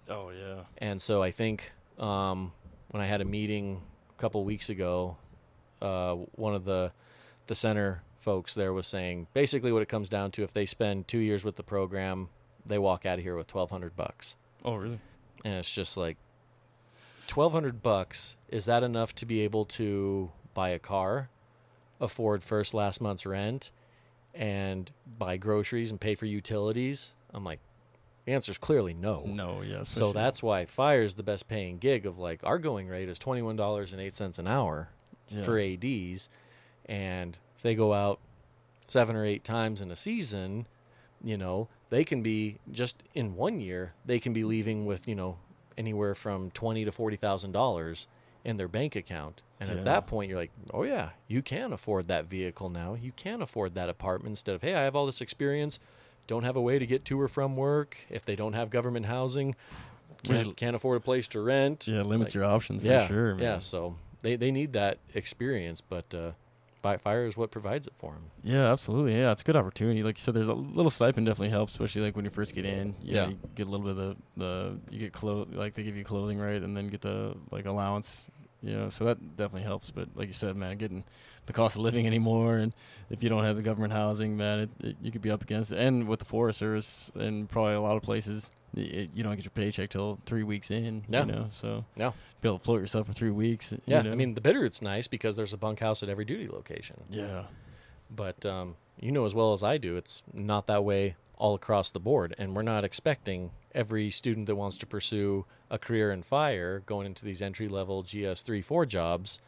oh 0.09 0.29
yeah, 0.31 0.62
And 0.77 1.01
so 1.01 1.21
I 1.21 1.31
think 1.31 1.71
um, 1.97 2.51
when 2.91 3.01
I 3.01 3.05
had 3.05 3.21
a 3.21 3.25
meeting 3.25 3.81
a 4.17 4.21
couple 4.21 4.43
weeks 4.43 4.69
ago, 4.69 5.17
uh, 5.81 6.15
one 6.35 6.55
of 6.55 6.65
the 6.65 6.91
the 7.47 7.55
center 7.55 8.03
folks 8.19 8.53
there 8.53 8.73
was 8.73 8.85
saying 8.85 9.27
basically 9.33 9.71
what 9.71 9.81
it 9.81 9.88
comes 9.88 10.09
down 10.09 10.31
to: 10.31 10.43
if 10.43 10.53
they 10.53 10.65
spend 10.65 11.07
two 11.07 11.19
years 11.19 11.43
with 11.43 11.55
the 11.55 11.63
program, 11.63 12.29
they 12.65 12.77
walk 12.77 13.05
out 13.05 13.17
of 13.17 13.23
here 13.23 13.35
with 13.38 13.47
twelve 13.47 13.69
hundred 13.69 13.95
bucks, 13.95 14.35
oh 14.65 14.75
really? 14.75 14.99
and 15.45 15.53
it's 15.55 15.73
just 15.73 15.95
like 15.97 16.17
twelve 17.27 17.51
hundred 17.53 17.81
bucks 17.81 18.35
is 18.49 18.65
that 18.65 18.83
enough 18.83 19.13
to 19.15 19.25
be 19.25 19.41
able 19.41 19.63
to 19.65 20.31
buy 20.53 20.69
a 20.69 20.79
car, 20.79 21.29
afford 22.01 22.41
first 22.43 22.73
last 22.73 22.99
month's 22.99 23.25
rent, 23.25 23.71
and 24.33 24.91
buy 25.17 25.38
groceries 25.38 25.91
and 25.91 26.01
pay 26.01 26.15
for 26.15 26.25
utilities? 26.25 27.13
I'm 27.33 27.43
like, 27.43 27.59
the 28.29 28.35
answer 28.35 28.51
is 28.51 28.59
clearly 28.59 28.93
no. 28.93 29.23
No, 29.25 29.61
yeah. 29.61 29.81
So 29.81 30.13
that's 30.13 30.43
why 30.43 30.65
fire 30.65 31.01
is 31.01 31.15
the 31.15 31.23
best 31.23 31.47
paying 31.47 31.79
gig 31.79 32.05
of 32.05 32.19
like 32.19 32.41
our 32.43 32.59
going 32.59 32.87
rate 32.87 33.09
is 33.09 33.17
twenty 33.17 33.41
one 33.41 33.55
dollars 33.55 33.91
and 33.91 33.99
eight 33.99 34.13
cents 34.13 34.37
an 34.37 34.45
hour 34.47 34.89
yeah. 35.29 35.41
for 35.41 35.59
ads, 35.59 36.29
and 36.85 37.39
if 37.57 37.63
they 37.63 37.73
go 37.73 37.91
out 37.91 38.19
seven 38.85 39.15
or 39.15 39.25
eight 39.25 39.43
times 39.43 39.81
in 39.81 39.89
a 39.89 39.95
season, 39.95 40.67
you 41.23 41.37
know 41.37 41.69
they 41.89 42.03
can 42.03 42.21
be 42.21 42.59
just 42.71 43.01
in 43.15 43.35
one 43.35 43.59
year 43.59 43.93
they 44.05 44.19
can 44.19 44.31
be 44.31 44.43
leaving 44.43 44.85
with 44.85 45.07
you 45.07 45.15
know 45.15 45.39
anywhere 45.75 46.13
from 46.13 46.51
twenty 46.51 46.85
to 46.85 46.91
forty 46.91 47.15
thousand 47.15 47.51
dollars 47.51 48.05
in 48.45 48.57
their 48.57 48.67
bank 48.67 48.95
account, 48.95 49.41
and 49.59 49.69
Yeah. 49.69 49.77
at 49.77 49.85
that 49.85 50.05
point 50.07 50.29
you're 50.29 50.39
like, 50.39 50.51
oh 50.71 50.83
yeah, 50.83 51.09
you 51.27 51.41
can 51.41 51.73
afford 51.73 52.07
that 52.09 52.25
vehicle 52.25 52.69
now, 52.69 52.93
you 52.93 53.11
can 53.11 53.41
afford 53.41 53.73
that 53.73 53.89
apartment 53.89 54.33
instead 54.33 54.53
of 54.53 54.61
hey 54.61 54.75
I 54.75 54.83
have 54.83 54.95
all 54.95 55.07
this 55.07 55.19
experience. 55.19 55.79
Don't 56.29 56.43
have 56.43 56.55
a 56.55 56.61
way 56.61 56.77
to 56.77 56.85
get 56.85 57.05
to 57.05 57.19
or 57.19 57.27
from 57.27 57.55
work. 57.55 57.97
If 58.07 58.23
they 58.23 58.35
don't 58.35 58.53
have 58.53 58.69
government 58.69 59.07
housing, 59.07 59.55
can't, 60.21 60.55
can't 60.55 60.75
afford 60.75 60.97
a 60.97 60.99
place 60.99 61.27
to 61.29 61.41
rent 61.41 61.87
Yeah, 61.87 62.03
limits 62.03 62.29
like- 62.29 62.35
your 62.35 62.43
options 62.45 62.83
yeah, 62.83 63.07
for 63.07 63.13
sure, 63.13 63.33
man. 63.35 63.43
Yeah, 63.43 63.59
so 63.59 63.95
they, 64.21 64.35
they 64.35 64.51
need 64.51 64.73
that 64.73 64.99
experience, 65.15 65.81
but 65.81 66.13
uh, 66.13 66.31
fire 66.99 67.25
is 67.25 67.35
what 67.35 67.49
provides 67.49 67.87
it 67.87 67.93
for 67.97 68.11
them. 68.13 68.25
Yeah, 68.43 68.71
absolutely. 68.71 69.15
Yeah, 69.17 69.31
it's 69.31 69.41
a 69.41 69.45
good 69.45 69.55
opportunity. 69.55 70.03
Like 70.03 70.19
you 70.19 70.21
said, 70.21 70.35
there's 70.35 70.47
a 70.47 70.53
little 70.53 70.91
stipend 70.91 71.25
definitely 71.25 71.49
helps, 71.49 71.73
especially 71.73 72.03
like 72.03 72.15
when 72.15 72.25
you 72.25 72.31
first 72.31 72.53
get 72.53 72.63
in. 72.63 72.93
You 73.01 73.13
know, 73.15 73.21
Yeah. 73.23 73.27
you 73.29 73.39
get 73.55 73.65
a 73.67 73.69
little 73.71 73.87
bit 73.87 73.97
of 73.97 73.97
the, 73.97 74.15
the 74.37 74.79
you 74.91 74.99
get 74.99 75.13
clothes 75.13 75.47
like 75.53 75.73
they 75.73 75.81
give 75.81 75.97
you 75.97 76.03
clothing 76.03 76.37
right, 76.37 76.61
and 76.61 76.77
then 76.77 76.89
get 76.89 77.01
the 77.01 77.35
like 77.49 77.65
allowance. 77.65 78.21
You 78.62 78.76
know, 78.76 78.89
so 78.89 79.06
that 79.06 79.38
definitely 79.38 79.65
helps. 79.65 79.89
But 79.91 80.10
like 80.15 80.28
you 80.28 80.34
said, 80.34 80.56
man, 80.58 80.78
getting 80.78 81.04
the 81.45 81.54
cost 81.54 81.76
of 81.78 81.82
living 81.82 82.06
anymore, 82.13 82.58
and 82.58 82.74
if 83.10 83.24
you 83.24 83.30
don't 83.30 83.43
have 83.43 83.56
the 83.56 83.62
government 83.62 83.93
housing, 83.93 84.36
man, 84.36 84.60
it, 84.60 84.69
it, 84.82 84.95
you 85.02 85.12
could 85.12 85.22
be 85.22 85.32
up 85.32 85.41
against 85.41 85.72
it. 85.72 85.78
And 85.80 86.08
with 86.08 86.19
the 86.19 86.26
Forest 86.26 86.60
Service, 86.60 87.12
and 87.15 87.48
probably 87.48 87.74
a 87.74 87.82
lot 87.82 87.95
of 87.95 88.04
places, 88.04 88.52
it, 88.76 89.12
you 89.13 89.24
don't 89.24 89.36
get 89.36 89.45
your 89.45 89.52
paycheck 89.52 89.89
till 89.89 90.19
three 90.26 90.43
weeks 90.43 90.69
in. 90.72 91.04
Yeah. 91.10 91.22
You 91.26 91.32
know, 91.32 91.48
so 91.50 91.86
Yeah. 91.95 92.12
be 92.41 92.50
able 92.50 92.60
to 92.60 92.63
float 92.65 92.82
yourself 92.82 93.08
for 93.08 93.13
three 93.13 93.32
weeks. 93.32 93.72
you 93.72 93.80
Yeah, 93.86 94.02
know? 94.02 94.12
I 94.12 94.15
mean 94.15 94.34
the 94.36 94.41
Bitterroot's 94.41 94.82
nice 94.82 95.08
because 95.08 95.38
there's 95.38 95.54
a 95.54 95.58
bunkhouse 95.58 96.04
at 96.04 96.10
every 96.10 96.26
duty 96.26 96.48
location. 96.48 96.98
Yeah. 97.10 97.45
But 98.12 98.45
um, 98.45 98.76
you 99.00 99.12
know 99.12 99.26
as 99.26 99.34
well 99.34 99.54
as 99.54 99.63
I 99.63 99.78
do, 99.78 99.95
it's 99.95 100.22
not 100.34 100.67
that 100.67 100.84
way 100.84 101.15
all 101.38 101.56
across 101.56 101.89
the 101.89 102.00
board, 102.02 102.36
and 102.38 102.54
we're 102.56 102.62
not 102.63 102.84
expecting 102.84 103.52
every 103.74 104.10
student 104.10 104.45
that 104.48 104.56
wants 104.56 104.76
to 104.78 104.86
pursue 104.86 105.45
a 105.71 105.77
career 105.77 106.12
in 106.12 106.23
fire 106.23 106.79
going 106.86 107.05
into 107.05 107.23
these 107.25 107.41
entry 107.41 107.67
level 107.67 108.03
GS 108.03 108.41
three 108.41 108.62
four 108.62 108.86
jobs. 108.86 109.39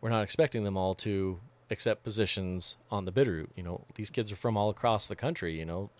We're 0.00 0.10
not 0.10 0.22
expecting 0.24 0.64
them 0.64 0.76
all 0.76 0.94
to 0.94 1.38
accept 1.70 2.02
positions 2.02 2.76
on 2.90 3.04
the 3.04 3.12
Bitterroot. 3.12 3.48
You 3.54 3.62
know, 3.62 3.84
these 3.94 4.10
kids 4.10 4.32
are 4.32 4.36
from 4.36 4.56
all 4.56 4.70
across 4.70 5.06
the 5.06 5.16
country. 5.16 5.58
You 5.58 5.64
know, 5.66 5.90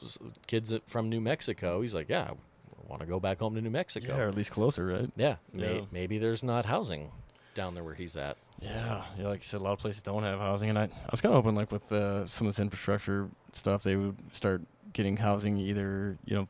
kids 0.47 0.73
from 0.87 1.09
New 1.09 1.21
Mexico. 1.21 1.83
He's 1.83 1.95
like, 1.95 2.09
yeah, 2.09 2.31
I 2.31 2.89
want 2.89 3.01
to 3.01 3.07
go 3.07 3.21
back 3.21 3.39
home 3.41 3.55
to 3.55 3.61
New 3.61 3.71
Mexico. 3.71 4.17
Yeah, 4.17 4.25
or 4.25 4.29
at 4.29 4.35
least 4.35 4.51
closer, 4.51 4.87
right? 4.87 5.11
Yeah, 5.17 5.37
may, 5.53 5.77
Yeah. 5.77 5.85
maybe 5.93 6.19
there's 6.19 6.43
not 6.43 6.67
housing 6.67 7.11
down 7.55 7.75
there 7.75 7.85
where 7.85 7.95
he's 7.95 8.17
at. 8.17 8.37
Yeah, 8.61 9.05
yeah, 9.19 9.29
like 9.29 9.41
you 9.41 9.45
said, 9.45 9.61
a 9.61 9.65
lot 9.65 9.73
of 9.73 9.79
places 9.79 10.03
don't 10.03 10.23
have 10.23 10.39
housing, 10.39 10.69
and 10.71 10.79
I, 10.79 10.85
I 10.85 11.09
was 11.11 11.21
kind 11.21 11.35
of 11.35 11.43
hoping, 11.43 11.57
like 11.57 11.71
with 11.73 11.91
uh, 11.93 12.27
some 12.27 12.47
of 12.47 12.55
this 12.55 12.61
infrastructure 12.61 13.29
stuff, 13.55 13.83
they 13.83 13.97
would 13.97 14.17
start 14.35 14.61
getting 14.93 15.17
housing, 15.17 15.57
either 15.59 16.19
you 16.25 16.35
know, 16.37 16.49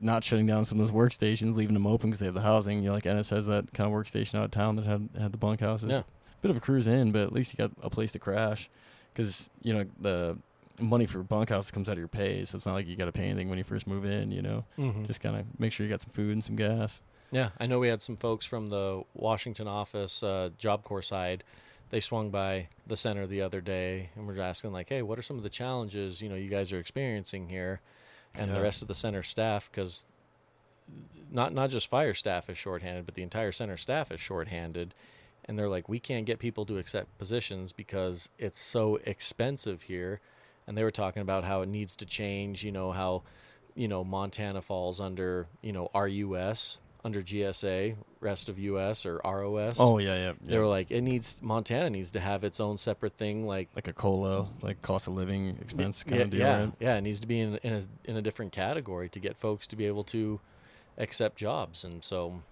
not 0.00 0.24
shutting 0.24 0.46
down 0.46 0.64
some 0.64 0.78
of 0.80 0.86
those 0.86 0.94
workstations, 0.94 1.54
leaving 1.56 1.74
them 1.74 1.86
open 1.86 2.10
because 2.10 2.20
they 2.20 2.26
have 2.26 2.34
the 2.34 2.40
housing. 2.42 2.78
You 2.82 2.88
know, 2.88 2.94
like 2.94 3.06
Ennis 3.06 3.30
has 3.30 3.46
that 3.46 3.72
kind 3.72 3.86
of 3.92 3.94
workstation 3.96 4.34
out 4.36 4.44
of 4.44 4.50
town 4.50 4.76
that 4.76 4.84
had 4.84 5.08
had 5.18 5.32
the 5.32 5.38
bunkhouses. 5.38 5.90
Yeah. 5.90 6.02
Bit 6.42 6.50
of 6.50 6.56
a 6.56 6.60
cruise 6.60 6.86
in, 6.86 7.12
but 7.12 7.22
at 7.22 7.32
least 7.32 7.52
you 7.52 7.56
got 7.58 7.70
a 7.82 7.90
place 7.90 8.12
to 8.12 8.18
crash, 8.18 8.70
because 9.12 9.50
you 9.62 9.72
know 9.74 9.84
the 10.00 10.38
money 10.80 11.04
for 11.04 11.22
bunkhouse 11.22 11.70
comes 11.70 11.88
out 11.88 11.92
of 11.92 11.98
your 11.98 12.08
pay, 12.08 12.44
so 12.46 12.56
it's 12.56 12.64
not 12.64 12.72
like 12.72 12.86
you 12.86 12.96
got 12.96 13.04
to 13.04 13.12
pay 13.12 13.24
anything 13.24 13.48
when 13.50 13.58
you 13.58 13.64
first 13.64 13.86
move 13.86 14.04
in. 14.06 14.30
You 14.30 14.40
know, 14.42 14.64
Mm-hmm. 14.78 15.04
just 15.04 15.20
kind 15.20 15.36
of 15.36 15.44
make 15.58 15.72
sure 15.72 15.84
you 15.84 15.90
got 15.90 16.00
some 16.00 16.12
food 16.12 16.32
and 16.32 16.42
some 16.44 16.56
gas. 16.56 17.00
Yeah, 17.32 17.50
I 17.60 17.66
know 17.66 17.78
we 17.78 17.88
had 17.88 18.00
some 18.02 18.16
folks 18.16 18.44
from 18.46 18.70
the 18.70 19.02
Washington 19.14 19.68
office, 19.68 20.22
uh, 20.22 20.50
Job 20.58 20.82
Corps 20.82 21.02
side. 21.02 21.44
They 21.90 22.00
swung 22.00 22.30
by 22.30 22.68
the 22.86 22.96
center 22.96 23.26
the 23.26 23.42
other 23.42 23.60
day 23.60 24.10
and 24.16 24.26
were 24.26 24.40
asking, 24.40 24.72
like, 24.72 24.88
"Hey, 24.88 25.02
what 25.02 25.18
are 25.18 25.22
some 25.22 25.36
of 25.36 25.42
the 25.42 25.48
challenges 25.50 26.22
you 26.22 26.28
know 26.28 26.36
you 26.36 26.48
guys 26.48 26.72
are 26.72 26.78
experiencing 26.80 27.48
here?" 27.50 27.80
And 28.34 28.50
the 28.52 28.62
rest 28.62 28.82
of 28.82 28.88
the 28.88 28.94
center 28.94 29.22
staff, 29.22 29.70
because 29.70 30.04
not 31.30 31.52
not 31.52 31.70
just 31.70 31.88
fire 31.88 32.14
staff 32.14 32.48
is 32.48 32.56
shorthanded, 32.58 33.06
but 33.06 33.14
the 33.14 33.22
entire 33.22 33.52
center 33.52 33.76
staff 33.76 34.10
is 34.12 34.20
shorthanded. 34.20 34.94
And 35.44 35.58
they're 35.58 35.68
like, 35.68 35.88
"We 35.88 35.98
can't 35.98 36.26
get 36.26 36.38
people 36.38 36.64
to 36.66 36.78
accept 36.78 37.16
positions 37.18 37.72
because 37.72 38.30
it's 38.38 38.58
so 38.58 38.96
expensive 39.04 39.82
here." 39.82 40.20
And 40.66 40.76
they 40.76 40.84
were 40.84 40.90
talking 40.90 41.22
about 41.22 41.44
how 41.44 41.62
it 41.62 41.68
needs 41.68 41.96
to 41.96 42.06
change. 42.06 42.64
You 42.64 42.72
know 42.72 42.92
how, 42.92 43.24
you 43.74 43.88
know, 43.88 44.04
Montana 44.04 44.62
falls 44.62 45.00
under 45.00 45.48
you 45.62 45.72
know 45.72 45.90
RUS 45.94 46.78
under 47.04 47.22
GSA, 47.22 47.96
rest 48.20 48.48
of 48.48 48.58
US 48.58 49.06
or 49.06 49.20
ROS. 49.24 49.76
Oh 49.78 49.98
yeah, 49.98 50.16
yeah. 50.16 50.32
They 50.40 50.54
yeah. 50.54 50.60
were 50.60 50.66
like, 50.66 50.90
it 50.90 51.00
needs 51.00 51.36
Montana 51.40 51.90
needs 51.90 52.10
to 52.12 52.20
have 52.20 52.44
its 52.44 52.60
own 52.60 52.78
separate 52.78 53.14
thing, 53.16 53.46
like 53.46 53.68
like 53.74 53.88
a 53.88 53.92
cola, 53.92 54.48
like 54.62 54.82
cost 54.82 55.06
of 55.06 55.14
living 55.14 55.56
expense 55.60 56.02
kind 56.02 56.16
yeah, 56.16 56.22
of 56.22 56.30
deal, 56.30 56.40
yeah, 56.40 56.60
right? 56.60 56.72
yeah. 56.80 56.96
It 56.96 57.02
needs 57.02 57.20
to 57.20 57.26
be 57.26 57.40
in 57.40 57.56
in 57.62 57.72
a 57.72 58.10
in 58.10 58.16
a 58.16 58.22
different 58.22 58.52
category 58.52 59.08
to 59.08 59.18
get 59.18 59.36
folks 59.36 59.66
to 59.68 59.76
be 59.76 59.86
able 59.86 60.04
to 60.04 60.40
accept 60.98 61.36
jobs, 61.36 61.84
and 61.84 62.04
so 62.04 62.42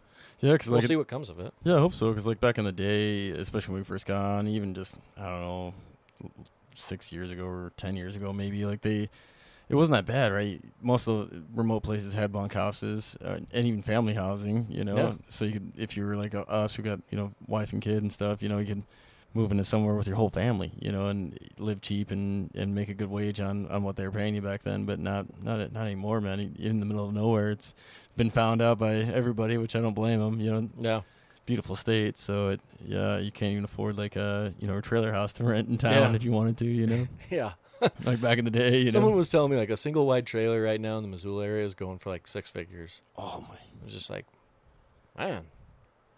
Yeah, 0.40 0.52
because 0.52 0.68
we'll 0.68 0.78
like 0.78 0.86
see 0.86 0.96
what 0.96 1.08
comes 1.08 1.28
of 1.28 1.38
it. 1.40 1.52
Yeah, 1.64 1.76
I 1.76 1.78
hope 1.80 1.94
so. 1.94 2.08
Because 2.08 2.26
like 2.26 2.40
back 2.40 2.58
in 2.58 2.64
the 2.64 2.72
day, 2.72 3.30
especially 3.30 3.72
when 3.72 3.82
we 3.82 3.84
first 3.84 4.06
got 4.06 4.22
on, 4.22 4.48
even 4.48 4.74
just 4.74 4.96
I 5.18 5.24
don't 5.24 5.40
know, 5.40 5.74
six 6.74 7.12
years 7.12 7.30
ago 7.30 7.44
or 7.44 7.72
ten 7.76 7.96
years 7.96 8.16
ago, 8.16 8.32
maybe 8.32 8.64
like 8.64 8.80
they, 8.80 9.10
it 9.68 9.74
wasn't 9.74 9.92
that 9.94 10.06
bad, 10.06 10.32
right? 10.32 10.60
Most 10.80 11.06
of 11.08 11.30
the 11.30 11.42
remote 11.54 11.80
places 11.82 12.14
had 12.14 12.32
bunkhouses 12.32 13.16
uh, 13.24 13.40
and 13.52 13.64
even 13.66 13.82
family 13.82 14.14
housing, 14.14 14.66
you 14.70 14.84
know. 14.84 14.96
Yeah. 14.96 15.12
So 15.28 15.44
you 15.44 15.52
could, 15.52 15.72
if 15.76 15.96
you 15.96 16.04
were 16.06 16.16
like 16.16 16.34
uh, 16.34 16.44
us 16.48 16.74
who 16.74 16.82
got 16.82 17.00
you 17.10 17.18
know 17.18 17.32
wife 17.46 17.72
and 17.72 17.82
kid 17.82 18.02
and 18.02 18.12
stuff, 18.12 18.42
you 18.42 18.48
know, 18.48 18.58
you 18.58 18.66
could 18.66 18.82
move 19.34 19.50
into 19.52 19.62
somewhere 19.62 19.94
with 19.94 20.06
your 20.06 20.16
whole 20.16 20.30
family, 20.30 20.72
you 20.80 20.90
know, 20.90 21.08
and 21.08 21.38
live 21.58 21.82
cheap 21.82 22.10
and, 22.10 22.50
and 22.54 22.74
make 22.74 22.88
a 22.88 22.94
good 22.94 23.10
wage 23.10 23.40
on, 23.40 23.66
on 23.68 23.82
what 23.82 23.94
they 23.96 24.04
were 24.06 24.10
paying 24.10 24.34
you 24.34 24.40
back 24.40 24.62
then. 24.62 24.84
But 24.86 24.98
not 24.98 25.26
not 25.42 25.72
not 25.72 25.84
anymore, 25.86 26.20
man. 26.20 26.40
In 26.58 26.80
the 26.80 26.86
middle 26.86 27.06
of 27.06 27.12
nowhere, 27.14 27.50
it's 27.50 27.74
been 28.16 28.30
found 28.30 28.62
out 28.62 28.78
by 28.78 28.94
everybody, 28.96 29.58
which 29.58 29.76
I 29.76 29.80
don't 29.80 29.94
blame 29.94 30.18
them. 30.20 30.40
You 30.40 30.52
know, 30.52 30.70
Yeah, 30.80 31.00
beautiful 31.44 31.76
state. 31.76 32.16
So 32.18 32.48
it, 32.48 32.60
yeah, 32.84 33.18
you 33.18 33.30
can't 33.30 33.52
even 33.52 33.64
afford 33.64 33.98
like 33.98 34.16
a 34.16 34.54
you 34.58 34.66
know 34.66 34.78
a 34.78 34.82
trailer 34.82 35.12
house 35.12 35.34
to 35.34 35.44
rent 35.44 35.68
in 35.68 35.76
town 35.76 35.92
Yeah. 35.92 36.14
if 36.16 36.24
you 36.24 36.32
wanted 36.32 36.56
to. 36.58 36.64
You 36.64 36.86
know, 36.86 37.08
yeah. 37.30 37.52
like 38.04 38.20
back 38.20 38.38
in 38.38 38.44
the 38.44 38.50
day. 38.50 38.78
You 38.82 38.90
Someone 38.90 39.12
know, 39.12 39.16
was 39.18 39.28
telling 39.28 39.50
me 39.50 39.56
like 39.56 39.70
a 39.70 39.76
single 39.76 40.06
wide 40.06 40.26
trailer 40.26 40.62
right 40.62 40.80
now 40.80 40.96
in 40.96 41.02
the 41.02 41.08
Missoula 41.08 41.44
area 41.44 41.64
is 41.64 41.74
going 41.74 41.98
for 41.98 42.10
like 42.10 42.26
six 42.26 42.50
figures. 42.50 43.00
oh 43.16 43.44
my, 43.48 43.54
It 43.54 43.84
was 43.84 43.92
just 43.94 44.10
like, 44.10 44.26
man, 45.16 45.44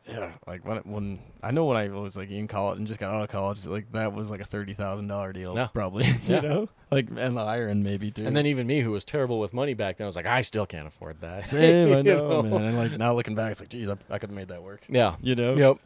yeah. 0.08 0.32
Like 0.46 0.66
when 0.66 0.78
when 0.78 1.18
I 1.42 1.50
know 1.50 1.66
when 1.66 1.76
I 1.76 1.88
was 1.88 2.16
like 2.16 2.30
in 2.30 2.48
college 2.48 2.78
and 2.78 2.86
just 2.88 2.98
got 2.98 3.12
out 3.14 3.22
of 3.22 3.28
college, 3.28 3.64
like 3.66 3.92
that 3.92 4.12
was 4.12 4.30
like 4.30 4.40
a 4.40 4.44
thirty 4.44 4.72
thousand 4.72 5.06
dollar 5.08 5.32
deal, 5.32 5.54
Yeah. 5.54 5.68
probably. 5.68 6.04
Yeah. 6.26 6.36
You 6.36 6.42
know, 6.42 6.68
like 6.90 7.08
and 7.14 7.36
the 7.36 7.42
iron 7.42 7.82
maybe 7.82 8.10
too. 8.10 8.26
And 8.26 8.36
then 8.36 8.46
even 8.46 8.66
me, 8.66 8.80
who 8.80 8.90
was 8.90 9.04
terrible 9.04 9.38
with 9.38 9.52
money 9.52 9.74
back 9.74 9.98
then, 9.98 10.06
I 10.06 10.08
was 10.08 10.16
like, 10.16 10.26
I 10.26 10.42
still 10.42 10.66
can't 10.66 10.88
afford 10.88 11.20
that. 11.20 11.42
same, 11.42 11.92
I 11.92 11.96
You 11.98 12.02
know, 12.02 12.42
man. 12.42 12.62
And 12.62 12.76
like 12.78 12.96
now 12.98 13.14
looking 13.14 13.34
back, 13.34 13.50
it's 13.52 13.60
like, 13.60 13.68
geez, 13.68 13.88
I, 13.88 13.96
I 14.08 14.18
could 14.18 14.30
have 14.30 14.36
made 14.36 14.48
that 14.48 14.62
work. 14.62 14.80
Yeah. 14.88 15.16
You 15.20 15.34
know, 15.36 15.54
Yep. 15.54 15.76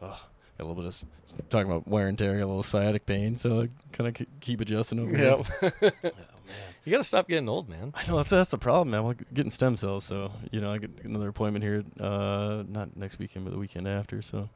got 0.00 0.20
a 0.58 0.64
little 0.64 0.80
bit 0.80 0.86
of 0.86 1.04
talking 1.50 1.70
about 1.70 1.88
wear 1.88 2.06
and 2.06 2.16
tear, 2.16 2.34
a 2.34 2.46
little 2.46 2.62
sciatic 2.62 3.06
pain, 3.06 3.36
so 3.36 3.62
I 3.62 3.68
kind 3.92 4.08
of 4.08 4.26
keep 4.40 4.60
adjusting 4.60 5.00
over. 5.00 5.16
here. 5.16 5.24
Yep. 5.26 5.46
Oh, 5.62 5.90
man. 6.02 6.12
You 6.84 6.90
got 6.90 6.98
to 6.98 7.04
stop 7.04 7.28
getting 7.28 7.48
old, 7.48 7.66
man. 7.66 7.92
I 7.94 8.06
know 8.06 8.18
that's 8.18 8.28
that's 8.28 8.50
the 8.50 8.58
problem, 8.58 8.90
man. 8.90 9.04
We're 9.04 9.16
getting 9.32 9.50
stem 9.50 9.74
cells, 9.78 10.04
so 10.04 10.30
you 10.50 10.60
know 10.60 10.70
I 10.70 10.76
get 10.76 10.90
another 11.02 11.28
appointment 11.28 11.64
here, 11.64 11.82
uh, 11.98 12.62
not 12.68 12.94
next 12.94 13.18
weekend, 13.18 13.46
but 13.46 13.52
the 13.52 13.58
weekend 13.58 13.88
after. 13.88 14.20
So, 14.20 14.50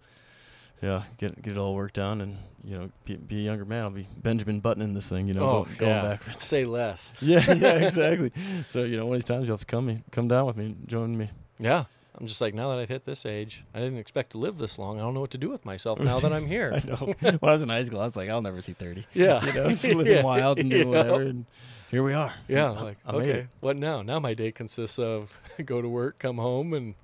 yeah, 0.83 1.05
get 1.17 1.41
get 1.41 1.53
it 1.53 1.59
all 1.59 1.75
worked 1.75 1.99
out, 1.99 2.21
and 2.21 2.37
you 2.63 2.79
know, 2.79 2.91
be, 3.07 3.17
be 3.17 3.39
a 3.39 3.45
younger 3.45 3.65
man. 3.65 3.85
I'll 3.85 3.91
be 3.91 4.07
Benjamin 4.15 4.61
buttoning 4.61 4.93
this 4.93 5.09
thing, 5.09 5.27
you 5.27 5.33
know, 5.33 5.43
oh, 5.43 5.69
going 5.79 5.91
yeah. 5.91 6.03
backwards. 6.03 6.45
Say 6.45 6.67
less. 6.67 7.15
Yeah, 7.23 7.51
yeah, 7.51 7.77
exactly. 7.77 8.31
so 8.67 8.85
you 8.85 8.99
know, 8.99 9.07
one 9.07 9.17
of 9.17 9.23
these 9.23 9.25
times 9.25 9.47
you'll 9.47 9.55
have 9.55 9.61
to 9.61 9.67
come 9.67 9.87
me, 9.87 10.03
come 10.11 10.29
down 10.29 10.45
with 10.45 10.59
me, 10.59 10.67
and 10.67 10.87
join 10.87 11.17
me. 11.17 11.31
Yeah. 11.59 11.85
I'm 12.21 12.27
just 12.27 12.41
like, 12.41 12.53
now 12.55 12.71
that 12.71 12.79
I've 12.81 12.89
hit 12.89 13.05
this 13.05 13.25
age, 13.25 13.65
I 13.73 13.79
didn't 13.79 13.99
expect 13.99 14.31
to 14.33 14.39
live 14.39 14.59
this 14.59 14.79
long. 14.79 14.99
I 14.99 15.03
don't 15.03 15.15
know 15.15 15.21
what 15.21 15.31
to 15.31 15.39
do 15.39 15.49
with 15.51 15.65
myself 15.65 16.01
now 16.01 16.19
that 16.19 16.33
I'm 16.33 16.47
here. 16.57 16.73
I 16.75 16.87
know. 16.87 17.15
when 17.21 17.39
I 17.43 17.53
was 17.53 17.63
in 17.63 17.69
high 17.69 17.85
school, 17.85 18.01
I 18.01 18.05
was 18.07 18.17
like, 18.17 18.29
I'll 18.29 18.43
never 18.43 18.61
see 18.61 18.73
thirty. 18.73 19.07
Yeah. 19.15 19.45
you 19.45 19.53
know, 19.53 19.69
just 19.71 19.85
living 19.95 20.13
Yeah. 20.15 20.23
wild 20.23 20.59
and 20.59 20.69
doing 20.71 20.89
Yeah. 20.93 20.99
whatever. 20.99 21.23
And 21.23 21.47
here 21.91 22.03
we 22.03 22.15
are. 22.15 22.35
Yeah, 22.49 22.73
I- 22.73 22.83
like 22.83 22.99
I 23.07 23.13
okay, 23.13 23.47
what 23.61 23.77
now? 23.77 24.03
Now 24.03 24.19
my 24.19 24.35
day 24.35 24.51
consists 24.53 24.99
of 24.99 25.39
go 25.65 25.81
to 25.81 25.89
work, 25.89 26.19
come 26.19 26.39
home, 26.39 26.75
and 26.75 26.95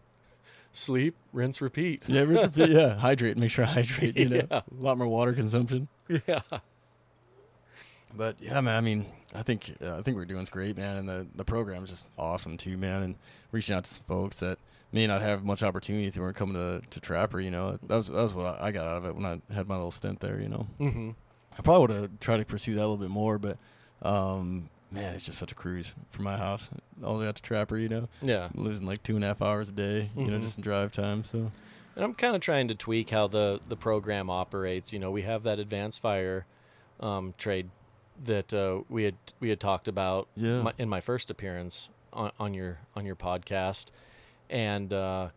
sleep, 0.72 1.14
rinse, 1.33 1.61
repeat. 1.62 2.03
Yeah, 2.09 2.22
rinse, 2.22 2.44
repeat, 2.44 2.70
yeah. 2.70 2.96
Hydrate. 2.96 3.37
Make 3.38 3.50
sure 3.50 3.64
I 3.64 3.68
hydrate. 3.68 4.16
You 4.16 4.29
know, 4.29 4.37
Yeah. 4.50 4.61
a 4.61 4.83
lot 4.83 4.98
more 4.98 5.07
water 5.07 5.33
consumption. 5.33 5.87
Yeah, 6.09 6.40
But 8.16 8.37
yeah, 8.40 8.61
man. 8.61 8.77
I 8.77 8.81
mean, 8.81 9.07
I 9.35 9.42
think 9.42 9.74
uh, 9.83 9.98
I 9.98 10.03
think 10.03 10.16
we're 10.16 10.24
doing 10.24 10.46
great, 10.50 10.77
man, 10.77 10.96
and 10.96 11.09
the 11.09 11.27
the 11.35 11.44
program's 11.44 11.90
just 11.90 12.07
awesome 12.18 12.57
too, 12.57 12.77
man. 12.77 13.03
And 13.03 13.14
reaching 13.53 13.74
out 13.74 13.85
to 13.85 13.94
some 13.94 14.05
folks 14.05 14.37
that 14.37 14.59
may 14.94 15.07
not 15.07 15.20
have 15.22 15.44
much 15.44 15.62
opportunity 15.62 16.07
if 16.07 16.14
they 16.14 16.20
weren't 16.20 16.37
coming 16.37 16.54
to 16.54 16.80
to 16.88 17.00
Trapper. 17.00 17.40
You 17.40 17.50
know, 17.50 17.78
that 17.88 17.96
was 17.96 18.07
that 18.09 18.14
was 18.22 18.33
what 18.33 18.61
I 18.61 18.70
got 18.72 18.87
out 18.87 18.96
of 18.98 19.04
it 19.07 19.14
when 19.16 19.26
I 19.26 19.40
had 19.52 19.66
my 19.68 19.74
little 19.74 19.90
stint 19.90 20.20
there. 20.20 20.40
You 20.40 20.48
know, 20.48 20.66
Mm-hmm. 20.80 21.11
I 21.59 21.62
probably 21.62 21.80
would 21.94 22.02
have 22.02 22.20
tried 22.20 22.38
to 22.38 22.44
pursue 22.44 22.74
that 22.74 22.80
a 22.80 22.87
little 22.88 22.96
bit 22.96 23.11
more, 23.11 23.38
but 23.38 23.59
um, 24.02 24.70
man, 24.90 25.14
it's 25.14 25.24
just 25.26 25.38
such 25.38 25.52
a 25.52 25.54
cruise 25.54 25.94
from 26.11 26.24
my 26.24 26.37
house 26.37 26.70
all 27.02 27.14
the 27.14 27.20
way 27.20 27.28
out 27.28 27.37
to 27.37 27.42
Trapper. 27.42 27.76
You 27.76 27.88
know, 27.88 28.09
Yeah. 28.22 28.48
losing 28.54 28.87
like 28.87 29.02
two 29.02 29.16
and 29.16 29.24
a 29.24 29.28
half 29.28 29.42
hours 29.42 29.68
a 29.68 29.72
day. 29.72 30.11
You 30.16 30.26
know, 30.26 30.38
Mhm. 30.38 30.42
just 30.42 30.59
in 30.59 30.62
drive 30.62 30.92
time. 30.92 31.24
So 31.24 31.50
And 31.96 32.04
I'm 32.04 32.14
kind 32.14 32.35
of 32.35 32.40
trying 32.40 32.68
to 32.68 32.74
tweak 32.74 33.11
how 33.11 33.26
the 33.28 33.61
the 33.68 33.76
program 33.76 34.30
operates. 34.30 34.92
You 34.92 34.98
know, 35.00 35.11
we 35.11 35.22
have 35.22 35.42
that 35.44 35.59
advanced 35.59 36.00
fire 36.00 36.46
um, 37.00 37.35
trade 37.38 37.70
that 38.24 38.54
uh, 38.54 38.83
we 38.88 39.02
had 39.04 39.16
we 39.40 39.48
had 39.48 39.59
talked 39.61 39.88
about 39.88 40.28
yeah, 40.37 40.62
my, 40.62 40.72
in 40.78 40.88
my 40.88 41.00
first 41.00 41.30
appearance 41.30 41.90
on, 42.12 42.30
on 42.38 42.54
your 42.54 42.78
on 42.96 43.04
your 43.07 43.16
podcast, 43.16 43.90
and 44.50 44.92
uh, 44.92 45.28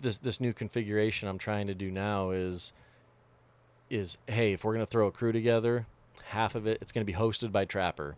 this 0.00 0.18
this 0.18 0.40
new 0.40 0.52
configuration 0.52 1.28
I'm 1.28 1.38
trying 1.38 1.66
to 1.68 1.74
do 1.74 1.90
now 1.90 2.30
is 2.30 2.72
is 3.90 4.18
hey 4.26 4.52
if 4.52 4.64
we're 4.64 4.72
gonna 4.72 4.86
throw 4.86 5.06
a 5.06 5.12
crew 5.12 5.32
together, 5.32 5.86
half 6.24 6.54
of 6.54 6.66
it 6.66 6.78
it's 6.80 6.92
gonna 6.92 7.04
be 7.04 7.14
hosted 7.14 7.52
by 7.52 7.64
Trapper, 7.64 8.16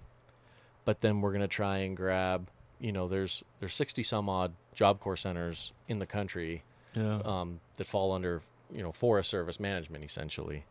but 0.85 1.01
then 1.01 1.21
we're 1.21 1.33
gonna 1.33 1.49
try 1.49 1.79
and 1.79 1.97
grab 1.97 2.49
you 2.81 2.93
know 2.93 3.09
there's 3.09 3.43
there's 3.61 3.75
60 3.75 4.03
some 4.03 4.29
odd 4.29 4.53
job 4.75 5.01
corps 5.01 5.17
centers 5.17 5.73
in 5.89 6.01
the 6.01 6.07
country 6.07 6.65
yeah, 6.95 7.21
um, 7.25 7.61
that 7.77 7.87
fall 7.87 8.13
under 8.13 8.43
you 8.73 8.83
know 8.83 8.93
Forest 8.93 9.31
Service 9.31 9.59
management 9.61 10.05
essentially. 10.05 10.65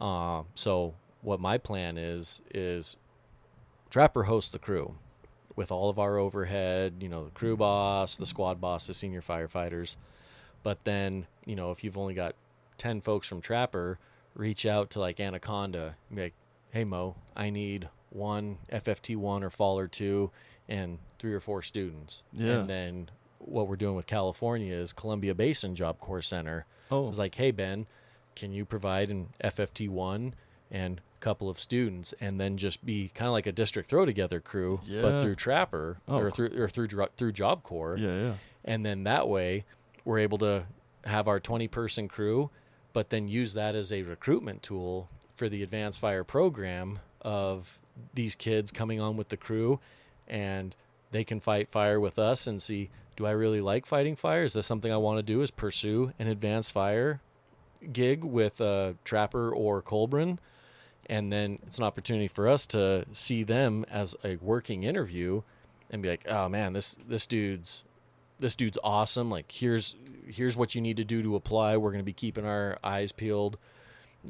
Uh, 0.00 0.42
so 0.54 0.94
what 1.22 1.40
my 1.40 1.58
plan 1.58 1.98
is 1.98 2.42
is 2.54 2.96
Trapper 3.90 4.24
hosts 4.24 4.50
the 4.50 4.58
crew 4.58 4.94
with 5.58 5.72
all 5.72 5.90
of 5.90 5.98
our 5.98 6.18
overhead, 6.18 6.94
you 7.00 7.08
know, 7.08 7.24
the 7.24 7.32
crew 7.32 7.54
mm-hmm. 7.54 7.58
boss, 7.58 8.16
the 8.16 8.26
squad 8.26 8.60
boss, 8.60 8.86
the 8.86 8.94
senior 8.94 9.20
firefighters. 9.20 9.96
But 10.62 10.84
then, 10.84 11.26
you 11.46 11.56
know, 11.56 11.72
if 11.72 11.82
you've 11.82 11.98
only 11.98 12.14
got 12.14 12.36
10 12.78 13.00
folks 13.00 13.26
from 13.26 13.40
Trapper, 13.40 13.98
reach 14.36 14.64
out 14.64 14.90
to 14.90 15.00
like 15.00 15.18
Anaconda 15.18 15.96
and 16.08 16.16
be 16.16 16.22
like, 16.22 16.34
hey, 16.70 16.84
Mo, 16.84 17.16
I 17.36 17.50
need 17.50 17.88
one 18.10 18.58
FFT1 18.72 19.42
or 19.42 19.50
Faller 19.50 19.88
2 19.88 20.30
and 20.68 21.00
three 21.18 21.34
or 21.34 21.40
four 21.40 21.60
students. 21.62 22.22
Yeah. 22.32 22.60
And 22.60 22.70
then 22.70 23.10
what 23.40 23.66
we're 23.66 23.74
doing 23.74 23.96
with 23.96 24.06
California 24.06 24.72
is 24.72 24.92
Columbia 24.92 25.34
Basin 25.34 25.74
Job 25.74 25.98
Corps 25.98 26.22
Center 26.22 26.66
oh, 26.92 27.08
is 27.08 27.18
like, 27.18 27.34
hey, 27.34 27.50
Ben, 27.50 27.88
can 28.36 28.52
you 28.52 28.64
provide 28.64 29.10
an 29.10 29.30
FFT1 29.42 30.34
and 30.70 31.00
a 31.00 31.20
couple 31.20 31.48
of 31.50 31.58
students 31.58 32.14
and 32.20 32.40
then 32.40 32.56
just 32.56 32.84
be 32.84 33.10
kind 33.14 33.26
of 33.26 33.32
like 33.32 33.46
a 33.46 33.52
district 33.52 33.88
throw 33.88 34.04
together 34.04 34.40
crew, 34.40 34.80
Yeah. 34.84 35.02
but 35.02 35.20
through 35.22 35.34
Trapper 35.36 35.98
Oh, 36.08 36.18
or 36.18 36.30
through 36.30 36.50
or 36.56 36.68
through 36.68 36.88
through 37.16 37.32
Job 37.32 37.62
Corps, 37.62 37.96
yeah, 37.96 38.16
yeah, 38.22 38.34
and 38.64 38.84
then 38.86 39.04
that 39.04 39.28
way 39.28 39.64
we're 40.04 40.18
able 40.18 40.38
to 40.38 40.64
have 41.04 41.26
our 41.28 41.38
20 41.40 41.68
person 41.68 42.08
crew, 42.08 42.50
but 42.92 43.10
then 43.10 43.28
use 43.28 43.54
that 43.54 43.74
as 43.74 43.92
a 43.92 44.02
recruitment 44.02 44.62
tool 44.62 45.08
for 45.36 45.48
the 45.48 45.62
advanced 45.62 45.98
fire 45.98 46.24
program 46.24 46.98
of 47.22 47.80
these 48.14 48.34
kids 48.34 48.70
coming 48.70 49.00
on 49.00 49.16
with 49.16 49.28
the 49.28 49.36
crew 49.36 49.80
and 50.26 50.74
they 51.10 51.24
can 51.24 51.40
fight 51.40 51.68
fire 51.70 51.98
with 51.98 52.18
us 52.18 52.46
and 52.46 52.60
see 52.62 52.90
do 53.16 53.26
I 53.26 53.32
really 53.32 53.60
like 53.60 53.84
fighting 53.86 54.14
fire? 54.14 54.44
Is 54.44 54.52
this 54.52 54.66
something 54.66 54.92
I 54.92 54.96
want 54.96 55.18
to 55.18 55.22
do? 55.24 55.42
Is 55.42 55.50
pursue 55.50 56.12
an 56.20 56.28
advanced 56.28 56.70
fire 56.70 57.20
gig 57.92 58.22
with 58.22 58.60
uh, 58.60 58.92
Trapper 59.04 59.50
or 59.52 59.82
Collbran? 59.82 60.38
And 61.08 61.32
then 61.32 61.58
it's 61.66 61.78
an 61.78 61.84
opportunity 61.84 62.28
for 62.28 62.48
us 62.48 62.66
to 62.68 63.06
see 63.12 63.42
them 63.42 63.86
as 63.90 64.14
a 64.24 64.36
working 64.36 64.82
interview 64.82 65.42
and 65.90 66.02
be 66.02 66.10
like, 66.10 66.28
oh 66.28 66.48
man, 66.48 66.74
this 66.74 66.96
this 67.06 67.26
dude's 67.26 67.84
this 68.38 68.54
dude's 68.54 68.78
awesome. 68.84 69.30
Like 69.30 69.50
here's 69.50 69.94
here's 70.26 70.56
what 70.56 70.74
you 70.74 70.80
need 70.80 70.98
to 70.98 71.04
do 71.04 71.22
to 71.22 71.36
apply. 71.36 71.76
We're 71.76 71.90
going 71.90 72.00
to 72.00 72.04
be 72.04 72.12
keeping 72.12 72.44
our 72.44 72.78
eyes 72.84 73.12
peeled 73.12 73.58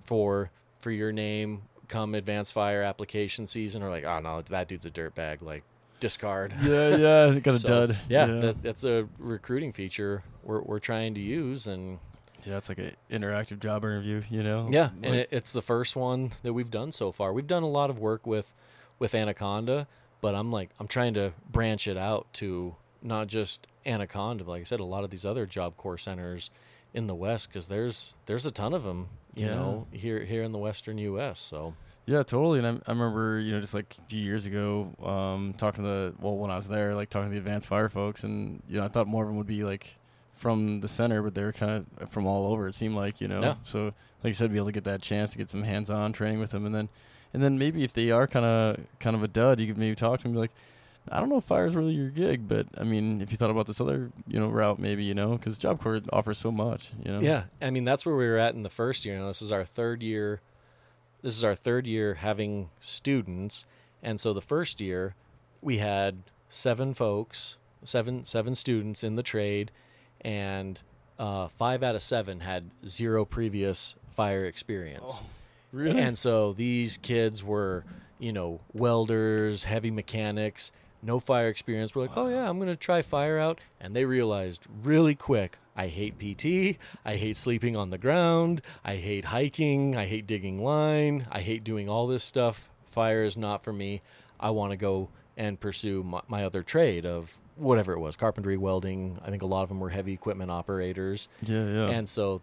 for 0.04 0.50
for 0.80 0.90
your 0.90 1.12
name 1.12 1.62
come 1.88 2.14
advanced 2.14 2.52
fire 2.52 2.82
application 2.82 3.46
season. 3.46 3.82
Or 3.82 3.90
like, 3.90 4.04
oh 4.04 4.20
no, 4.20 4.42
that 4.42 4.68
dude's 4.68 4.86
a 4.86 4.90
dirtbag. 4.90 5.42
Like 5.42 5.64
discard. 6.00 6.54
yeah, 6.62 6.96
yeah. 6.96 7.38
Got 7.40 7.54
a 7.54 7.58
So, 7.58 7.68
dud. 7.68 7.98
Yeah, 8.08 8.26
That, 8.26 8.62
that's 8.62 8.84
a 8.84 9.08
recruiting 9.18 9.72
feature 9.72 10.22
we're 10.44 10.62
we're 10.62 10.78
trying 10.78 11.14
to 11.14 11.20
use, 11.20 11.66
and 11.66 11.98
yeah, 12.48 12.56
it's 12.56 12.68
like 12.68 12.78
an 12.78 12.92
interactive 13.10 13.60
job 13.60 13.84
interview. 13.84 14.22
You 14.30 14.42
know. 14.42 14.68
yeah, 14.70 14.90
and 15.02 15.14
it, 15.14 15.28
it's 15.30 15.52
the 15.52 15.62
first 15.62 15.94
one 15.96 16.32
that 16.42 16.52
we've 16.54 16.70
done 16.70 16.90
so 16.92 17.12
far. 17.12 17.32
We've 17.32 17.46
done 17.46 17.62
a 17.62 17.68
lot 17.68 17.90
of 17.90 17.98
work 17.98 18.26
with 18.26 18.52
with 18.98 19.14
Anaconda, 19.14 19.86
but 20.20 20.34
I'm 20.34 20.50
like 20.50 20.70
I'm 20.80 20.88
trying 20.88 21.14
to 21.14 21.32
branch 21.50 21.86
it 21.86 21.96
out 21.96 22.26
to 22.34 22.74
not 23.02 23.26
just 23.28 23.66
Anaconda, 23.86 24.44
but 24.44 24.50
like 24.52 24.60
I 24.62 24.64
said, 24.64 24.80
a 24.80 24.84
lot 24.84 25.04
of 25.04 25.10
these 25.10 25.24
other 25.24 25.46
job 25.46 25.76
corps 25.76 25.98
centers 25.98 26.50
in 26.94 27.06
the 27.06 27.14
West 27.14 27.48
because 27.48 27.68
there's 27.68 28.14
there's 28.26 28.46
a 28.46 28.50
ton 28.50 28.72
of 28.72 28.82
them, 28.82 29.08
you 29.34 29.46
Yeah. 29.46 29.54
know, 29.54 29.86
here 29.92 30.24
here 30.24 30.42
in 30.42 30.52
the 30.52 30.58
Western 30.58 30.98
U.S. 30.98 31.38
So 31.38 31.74
Yeah, 32.06 32.22
totally. 32.22 32.58
And 32.60 32.66
I, 32.66 32.70
I 32.86 32.92
remember, 32.92 33.38
you 33.38 33.52
know, 33.52 33.60
just 33.60 33.74
like 33.74 33.94
a 33.98 34.08
few 34.08 34.20
years 34.22 34.46
ago, 34.46 34.90
um, 35.02 35.54
talking 35.58 35.84
to 35.84 35.88
the 35.88 36.14
well, 36.18 36.36
when 36.38 36.50
I 36.50 36.56
was 36.56 36.66
there, 36.66 36.94
like 36.94 37.10
talking 37.10 37.28
to 37.28 37.32
the 37.32 37.38
advanced 37.38 37.68
fire 37.68 37.88
folks, 37.90 38.24
and 38.24 38.62
you 38.68 38.78
know, 38.78 38.84
I 38.84 38.88
thought 38.88 39.06
more 39.06 39.22
of 39.22 39.28
them 39.28 39.36
would 39.36 39.46
be 39.46 39.62
like 39.64 39.94
from 40.38 40.80
the 40.80 40.88
center, 40.88 41.22
but 41.22 41.34
they 41.34 41.42
were 41.42 41.52
kind 41.52 41.84
of 41.98 42.10
from 42.10 42.26
all 42.26 42.52
over. 42.52 42.66
It 42.68 42.74
seemed 42.74 42.94
like, 42.96 43.20
you 43.20 43.28
know, 43.28 43.40
Yeah. 43.42 43.54
so 43.64 43.84
like 44.22 44.30
you 44.30 44.34
said, 44.34 44.50
be 44.50 44.56
able 44.56 44.66
to 44.66 44.72
get 44.72 44.84
that 44.84 45.02
chance 45.02 45.32
to 45.32 45.38
get 45.38 45.50
some 45.50 45.62
hands-on 45.64 46.12
training 46.12 46.40
with 46.40 46.50
them, 46.52 46.64
and 46.64 46.74
then, 46.74 46.88
and 47.34 47.42
then 47.42 47.58
maybe 47.58 47.84
if 47.84 47.92
they 47.92 48.10
are 48.10 48.26
kind 48.26 48.44
of 48.46 48.80
kind 49.00 49.14
of 49.16 49.22
a 49.22 49.28
dud, 49.28 49.60
you 49.60 49.66
could 49.66 49.78
maybe 49.78 49.94
talk 49.96 50.20
to 50.20 50.22
them, 50.24 50.30
and 50.30 50.36
be 50.36 50.40
like. 50.40 50.52
I 51.10 51.20
don't 51.20 51.30
know 51.30 51.38
if 51.38 51.44
fire 51.44 51.64
is 51.64 51.74
really 51.74 51.94
your 51.94 52.10
gig, 52.10 52.46
but 52.48 52.66
I 52.76 52.84
mean, 52.84 53.22
if 53.22 53.30
you 53.30 53.38
thought 53.38 53.48
about 53.48 53.66
this 53.66 53.80
other, 53.80 54.10
you 54.26 54.38
know, 54.38 54.48
route, 54.48 54.78
maybe 54.78 55.04
you 55.04 55.14
know, 55.14 55.38
because 55.38 55.56
Job 55.56 55.80
Corps 55.80 56.02
offers 56.12 56.36
so 56.36 56.52
much, 56.52 56.90
you 57.02 57.10
know. 57.10 57.20
Yeah, 57.20 57.44
I 57.62 57.70
mean 57.70 57.84
that's 57.84 58.04
where 58.04 58.14
we 58.14 58.26
were 58.26 58.36
at 58.36 58.52
in 58.54 58.62
the 58.62 58.68
first 58.68 59.06
year. 59.06 59.18
Now 59.18 59.28
this 59.28 59.40
is 59.40 59.50
our 59.50 59.64
third 59.64 60.02
year. 60.02 60.42
This 61.22 61.34
is 61.34 61.42
our 61.42 61.54
third 61.54 61.86
year 61.86 62.14
having 62.14 62.68
students, 62.78 63.64
and 64.02 64.20
so 64.20 64.34
the 64.34 64.42
first 64.42 64.82
year 64.82 65.14
we 65.62 65.78
had 65.78 66.24
seven 66.50 66.92
folks, 66.92 67.56
seven 67.84 68.26
seven 68.26 68.54
students 68.54 69.02
in 69.02 69.14
the 69.16 69.22
trade, 69.22 69.70
and 70.20 70.80
uh, 71.18 71.48
five 71.48 71.82
out 71.82 71.94
of 71.94 72.02
seven 72.02 72.40
had 72.40 72.70
zero 72.86 73.24
previous 73.24 73.94
fire 74.10 74.44
experience. 74.44 75.22
really? 75.72 76.00
And 76.00 76.16
so 76.16 76.52
these 76.52 76.96
kids 76.96 77.42
were, 77.42 77.84
you 78.18 78.32
know, 78.32 78.60
welders, 78.72 79.64
heavy 79.64 79.90
mechanics, 79.90 80.72
no 81.02 81.20
fire 81.20 81.48
experience. 81.48 81.94
We're 81.94 82.02
like, 82.02 82.16
oh 82.16 82.28
yeah, 82.28 82.48
I'm 82.48 82.58
gonna 82.58 82.76
try 82.76 83.02
fire 83.02 83.38
out, 83.38 83.60
and 83.80 83.94
they 83.94 84.04
realized 84.04 84.66
really 84.82 85.14
quick, 85.14 85.58
I 85.76 85.86
hate 85.86 86.18
PT, 86.18 86.78
I 87.04 87.16
hate 87.16 87.36
sleeping 87.36 87.76
on 87.76 87.90
the 87.90 87.98
ground, 87.98 88.62
I 88.84 88.96
hate 88.96 89.26
hiking, 89.26 89.96
I 89.96 90.06
hate 90.06 90.26
digging 90.26 90.62
line, 90.62 91.26
I 91.30 91.40
hate 91.40 91.62
doing 91.62 91.88
all 91.88 92.06
this 92.08 92.24
stuff. 92.24 92.68
Fire 92.86 93.22
is 93.22 93.36
not 93.36 93.62
for 93.62 93.72
me. 93.72 94.02
I 94.40 94.50
want 94.50 94.72
to 94.72 94.76
go 94.76 95.10
and 95.36 95.60
pursue 95.60 96.02
my, 96.02 96.22
my 96.26 96.44
other 96.44 96.64
trade 96.64 97.06
of 97.06 97.38
whatever 97.58 97.92
it 97.92 97.98
was, 97.98 98.16
carpentry, 98.16 98.56
welding. 98.56 99.18
I 99.24 99.30
think 99.30 99.42
a 99.42 99.46
lot 99.46 99.62
of 99.62 99.68
them 99.68 99.80
were 99.80 99.90
heavy 99.90 100.12
equipment 100.12 100.50
operators. 100.50 101.28
yeah, 101.42 101.64
yeah. 101.66 101.88
And 101.90 102.08
so 102.08 102.40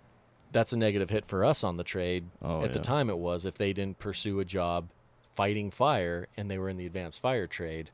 that's 0.51 0.73
a 0.73 0.78
negative 0.78 1.10
hit 1.10 1.25
for 1.25 1.43
us 1.43 1.63
on 1.63 1.78
the 1.78 1.84
trade. 1.84 2.25
Oh, 2.41 2.63
At 2.63 2.73
the 2.73 2.80
time, 2.80 3.10
it 3.10 3.17
was 3.17 3.45
if 3.45 3.56
they 3.58 3.73
didn't 3.73 3.99
pursue 3.99 4.39
a 4.39 4.45
job 4.45 4.89
fighting 5.32 5.69
fire 5.71 6.28
and 6.38 6.49
they 6.49 6.58
were 6.58 6.69
in 6.69 6.78
the 6.78 6.86
advanced 6.86 7.21
fire 7.21 7.47
trade. 7.47 7.91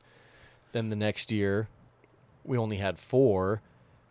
Then 0.72 0.88
the 0.90 0.96
next 0.96 1.32
year, 1.32 1.68
we 2.44 2.56
only 2.56 2.76
had 2.76 2.98
four, 2.98 3.60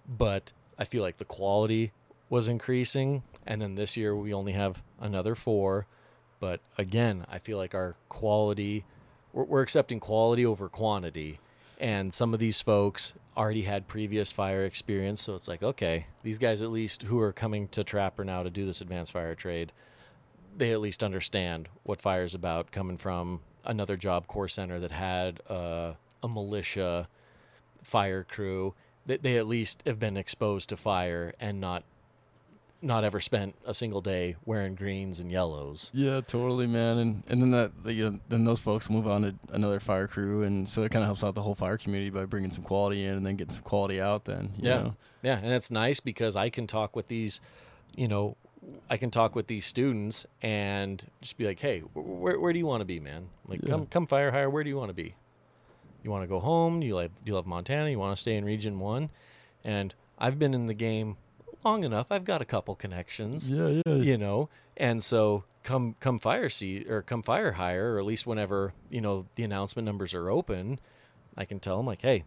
but 0.08 0.52
I 0.78 0.84
feel 0.84 1.02
like 1.02 1.18
the 1.18 1.26
quality 1.26 1.92
was 2.30 2.48
increasing. 2.48 3.24
And 3.46 3.62
then 3.62 3.76
this 3.76 3.96
year, 3.98 4.16
we 4.16 4.34
only 4.34 4.52
have 4.54 4.84
another 5.00 5.34
four. 5.36 5.86
But 6.40 6.60
again, 6.78 7.26
I 7.30 7.40
feel 7.40 7.58
like 7.58 7.74
our 7.76 7.96
quality, 8.10 8.84
we're, 9.32 9.44
we're 9.46 9.62
accepting 9.62 10.00
quality 10.00 10.46
over 10.46 10.68
quantity. 10.70 11.40
And 11.82 12.14
some 12.14 12.36
of 12.36 12.40
these 12.40 12.62
folks 12.62 13.16
already 13.36 13.64
had 13.64 13.88
previous 13.88 14.32
fire 14.32 14.66
experience. 14.66 15.20
So 15.24 15.34
it's 15.34 15.48
like, 15.48 15.64
okay, 15.64 16.06
these 16.22 16.38
guys, 16.38 16.62
at 16.62 16.70
least 16.70 17.02
who 17.04 17.20
are 17.20 17.34
coming 17.34 17.68
to 17.70 17.84
Trapper 17.84 18.24
now 18.24 18.44
to 18.44 18.52
do 18.52 18.68
this 18.68 18.82
advanced 18.82 19.12
fire 19.12 19.34
trade, 19.34 19.72
they 20.56 20.72
at 20.72 20.80
least 20.80 21.04
understand 21.04 21.70
what 21.82 22.00
fire 22.00 22.24
is 22.24 22.36
about 22.36 22.72
coming 22.72 22.98
from 22.98 23.40
another 23.66 23.98
job 23.98 24.28
corps 24.28 24.48
center 24.48 24.80
that 24.80 24.92
had 24.92 25.42
uh, 25.50 25.94
a 26.22 26.28
militia 26.30 27.08
fire 27.82 28.24
crew. 28.24 28.76
That 29.08 29.24
they 29.24 29.38
at 29.38 29.48
least 29.48 29.82
have 29.88 29.98
been 29.98 30.18
exposed 30.18 30.70
to 30.70 30.78
fire 30.78 31.34
and 31.40 31.60
not 31.60 31.84
not 32.84 33.04
ever 33.04 33.20
spent 33.20 33.56
a 33.66 33.74
single 33.74 34.02
day 34.02 34.36
wearing 34.46 34.74
greens 34.76 35.20
and 35.20 35.32
yellows. 35.32 35.92
Yeah, 35.94 36.22
totally, 36.22 36.66
man. 36.68 36.98
And 36.98 37.24
and 37.28 37.42
then 37.42 37.52
that 37.52 37.84
the, 37.84 37.94
you 37.94 38.10
know, 38.10 38.20
then 38.30 38.44
those 38.46 38.60
folks 38.60 38.90
move 38.90 39.08
on 39.08 39.22
to 39.22 39.36
another 39.52 39.80
fire 39.80 40.08
crew, 40.08 40.44
and 40.44 40.68
so 40.68 40.84
it 40.84 40.92
kind 40.92 41.04
of 41.04 41.08
helps 41.08 41.24
out 41.24 41.36
the 41.36 41.44
whole 41.44 41.56
fire 41.56 41.78
community 41.78 42.10
by 42.10 42.26
bringing 42.26 42.52
some 42.52 42.64
quality 42.64 43.06
in 43.06 43.14
and 43.18 43.26
then 43.26 43.36
getting 43.36 43.54
some 43.54 43.64
quality 43.64 44.02
out. 44.02 44.26
Then 44.26 44.52
you 44.58 44.70
Yeah. 44.70 44.82
know? 44.82 44.96
Yeah, 45.24 45.38
and 45.38 45.52
it's 45.52 45.70
nice 45.70 46.00
because 46.00 46.36
I 46.36 46.50
can 46.50 46.66
talk 46.66 46.96
with 46.96 47.08
these, 47.08 47.40
you 47.96 48.08
know, 48.08 48.36
I 48.90 48.98
can 48.98 49.12
talk 49.12 49.36
with 49.36 49.48
these 49.48 49.66
students 49.66 50.26
and 50.42 51.06
just 51.22 51.38
be 51.38 51.46
like, 51.46 51.60
"Hey, 51.60 51.80
where 51.94 52.40
where 52.40 52.54
do 52.54 52.60
you 52.60 52.66
want 52.66 52.82
to 52.82 52.86
be, 52.86 53.00
man? 53.00 53.30
Like, 53.48 53.62
Yeah. 53.62 53.70
come 53.70 53.86
come 53.88 54.08
fire 54.08 54.32
hire. 54.32 54.50
Where 54.50 54.64
do 54.64 54.70
you 54.70 54.78
want 54.78 54.90
to 54.90 54.94
be? 54.96 55.16
You 56.04 56.10
want 56.10 56.24
to 56.24 56.28
go 56.28 56.40
home? 56.40 56.80
Do 56.80 56.88
you 56.88 56.96
like 56.96 57.12
do 57.24 57.30
you 57.30 57.36
love 57.36 57.46
Montana? 57.46 57.90
You 57.90 58.00
want 58.00 58.16
to 58.16 58.20
stay 58.22 58.36
in 58.36 58.44
Region 58.46 58.80
One? 58.80 59.12
And 59.64 59.94
I've 60.18 60.40
been 60.40 60.54
in 60.56 60.66
the 60.66 60.74
game 60.74 61.18
long 61.64 61.84
enough. 61.84 62.08
I've 62.10 62.24
got 62.26 62.42
a 62.42 62.46
couple 62.46 62.76
connections. 62.76 63.50
Yeah, 63.50 63.82
yeah. 63.86 63.96
you 63.96 64.18
know 64.18 64.50
and 64.78 65.04
so 65.04 65.44
come 65.64 65.96
come 66.00 66.18
fire 66.18 66.50
see 66.50 66.86
or 66.90 67.02
come 67.02 67.22
fire 67.22 67.52
hire 67.54 67.94
or 67.96 68.00
at 68.00 68.06
least 68.06 68.26
whenever 68.26 68.74
you 68.90 69.02
know 69.02 69.26
the 69.36 69.44
announcement 69.44 69.86
numbers 69.86 70.14
are 70.14 70.30
open 70.32 70.80
i 71.38 71.44
can 71.46 71.60
tell 71.60 71.78
them 71.78 71.86
like 71.86 72.02
hey 72.02 72.24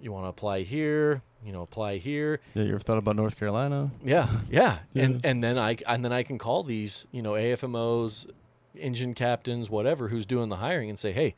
you 0.00 0.10
want 0.12 0.24
to 0.24 0.28
apply 0.28 0.60
here 0.60 1.22
you 1.44 1.52
know 1.52 1.60
apply 1.62 1.96
here 1.98 2.40
Yeah, 2.54 2.62
you 2.62 2.70
ever 2.70 2.78
thought 2.78 2.96
about 2.98 3.16
North 3.16 3.36
Carolina? 3.38 3.90
yeah 4.02 4.28
yeah 4.50 4.78
and 4.94 5.14
Yeah. 5.22 5.30
and 5.30 5.44
then 5.44 5.58
i 5.58 5.76
and 5.86 6.02
then 6.04 6.12
i 6.12 6.22
can 6.22 6.38
call 6.38 6.62
these 6.62 7.04
you 7.10 7.20
know 7.20 7.32
afmos 7.32 8.30
engine 8.76 9.12
captains 9.14 9.68
whatever 9.68 10.08
who's 10.08 10.24
doing 10.24 10.48
the 10.48 10.56
hiring 10.56 10.88
and 10.88 10.98
say 10.98 11.12
hey 11.12 11.34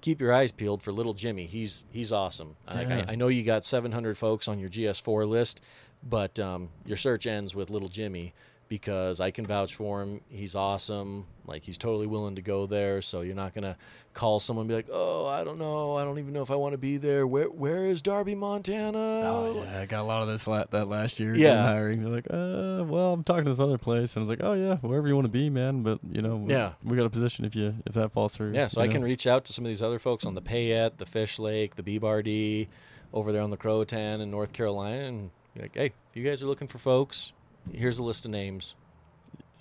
keep 0.00 0.20
your 0.20 0.32
eyes 0.32 0.50
peeled 0.50 0.82
for 0.82 0.90
little 0.90 1.14
jimmy 1.14 1.46
he's 1.46 1.84
he's 1.90 2.10
awesome 2.10 2.56
Like, 2.74 2.88
I, 2.90 3.04
I 3.10 3.14
know 3.14 3.28
you 3.28 3.42
got 3.44 3.64
700 3.66 4.16
folks 4.16 4.48
on 4.48 4.58
your 4.58 4.70
gs4 4.70 5.28
list 5.28 5.60
but 6.02 6.38
um, 6.40 6.68
your 6.86 6.96
search 6.96 7.26
ends 7.26 7.54
with 7.54 7.70
little 7.70 7.88
jimmy 7.88 8.32
because 8.68 9.20
i 9.20 9.30
can 9.32 9.44
vouch 9.44 9.74
for 9.74 10.00
him 10.00 10.20
he's 10.28 10.54
awesome 10.54 11.26
like 11.44 11.64
he's 11.64 11.76
totally 11.76 12.06
willing 12.06 12.36
to 12.36 12.42
go 12.42 12.66
there 12.66 13.02
so 13.02 13.20
you're 13.20 13.34
not 13.34 13.52
gonna 13.52 13.76
call 14.14 14.38
someone 14.38 14.62
and 14.62 14.68
be 14.68 14.74
like 14.76 14.88
oh 14.92 15.26
i 15.26 15.42
don't 15.42 15.58
know 15.58 15.96
i 15.96 16.04
don't 16.04 16.20
even 16.20 16.32
know 16.32 16.40
if 16.42 16.52
i 16.52 16.54
want 16.54 16.72
to 16.72 16.78
be 16.78 16.96
there 16.96 17.26
where 17.26 17.46
where 17.50 17.86
is 17.86 18.00
darby 18.00 18.32
montana 18.34 18.98
Oh 18.98 19.62
yeah, 19.64 19.80
I 19.80 19.86
got 19.86 20.00
a 20.02 20.04
lot 20.04 20.22
of 20.22 20.28
this 20.28 20.46
la- 20.46 20.64
that 20.70 20.86
last 20.86 21.18
year. 21.20 21.34
Yeah. 21.34 21.62
Hiring. 21.64 22.02
They're 22.02 22.12
like, 22.12 22.26
uh, 22.30 22.84
well, 22.84 23.12
I'm 23.12 23.22
talking 23.24 23.44
to 23.44 23.50
this 23.50 23.60
other 23.60 23.78
place, 23.78 24.14
and 24.16 24.20
I 24.24 24.26
was 24.26 24.28
like, 24.28 24.40
oh 24.42 24.54
yeah, 24.54 24.76
wherever 24.76 25.06
you 25.08 25.14
want 25.14 25.26
to 25.26 25.30
be, 25.30 25.48
man. 25.50 25.82
But 25.82 25.98
you 26.10 26.22
know, 26.22 26.36
we, 26.36 26.52
Yeah. 26.52 26.72
we 26.82 26.96
got 26.96 27.06
a 27.06 27.10
position 27.10 27.44
if 27.44 27.54
you 27.54 27.74
if 27.86 27.92
that 27.94 28.12
falls 28.12 28.36
through. 28.36 28.52
Yeah, 28.52 28.66
so 28.66 28.80
I 28.80 28.86
know? 28.86 28.92
can 28.92 29.02
reach 29.02 29.26
out 29.26 29.44
to 29.46 29.52
some 29.52 29.64
of 29.64 29.68
these 29.68 29.82
other 29.82 29.98
folks 29.98 30.24
on 30.24 30.34
the 30.34 30.40
Payette, 30.40 30.98
the 30.98 31.06
Fish 31.06 31.38
Lake, 31.38 31.76
the 31.76 31.82
Beebardee, 31.82 32.68
over 33.12 33.30
there 33.32 33.42
on 33.42 33.50
the 33.50 33.56
Croatan 33.56 34.20
in 34.20 34.30
North 34.30 34.52
Carolina, 34.52 35.04
and 35.04 35.30
like, 35.60 35.74
hey, 35.74 35.92
you 36.14 36.24
guys 36.24 36.42
are 36.42 36.46
looking 36.46 36.68
for 36.68 36.78
folks. 36.78 37.32
Here's 37.72 37.98
a 37.98 38.02
list 38.02 38.24
of 38.24 38.30
names, 38.30 38.74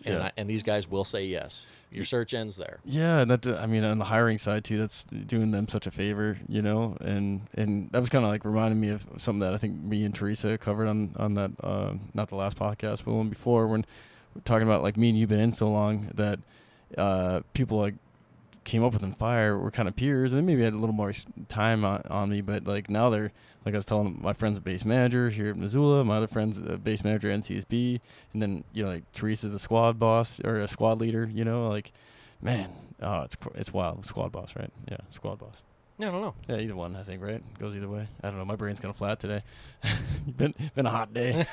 and 0.06 0.16
Yeah. 0.16 0.24
I, 0.26 0.32
and 0.38 0.50
these 0.50 0.64
guys 0.64 0.88
will 0.90 1.04
say 1.04 1.26
yes. 1.26 1.68
Your 1.92 2.06
search 2.06 2.34
ends 2.36 2.56
there. 2.56 2.80
Yeah, 2.86 3.20
and 3.22 3.32
that 3.32 3.48
I 3.48 3.66
mean 3.66 3.84
on 3.84 3.98
the 3.98 4.06
hiring 4.06 4.38
side 4.38 4.64
too, 4.64 4.78
that's 4.78 5.04
doing 5.06 5.52
them 5.52 5.68
such 5.68 5.88
a 5.88 5.92
favor, 5.92 6.38
you 6.48 6.62
know, 6.62 6.96
and 7.02 7.48
and 7.56 7.92
that 7.92 8.00
was 8.00 8.10
kind 8.10 8.24
of 8.24 8.30
like 8.30 8.46
reminding 8.46 8.80
me 8.80 8.90
of 8.90 9.06
something 9.18 9.40
that 9.40 9.54
I 9.54 9.58
think 9.58 9.82
me 9.82 10.04
and 10.06 10.14
Teresa 10.14 10.58
covered 10.58 10.88
on 10.88 11.16
on 11.18 11.34
that 11.34 11.52
uh, 11.64 11.94
not 12.14 12.30
the 12.30 12.36
last 12.36 12.58
podcast, 12.60 13.04
but 13.06 13.14
one 13.14 13.30
before 13.30 13.68
when 13.68 13.86
we're 14.36 14.42
talking 14.46 14.68
about 14.68 14.84
like 14.84 14.98
me 14.98 15.10
and 15.10 15.18
you've 15.18 15.30
been 15.30 15.40
in 15.40 15.52
so 15.52 15.68
long 15.68 16.12
that 16.14 16.40
uh, 16.98 17.42
people 17.54 17.78
like 17.80 17.96
came 18.64 18.84
up 18.84 18.94
with 18.94 19.04
in 19.04 19.14
fire 19.14 19.58
were 19.58 19.72
kind 19.72 19.88
of 19.88 19.96
peers, 19.96 20.32
and 20.32 20.40
they 20.40 20.46
maybe 20.46 20.64
had 20.64 20.74
a 20.74 20.78
little 20.78 20.96
more 20.96 21.14
time 21.48 21.84
on, 21.84 22.02
on 22.10 22.30
me, 22.30 22.42
but 22.42 22.66
like 22.66 22.90
now 22.90 23.10
they're 23.10 23.32
like 23.66 23.74
I 23.74 23.78
was 23.78 23.86
telling 23.86 24.20
my 24.22 24.34
friend's 24.34 24.58
a 24.58 24.62
base 24.62 24.86
manager 24.86 25.30
here 25.30 25.50
at 25.50 25.58
Missoula, 25.58 26.04
my 26.06 26.18
other 26.18 26.28
friend's 26.28 26.58
a 26.58 26.78
base 26.78 27.04
manager 27.04 27.30
at 27.30 27.40
NCSB, 27.42 28.00
and 28.34 28.42
then 28.42 28.64
you 28.74 28.84
know 28.84 28.90
like 28.90 29.12
Teresa's 29.12 29.52
the 29.52 29.60
squad 29.60 30.00
boss 30.00 30.40
or 30.44 30.60
a 30.60 30.68
squad 30.68 31.00
leader, 31.00 31.30
you 31.32 31.44
know, 31.44 31.68
like 31.68 31.92
man, 32.42 32.72
oh 33.02 33.24
it's 33.24 33.38
it's 33.56 33.74
wild, 33.74 34.06
squad 34.06 34.32
boss, 34.32 34.56
right? 34.56 34.72
Yeah, 34.90 34.98
squad 35.10 35.40
boss. 35.40 35.64
Yeah, 36.00 36.08
I 36.08 36.12
don't 36.12 36.22
know. 36.22 36.34
Yeah, 36.48 36.62
either 36.62 36.78
one, 36.78 36.96
I 36.96 37.04
think, 37.04 37.22
right? 37.22 37.44
Goes 37.60 37.76
either 37.76 37.90
way. 37.90 38.08
I 38.24 38.30
don't 38.30 38.40
know. 38.40 38.46
My 38.46 38.56
brain's 38.56 38.80
kind 38.80 38.90
of 38.90 38.96
flat 38.96 39.20
today. 39.20 39.42
been 40.38 40.56
been 40.74 40.86
a 40.86 40.90
hot 40.90 41.14
day. 41.14 41.46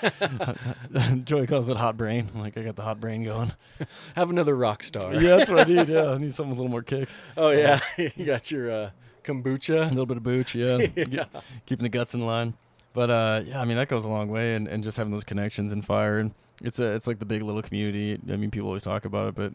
Joey 1.25 1.49
calls 1.49 1.69
it 1.69 1.77
hot 1.77 1.97
brain. 1.97 2.31
I'm 2.33 2.41
like, 2.41 2.57
I 2.57 2.63
got 2.63 2.77
the 2.77 2.83
hot 2.83 3.01
brain 3.01 3.25
going. 3.25 3.51
Have 4.15 4.31
another 4.31 4.57
rock 4.57 4.85
star. 4.85 5.13
yeah, 5.15 5.37
that's 5.37 5.51
what 5.51 5.59
I 5.59 5.65
need. 5.65 5.89
Yeah, 5.89 6.13
I 6.13 6.19
need 6.19 6.33
something 6.33 6.51
with 6.51 6.61
a 6.61 6.63
little 6.63 6.71
more 6.71 6.83
kick. 6.83 7.09
Oh 7.37 7.51
yeah, 7.51 7.81
you 7.97 8.25
got 8.25 8.53
your 8.53 8.71
uh, 8.71 8.91
kombucha. 9.25 9.87
A 9.87 9.89
little 9.89 10.07
bit 10.07 10.17
of 10.17 10.23
booch, 10.23 10.55
yeah. 10.55 10.87
yeah. 10.95 11.25
keeping 11.67 11.83
the 11.83 11.89
guts 11.89 12.15
in 12.15 12.25
line. 12.25 12.55
But 12.93 13.11
uh, 13.11 13.43
yeah, 13.45 13.61
I 13.61 13.65
mean 13.65 13.77
that 13.79 13.89
goes 13.89 14.05
a 14.05 14.09
long 14.09 14.29
way, 14.29 14.55
and, 14.55 14.69
and 14.69 14.85
just 14.85 14.97
having 14.97 15.13
those 15.13 15.25
connections 15.25 15.73
and 15.73 15.85
fire, 15.85 16.19
and 16.19 16.33
it's 16.63 16.79
a 16.79 16.95
it's 16.95 17.09
like 17.09 17.19
the 17.19 17.27
big 17.27 17.43
little 17.43 17.63
community. 17.63 18.21
I 18.31 18.37
mean, 18.37 18.53
people 18.53 18.69
always 18.69 18.85
talk 18.85 19.07
about 19.07 19.31
it, 19.31 19.35
but 19.35 19.55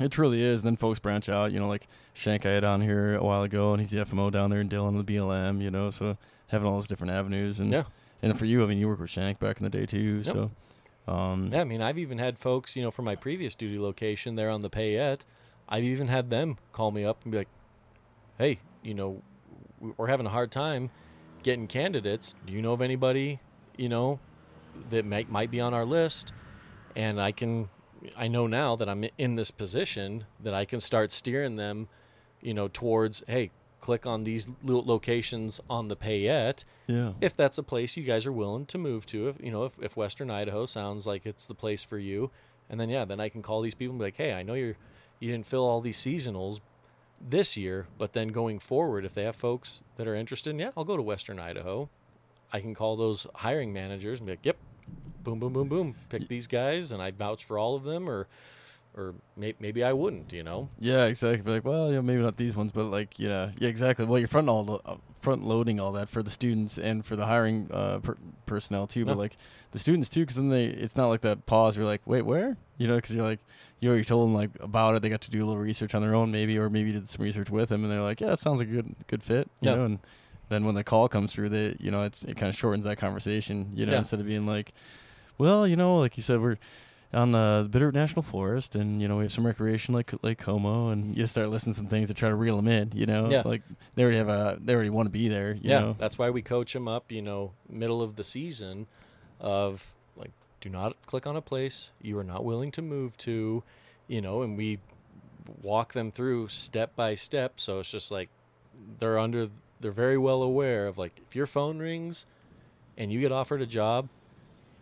it 0.00 0.10
truly 0.10 0.42
is. 0.42 0.62
then 0.62 0.76
folks 0.76 0.98
branch 0.98 1.28
out. 1.28 1.52
You 1.52 1.60
know, 1.60 1.68
like 1.68 1.86
Shank 2.14 2.44
I 2.46 2.50
had 2.50 2.64
on 2.64 2.80
here 2.80 3.14
a 3.16 3.22
while 3.24 3.42
ago, 3.42 3.72
and 3.72 3.80
he's 3.80 3.90
the 3.90 3.98
FMO 3.98 4.30
down 4.30 4.50
there 4.50 4.60
in 4.60 4.68
Dillon, 4.68 4.96
the 4.96 5.04
BLM. 5.04 5.60
You 5.62 5.70
know, 5.70 5.90
so 5.90 6.16
having 6.48 6.68
all 6.68 6.74
those 6.74 6.86
different 6.86 7.12
avenues, 7.12 7.60
and 7.60 7.70
Yeah. 7.72 7.84
and 8.22 8.38
for 8.38 8.44
you, 8.44 8.62
I 8.62 8.66
mean, 8.66 8.78
you 8.78 8.88
worked 8.88 9.00
with 9.00 9.10
Shank 9.10 9.38
back 9.38 9.58
in 9.58 9.64
the 9.64 9.70
day 9.70 9.86
too. 9.86 10.22
Yep. 10.24 10.24
So, 10.34 10.50
um, 11.06 11.48
Yeah, 11.52 11.60
I 11.60 11.64
mean, 11.64 11.80
I've 11.82 11.98
even 11.98 12.18
had 12.18 12.38
folks, 12.38 12.74
you 12.76 12.82
know, 12.82 12.90
from 12.90 13.04
my 13.04 13.16
previous 13.16 13.54
duty 13.54 13.78
location 13.78 14.34
there 14.34 14.50
on 14.50 14.60
the 14.60 14.70
Payette, 14.70 15.24
I've 15.68 15.84
even 15.84 16.08
had 16.08 16.30
them 16.30 16.56
call 16.72 16.90
me 16.90 17.04
up 17.04 17.22
and 17.24 17.32
be 17.32 17.38
like, 17.38 17.48
"Hey, 18.38 18.58
you 18.82 18.94
know, 18.94 19.22
we're 19.80 20.06
having 20.08 20.26
a 20.26 20.30
hard 20.30 20.50
time 20.50 20.90
getting 21.42 21.66
candidates. 21.66 22.34
Do 22.46 22.52
you 22.52 22.60
know 22.62 22.72
of 22.72 22.80
anybody, 22.82 23.40
you 23.76 23.88
know, 23.88 24.18
that 24.90 25.04
might 25.04 25.30
might 25.30 25.50
be 25.50 25.60
on 25.60 25.74
our 25.74 25.84
list?" 25.84 26.32
And 26.96 27.20
I 27.20 27.32
can, 27.32 27.68
I 28.16 28.28
know 28.28 28.46
now 28.46 28.76
that 28.76 28.88
I'm 28.88 29.04
in 29.16 29.36
this 29.36 29.50
position 29.50 30.24
that 30.40 30.54
I 30.54 30.64
can 30.64 30.80
start 30.80 31.12
steering 31.12 31.56
them, 31.56 31.88
you 32.40 32.54
know, 32.54 32.68
towards, 32.68 33.22
hey, 33.26 33.50
click 33.80 34.06
on 34.06 34.22
these 34.22 34.48
locations 34.62 35.60
on 35.68 35.88
the 35.88 35.96
Payette. 35.96 36.64
Yeah, 36.86 37.12
if 37.20 37.36
that's 37.36 37.58
a 37.58 37.62
place 37.62 37.96
you 37.96 38.04
guys 38.04 38.26
are 38.26 38.32
willing 38.32 38.66
to 38.66 38.78
move 38.78 39.06
to 39.06 39.28
if 39.28 39.36
you 39.40 39.50
know 39.50 39.64
if, 39.64 39.72
if 39.80 39.96
western 39.96 40.30
idaho 40.30 40.66
sounds 40.66 41.06
like 41.06 41.26
it's 41.26 41.46
the 41.46 41.54
place 41.54 41.84
for 41.84 41.98
you 41.98 42.30
and 42.70 42.80
then 42.80 42.88
yeah 42.88 43.04
then 43.04 43.20
i 43.20 43.28
can 43.28 43.42
call 43.42 43.60
these 43.60 43.74
people 43.74 43.92
and 43.92 43.98
be 43.98 44.06
like 44.06 44.16
hey 44.16 44.32
i 44.32 44.42
know 44.42 44.54
you're 44.54 44.76
you 45.20 45.30
didn't 45.30 45.46
fill 45.46 45.64
all 45.64 45.80
these 45.80 45.98
seasonals 45.98 46.60
this 47.20 47.56
year 47.56 47.86
but 47.98 48.14
then 48.14 48.28
going 48.28 48.58
forward 48.58 49.04
if 49.04 49.12
they 49.12 49.24
have 49.24 49.36
folks 49.36 49.82
that 49.96 50.08
are 50.08 50.14
interested 50.14 50.58
yeah 50.58 50.70
i'll 50.76 50.84
go 50.84 50.96
to 50.96 51.02
western 51.02 51.38
idaho. 51.38 51.88
I 52.50 52.60
can 52.60 52.74
call 52.74 52.96
those 52.96 53.26
hiring 53.34 53.74
managers 53.74 54.20
and 54.20 54.26
be 54.26 54.32
like 54.32 54.46
yep 54.46 54.56
boom 55.24 55.38
boom 55.38 55.52
boom 55.52 55.68
boom 55.68 55.94
pick 56.08 56.28
these 56.28 56.46
guys 56.46 56.92
and 56.92 57.02
i 57.02 57.10
vouch 57.10 57.44
for 57.44 57.58
all 57.58 57.74
of 57.74 57.84
them 57.84 58.08
or 58.08 58.26
or 58.96 59.14
may, 59.36 59.54
maybe 59.60 59.84
i 59.84 59.92
wouldn't 59.92 60.32
you 60.32 60.42
know 60.42 60.68
yeah, 60.80 61.06
exactly. 61.06 61.42
Be 61.42 61.50
like, 61.52 61.64
well, 61.64 61.88
you 61.88 61.96
know, 61.96 62.02
maybe 62.02 62.22
not 62.22 62.36
these 62.36 62.54
ones, 62.56 62.70
but 62.72 62.84
like, 62.84 63.18
yeah, 63.18 63.50
yeah, 63.58 63.68
exactly. 63.68 64.04
Well, 64.06 64.18
you're 64.18 64.28
front 64.28 64.48
all 64.48 64.62
the, 64.64 64.78
uh, 64.84 64.96
front 65.20 65.44
loading 65.44 65.78
all 65.80 65.92
that 65.92 66.08
for 66.08 66.22
the 66.22 66.30
students 66.30 66.78
and 66.78 67.04
for 67.04 67.16
the 67.16 67.26
hiring 67.26 67.68
uh, 67.72 67.98
per- 67.98 68.16
personnel 68.46 68.86
too. 68.86 69.04
But 69.04 69.14
No. 69.14 69.18
like 69.18 69.36
the 69.72 69.78
students 69.78 70.08
too, 70.08 70.20
because 70.20 70.36
then 70.36 70.48
they, 70.50 70.64
it's 70.66 70.96
not 70.96 71.08
like 71.08 71.20
that 71.22 71.46
pause. 71.46 71.76
You're 71.76 71.84
like, 71.84 72.00
wait, 72.06 72.22
where? 72.22 72.56
You 72.78 72.86
know, 72.86 72.96
because 72.96 73.14
you're 73.14 73.24
like, 73.24 73.40
you 73.80 73.88
already 73.90 74.04
told 74.04 74.28
them 74.28 74.34
like 74.34 74.50
about 74.60 74.94
it. 74.94 75.02
They 75.02 75.08
got 75.08 75.20
to 75.22 75.30
do 75.30 75.44
a 75.44 75.46
little 75.46 75.60
research 75.60 75.94
on 75.94 76.00
their 76.02 76.14
own, 76.14 76.30
maybe, 76.30 76.56
or 76.58 76.70
maybe 76.70 76.92
did 76.92 77.08
some 77.08 77.24
research 77.24 77.50
with 77.50 77.68
them, 77.70 77.82
and 77.84 77.92
they're 77.92 78.00
like, 78.02 78.20
yeah, 78.20 78.28
that 78.28 78.38
sounds 78.38 78.60
like 78.60 78.68
a 78.68 78.72
good, 78.72 78.94
good 79.08 79.22
fit. 79.22 79.50
You 79.60 79.70
Yeah. 79.70 79.76
know, 79.76 79.84
and 79.84 79.98
then 80.48 80.64
when 80.64 80.76
the 80.76 80.84
call 80.84 81.08
comes 81.08 81.32
through, 81.32 81.48
they, 81.50 81.76
you 81.80 81.90
know, 81.90 82.04
it's 82.04 82.22
it 82.24 82.36
kind 82.36 82.48
of 82.50 82.56
shortens 82.56 82.84
that 82.84 82.96
conversation. 82.98 83.72
You 83.74 83.84
know, 83.86 83.92
Yeah. 83.92 83.98
instead 83.98 84.20
of 84.20 84.26
being 84.26 84.46
like, 84.46 84.72
well, 85.38 85.66
you 85.66 85.76
know, 85.76 85.98
like 85.98 86.16
you 86.16 86.22
said, 86.22 86.40
we're 86.40 86.56
on 87.14 87.32
the 87.32 87.68
Bitterroot 87.70 87.94
National 87.94 88.22
Forest, 88.22 88.74
and 88.74 89.00
you 89.00 89.08
know 89.08 89.16
we 89.16 89.24
have 89.24 89.32
some 89.32 89.46
recreation 89.46 89.94
like 89.94 90.12
Lake 90.22 90.38
Como, 90.38 90.90
and 90.90 91.16
you 91.16 91.26
start 91.26 91.48
listing 91.48 91.72
some 91.72 91.86
things 91.86 92.08
to 92.08 92.14
try 92.14 92.28
to 92.28 92.34
reel 92.34 92.56
them 92.56 92.68
in. 92.68 92.90
You 92.94 93.06
know, 93.06 93.30
Yeah. 93.30 93.42
like 93.44 93.62
they 93.94 94.02
already 94.02 94.18
have 94.18 94.28
a, 94.28 94.58
they 94.62 94.74
already 94.74 94.90
want 94.90 95.06
to 95.06 95.10
be 95.10 95.28
there. 95.28 95.54
You 95.54 95.60
yeah, 95.70 95.80
know? 95.80 95.96
that's 95.98 96.18
why 96.18 96.28
we 96.30 96.42
coach 96.42 96.72
them 96.74 96.86
up. 96.86 97.10
You 97.10 97.22
know, 97.22 97.52
middle 97.68 98.02
of 98.02 98.16
the 98.16 98.24
season, 98.24 98.86
of 99.40 99.94
like, 100.16 100.32
do 100.60 100.68
not 100.68 100.96
click 101.06 101.26
on 101.26 101.36
a 101.36 101.40
place 101.42 101.92
you 102.02 102.18
are 102.18 102.24
not 102.24 102.44
willing 102.44 102.70
to 102.72 102.82
move 102.82 103.16
to, 103.18 103.62
you 104.06 104.20
know, 104.20 104.42
and 104.42 104.56
we 104.56 104.78
walk 105.62 105.94
them 105.94 106.10
through 106.10 106.48
step 106.48 106.94
by 106.94 107.14
step. 107.14 107.58
So 107.58 107.78
it's 107.78 107.90
just 107.90 108.10
like 108.10 108.28
they're 108.98 109.18
under, 109.18 109.48
they're 109.80 109.90
very 109.92 110.18
well 110.18 110.42
aware 110.42 110.86
of 110.86 110.98
like 110.98 111.20
if 111.26 111.34
your 111.34 111.46
phone 111.46 111.78
rings, 111.78 112.26
and 112.98 113.10
you 113.12 113.20
get 113.20 113.32
offered 113.32 113.62
a 113.62 113.66
job, 113.66 114.08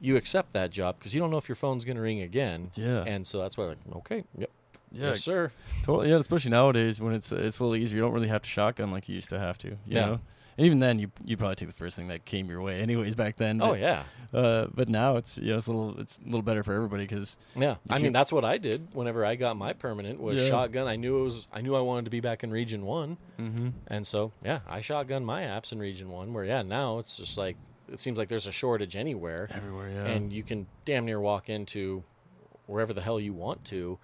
you 0.01 0.17
accept 0.17 0.53
that 0.53 0.71
job 0.71 0.97
because 0.99 1.15
you 1.15 1.21
don't 1.21 1.31
know 1.31 1.39
if 1.39 1.49
your 1.49 1.57
phone's 1.57 1.85
going 1.85 1.97
to 1.97 2.03
ring 2.03 2.21
again. 2.21 2.71
Yeah. 2.75 3.03
And 3.07 3.27
so 3.27 3.39
that's 3.41 3.57
why, 3.57 3.65
like, 3.65 3.79
okay, 3.97 4.25
yep, 4.37 4.51
yeah, 4.93 5.09
yes, 5.11 5.23
sir. 5.25 5.53
totally. 5.83 6.11
Yeah, 6.11 6.17
especially 6.17 6.51
nowadays 6.51 7.01
when 7.01 7.15
it's 7.15 7.33
it's 7.33 7.59
a 7.59 7.65
little 7.65 7.77
easier. 7.77 7.97
You 7.97 8.03
don't 8.03 8.13
really 8.13 8.29
have 8.29 8.43
to 8.43 8.49
shotgun 8.49 8.91
like 8.91 9.09
you 9.09 9.15
used 9.15 9.31
to 9.31 9.39
have 9.39 9.59
to. 9.59 9.69
You 9.69 9.77
Yeah. 9.87 10.07
know. 10.07 10.21
And 10.59 10.65
even 10.65 10.79
then, 10.79 10.99
you 10.99 11.11
you 11.23 11.37
probably 11.37 11.57
take 11.57 11.69
the 11.69 11.75
first 11.75 11.97
thing 11.97 12.09
that 12.09 12.25
came 12.25 12.49
your 12.49 12.63
way, 12.63 12.81
anyways. 12.87 13.15
Back 13.15 13.37
then. 13.37 13.61
Oh 13.63 13.75
yeah, 13.75 14.05
Uh, 14.33 14.69
but 14.75 14.89
now 14.89 15.17
it's 15.17 15.37
you 15.37 15.51
know 15.51 15.59
it's 15.59 15.67
a 15.67 15.73
little 15.73 16.01
it's 16.01 16.19
a 16.19 16.25
little 16.25 16.41
better 16.41 16.63
for 16.63 16.73
everybody 16.73 17.05
because 17.05 17.37
Yeah, 17.55 17.77
I 17.91 17.99
mean 17.99 18.13
that's 18.13 18.33
what 18.33 18.43
I 18.45 18.57
did 18.57 18.89
whenever 18.95 19.23
I 19.27 19.35
got 19.37 19.57
my 19.59 19.75
permanent 19.75 20.19
was 20.19 20.41
Yeah. 20.41 20.49
shotgun. 20.49 20.87
I 20.89 20.97
knew 20.97 21.19
it 21.19 21.23
was 21.25 21.47
I 21.53 21.61
knew 21.61 21.77
I 21.77 21.81
wanted 21.81 22.07
to 22.07 22.11
be 22.11 22.21
back 22.21 22.43
in 22.43 22.51
Region 22.51 22.87
One, 22.87 23.19
mm-hmm. 23.39 23.69
and 23.89 24.07
so 24.07 24.33
yeah, 24.43 24.61
I 24.67 24.81
shotgun 24.81 25.27
my 25.27 25.43
apps 25.43 25.73
in 25.73 25.79
Region 25.79 26.09
One. 26.09 26.33
Where 26.33 26.45
yeah, 26.45 26.63
now 26.63 27.01
it's 27.01 27.19
just 27.19 27.37
like 27.37 27.57
it 27.93 28.01
seems 28.01 28.19
like 28.19 28.29
there's 28.29 28.47
a 28.47 28.53
shortage 28.53 28.97
anywhere, 28.97 29.49
everywhere. 29.53 29.91
Yeah. 29.91 30.05
and 30.07 30.33
you 30.33 30.43
can 30.43 30.67
damn 30.85 31.05
near 31.07 31.21
walk 31.21 31.49
into 31.49 32.03
wherever 32.67 32.93
the 32.93 33.01
hell 33.03 33.21
you 33.21 33.33
want 33.33 33.65
to 33.67 33.99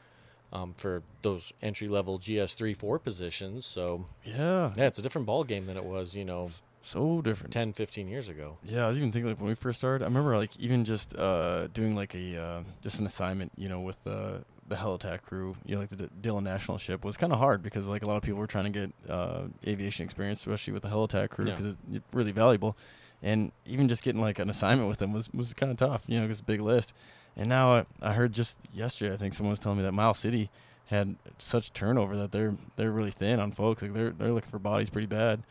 um, 0.52 0.74
for 0.76 1.02
those 1.22 1.52
entry 1.62 1.88
level 1.88 2.18
GS 2.18 2.54
three 2.54 2.74
four 2.74 2.98
positions. 2.98 3.66
So 3.66 4.06
yeah, 4.24 4.72
yeah, 4.76 4.86
it's 4.86 4.98
a 4.98 5.02
different 5.02 5.26
ball 5.26 5.44
game 5.44 5.66
than 5.66 5.76
it 5.76 5.84
was 5.84 6.14
you 6.14 6.24
know 6.24 6.48
so 6.84 7.22
different. 7.22 7.52
10, 7.52 7.72
15 7.74 8.08
years 8.08 8.28
ago. 8.28 8.58
Yeah, 8.64 8.84
I 8.86 8.88
was 8.88 8.98
even 8.98 9.12
thinking 9.12 9.30
like 9.30 9.38
when 9.38 9.48
we 9.48 9.54
first 9.54 9.78
started. 9.80 10.04
I 10.04 10.08
remember 10.08 10.36
like 10.36 10.50
even 10.58 10.84
just 10.84 11.16
uh, 11.16 11.68
doing 11.68 11.94
like 11.94 12.14
a 12.14 12.36
uh, 12.36 12.62
just 12.82 12.98
an 12.98 13.06
assignment, 13.06 13.52
you 13.56 13.68
know, 13.68 13.80
with 13.80 13.98
uh, 14.06 14.38
the 14.68 14.74
Helitack 14.76 15.22
crew, 15.22 15.54
you 15.64 15.74
know, 15.76 15.80
like 15.80 15.90
the 15.90 15.96
D- 15.96 16.08
Dillon 16.20 16.42
National 16.44 16.78
Ship 16.78 17.04
was 17.04 17.16
kind 17.16 17.32
of 17.32 17.38
hard 17.38 17.62
because 17.62 17.86
like 17.88 18.02
a 18.04 18.08
lot 18.08 18.16
of 18.16 18.22
people 18.24 18.38
were 18.40 18.46
trying 18.48 18.72
to 18.72 18.80
get 18.80 18.92
uh, 19.08 19.42
aviation 19.66 20.04
experience, 20.04 20.40
especially 20.40 20.72
with 20.72 20.82
the 20.82 20.88
Helitack 20.88 21.30
crew, 21.30 21.46
Yeah. 21.46 21.54
because 21.56 21.76
it's 21.92 22.04
really 22.12 22.32
valuable. 22.32 22.76
And 23.22 23.52
even 23.66 23.88
just 23.88 24.02
getting 24.02 24.20
like 24.20 24.38
an 24.38 24.50
assignment 24.50 24.88
with 24.88 24.98
them 24.98 25.12
was 25.12 25.32
was 25.32 25.54
kind 25.54 25.70
of 25.70 25.78
tough, 25.78 26.04
you 26.08 26.16
know, 26.18 26.26
because 26.26 26.40
big 26.42 26.60
list. 26.60 26.92
And 27.36 27.48
now 27.48 27.72
I, 27.72 27.86
I 28.00 28.12
heard 28.14 28.32
just 28.32 28.58
yesterday, 28.74 29.14
I 29.14 29.16
think 29.16 29.32
someone 29.34 29.50
was 29.50 29.58
telling 29.60 29.78
me 29.78 29.84
that 29.84 29.92
Mile 29.92 30.14
City 30.14 30.50
had 30.86 31.16
such 31.38 31.72
turnover 31.72 32.16
that 32.16 32.32
they're 32.32 32.56
they're 32.76 32.90
really 32.90 33.10
thin 33.12 33.38
on 33.40 33.52
folks. 33.52 33.80
Like 33.82 33.94
they're 33.94 34.10
they're 34.10 34.32
looking 34.32 34.50
for 34.50 34.58
bodies 34.58 34.90
pretty 34.90 35.06
bad. 35.06 35.42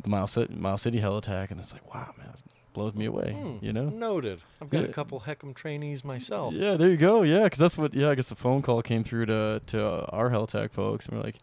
The 0.00 0.08
Mile 0.08 0.26
City, 0.26 0.54
Miles 0.54 0.82
City 0.82 1.00
Helitack, 1.00 1.50
and 1.50 1.58
it's 1.60 1.72
like, 1.72 1.92
wow, 1.92 2.14
man, 2.16 2.28
that 2.32 2.40
blows 2.72 2.94
me 2.94 3.06
away. 3.06 3.32
Hmm, 3.32 3.64
You 3.64 3.72
know? 3.72 3.88
Noted. 3.88 4.38
I've 4.62 4.70
got 4.70 4.84
a 4.84 4.88
couple 4.88 5.18
HECM 5.20 5.56
trainees 5.56 6.04
myself. 6.04 6.54
Yeah, 6.54 6.76
there 6.76 6.88
you 6.88 6.96
go. 6.96 7.22
Yeah, 7.22 7.42
because 7.44 7.58
that's 7.58 7.76
what. 7.76 7.94
Yeah, 7.94 8.08
I 8.10 8.14
guess 8.14 8.28
the 8.28 8.36
phone 8.36 8.62
call 8.62 8.80
came 8.82 9.02
through 9.04 9.26
to 9.26 9.60
to 9.66 10.06
our 10.10 10.30
Helitack 10.30 10.70
folks, 10.70 11.06
and 11.06 11.18
we're 11.18 11.24
like, 11.24 11.36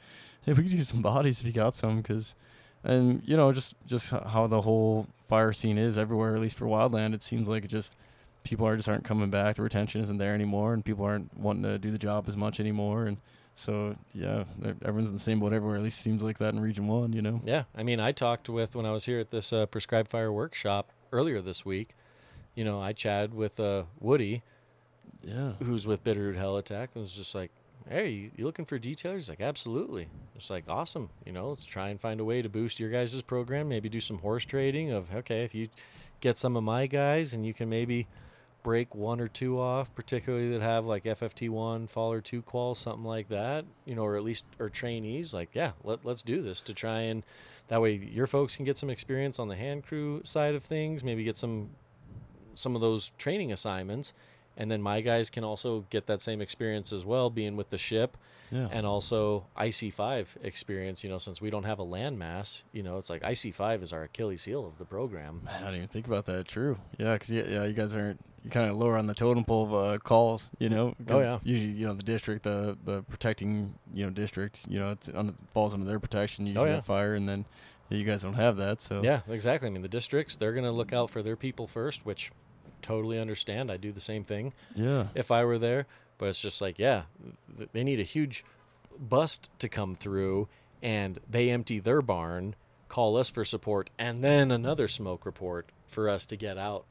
hey, 0.44 0.54
we 0.54 0.64
could 0.64 0.72
use 0.72 0.88
some 0.90 1.02
bodies 1.02 1.42
if 1.42 1.46
you 1.48 1.52
got 1.54 1.76
some, 1.76 1.98
because, 2.02 2.34
and 2.86 3.22
you 3.26 3.36
know, 3.36 3.52
just 3.52 3.76
just 3.86 4.10
how 4.12 4.48
the 4.48 4.62
whole 4.62 5.08
fire 5.28 5.52
scene 5.54 5.78
is 5.78 5.98
everywhere, 5.98 6.36
at 6.36 6.42
least 6.42 6.58
for 6.58 6.66
wildland, 6.66 7.14
it 7.14 7.24
seems 7.24 7.48
like 7.48 7.66
it 7.66 7.70
just 7.70 7.96
people 8.44 8.66
are 8.68 8.78
just 8.78 8.88
aren't 8.88 9.04
coming 9.04 9.30
back. 9.30 9.56
The 9.56 9.64
retention 9.64 10.02
isn't 10.02 10.18
there 10.18 10.34
anymore, 10.34 10.74
and 10.74 10.86
people 10.86 11.04
aren't 11.04 11.36
wanting 11.38 11.64
to 11.64 11.78
do 11.80 11.90
the 11.92 11.98
job 11.98 12.26
as 12.28 12.38
much 12.38 12.60
anymore, 12.60 13.06
and 13.06 13.18
so 13.56 13.96
yeah, 14.14 14.44
everyone's 14.84 15.08
in 15.08 15.14
the 15.14 15.20
same 15.20 15.40
boat 15.40 15.52
everywhere. 15.54 15.78
At 15.78 15.84
least 15.84 16.00
it 16.00 16.04
seems 16.04 16.22
like 16.22 16.38
that 16.40 16.54
in 16.54 16.60
Region 16.60 16.88
One, 16.88 17.12
you 17.14 17.22
know. 17.22 17.42
Yeah, 17.46 17.64
I 17.76 17.84
mean, 17.84 18.00
I 18.00 18.12
talked 18.12 18.50
with 18.50 18.76
when 18.76 18.86
I 18.86 18.92
was 18.92 19.06
here 19.06 19.20
at 19.20 19.32
this 19.32 19.52
uh, 19.52 19.66
prescribed 19.66 20.12
fire 20.12 20.32
workshop 20.32 20.92
earlier 21.12 21.42
this 21.42 21.66
week. 21.66 21.96
You 22.54 22.64
know, 22.66 22.82
I 22.82 22.94
chatted 22.94 23.34
with 23.34 23.60
uh, 23.60 23.84
Woody, 24.00 24.44
Yeah. 25.24 25.54
who's 25.64 25.88
with 25.88 26.04
Bitterroot 26.04 26.38
Helitack, 26.38 26.90
and 26.94 27.02
was 27.04 27.12
just 27.14 27.34
like, 27.36 27.52
"Hey, 27.90 28.32
you, 28.36 28.46
looking 28.46 28.66
for 28.66 28.80
detailers?" 28.80 29.30
Like, 29.30 29.42
"Absolutely." 29.42 30.08
It's 30.36 30.50
like, 30.50 30.66
"Awesome." 30.68 31.10
You 31.26 31.32
know, 31.32 31.50
let's 31.50 31.66
try 31.66 31.90
and 31.90 32.00
find 32.00 32.20
a 32.20 32.26
way 32.26 32.42
to 32.42 32.50
boost 32.50 32.80
your 32.80 32.90
guys' 32.90 33.22
program. 33.22 33.70
Maybe 33.70 33.90
do 33.90 34.02
some 34.02 34.20
horse 34.20 34.46
trading. 34.46 34.92
Of 34.92 35.14
okay, 35.14 35.44
if 35.44 35.54
you 35.56 35.68
get 36.22 36.38
some 36.38 36.56
of 36.56 36.64
my 36.64 36.88
guys, 36.88 37.34
and 37.34 37.46
you 37.46 37.54
can 37.54 37.70
maybe 37.70 38.08
break 38.64 38.96
one 38.96 39.20
or 39.20 39.28
two 39.28 39.60
off, 39.60 39.94
particularly 39.94 40.50
that 40.50 40.62
have 40.62 40.86
like 40.88 41.04
FFT 41.04 41.50
one, 41.50 41.86
fall 41.86 42.12
or 42.12 42.22
two 42.22 42.42
qual, 42.42 42.74
something 42.74 43.06
like 43.06 43.30
that. 43.30 43.66
You 43.86 43.96
know, 43.96 44.04
or 44.04 44.16
at 44.18 44.24
least 44.24 44.46
or 44.60 44.70
trainees. 44.70 45.34
Like, 45.34 45.50
yeah, 45.54 45.72
let, 45.84 46.04
let's 46.04 46.24
do 46.24 46.42
this 46.42 46.62
to 46.64 46.74
try 46.74 47.02
and 47.02 47.24
that 47.68 47.82
way 47.82 47.94
your 47.94 48.28
folks 48.28 48.56
can 48.56 48.66
get 48.66 48.78
some 48.78 48.90
experience 48.90 49.40
on 49.40 49.48
the 49.48 49.56
hand 49.56 49.86
crew 49.86 50.22
side 50.24 50.56
of 50.56 50.64
things. 50.64 51.04
Maybe 51.04 51.24
get 51.24 51.38
some 51.38 51.70
some 52.54 52.76
of 52.76 52.82
those 52.82 53.12
training 53.18 53.52
assignments 53.52 54.14
and 54.58 54.70
then 54.72 54.82
my 54.82 55.02
guys 55.02 55.30
can 55.30 55.44
also 55.44 55.86
get 55.90 56.08
that 56.08 56.22
same 56.22 56.42
experience 56.42 56.92
as 56.94 57.06
well 57.06 57.30
being 57.30 57.56
with 57.56 57.70
the 57.70 57.78
ship 57.78 58.18
Yeah. 58.52 58.68
and 58.72 58.86
also 58.86 59.48
ic5 59.58 60.28
experience 60.44 61.04
you 61.04 61.10
know 61.10 61.18
since 61.18 61.42
we 61.42 61.50
don't 61.50 61.64
have 61.66 61.80
a 61.80 61.86
landmass 61.86 62.64
you 62.72 62.84
know 62.84 62.98
it's 62.98 63.10
like 63.10 63.22
ic5 63.24 63.84
is 63.84 63.92
our 63.94 64.04
achilles 64.04 64.46
heel 64.46 64.66
of 64.66 64.78
the 64.78 64.86
program 64.86 65.42
Man, 65.46 65.56
I 65.56 65.60
didn't 65.60 65.76
even 65.76 65.88
think 65.88 66.08
about 66.08 66.26
that. 66.26 66.48
True. 66.48 66.78
Yeah, 66.98 67.14
because 67.14 67.32
yeah, 67.32 67.44
yeah, 67.48 67.64
you 67.66 67.74
guys 67.74 67.94
aren't 67.94 68.20
you 68.44 68.50
kind 68.52 68.70
of 68.70 68.78
lower 68.78 68.96
on 68.96 69.08
the 69.08 69.14
totem 69.16 69.44
pole 69.44 69.64
of 69.66 69.74
uh, 69.74 69.98
calls. 69.98 70.52
You 70.60 70.70
know. 70.70 70.94
Oh, 71.10 71.20
yeah. 71.20 71.40
Usually, 71.44 71.72
you 71.72 71.88
know, 71.88 71.94
the 71.96 72.04
district, 72.04 72.44
the 72.44 72.78
the 72.84 73.02
protecting, 73.04 73.74
you 73.92 74.04
know, 74.06 74.12
district, 74.12 74.66
you 74.70 74.78
know, 74.80 74.92
it 74.92 75.10
under, 75.16 75.34
falls 75.56 75.74
under 75.74 75.86
their 75.88 76.00
protection. 76.00 76.46
Usually, 76.46 76.64
Oh, 76.66 76.68
yeah. 76.70 76.76
that 76.76 76.86
fire, 76.86 77.16
and 77.16 77.28
then 77.28 77.46
you 77.90 78.04
guys 78.04 78.22
don't 78.22 78.36
have 78.36 78.58
that. 78.58 78.82
So 78.82 79.02
yeah 79.04 79.22
exactly 79.30 79.68
i 79.68 79.72
mean 79.72 79.82
the 79.84 79.88
districts 79.88 80.36
they're 80.36 80.54
going 80.54 80.64
to 80.66 80.72
look 80.72 80.92
out 80.94 81.10
for 81.12 81.22
their 81.24 81.36
people 81.36 81.66
first 81.68 82.06
which 82.06 82.32
totally 82.86 83.20
understand 83.20 83.72
i 83.72 83.78
do 83.78 83.92
the 83.92 84.00
same 84.00 84.24
thing 84.24 84.54
yeah, 84.76 85.08
if 85.16 85.32
I 85.32 85.44
were 85.44 85.58
there. 85.58 85.88
But 86.18 86.30
it's 86.30 86.40
just 86.40 86.62
like, 86.62 86.80
yeah, 86.80 87.04
th- 87.58 87.70
they 87.74 87.84
need 87.84 88.00
a 88.00 88.04
huge 88.04 88.46
bust 88.98 89.50
to 89.60 89.68
come 89.68 89.96
through, 89.96 90.48
and 90.82 91.20
they 91.30 91.50
empty 91.50 91.80
their 91.80 92.02
barn, 92.02 92.56
call 92.88 93.18
us 93.18 93.30
for 93.30 93.44
support, 93.44 93.90
and 94.00 94.24
then 94.24 94.50
another 94.52 94.88
smoke 94.88 95.26
report 95.26 95.66
for 95.88 96.08
us 96.10 96.26
to 96.28 96.38
get 96.38 96.58
out, 96.58 96.86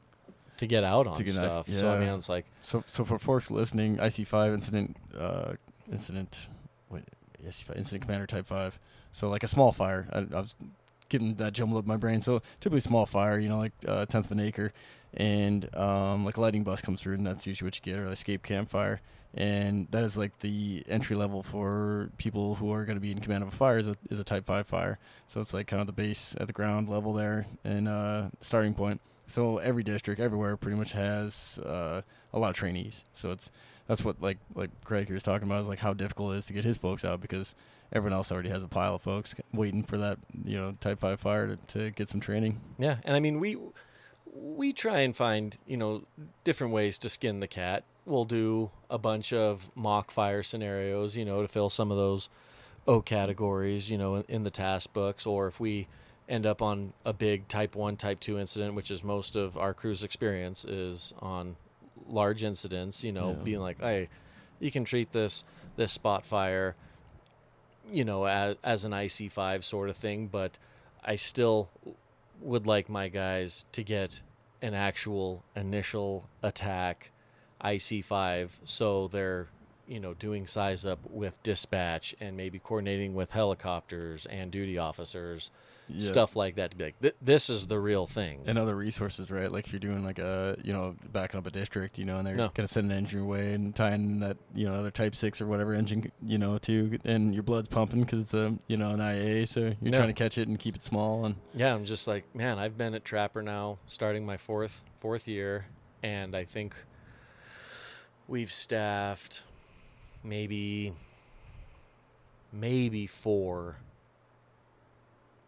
to 0.57 0.67
get 0.67 0.83
out 0.83 1.07
on 1.07 1.15
get 1.17 1.29
out, 1.39 1.65
stuff. 1.65 1.69
So 1.69 1.89
I 1.89 1.97
mean, 1.97 2.07
yeah. 2.07 2.15
it's 2.15 2.29
like, 2.29 2.45
So 2.61 2.83
so 2.85 3.03
for 3.03 3.17
folks 3.17 3.49
listening, 3.49 3.97
IC 3.97 4.27
five 4.27 4.53
incident, 4.53 4.95
uh, 5.17 5.53
incident, 5.91 6.47
wait, 6.89 7.05
IC 7.43 7.53
five 7.53 7.77
incident 7.77 8.03
commander 8.03 8.27
type 8.27 8.45
five. 8.45 8.79
So 9.11 9.27
like 9.29 9.43
a 9.43 9.47
small 9.47 9.71
fire. 9.71 10.07
I, 10.11 10.19
I 10.19 10.41
was 10.41 10.55
getting 11.09 11.35
that 11.35 11.53
jumbled 11.53 11.79
up 11.79 11.85
in 11.85 11.87
my 11.87 11.97
brain. 11.97 12.21
So 12.21 12.41
typically 12.59 12.81
small 12.81 13.05
fire, 13.05 13.39
you 13.39 13.49
know, 13.49 13.57
like 13.57 13.73
a 13.87 14.05
tenth 14.05 14.25
of 14.25 14.31
an 14.33 14.39
acre, 14.39 14.73
and 15.15 15.73
um, 15.75 16.25
like 16.25 16.37
a 16.37 16.41
lighting 16.41 16.63
bus 16.63 16.81
comes 16.81 17.01
through, 17.01 17.15
and 17.15 17.25
that's 17.25 17.47
usually 17.47 17.67
what 17.67 17.75
you 17.75 17.81
get, 17.81 17.99
or 17.99 18.07
escape 18.07 18.43
campfire. 18.43 19.01
And 19.33 19.87
that 19.91 20.03
is 20.03 20.15
like 20.15 20.39
the 20.39 20.83
entry 20.87 21.15
level 21.15 21.43
for 21.43 22.09
people 22.17 22.55
who 22.55 22.71
are 22.71 22.85
going 22.85 22.95
to 22.95 23.01
be 23.01 23.11
in 23.11 23.19
command 23.19 23.43
of 23.43 23.49
a 23.49 23.55
fire 23.55 23.77
is 23.77 23.87
a, 23.87 23.97
is 24.09 24.17
a 24.17 24.23
type 24.23 24.45
five 24.45 24.65
fire. 24.65 24.97
So 25.27 25.41
it's 25.41 25.53
like 25.53 25.67
kind 25.67 25.81
of 25.81 25.87
the 25.87 25.93
base 25.93 26.35
at 26.39 26.47
the 26.47 26.53
ground 26.53 26.87
level 26.87 27.11
there 27.11 27.45
and 27.65 27.87
uh, 27.89 28.29
starting 28.39 28.73
point. 28.73 29.01
So 29.27 29.57
every 29.57 29.83
district, 29.83 30.21
everywhere, 30.21 30.55
pretty 30.55 30.77
much 30.77 30.93
has 30.93 31.59
uh, 31.65 32.01
a 32.31 32.39
lot 32.39 32.49
of 32.49 32.55
trainees. 32.55 33.03
So 33.13 33.31
it's 33.31 33.51
that's 33.87 34.05
what 34.05 34.21
like 34.21 34.37
like 34.53 34.69
Craig 34.85 35.07
here 35.07 35.15
was 35.15 35.23
talking 35.23 35.47
about 35.47 35.61
is 35.61 35.67
like 35.67 35.79
how 35.79 35.93
difficult 35.93 36.33
it 36.33 36.37
is 36.37 36.45
to 36.45 36.53
get 36.53 36.63
his 36.63 36.77
folks 36.77 37.03
out 37.03 37.19
because 37.19 37.55
everyone 37.91 38.13
else 38.13 38.31
already 38.31 38.49
has 38.49 38.63
a 38.63 38.67
pile 38.67 38.95
of 38.95 39.01
folks 39.01 39.35
waiting 39.53 39.83
for 39.83 39.97
that 39.97 40.17
you 40.43 40.57
know 40.57 40.77
type 40.79 40.99
five 40.99 41.19
fire 41.19 41.47
to, 41.47 41.57
to 41.67 41.91
get 41.91 42.07
some 42.07 42.21
training. 42.21 42.61
yeah. 42.77 42.97
And 43.03 43.15
I 43.15 43.19
mean, 43.19 43.39
we 43.39 43.57
we 44.37 44.73
try 44.73 44.99
and 44.99 45.15
find 45.15 45.57
you 45.65 45.77
know 45.77 46.03
different 46.43 46.73
ways 46.73 46.99
to 46.99 47.09
skin 47.09 47.39
the 47.39 47.47
cat. 47.47 47.83
We'll 48.05 48.25
do 48.25 48.69
a 48.89 48.97
bunch 48.99 49.33
of 49.33 49.71
mock 49.75 50.11
fire 50.11 50.43
scenarios, 50.43 51.15
you 51.17 51.25
know, 51.25 51.41
to 51.41 51.47
fill 51.47 51.69
some 51.69 51.89
of 51.89 51.97
those 51.97 52.29
O 52.87 53.01
categories, 53.01 53.89
you 53.89 53.97
know, 53.97 54.15
in, 54.17 54.23
in 54.27 54.43
the 54.43 54.51
task 54.51 54.93
books, 54.93 55.25
or 55.25 55.47
if 55.47 55.59
we 55.59 55.87
end 56.29 56.45
up 56.45 56.61
on 56.61 56.93
a 57.05 57.13
big 57.13 57.47
type 57.47 57.75
1 57.75 57.95
type 57.97 58.19
2 58.19 58.39
incident 58.39 58.73
which 58.73 58.89
is 58.89 59.03
most 59.03 59.35
of 59.35 59.55
our 59.55 59.75
crew's 59.75 60.03
experience 60.03 60.65
is 60.65 61.13
on 61.19 61.55
large 62.07 62.43
incidents 62.43 63.03
you 63.03 63.11
know 63.11 63.29
Yeah. 63.37 63.43
being 63.43 63.59
like 63.59 63.79
hey 63.79 64.09
you 64.59 64.71
can 64.71 64.85
treat 64.85 65.11
this 65.11 65.43
this 65.75 65.91
spot 65.91 66.25
fire 66.25 66.75
you 67.91 68.03
know 68.03 68.25
as, 68.25 68.55
as 68.63 68.85
an 68.85 68.91
ic5 68.91 69.63
sort 69.63 69.87
of 69.87 69.97
thing 69.97 70.25
but 70.25 70.57
i 71.03 71.15
still 71.15 71.69
would 72.41 72.67
like 72.67 72.89
my 72.89 73.07
guys 73.07 73.65
to 73.71 73.83
get 73.83 74.21
an 74.61 74.73
actual 74.73 75.43
initial 75.55 76.29
attack 76.43 77.11
ic5 77.63 78.49
so 78.63 79.07
they're 79.07 79.47
you 79.87 79.99
know 79.99 80.13
doing 80.13 80.47
size 80.47 80.85
up 80.85 80.99
with 81.09 81.41
dispatch 81.43 82.15
and 82.19 82.35
maybe 82.35 82.59
coordinating 82.59 83.13
with 83.15 83.31
helicopters 83.31 84.25
and 84.25 84.51
duty 84.51 84.77
officers 84.77 85.51
Yeah. 85.87 86.07
stuff 86.07 86.35
like 86.35 86.55
that 86.55 86.71
to 86.71 86.77
be 86.77 86.85
like 86.85 86.99
"Th- 86.99 87.15
this 87.21 87.47
is 87.49 87.67
the 87.67 87.79
real 87.79 88.07
thing 88.07 88.41
and 88.47 88.57
other 88.57 88.75
resources, 88.75 89.29
right? 89.29 89.51
Like 89.51 89.67
if 89.67 89.71
you're 89.73 89.79
doing 89.79 90.03
like 90.03 90.17
a, 90.17 90.57
you 90.63 90.73
know, 90.73 90.95
backing 91.11 91.37
up 91.37 91.45
a 91.45 91.51
district, 91.51 91.99
you 91.99 92.05
know, 92.05 92.17
and 92.17 92.25
they're 92.25 92.35
No. 92.35 92.49
gonna 92.53 92.67
send 92.67 92.91
an 92.91 92.97
engine 92.97 93.19
your 93.19 93.27
way 93.27 93.53
and 93.53 93.75
tying 93.75 94.19
that, 94.21 94.37
you 94.55 94.65
know, 94.67 94.73
other 94.73 94.89
Type 94.89 95.13
Six 95.13 95.39
or 95.41 95.45
whatever 95.45 95.73
engine, 95.75 96.11
you 96.23 96.39
know, 96.39 96.57
to, 96.59 96.97
and 97.05 97.33
your 97.35 97.43
blood's 97.43 97.69
pumping 97.69 98.01
because 98.01 98.19
it's 98.19 98.33
a, 98.33 98.57
you 98.67 98.77
know, 98.77 98.91
an 98.91 98.99
IA, 98.99 99.45
so 99.45 99.59
you're 99.59 99.75
No. 99.91 99.97
trying 99.99 100.07
to 100.09 100.13
catch 100.13 100.39
it 100.39 100.47
and 100.47 100.57
keep 100.57 100.75
it 100.75 100.83
small, 100.83 101.23
and 101.25 101.35
yeah 101.53 101.73
i'm 101.75 101.85
just 101.85 102.07
like 102.07 102.23
man 102.35 102.57
i've 102.57 102.77
been 102.77 102.93
at 102.95 103.05
trapper 103.05 103.41
now 103.43 103.77
starting 103.85 104.25
my 104.25 104.37
fourth 104.37 104.81
fourth 104.99 105.27
year 105.27 105.67
and 106.01 106.35
i 106.35 106.43
think 106.43 106.73
we've 108.27 108.51
staffed 108.51 109.43
maybe 110.23 110.93
maybe 112.51 113.05
four 113.07 113.75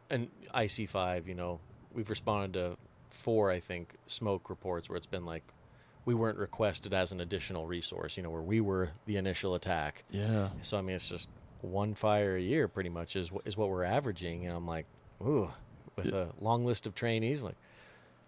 and 0.09 0.29
ic5 0.55 1.27
you 1.27 1.35
know 1.35 1.59
we've 1.93 2.09
responded 2.09 2.53
to 2.53 2.77
four 3.09 3.49
i 3.51 3.59
think 3.59 3.95
smoke 4.05 4.49
reports 4.49 4.89
where 4.89 4.97
it's 4.97 5.05
been 5.05 5.25
like 5.25 5.43
we 6.05 6.13
weren't 6.13 6.37
requested 6.37 6.93
as 6.93 7.11
an 7.11 7.19
additional 7.21 7.65
resource 7.65 8.15
you 8.17 8.23
know 8.23 8.29
where 8.29 8.41
we 8.41 8.61
were 8.61 8.91
the 9.05 9.17
initial 9.17 9.55
attack 9.55 10.03
yeah, 10.09 10.49
so 10.61 10.77
I 10.77 10.81
mean, 10.81 10.95
it's 10.95 11.09
just 11.09 11.29
one 11.61 11.95
fire 11.95 12.35
a 12.37 12.41
year, 12.41 12.67
pretty 12.67 12.89
much 12.89 13.15
is 13.15 13.31
is 13.45 13.57
what 13.57 13.69
we're 13.69 13.83
averaging. 13.83 14.45
And 14.45 14.55
I'm 14.55 14.67
like, 14.67 14.85
ooh, 15.21 15.49
with 15.95 16.13
a 16.13 16.29
long 16.39 16.65
list 16.65 16.85
of 16.85 16.93
trainees, 16.95 17.39
I'm 17.39 17.47
like 17.47 17.55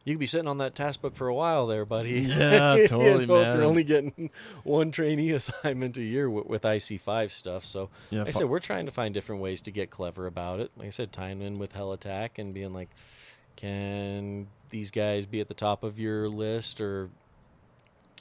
you 0.09 0.15
could 0.15 0.21
be 0.21 0.27
sitting 0.27 0.47
on 0.47 0.57
that 0.57 0.73
task 0.73 1.01
book 1.01 1.15
for 1.15 1.27
a 1.27 1.33
while 1.35 1.67
there, 1.67 1.85
buddy. 1.85 2.21
Yeah, 2.21 2.77
totally, 2.87 3.27
man. 3.27 3.55
you're 3.55 3.63
only 3.63 3.83
getting 3.83 4.31
one 4.63 4.91
trainee 4.91 5.31
assignment 5.33 5.97
a 5.97 6.01
year 6.01 6.27
with, 6.29 6.47
with 6.47 6.63
IC5 6.63 7.29
stuff, 7.29 7.63
so 7.63 7.89
yeah. 8.09 8.19
like 8.19 8.29
I 8.29 8.31
said, 8.31 8.49
we're 8.49 8.59
trying 8.59 8.87
to 8.87 8.91
find 8.91 9.13
different 9.13 9.41
ways 9.41 9.61
to 9.63 9.71
get 9.71 9.91
clever 9.91 10.25
about 10.25 10.59
it. 10.59 10.71
Like 10.75 10.87
I 10.87 10.89
said, 10.89 11.11
tying 11.11 11.41
in 11.43 11.59
with 11.59 11.73
Helitack 11.75 12.39
and 12.39 12.55
being 12.55 12.73
like, 12.73 12.89
can 13.55 14.47
these 14.71 14.89
guys 14.89 15.27
be 15.27 15.41
at 15.41 15.47
the 15.47 15.53
top 15.53 15.83
of 15.83 15.99
your 15.99 16.27
list, 16.27 16.81
or 16.81 17.09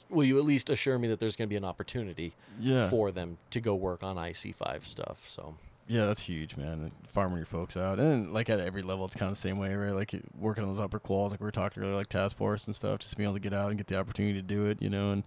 will 0.09 0.25
you 0.25 0.37
at 0.37 0.45
least 0.45 0.69
assure 0.69 0.99
me 0.99 1.07
that 1.07 1.19
there's 1.19 1.35
going 1.35 1.47
to 1.47 1.49
be 1.49 1.57
an 1.57 1.65
opportunity 1.65 2.33
yeah, 2.59 2.87
for 2.89 3.11
them 3.11 3.39
to 3.49 3.59
go 3.59 3.73
work 3.73 4.03
on 4.03 4.15
IC5 4.15 4.85
stuff? 4.85 5.27
So 5.27 5.55
Yeah, 5.91 6.05
that's 6.05 6.21
huge, 6.21 6.55
man. 6.55 6.91
Farming 7.07 7.37
your 7.37 7.47
folks 7.47 7.75
out, 7.75 7.99
and 7.99 8.31
like 8.31 8.47
at 8.47 8.59
every 8.59 8.83
level, 8.83 9.05
it's 9.05 9.15
kind 9.15 9.31
of 9.31 9.35
the 9.35 9.41
same 9.41 9.57
way, 9.57 9.73
right? 9.73 9.89
Like 9.95 10.13
working 10.37 10.63
on 10.63 10.69
those 10.69 10.79
upper 10.79 10.99
quals, 10.99 11.31
like 11.31 11.39
we 11.39 11.45
were 11.45 11.51
talking 11.51 11.81
earlier, 11.81 11.95
like 11.95 12.07
task 12.07 12.37
force 12.37 12.67
and 12.67 12.75
stuff, 12.75 12.99
just 12.99 13.17
being 13.17 13.25
able 13.27 13.33
to 13.33 13.39
get 13.39 13.53
out 13.53 13.69
and 13.69 13.77
get 13.77 13.87
the 13.87 13.97
opportunity 13.97 14.35
to 14.35 14.43
do 14.43 14.67
it, 14.67 14.79
you 14.83 14.89
know. 14.89 15.11
And 15.11 15.23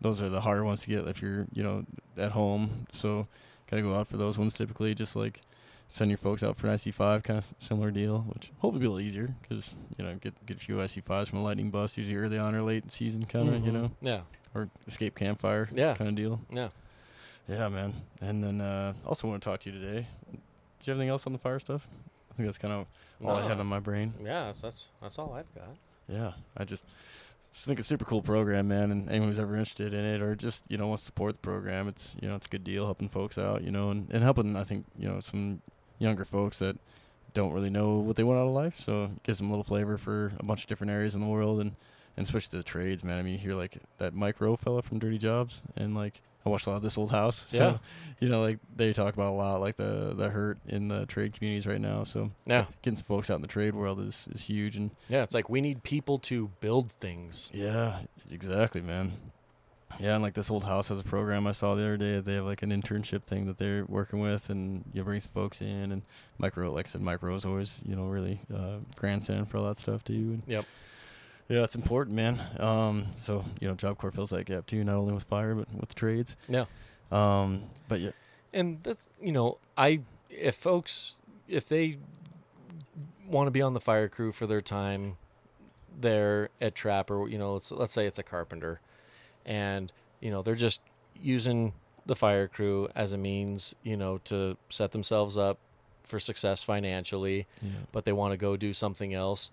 those 0.00 0.22
are 0.22 0.28
the 0.28 0.42
harder 0.42 0.62
ones 0.64 0.82
to 0.82 0.88
get 0.88 1.08
if 1.08 1.20
you're, 1.20 1.46
you 1.52 1.64
know, 1.64 1.84
at 2.16 2.30
home. 2.30 2.86
So 2.92 3.26
gotta 3.68 3.82
go 3.82 3.94
out 3.96 4.06
for 4.06 4.16
those 4.16 4.38
ones 4.38 4.54
typically. 4.54 4.94
Just 4.94 5.16
like 5.16 5.40
send 5.88 6.12
your 6.12 6.18
folks 6.18 6.44
out 6.44 6.56
for 6.56 6.68
an 6.68 6.74
IC5, 6.74 7.24
kind 7.24 7.38
of 7.38 7.52
similar 7.58 7.90
deal, 7.90 8.20
which 8.32 8.52
hopefully 8.58 8.80
be 8.82 8.86
a 8.86 8.90
little 8.90 9.04
easier 9.04 9.34
because 9.42 9.74
you 9.98 10.04
know 10.04 10.14
get 10.14 10.46
get 10.46 10.58
a 10.58 10.60
few 10.60 10.76
IC5s 10.76 11.28
from 11.28 11.40
a 11.40 11.42
lightning 11.42 11.70
bust 11.70 11.98
usually 11.98 12.14
early 12.16 12.38
on 12.38 12.54
or 12.54 12.62
late 12.62 12.92
season 12.92 13.24
kind 13.24 13.48
of 13.48 13.66
you 13.66 13.72
Mhm. 13.72 13.74
know 13.74 13.90
Yeah. 14.00 14.20
or 14.54 14.70
escape 14.86 15.16
campfire 15.16 15.68
Yeah. 15.74 15.94
kind 15.94 16.08
of 16.10 16.14
deal. 16.14 16.40
Yeah. 16.52 16.68
Yeah, 17.48 17.68
man. 17.68 17.94
And 18.20 18.42
then 18.42 18.60
uh, 18.60 18.94
also 19.06 19.28
want 19.28 19.42
to 19.42 19.48
talk 19.48 19.60
to 19.60 19.70
you 19.70 19.78
today. 19.78 20.06
Do 20.32 20.38
you 20.84 20.90
have 20.92 20.98
anything 20.98 21.10
else 21.10 21.26
on 21.26 21.32
the 21.32 21.38
fire 21.38 21.58
stuff? 21.58 21.86
I 22.30 22.34
think 22.34 22.46
that's 22.46 22.58
kind 22.58 22.74
of 22.74 22.86
all 23.24 23.36
I 23.36 23.46
had 23.46 23.60
on 23.60 23.66
my 23.66 23.80
brain. 23.80 24.12
Yeah, 24.22 24.46
that's, 24.46 24.60
that's 24.60 24.90
that's 25.00 25.18
all 25.18 25.32
I've 25.34 25.54
got. 25.54 25.76
Yeah, 26.08 26.32
I 26.56 26.64
just, 26.64 26.84
just 27.52 27.64
think 27.64 27.78
it's 27.78 27.86
a 27.86 27.90
super 27.90 28.04
cool 28.04 28.22
program, 28.22 28.68
man. 28.68 28.90
And 28.90 29.08
anyone 29.08 29.28
who's 29.28 29.38
ever 29.38 29.54
interested 29.54 29.94
in 29.94 30.04
it 30.04 30.20
or 30.20 30.34
just 30.34 30.64
you 30.68 30.76
know 30.76 30.88
wants 30.88 31.02
to 31.02 31.06
support 31.06 31.34
the 31.34 31.40
program, 31.40 31.86
it's 31.86 32.16
you 32.20 32.28
know 32.28 32.34
it's 32.34 32.46
a 32.46 32.48
good 32.48 32.64
deal 32.64 32.86
helping 32.86 33.08
folks 33.08 33.38
out, 33.38 33.62
you 33.62 33.70
know, 33.70 33.90
and, 33.90 34.08
and 34.10 34.24
helping 34.24 34.56
I 34.56 34.64
think 34.64 34.84
you 34.98 35.08
know 35.08 35.20
some 35.20 35.60
younger 35.98 36.24
folks 36.24 36.58
that 36.58 36.76
don't 37.34 37.52
really 37.52 37.70
know 37.70 37.98
what 37.98 38.16
they 38.16 38.24
want 38.24 38.38
out 38.38 38.46
of 38.46 38.52
life. 38.52 38.78
So 38.78 39.04
it 39.04 39.22
gives 39.22 39.38
them 39.38 39.48
a 39.48 39.50
little 39.50 39.64
flavor 39.64 39.96
for 39.96 40.32
a 40.38 40.44
bunch 40.44 40.62
of 40.62 40.66
different 40.66 40.90
areas 40.90 41.14
in 41.14 41.20
the 41.20 41.26
world 41.26 41.60
and 41.60 41.76
and 42.16 42.26
especially 42.26 42.58
the 42.58 42.64
trades, 42.64 43.02
man. 43.04 43.18
I 43.18 43.22
mean, 43.22 43.34
you 43.34 43.38
hear 43.38 43.54
like 43.54 43.78
that 43.98 44.14
Mike 44.14 44.40
Rowe 44.40 44.56
fella 44.56 44.82
from 44.82 44.98
Dirty 44.98 45.18
Jobs, 45.18 45.62
and 45.76 45.94
like 45.94 46.20
I 46.46 46.50
watched 46.50 46.66
a 46.66 46.70
lot 46.70 46.76
of 46.76 46.82
this 46.82 46.98
old 46.98 47.10
house. 47.10 47.44
So, 47.48 47.58
Yeah. 47.64 47.78
you 48.20 48.28
know, 48.28 48.42
like 48.42 48.58
they 48.74 48.92
talk 48.92 49.14
about 49.14 49.32
a 49.32 49.36
lot, 49.36 49.60
like 49.60 49.76
the 49.76 50.14
the 50.14 50.28
hurt 50.30 50.58
in 50.66 50.88
the 50.88 51.06
trade 51.06 51.32
communities 51.32 51.66
right 51.66 51.80
now. 51.80 52.04
So 52.04 52.30
Yeah. 52.46 52.66
getting 52.82 52.96
some 52.96 53.06
folks 53.06 53.30
out 53.30 53.36
in 53.36 53.42
the 53.42 53.48
trade 53.48 53.74
world 53.74 54.00
is 54.00 54.28
is 54.32 54.42
huge 54.44 54.76
and 54.76 54.90
Yeah, 55.08 55.22
it's 55.22 55.34
like 55.34 55.48
we 55.48 55.60
need 55.60 55.82
people 55.82 56.18
to 56.20 56.48
build 56.60 56.90
things. 56.92 57.50
yeah, 57.54 58.00
exactly, 58.30 58.80
man. 58.80 59.12
Yeah, 60.00 60.14
and 60.14 60.22
like 60.24 60.34
this 60.34 60.50
old 60.50 60.64
house 60.64 60.88
has 60.88 60.98
a 60.98 61.04
program 61.04 61.46
I 61.46 61.52
saw 61.52 61.76
the 61.76 61.82
other 61.82 61.96
day. 61.96 62.18
They 62.18 62.34
have 62.34 62.44
like 62.44 62.62
an 62.64 62.70
internship 62.72 63.22
thing 63.22 63.46
that 63.46 63.58
they're 63.58 63.84
working 63.84 64.18
with, 64.18 64.50
and 64.50 64.82
you 64.92 65.04
bring 65.04 65.20
some 65.20 65.30
folks 65.32 65.60
in. 65.60 65.92
And 65.92 66.02
Mike 66.36 66.56
Rowe, 66.56 66.72
like 66.72 66.86
I 66.86 66.90
said, 66.90 67.00
Mike 67.00 67.22
Rowe's 67.22 67.44
always 67.46 67.80
you 67.84 67.94
know 67.94 68.06
really 68.06 68.40
uh, 68.52 68.78
grandstanding 68.96 69.46
for 69.46 69.58
all 69.58 69.66
that 69.66 69.78
stuff 69.78 70.02
too. 70.02 70.12
And 70.14 70.42
Yep. 70.48 70.64
Yeah, 71.48 71.62
it's 71.62 71.74
important, 71.74 72.16
man. 72.16 72.40
Um, 72.58 73.06
so 73.18 73.44
you 73.60 73.68
know, 73.68 73.74
Job 73.74 73.98
Corps 73.98 74.10
fills 74.12 74.30
that 74.30 74.44
gap 74.46 74.66
too, 74.66 74.82
not 74.84 74.96
only 74.96 75.14
with 75.14 75.24
fire 75.24 75.54
but 75.54 75.68
with 75.74 75.94
trades. 75.94 76.36
Yeah. 76.48 76.64
Um, 77.12 77.64
but 77.88 78.00
yeah, 78.00 78.10
And 78.52 78.82
that's 78.82 79.08
you 79.20 79.32
know, 79.32 79.58
I 79.76 80.00
if 80.30 80.54
folks 80.56 81.20
if 81.48 81.68
they 81.68 81.96
want 83.26 83.46
to 83.46 83.50
be 83.50 83.62
on 83.62 83.74
the 83.74 83.80
fire 83.80 84.08
crew 84.08 84.32
for 84.32 84.46
their 84.46 84.60
time 84.60 85.16
there 86.00 86.48
at 86.60 86.74
Trapper, 86.74 87.28
you 87.28 87.38
know, 87.38 87.54
let's 87.54 87.70
let's 87.72 87.92
say 87.92 88.06
it's 88.06 88.18
a 88.18 88.22
carpenter 88.22 88.80
and 89.46 89.92
you 90.20 90.30
know, 90.30 90.42
they're 90.42 90.54
just 90.54 90.80
using 91.20 91.74
the 92.06 92.16
fire 92.16 92.48
crew 92.48 92.88
as 92.94 93.12
a 93.12 93.18
means, 93.18 93.74
you 93.82 93.96
know, 93.96 94.18
to 94.24 94.56
set 94.68 94.92
themselves 94.92 95.36
up 95.36 95.58
for 96.02 96.18
success 96.20 96.62
financially, 96.62 97.46
yeah, 97.62 97.70
but 97.92 98.04
they 98.04 98.12
want 98.12 98.32
to 98.32 98.36
go 98.36 98.56
do 98.56 98.72
something 98.74 99.14
else. 99.14 99.50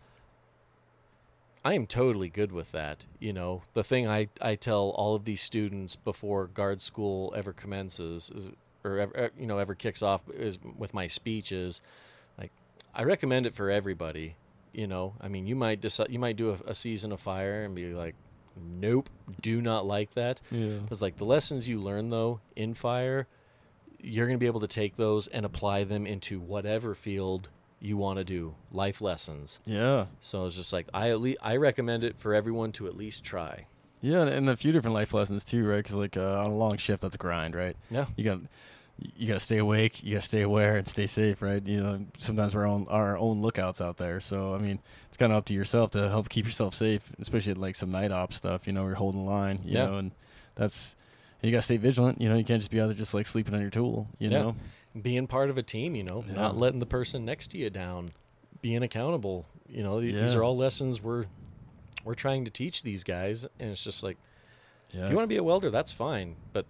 I 1.63 1.73
am 1.73 1.85
totally 1.85 2.29
good 2.29 2.51
with 2.51 2.71
that. 2.71 3.05
You 3.19 3.33
know, 3.33 3.61
the 3.73 3.83
thing 3.83 4.07
I, 4.07 4.29
I 4.41 4.55
tell 4.55 4.89
all 4.89 5.13
of 5.15 5.25
these 5.25 5.41
students 5.41 5.95
before 5.95 6.47
guard 6.47 6.81
school 6.81 7.33
ever 7.35 7.53
commences 7.53 8.31
is, 8.35 8.51
or 8.83 8.97
ever, 8.97 9.29
you 9.37 9.45
know, 9.45 9.59
ever 9.59 9.75
kicks 9.75 10.01
off 10.01 10.23
is 10.29 10.57
with 10.77 10.93
my 10.93 11.07
speech 11.07 11.51
is 11.51 11.81
like, 12.39 12.51
I 12.95 13.03
recommend 13.03 13.45
it 13.45 13.53
for 13.53 13.69
everybody. 13.69 14.35
You 14.73 14.87
know, 14.87 15.13
I 15.21 15.27
mean, 15.27 15.45
you 15.45 15.55
might 15.55 15.81
decide, 15.81 16.07
you 16.09 16.17
might 16.17 16.35
do 16.37 16.51
a, 16.51 16.71
a 16.71 16.75
season 16.75 17.11
of 17.11 17.19
fire 17.19 17.63
and 17.63 17.75
be 17.75 17.93
like, 17.93 18.15
nope, 18.57 19.09
do 19.41 19.61
not 19.61 19.85
like 19.85 20.13
that. 20.15 20.41
yeah, 20.49 20.77
Because 20.77 21.01
like 21.01 21.17
the 21.17 21.25
lessons 21.25 21.67
you 21.69 21.79
learn 21.79 22.09
though 22.09 22.39
in 22.55 22.73
fire, 22.73 23.27
you're 23.99 24.25
going 24.25 24.37
to 24.37 24.43
be 24.43 24.47
able 24.47 24.61
to 24.61 24.67
take 24.67 24.95
those 24.95 25.27
and 25.27 25.45
apply 25.45 25.83
them 25.83 26.07
into 26.07 26.39
whatever 26.39 26.95
field 26.95 27.49
you 27.81 27.97
want 27.97 28.19
to 28.19 28.23
do. 28.23 28.53
Life 28.71 29.01
lessons. 29.01 29.59
yeah. 29.65 30.05
So 30.19 30.45
it's 30.45 30.55
just 30.55 30.71
like 30.71 30.87
I 30.93 31.09
at 31.09 31.19
least 31.19 31.39
I 31.41 31.55
recommend 31.57 32.03
it 32.03 32.17
for 32.17 32.33
everyone 32.35 32.71
to 32.73 32.87
at 32.87 32.95
least 32.95 33.23
try. 33.23 33.65
Yeah, 34.01 34.23
and 34.23 34.49
a 34.49 34.55
few 34.57 34.71
different 34.71 34.95
life 34.95 35.13
lessons 35.13 35.43
too, 35.43 35.67
right? 35.67 35.77
Because 35.77 35.93
like 35.95 36.17
uh, 36.17 36.43
on 36.43 36.51
a 36.51 36.55
long 36.55 36.77
shift, 36.77 37.01
that's 37.01 37.15
a 37.15 37.17
grind, 37.17 37.55
right? 37.55 37.75
Yeah. 37.89 38.05
You 38.15 38.23
got 38.23 38.39
you 39.15 39.27
got 39.27 39.33
to 39.33 39.39
stay 39.39 39.57
awake, 39.57 40.03
you 40.03 40.13
got 40.15 40.21
to 40.21 40.27
stay 40.27 40.41
aware, 40.43 40.75
and 40.77 40.87
stay 40.87 41.07
safe, 41.07 41.41
right? 41.41 41.65
You 41.65 41.81
know, 41.81 42.05
sometimes 42.19 42.53
we're 42.53 42.67
on 42.67 42.85
our 42.87 43.17
own 43.17 43.41
lookouts 43.41 43.81
out 43.81 43.97
there. 43.97 44.19
So 44.19 44.53
I 44.53 44.59
mean, 44.59 44.79
it's 45.07 45.17
kind 45.17 45.31
of 45.31 45.37
up 45.39 45.45
to 45.45 45.53
yourself 45.53 45.91
to 45.91 46.09
help 46.09 46.29
keep 46.29 46.45
yourself 46.45 46.73
safe, 46.75 47.11
especially 47.19 47.51
at, 47.53 47.57
like 47.57 47.75
some 47.75 47.91
night 47.91 48.11
op 48.11 48.31
stuff. 48.33 48.67
You 48.67 48.73
know, 48.73 48.85
you're 48.85 48.95
holding 48.95 49.23
the 49.23 49.29
line, 49.29 49.59
you 49.63 49.73
Yeah. 49.77 49.85
know, 49.87 49.93
and 49.95 50.11
that's 50.55 50.95
you 51.41 51.49
got 51.51 51.57
to 51.57 51.61
stay 51.63 51.77
vigilant. 51.77 52.21
You 52.21 52.29
know, 52.29 52.37
you 52.37 52.43
can't 52.43 52.59
just 52.61 52.69
be 52.71 52.79
out 52.79 52.87
there 52.87 52.95
just 52.95 53.13
like 53.15 53.25
sleeping 53.25 53.55
on 53.55 53.61
your 53.61 53.71
tool. 53.71 54.07
You 54.19 54.29
Yeah. 54.29 54.39
know, 54.41 54.55
Being 54.99 55.27
part 55.27 55.49
of 55.49 55.57
a 55.57 55.63
team, 55.63 55.95
you 55.95 56.03
know, 56.03 56.23
Yeah. 56.27 56.33
not 56.33 56.57
letting 56.57 56.79
the 56.79 56.85
person 56.85 57.23
next 57.23 57.47
to 57.51 57.57
you 57.57 57.69
down, 57.69 58.11
being 58.61 58.83
accountable. 58.83 59.45
You 59.69 59.83
know, 59.83 60.01
th- 60.01 60.13
these 60.13 60.35
are 60.35 60.43
all 60.43 60.57
lessons 60.57 61.01
we're 61.01 61.25
we're 62.03 62.15
trying 62.15 62.45
to 62.45 62.51
teach 62.51 62.83
these 62.83 63.03
guys, 63.03 63.45
and 63.59 63.69
it's 63.71 63.83
just 63.83 64.03
like 64.03 64.17
yeah, 64.91 65.05
if 65.05 65.09
you 65.11 65.15
want 65.15 65.23
to 65.23 65.29
be 65.33 65.37
a 65.37 65.43
welder, 65.43 65.69
that's 65.69 65.91
fine, 65.91 66.35
but 66.51 66.65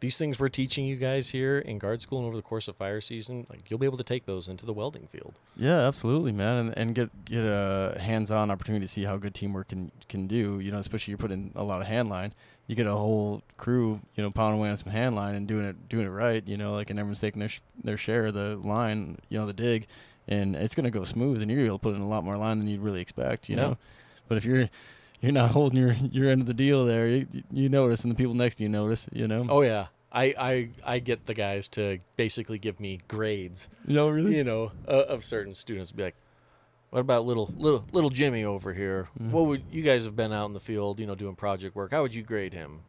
these 0.00 0.18
things 0.18 0.38
we're 0.38 0.48
teaching 0.48 0.84
you 0.84 0.96
guys 0.96 1.30
here 1.30 1.56
in 1.58 1.78
guard 1.78 2.02
school 2.02 2.18
and 2.18 2.26
over 2.28 2.36
the 2.36 2.42
course 2.42 2.68
of 2.68 2.76
fire 2.76 3.00
season, 3.00 3.46
like 3.48 3.68
you'll 3.70 3.78
be 3.78 3.86
able 3.86 3.96
to 3.96 4.04
take 4.04 4.26
those 4.26 4.48
into 4.48 4.66
the 4.66 4.72
welding 4.72 5.06
field. 5.08 5.38
Yeah, 5.56 5.78
absolutely, 5.88 6.30
man, 6.30 6.56
and 6.66 6.78
and 6.78 6.94
get 6.94 7.24
get 7.24 7.42
a 7.42 7.96
hands-on 8.00 8.50
opportunity 8.50 8.84
to 8.84 8.88
see 8.92 9.04
how 9.04 9.16
good 9.16 9.34
teamwork 9.34 9.68
can 9.68 9.90
can 10.08 10.26
do. 10.28 10.60
You 10.60 10.70
know, 10.70 10.78
especially 10.78 11.12
you're 11.12 11.18
putting 11.18 11.52
a 11.56 11.64
lot 11.64 11.80
of 11.80 11.86
hand 11.88 12.08
line. 12.10 12.32
You 12.66 12.74
get 12.76 12.86
a 12.86 12.92
whole 12.92 13.42
crew, 13.58 14.00
you 14.14 14.22
know, 14.22 14.30
pounding 14.30 14.58
away 14.58 14.70
on 14.70 14.76
some 14.78 14.90
hand 14.92 15.14
line 15.14 15.34
and 15.34 15.46
doing 15.46 15.66
it 15.66 15.88
doing 15.88 16.06
it 16.06 16.10
right. 16.10 16.46
You 16.46 16.56
know, 16.56 16.74
like 16.74 16.90
and 16.90 16.98
everyone's 16.98 17.20
taking 17.20 17.40
their 17.40 17.48
sh- 17.50 17.60
their 17.82 17.96
share 17.96 18.26
of 18.26 18.34
the 18.34 18.56
line. 18.56 19.18
You 19.28 19.38
know, 19.38 19.46
the 19.46 19.52
dig, 19.52 19.86
and 20.28 20.56
it's 20.56 20.74
gonna 20.74 20.90
go 20.90 21.04
smooth, 21.04 21.42
and 21.42 21.50
you're 21.50 21.64
able 21.66 21.78
to 21.78 21.82
put 21.82 21.94
in 21.94 22.00
a 22.00 22.08
lot 22.08 22.24
more 22.24 22.36
line 22.36 22.58
than 22.58 22.68
you'd 22.68 22.80
really 22.80 23.00
expect. 23.02 23.48
You 23.50 23.56
Yeah. 23.56 23.62
know, 23.62 23.78
but 24.28 24.38
if 24.38 24.44
you're 24.46 24.70
you're 25.20 25.32
not 25.32 25.50
holding 25.50 25.78
your 25.78 25.92
your 26.10 26.30
end 26.30 26.40
of 26.40 26.46
the 26.46 26.54
deal 26.54 26.84
there, 26.86 27.06
you, 27.08 27.26
you 27.52 27.68
notice, 27.68 28.02
and 28.02 28.10
the 28.10 28.16
people 28.16 28.34
next 28.34 28.54
to 28.56 28.62
you 28.62 28.68
notice. 28.70 29.08
You 29.12 29.28
know, 29.28 29.44
Oh 29.48 29.60
yeah. 29.62 29.86
I, 30.16 30.32
I, 30.38 30.68
I 30.84 30.98
get 31.00 31.26
the 31.26 31.34
guys 31.34 31.68
to 31.70 31.98
basically 32.16 32.58
give 32.58 32.78
me 32.78 33.00
grades, 33.08 33.68
you 33.84 33.94
know, 33.94 34.08
really. 34.08 34.36
you 34.36 34.44
know, 34.44 34.70
uh, 34.86 34.92
of 35.08 35.24
certain 35.24 35.56
students. 35.56 35.90
Be 35.90 36.04
like, 36.04 36.14
what 36.94 37.00
about 37.00 37.26
little 37.26 37.52
little 37.58 37.84
little 37.90 38.08
Jimmy 38.08 38.44
over 38.44 38.72
here? 38.72 39.08
Mhm. 39.20 39.32
What 39.32 39.46
would 39.46 39.64
you 39.72 39.82
guys 39.82 40.04
have 40.04 40.14
been 40.14 40.32
out 40.32 40.46
in 40.46 40.52
the 40.52 40.60
field, 40.60 41.00
you 41.00 41.08
know, 41.08 41.16
doing 41.16 41.34
project 41.34 41.74
work? 41.74 41.90
How 41.90 42.02
would 42.02 42.14
you 42.14 42.22
grade 42.22 42.52
him? 42.52 42.82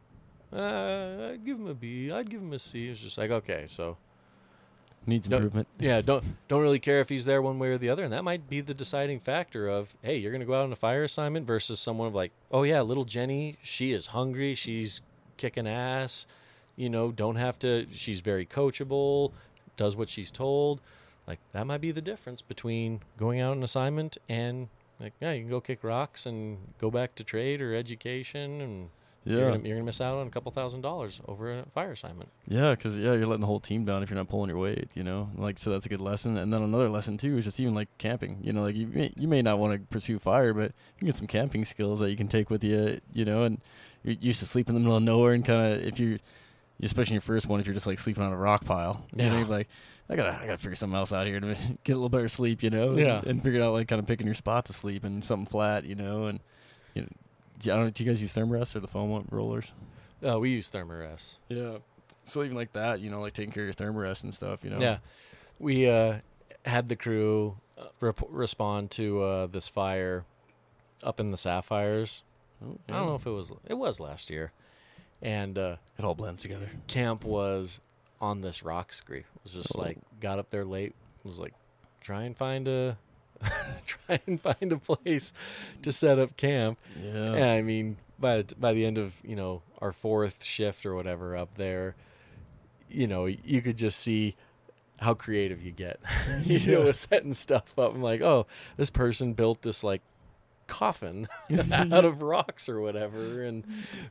Uh, 0.52 1.30
I'd 1.32 1.44
give 1.44 1.58
him 1.58 1.66
a 1.66 1.74
B. 1.74 2.12
I'd 2.12 2.30
give 2.30 2.40
him 2.40 2.52
a 2.52 2.58
C. 2.60 2.86
It's 2.88 3.00
just 3.00 3.18
like 3.18 3.32
okay, 3.32 3.64
so 3.68 3.96
Needs 5.06 5.26
improvement. 5.26 5.66
yeah, 5.80 6.02
don't 6.02 6.22
don't 6.46 6.62
really 6.62 6.78
care 6.78 7.00
if 7.00 7.08
he's 7.08 7.24
there 7.24 7.42
one 7.42 7.58
way 7.58 7.70
or 7.70 7.78
the 7.78 7.88
other, 7.88 8.04
and 8.04 8.12
that 8.12 8.22
might 8.22 8.48
be 8.48 8.60
the 8.60 8.74
deciding 8.74 9.18
factor 9.18 9.68
of 9.68 9.96
hey, 10.02 10.16
you're 10.18 10.30
gonna 10.30 10.44
go 10.44 10.54
out 10.54 10.62
on 10.62 10.72
a 10.72 10.76
fire 10.76 11.02
assignment 11.02 11.44
versus 11.44 11.80
someone 11.80 12.06
of 12.06 12.14
like, 12.14 12.30
oh 12.52 12.62
yeah, 12.62 12.82
little 12.82 13.04
Jenny, 13.04 13.56
she 13.60 13.90
is 13.90 14.06
hungry, 14.06 14.54
she's 14.54 15.00
kicking 15.36 15.66
ass, 15.66 16.26
you 16.76 16.88
know, 16.88 17.10
don't 17.10 17.36
have 17.36 17.58
to, 17.58 17.88
she's 17.90 18.20
very 18.20 18.46
coachable, 18.46 19.32
does 19.76 19.96
what 19.96 20.08
she's 20.08 20.30
told, 20.30 20.80
like 21.26 21.38
that 21.52 21.66
might 21.66 21.80
be 21.80 21.92
the 21.92 22.02
difference 22.02 22.42
between 22.42 23.00
going 23.18 23.40
out 23.40 23.52
on 23.56 23.62
assignment 23.62 24.16
and 24.28 24.68
like 25.00 25.12
yeah, 25.20 25.32
you 25.32 25.42
can 25.42 25.50
go 25.50 25.60
kick 25.60 25.82
rocks 25.84 26.24
and 26.26 26.58
go 26.78 26.90
back 26.90 27.14
to 27.16 27.24
trade 27.24 27.60
or 27.60 27.74
education 27.74 28.60
and. 28.60 28.88
Yeah. 29.28 29.38
You're, 29.38 29.50
gonna, 29.50 29.64
you're 29.66 29.76
gonna 29.76 29.86
miss 29.86 30.00
out 30.00 30.18
on 30.18 30.28
a 30.28 30.30
couple 30.30 30.52
thousand 30.52 30.82
dollars 30.82 31.20
over 31.26 31.58
a 31.58 31.64
fire 31.68 31.90
assignment. 31.90 32.28
Yeah, 32.46 32.76
because 32.76 32.96
yeah, 32.96 33.12
you're 33.14 33.26
letting 33.26 33.40
the 33.40 33.48
whole 33.48 33.58
team 33.58 33.84
down 33.84 34.04
if 34.04 34.08
you're 34.08 34.16
not 34.16 34.28
pulling 34.28 34.50
your 34.50 34.58
weight. 34.58 34.88
You 34.94 35.02
know, 35.02 35.30
like 35.36 35.58
so 35.58 35.72
that's 35.72 35.84
a 35.84 35.88
good 35.88 36.00
lesson. 36.00 36.36
And 36.36 36.52
then 36.52 36.62
another 36.62 36.88
lesson 36.88 37.18
too 37.18 37.36
is 37.36 37.44
just 37.44 37.58
even 37.58 37.74
like 37.74 37.88
camping. 37.98 38.38
You 38.40 38.52
know, 38.52 38.62
like 38.62 38.76
you 38.76 38.86
may, 38.86 39.12
you 39.16 39.26
may 39.26 39.42
not 39.42 39.58
want 39.58 39.72
to 39.72 39.80
pursue 39.88 40.20
fire, 40.20 40.54
but 40.54 40.66
you 40.66 40.98
can 41.00 41.06
get 41.08 41.16
some 41.16 41.26
camping 41.26 41.64
skills 41.64 41.98
that 41.98 42.10
you 42.12 42.16
can 42.16 42.28
take 42.28 42.50
with 42.50 42.62
you. 42.62 43.00
You 43.12 43.24
know, 43.24 43.42
and 43.42 43.60
you're 44.04 44.14
used 44.14 44.38
to 44.38 44.46
sleeping 44.46 44.76
in 44.76 44.82
the 44.82 44.86
middle 44.86 44.96
of 44.98 45.02
nowhere, 45.02 45.32
and 45.32 45.44
kind 45.44 45.72
of 45.74 45.84
if 45.84 45.98
you, 45.98 46.20
especially 46.80 47.10
in 47.10 47.14
your 47.14 47.20
first 47.22 47.48
one, 47.48 47.58
if 47.58 47.66
you're 47.66 47.74
just 47.74 47.88
like 47.88 47.98
sleeping 47.98 48.22
on 48.22 48.32
a 48.32 48.36
rock 48.36 48.64
pile, 48.64 49.04
you 49.10 49.24
know, 49.24 49.32
Yeah. 49.32 49.38
you're 49.40 49.48
like. 49.48 49.66
I 50.08 50.16
gotta, 50.16 50.38
I 50.40 50.46
gotta 50.46 50.58
figure 50.58 50.74
something 50.76 50.96
else 50.96 51.12
out 51.12 51.26
here 51.26 51.40
to 51.40 51.46
get 51.84 51.92
a 51.92 51.96
little 51.96 52.08
better 52.08 52.28
sleep, 52.28 52.62
you 52.62 52.70
know. 52.70 52.90
and- 52.90 52.98
Yeah. 52.98 53.22
And, 53.26 53.42
figure 53.42 53.62
out 53.62 53.72
like 53.72 53.88
kind 53.88 53.98
of 53.98 54.06
picking 54.06 54.26
your 54.26 54.34
spot 54.34 54.66
to 54.66 54.72
sleep 54.72 55.02
and 55.04 55.24
something 55.24 55.46
flat, 55.46 55.84
you 55.84 55.94
know. 55.94 56.26
And 56.26 56.40
you 56.94 57.02
know, 57.02 57.08
do, 57.58 57.72
I 57.72 57.76
don't. 57.76 57.92
Do 57.94 58.04
you 58.04 58.10
guys 58.10 58.22
use 58.22 58.34
Thermarest 58.34 58.76
or 58.76 58.80
the 58.80 58.88
foam 58.88 59.26
rollers? 59.30 59.72
Uh, 60.26 60.38
we 60.38 60.50
use 60.50 60.70
Thermarest. 60.70 61.38
Yeah. 61.48 61.78
So 62.24 62.42
even 62.42 62.56
like 62.56 62.72
that, 62.72 63.00
you 63.00 63.10
know, 63.10 63.20
like 63.20 63.34
taking 63.34 63.52
care 63.52 63.68
of 63.68 63.78
your 63.80 63.92
thermarest 63.92 64.24
and 64.24 64.34
stuff, 64.34 64.64
you 64.64 64.70
know. 64.70 64.80
Yeah, 64.80 64.98
we 65.60 65.88
uh, 65.88 66.18
had 66.64 66.88
the 66.88 66.96
crew 66.96 67.56
uh, 67.78 67.84
rep- 68.00 68.18
respond 68.28 68.90
to 68.92 69.22
uh, 69.22 69.46
this 69.46 69.68
fire 69.68 70.24
up 71.04 71.20
in 71.20 71.30
the 71.30 71.36
Sapphires. 71.36 72.24
Oh, 72.64 72.78
I 72.88 72.92
don't 72.92 73.06
know 73.06 73.14
if 73.14 73.26
it 73.26 73.30
was 73.30 73.52
it 73.66 73.74
was 73.74 74.00
last 74.00 74.28
year, 74.30 74.50
and 75.22 75.56
uh, 75.58 75.76
it 75.98 76.04
all 76.04 76.14
blends 76.16 76.40
together. 76.40 76.68
camp 76.88 77.22
was 77.24 77.80
on 78.20 78.40
this 78.40 78.62
rock 78.62 78.92
scree. 78.92 79.20
It 79.20 79.26
was 79.42 79.52
just 79.52 79.76
Oh. 79.76 79.80
like 79.82 79.98
got 80.20 80.38
up 80.38 80.50
there 80.50 80.64
late. 80.64 80.94
Was 81.24 81.38
like 81.38 81.54
try 82.00 82.22
and 82.24 82.36
find 82.36 82.68
a 82.68 82.98
try 83.86 84.20
and 84.26 84.40
find 84.40 84.72
a 84.72 84.78
place 84.78 85.32
to 85.82 85.92
set 85.92 86.18
up 86.18 86.36
camp. 86.36 86.78
Yeah. 87.00 87.34
Yeah, 87.36 87.52
I 87.52 87.62
mean, 87.62 87.96
by 88.18 88.42
the, 88.42 88.54
by 88.56 88.72
the 88.72 88.84
end 88.86 88.96
of 88.98 89.14
you 89.24 89.36
know 89.36 89.62
our 89.80 89.92
fourth 89.92 90.42
shift 90.44 90.86
or 90.86 90.94
whatever 90.94 91.36
up 91.36 91.56
there, 91.56 91.94
you 92.88 93.06
know, 93.06 93.26
you 93.26 93.60
could 93.60 93.76
just 93.76 94.00
see 94.00 94.36
how 94.98 95.12
creative 95.12 95.62
you 95.62 95.72
get. 95.72 96.00
you 96.42 96.58
know, 96.60 96.78
Yeah. 96.80 96.84
with 96.86 96.96
setting 96.96 97.34
stuff 97.34 97.78
up. 97.78 97.94
I'm 97.94 98.00
like, 98.02 98.22
oh, 98.22 98.46
this 98.78 98.88
person 98.90 99.34
built 99.34 99.60
this 99.62 99.84
like 99.84 100.00
coffin 100.66 101.28
out 101.72 102.04
of 102.04 102.22
rocks 102.22 102.68
or 102.68 102.80
whatever 102.80 103.42
and 103.42 103.64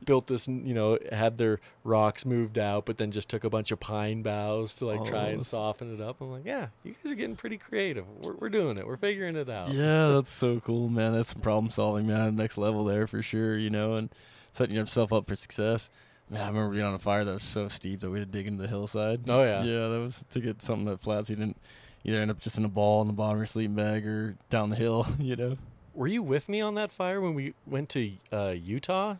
built 0.04 0.26
this 0.26 0.48
you 0.48 0.74
know 0.74 0.98
had 1.12 1.38
their 1.38 1.60
rocks 1.84 2.24
moved 2.24 2.58
out 2.58 2.86
but 2.86 2.98
then 2.98 3.10
just 3.10 3.28
took 3.28 3.44
a 3.44 3.50
bunch 3.50 3.70
of 3.70 3.78
pine 3.80 4.22
boughs 4.22 4.74
to 4.76 4.86
like 4.86 5.04
try 5.04 5.18
Oh, 5.18 5.20
and 5.24 5.28
that's- 5.32 5.48
soften 5.48 5.94
it 5.94 6.00
up 6.00 6.20
i'm 6.20 6.30
like 6.30 6.44
yeah 6.46 6.68
you 6.84 6.94
guys 7.02 7.12
are 7.12 7.16
getting 7.16 7.36
pretty 7.36 7.58
creative 7.58 8.06
we're, 8.22 8.34
we're 8.34 8.48
doing 8.48 8.78
it 8.78 8.86
we're 8.86 8.96
figuring 8.96 9.36
it 9.36 9.50
out 9.50 9.68
Yeah, 9.68 10.08
that's 10.14 10.30
so 10.32 10.60
cool, 10.60 10.88
man. 10.88 11.12
That's 11.14 11.30
some 11.32 11.40
problem 11.42 11.70
solving, 11.70 12.06
man. 12.06 12.20
at 12.22 12.24
the 12.36 12.42
Next 12.42 12.56
level 12.58 12.84
there 12.84 13.06
for 13.06 13.22
sure, 13.22 13.56
you 13.58 13.70
know, 13.70 13.94
and 13.94 14.08
setting 14.52 14.76
yourself 14.76 15.12
up 15.12 15.26
for 15.26 15.36
success. 15.36 15.90
Man, 16.30 16.40
I 16.42 16.46
remember 16.48 16.72
being 16.72 16.84
on 16.84 16.94
a 16.94 16.98
fire 16.98 17.24
that 17.24 17.32
was 17.34 17.42
so 17.42 17.68
steep 17.68 18.00
that 18.00 18.10
we 18.10 18.18
had 18.18 18.32
to 18.32 18.38
dig 18.38 18.46
into 18.46 18.62
the 18.62 18.68
hillside. 18.68 19.28
oh 19.30 19.42
yeah 19.44 19.62
Yeah, 19.62 19.88
that 19.88 20.00
was 20.00 20.24
to 20.30 20.40
get 20.40 20.62
something 20.62 20.86
that 20.86 21.00
flat 21.00 21.26
so 21.26 21.32
you 21.34 21.36
didn't 21.38 21.56
either 22.04 22.20
end 22.22 22.30
up 22.30 22.38
just 22.40 22.56
in 22.58 22.64
a 22.64 22.68
ball 22.68 23.00
in 23.02 23.06
the 23.08 23.12
bottom 23.12 23.36
of 23.36 23.40
your 23.40 23.46
sleeping 23.46 23.74
bag 23.74 24.06
or 24.06 24.36
down 24.50 24.70
the 24.70 24.76
hill, 24.76 25.06
you 25.18 25.36
know. 25.36 25.56
Were 25.96 26.06
you 26.06 26.22
with 26.22 26.48
me 26.48 26.60
on 26.60 26.74
that 26.76 26.92
fire 26.92 27.20
when 27.20 27.34
we 27.34 27.54
went 27.66 27.88
to 27.90 28.12
uh, 28.32 28.54
utah 28.56 29.16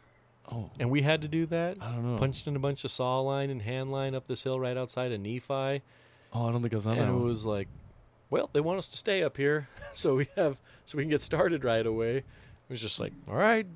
Oh, 0.52 0.70
and 0.78 0.90
we 0.90 1.02
had 1.02 1.22
to 1.22 1.28
do 1.28 1.44
that 1.46 1.76
I 1.80 1.90
don't 1.90 2.12
know. 2.12 2.18
punched 2.18 2.46
in 2.46 2.54
a 2.54 2.60
bunch 2.60 2.84
of 2.84 2.90
saw 2.92 3.18
line 3.20 3.50
and 3.50 3.62
hand 3.62 3.90
line 3.90 4.14
up 4.14 4.28
this 4.28 4.44
hill 4.44 4.60
right 4.60 4.76
outside 4.76 5.10
of 5.10 5.20
nephi 5.20 5.82
Oh, 6.32 6.48
I 6.48 6.52
don't 6.52 6.60
think 6.62 6.72
I 6.72 6.76
was 6.76 6.86
on 6.86 6.92
and 6.98 7.02
that 7.02 7.08
it 7.08 7.12
one. 7.14 7.24
was 7.24 7.44
like, 7.46 7.66
well, 8.30 8.50
they 8.52 8.60
want 8.60 8.78
us 8.78 8.88
to 8.88 8.96
stay 8.98 9.22
up 9.22 9.36
here, 9.36 9.68
so 9.94 10.16
we 10.16 10.28
have 10.36 10.58
so 10.84 10.98
we 10.98 11.04
can 11.04 11.10
get 11.10 11.20
started 11.22 11.64
right 11.64 11.86
away. 11.86 12.18
It 12.18 12.24
was 12.68 12.80
just 12.80 13.00
like, 13.00 13.12
all 13.28 13.36
right, 13.36 13.66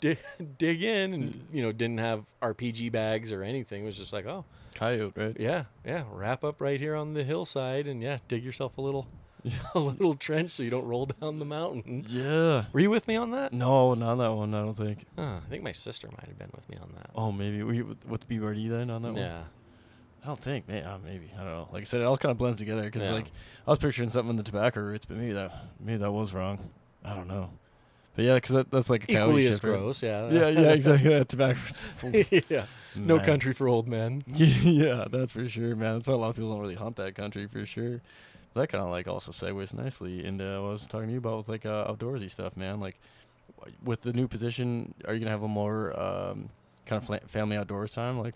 dig, 0.00 0.18
dig 0.58 0.82
in, 0.84 1.12
and 1.14 1.46
you 1.52 1.62
know, 1.62 1.72
didn't 1.72 1.98
have 1.98 2.22
RPG 2.40 2.92
bags 2.92 3.32
or 3.32 3.42
anything. 3.42 3.82
It 3.82 3.86
was 3.86 3.96
just 3.96 4.12
like, 4.12 4.26
oh, 4.26 4.44
Coyote, 4.74 5.12
right? 5.16 5.36
yeah, 5.40 5.64
yeah, 5.84 6.04
wrap 6.12 6.44
up 6.44 6.60
right 6.60 6.78
here 6.78 6.94
on 6.94 7.14
the 7.14 7.24
hillside, 7.24 7.88
and 7.88 8.00
yeah, 8.02 8.18
dig 8.28 8.44
yourself 8.44 8.78
a 8.78 8.82
little, 8.82 9.08
Yeah. 9.52 9.58
a 9.74 9.78
little 9.78 10.14
trench 10.14 10.52
so 10.52 10.62
you 10.62 10.70
don't 10.70 10.86
roll 10.86 11.04
down 11.04 11.38
the 11.38 11.44
mountain. 11.44 12.06
Yeah. 12.08 12.64
Were 12.72 12.80
you 12.80 12.88
with 12.88 13.06
me 13.06 13.16
on 13.16 13.30
that? 13.32 13.52
No, 13.52 13.92
not 13.92 14.14
that 14.14 14.32
one. 14.32 14.54
I 14.54 14.60
don't 14.62 14.74
think. 14.74 15.04
Huh, 15.18 15.40
I 15.44 15.48
think 15.50 15.62
my 15.62 15.72
sister 15.72 16.08
might 16.08 16.26
have 16.28 16.38
been 16.38 16.48
with 16.54 16.66
me 16.70 16.76
on 16.80 16.90
that. 16.96 17.10
Oh, 17.14 17.30
maybe 17.30 17.58
you 17.58 17.96
with, 18.06 18.26
BRD 18.26 18.70
then 18.70 18.88
on 18.88 19.02
that 19.02 19.12
one? 19.12 19.20
yeah, 19.20 19.42
I 20.22 20.26
don't 20.28 20.40
think. 20.40 20.66
May 20.66 20.80
uh, 20.82 20.96
maybe 21.04 21.30
I 21.34 21.44
don't 21.44 21.52
know. 21.52 21.68
Like 21.72 21.82
I 21.82 21.84
said, 21.84 22.00
it 22.00 22.04
all 22.04 22.16
kind 22.16 22.30
of 22.32 22.38
blends 22.38 22.56
together 22.56 22.84
because 22.84 23.02
Yeah. 23.02 23.12
like 23.12 23.26
I 23.66 23.70
was 23.70 23.78
picturing 23.78 24.08
something 24.08 24.30
in 24.30 24.36
the 24.36 24.42
tobacco 24.42 24.80
roots, 24.80 25.04
but 25.04 25.18
maybe 25.18 25.32
that 25.34 25.52
maybe 25.78 25.98
that 25.98 26.10
was 26.12 26.32
wrong. 26.32 26.58
I 27.04 27.14
don't 27.14 27.28
know. 27.28 27.50
But 28.16 28.24
yeah, 28.24 28.36
because 28.36 28.50
that, 28.54 28.70
that's 28.70 28.88
like 28.88 29.06
a 29.10 29.12
equally 29.12 29.46
as 29.48 29.60
gross. 29.60 30.02
Yeah, 30.02 30.30
Yeah, 30.30 30.48
yeah, 30.48 30.60
exactly. 30.72 31.10
Yeah, 31.10 31.24
tobacco. 31.24 31.58
yeah, 32.48 32.64
no 32.96 33.18
country 33.20 33.52
for 33.52 33.68
old 33.68 33.88
men. 33.88 34.24
yeah, 34.26 35.04
that's 35.10 35.32
for 35.32 35.46
sure, 35.50 35.76
man. 35.76 35.96
That's 35.96 36.08
why 36.08 36.14
a 36.14 36.16
lot 36.16 36.30
of 36.30 36.36
people 36.36 36.50
don't 36.52 36.60
really 36.60 36.76
hunt 36.76 36.96
that 36.96 37.14
country 37.14 37.46
for 37.46 37.66
sure. 37.66 38.00
That 38.54 38.68
kind 38.68 38.82
of 38.84 38.90
like 38.90 39.08
also 39.08 39.32
segues 39.32 39.74
nicely 39.74 40.24
into 40.24 40.44
what 40.44 40.68
I 40.68 40.72
was 40.72 40.86
talking 40.86 41.08
to 41.08 41.12
you 41.12 41.18
about 41.18 41.38
with 41.38 41.48
like 41.48 41.66
uh, 41.66 41.92
outdoorsy 41.92 42.30
stuff, 42.30 42.56
man. 42.56 42.80
Like 42.80 42.98
with 43.82 44.02
the 44.02 44.12
new 44.12 44.28
position, 44.28 44.94
are 45.06 45.14
you 45.14 45.20
gonna 45.20 45.30
have 45.30 45.42
a 45.42 45.48
more 45.48 45.98
um, 46.00 46.50
kind 46.86 47.00
of 47.02 47.04
fla- 47.06 47.20
family 47.26 47.56
outdoors 47.56 47.90
time 47.90 48.18
like 48.20 48.34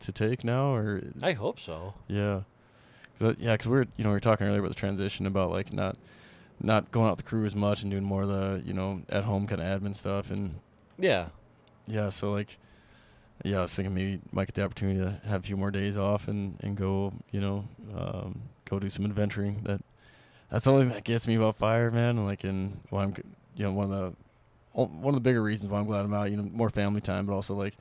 to 0.00 0.12
take 0.12 0.44
now, 0.44 0.74
or 0.74 1.02
I 1.22 1.32
hope 1.32 1.58
so. 1.58 1.94
yeah, 2.06 2.42
'Cause 3.18 3.36
yeah, 3.38 3.52
because 3.52 3.68
we 3.68 3.78
are 3.78 3.86
you 3.96 4.04
know 4.04 4.10
we 4.10 4.16
were 4.16 4.20
talking 4.20 4.46
earlier 4.46 4.60
about 4.60 4.68
the 4.68 4.74
transition 4.74 5.24
about 5.26 5.50
like 5.50 5.72
not 5.72 5.96
not 6.60 6.90
going 6.90 7.08
out 7.08 7.16
the 7.16 7.22
crew 7.22 7.44
as 7.46 7.54
much 7.56 7.82
and 7.82 7.90
doing 7.90 8.04
more 8.04 8.22
of 8.22 8.28
the 8.28 8.62
you 8.64 8.72
know 8.74 9.02
at 9.08 9.24
home 9.24 9.46
kind 9.46 9.60
of 9.62 9.82
admin 9.82 9.94
stuff 9.96 10.30
and 10.30 10.56
Yeah, 10.98 11.28
yeah, 11.86 12.08
so 12.10 12.30
like, 12.32 12.58
yeah, 13.44 13.60
I 13.60 13.62
was 13.62 13.74
thinking 13.74 13.94
maybe 13.94 14.20
might 14.32 14.46
get 14.48 14.54
the 14.54 14.64
opportunity 14.64 14.98
to 15.00 15.20
have 15.28 15.40
a 15.40 15.46
few 15.46 15.56
more 15.56 15.70
days 15.70 15.96
off 15.96 16.28
and 16.28 16.58
and 16.62 16.76
go, 16.76 17.14
you 17.30 17.40
know, 17.40 17.64
um, 17.96 18.42
go 18.68 18.78
do 18.78 18.90
some 18.90 19.04
adventuring. 19.04 19.62
That 19.64 19.80
that's 20.50 20.64
the 20.64 20.72
only 20.72 20.84
thing 20.84 20.94
that 20.94 21.04
gets 21.04 21.26
me 21.26 21.34
about 21.34 21.56
fire, 21.56 21.90
man. 21.90 22.18
And 22.18 22.26
like, 22.26 22.44
in 22.44 22.80
why 22.90 23.04
I'm, 23.04 23.14
you 23.56 23.64
know, 23.64 23.72
one 23.72 23.90
of 23.90 23.90
the 23.90 24.16
one 24.84 25.08
of 25.08 25.14
the 25.14 25.20
bigger 25.20 25.42
reasons 25.42 25.70
why 25.70 25.78
I'm 25.78 25.86
glad 25.86 26.04
I'm 26.04 26.12
out. 26.14 26.30
You 26.30 26.36
know, 26.36 26.48
more 26.52 26.70
family 26.70 27.00
time, 27.00 27.26
but 27.26 27.32
also 27.32 27.54
like, 27.54 27.74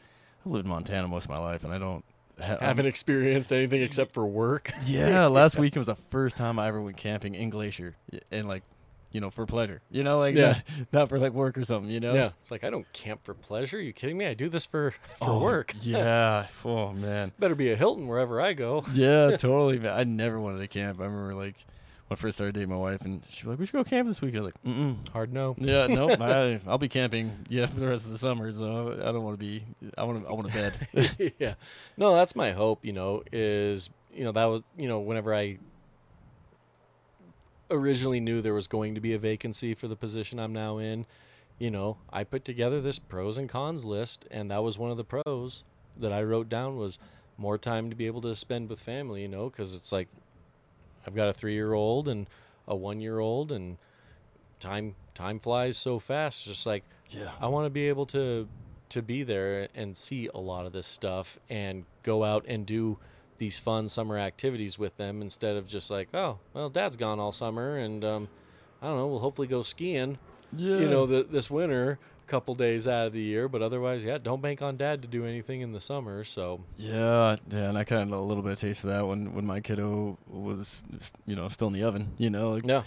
I've 0.45 0.51
lived 0.51 0.65
in 0.65 0.69
Montana 0.69 1.07
most 1.07 1.25
of 1.25 1.29
my 1.29 1.39
life, 1.39 1.63
and 1.63 1.73
I 1.73 1.77
don't 1.77 2.03
ha- 2.39 2.57
haven't 2.59 2.85
experienced 2.85 3.51
anything 3.51 3.81
except 3.81 4.13
for 4.13 4.25
work. 4.25 4.71
yeah, 4.85 5.25
last 5.27 5.57
weekend 5.57 5.79
was 5.79 5.87
the 5.87 6.01
first 6.09 6.37
time 6.37 6.57
I 6.57 6.67
ever 6.67 6.81
went 6.81 6.97
camping 6.97 7.35
in 7.35 7.49
Glacier, 7.49 7.95
and 8.31 8.47
like, 8.47 8.63
you 9.15 9.21
know, 9.21 9.29
for 9.29 9.45
pleasure. 9.45 9.79
You 9.89 10.03
know, 10.03 10.17
like 10.19 10.35
Yeah. 10.35 10.47
not, 10.77 10.87
not 10.91 11.09
for 11.09 11.17
like 11.17 11.31
work 11.31 11.57
or 11.57 11.63
something. 11.63 11.89
You 11.89 12.01
know. 12.01 12.13
Yeah, 12.13 12.31
it's 12.41 12.51
like 12.51 12.65
I 12.65 12.69
don't 12.69 12.91
camp 12.91 13.21
for 13.23 13.33
pleasure. 13.33 13.77
Are 13.77 13.81
you 13.81 13.93
kidding 13.93 14.17
me? 14.17 14.25
I 14.25 14.33
do 14.33 14.49
this 14.49 14.65
for 14.65 14.91
for 15.19 15.29
Oh, 15.29 15.39
work. 15.39 15.73
Yeah. 15.81 16.47
Oh 16.65 16.91
man. 16.91 17.31
Better 17.39 17.55
be 17.55 17.71
a 17.71 17.77
Hilton 17.77 18.07
wherever 18.07 18.41
I 18.41 18.51
go. 18.51 18.83
Yeah, 18.93 19.37
totally. 19.37 19.79
Man. 19.79 19.93
I 19.97 20.03
never 20.03 20.37
wanted 20.37 20.59
to 20.59 20.67
camp. 20.67 20.99
I 20.99 21.05
remember 21.05 21.33
like 21.33 21.55
when 22.07 22.17
I 22.17 22.19
first 22.19 22.35
started 22.37 22.55
dating 22.55 22.69
my 22.69 22.75
wife, 22.75 23.01
and 23.05 23.23
she 23.29 23.45
was 23.47 23.53
like, 23.53 23.59
"We 23.59 23.65
should 23.65 23.73
go 23.77 23.83
camp 23.85 24.07
this 24.07 24.21
weekend." 24.21 24.43
I 24.43 24.45
was 24.47 24.53
like, 24.65 24.75
"Mm, 24.75 25.09
Hard 25.13 25.31
no. 25.33 25.55
yeah, 25.57 25.87
nope. 25.87 26.19
I, 26.19 26.59
I'll 26.67 26.77
be 26.77 26.89
camping. 26.89 27.31
Yeah, 27.49 27.65
for 27.67 27.79
the 27.79 27.87
rest 27.87 28.03
of 28.05 28.11
the 28.11 28.17
summer. 28.17 28.51
So 28.51 28.91
I 29.01 29.11
don't 29.13 29.23
want 29.23 29.39
to 29.39 29.43
be. 29.43 29.63
I 29.97 30.03
want 30.03 30.23
to. 30.25 30.29
I 30.29 30.33
want 30.33 30.51
to 30.51 30.53
bed. 30.93 31.33
yeah. 31.39 31.53
No, 31.97 32.13
that's 32.15 32.35
my 32.35 32.51
hope, 32.51 32.83
you 32.85 32.91
know, 32.93 33.23
is, 33.31 33.89
you 34.13 34.23
know, 34.25 34.33
that 34.33 34.45
was, 34.45 34.61
you 34.77 34.87
know, 34.89 34.99
whenever 34.99 35.33
I 35.33 35.57
originally 37.69 38.19
knew 38.19 38.41
there 38.41 38.53
was 38.53 38.67
going 38.67 38.95
to 38.95 39.01
be 39.01 39.13
a 39.13 39.19
vacancy 39.19 39.73
for 39.73 39.87
the 39.87 39.95
position 39.95 40.39
I'm 40.39 40.53
now 40.53 40.77
in, 40.77 41.05
you 41.57 41.71
know, 41.71 41.97
I 42.11 42.23
put 42.23 42.45
together 42.45 42.81
this 42.81 42.99
pros 42.99 43.37
and 43.37 43.49
cons 43.49 43.85
list 43.85 44.25
and 44.29 44.51
that 44.51 44.63
was 44.63 44.77
one 44.77 44.91
of 44.91 44.97
the 44.97 45.03
pros 45.03 45.63
that 45.97 46.11
I 46.11 46.21
wrote 46.23 46.49
down 46.49 46.77
was 46.77 46.99
more 47.37 47.57
time 47.57 47.89
to 47.89 47.95
be 47.95 48.07
able 48.07 48.21
to 48.21 48.35
spend 48.35 48.69
with 48.69 48.79
family, 48.79 49.21
you 49.23 49.27
know, 49.27 49.49
cuz 49.49 49.73
it's 49.73 49.91
like 49.91 50.07
I've 51.05 51.15
got 51.15 51.29
a 51.29 51.33
3-year-old 51.33 52.07
and 52.07 52.27
a 52.67 52.75
1-year-old 52.75 53.51
and 53.51 53.77
time 54.59 54.95
time 55.13 55.39
flies 55.39 55.77
so 55.77 55.99
fast 55.99 56.45
just 56.45 56.65
like 56.65 56.83
yeah. 57.09 57.31
I 57.39 57.47
want 57.47 57.65
to 57.65 57.69
be 57.69 57.87
able 57.87 58.05
to 58.07 58.47
to 58.89 59.01
be 59.01 59.23
there 59.23 59.67
and 59.75 59.95
see 59.95 60.29
a 60.33 60.39
lot 60.39 60.65
of 60.65 60.71
this 60.71 60.87
stuff 60.87 61.39
and 61.49 61.85
go 62.03 62.23
out 62.23 62.45
and 62.47 62.65
do 62.65 62.97
these 63.37 63.59
fun 63.59 63.87
summer 63.87 64.17
activities 64.17 64.77
with 64.79 64.97
them 64.97 65.21
instead 65.21 65.55
of 65.57 65.67
just 65.67 65.89
like, 65.89 66.09
oh, 66.13 66.39
well, 66.53 66.69
Dad's 66.69 66.95
gone 66.95 67.19
all 67.19 67.31
summer 67.31 67.77
and 67.77 68.03
um, 68.03 68.27
I 68.81 68.87
don't 68.87 68.97
know, 68.97 69.07
we'll 69.07 69.19
hopefully 69.19 69.47
go 69.47 69.61
skiing, 69.61 70.17
Yeah. 70.55 70.77
you 70.79 70.87
know, 70.89 71.05
the, 71.05 71.23
this 71.23 71.49
winter, 71.49 71.99
a 72.23 72.27
couple 72.27 72.55
days 72.55 72.87
out 72.87 73.07
of 73.07 73.13
the 73.13 73.21
year, 73.21 73.47
but 73.47 73.61
otherwise, 73.61 74.03
yeah, 74.03 74.17
don't 74.17 74.41
bank 74.41 74.61
on 74.61 74.77
Dad 74.77 75.01
to 75.03 75.07
do 75.07 75.25
anything 75.25 75.61
in 75.61 75.73
the 75.73 75.79
summer. 75.79 76.23
So 76.23 76.61
Yeah, 76.77 77.35
yeah, 77.51 77.69
and 77.69 77.77
I 77.77 77.83
kind 77.83 78.11
of 78.11 78.17
a 78.17 78.21
little 78.21 78.41
bit 78.41 78.53
of 78.53 78.59
taste 78.59 78.83
of 78.83 78.89
that 78.89 79.05
when 79.07 79.33
when 79.35 79.45
my 79.45 79.59
kiddo 79.59 80.17
was, 80.27 80.83
you 81.27 81.35
know, 81.35 81.47
still 81.49 81.67
in 81.67 81.73
the 81.73 81.83
oven. 81.83 82.13
You 82.17 82.31
know, 82.31 82.53
like 82.53 82.65
yeah, 82.65 82.81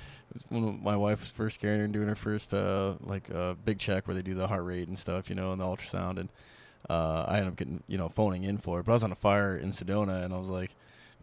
when 0.49 0.82
my 0.82 0.96
wife 0.96 1.20
was 1.20 1.30
first 1.30 1.61
carrying 1.61 1.78
her 1.78 1.84
and 1.84 1.92
doing 1.92 2.09
her 2.09 2.16
first 2.16 2.53
uh, 2.53 2.94
like 3.01 3.30
uh, 3.32 3.55
big 3.64 3.78
check 3.78 4.09
where 4.09 4.14
they 4.16 4.22
do 4.22 4.34
the 4.34 4.49
heart 4.49 4.64
rate 4.64 4.88
and 4.88 4.99
stuff, 4.99 5.28
you 5.30 5.36
know, 5.36 5.53
and 5.53 5.61
the 5.61 5.64
ultrasound, 5.64 6.18
and 6.18 6.30
uh, 6.89 7.24
I 7.29 7.37
ended 7.39 7.49
up 7.53 7.57
getting 7.57 7.83
you 7.87 7.99
know 7.99 8.09
phoning 8.09 8.45
in 8.45 8.59
for 8.59 8.81
it. 8.81 8.85
But 8.87 8.93
I 8.93 8.95
was 8.95 9.03
on 9.05 9.12
a 9.12 9.16
fire 9.16 9.57
in 9.57 9.70
Sedona, 9.70 10.24
and 10.24 10.33
I 10.35 10.39
was 10.39 10.49
like 10.49 10.70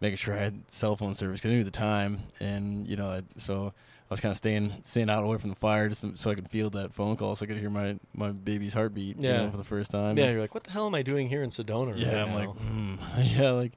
making 0.00 0.16
sure 0.16 0.34
I 0.36 0.40
had 0.42 0.62
cell 0.68 0.96
phone 0.96 1.14
service 1.14 1.40
because 1.40 1.52
I 1.52 1.54
knew 1.54 1.64
the 1.64 1.70
time, 1.70 2.20
and 2.40 2.86
you 2.86 2.96
know, 2.96 3.10
I, 3.10 3.22
so 3.38 3.72
I 4.08 4.12
was 4.12 4.20
kind 4.20 4.30
of 4.30 4.36
staying 4.36 4.72
staying 4.84 5.10
out 5.10 5.24
away 5.24 5.38
from 5.38 5.50
the 5.50 5.56
fire 5.56 5.88
just 5.88 6.04
so 6.18 6.30
I 6.30 6.34
could 6.34 6.48
feel 6.48 6.70
that 6.70 6.92
phone 6.94 7.16
call, 7.16 7.34
so 7.34 7.44
I 7.44 7.46
could 7.48 7.56
hear 7.58 7.70
my 7.70 7.98
my 8.14 8.30
baby's 8.30 8.74
heartbeat, 8.74 9.16
you 9.16 9.28
Yeah. 9.28 9.44
know, 9.46 9.50
for 9.50 9.56
the 9.56 9.64
first 9.64 9.90
time. 9.90 10.16
yeah, 10.18 10.30
you're 10.30 10.40
like, 10.40 10.54
what 10.54 10.64
the 10.64 10.70
hell 10.70 10.86
am 10.86 10.94
I 10.94 11.02
doing 11.02 11.28
here 11.28 11.42
in 11.42 11.50
Sedona 11.50 11.98
Yeah, 11.98 12.08
right 12.08 12.16
I'm 12.22 12.28
now? 12.30 12.36
like, 12.36 12.48
hmm. 12.56 12.94
yeah, 13.40 13.50
like 13.50 13.72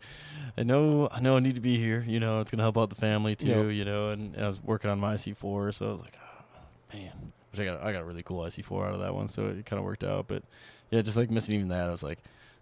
I 0.58 0.64
know, 0.64 1.08
I 1.12 1.20
know, 1.22 1.38
I 1.38 1.40
need 1.40 1.56
to 1.56 1.62
be 1.62 1.78
here. 1.78 2.04
You 2.06 2.20
know, 2.20 2.42
it's 2.42 2.52
gonna 2.52 2.64
help 2.64 2.78
out 2.78 2.90
the 2.90 2.96
family 2.96 3.36
too. 3.36 3.48
Yep. 3.68 3.74
You 3.76 3.86
know, 3.86 4.10
and, 4.10 4.36
and 4.36 4.44
I 4.44 4.48
was 4.48 4.62
working 4.62 4.90
on 4.90 5.00
my 5.00 5.14
IC4, 5.16 5.74
so 5.74 5.88
I 5.88 5.92
was 5.92 6.02
like, 6.02 6.18
oh, 6.22 6.96
man, 6.98 7.32
which 7.52 7.62
I 7.62 7.66
got, 7.66 7.82
I 7.82 7.92
got 7.94 8.02
a 8.02 8.06
really 8.06 8.24
cool 8.24 8.42
IC4 8.44 8.88
out 8.88 8.94
of 8.96 9.00
that 9.00 9.16
one, 9.16 9.30
so 9.30 9.48
it 9.48 9.66
kind 9.66 9.80
of 9.80 9.86
worked 9.86 10.04
out. 10.04 10.28
But 10.28 10.44
yeah, 10.92 11.02
just 11.02 11.18
like 11.18 11.30
missing 11.30 11.56
even 11.56 11.70
that, 11.70 11.88
I 11.88 11.92
was 11.92 12.04
like, 12.04 12.20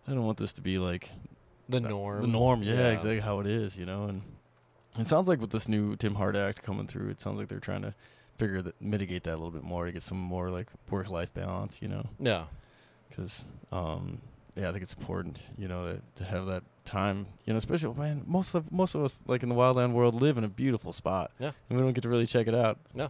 I 0.08 0.12
don't 0.12 0.26
want 0.26 0.38
this 0.38 0.54
to 0.54 0.62
be 0.62 0.78
like 0.80 1.10
the 1.70 1.78
uh, 1.78 1.82
norm. 1.82 2.22
The 2.22 2.28
norm, 2.28 2.64
yeah, 2.64 2.90
exactly 2.90 3.20
how 3.20 3.40
it 3.40 3.48
is. 3.48 3.78
You 3.78 3.86
know, 3.86 4.06
and 4.06 4.22
it 5.00 5.08
sounds 5.08 5.28
like 5.28 5.42
with 5.42 5.52
this 5.52 5.68
new 5.68 5.96
Tim 5.96 6.16
Hart 6.16 6.36
Act 6.36 6.62
coming 6.64 6.88
through, 6.88 7.10
it 7.10 7.20
sounds 7.22 7.38
like 7.40 7.48
they're 7.48 7.60
trying 7.60 7.82
to 7.84 7.94
figure 8.38 8.62
that 8.62 8.80
mitigate 8.82 9.24
that 9.24 9.32
a 9.34 9.38
little 9.38 9.52
bit 9.52 9.64
more 9.64 9.86
to 9.86 9.92
get 9.92 10.02
some 10.04 10.18
more 10.20 10.50
like 10.50 10.68
work 10.90 11.10
life 11.10 11.34
balance. 11.34 11.82
You 11.82 11.88
know 11.88 12.06
Yeah. 12.20 12.46
because 13.10 13.46
um, 13.72 14.20
yeah, 14.56 14.70
I 14.70 14.72
think 14.72 14.84
it's 14.84 14.94
important, 14.94 15.40
you 15.58 15.68
know, 15.68 15.94
to, 15.94 16.24
to 16.24 16.30
have 16.30 16.46
that 16.48 16.64
time, 16.86 17.28
you 17.46 17.54
know, 17.54 17.58
especially 17.58 17.94
man, 17.96 18.24
most 18.26 18.54
of 18.56 18.72
most 18.72 18.96
of 18.96 19.04
us 19.04 19.22
like 19.28 19.44
in 19.44 19.50
the 19.50 19.56
wildland 19.56 19.94
world 19.94 20.22
live 20.22 20.38
in 20.38 20.44
a 20.44 20.48
beautiful 20.50 20.94
spot, 20.94 21.32
Yeah. 21.40 21.52
and 21.70 21.78
we 21.78 21.84
don't 21.84 21.94
get 21.94 22.02
to 22.04 22.10
really 22.10 22.26
check 22.28 22.48
it 22.48 22.56
out. 22.56 22.78
No. 22.94 23.10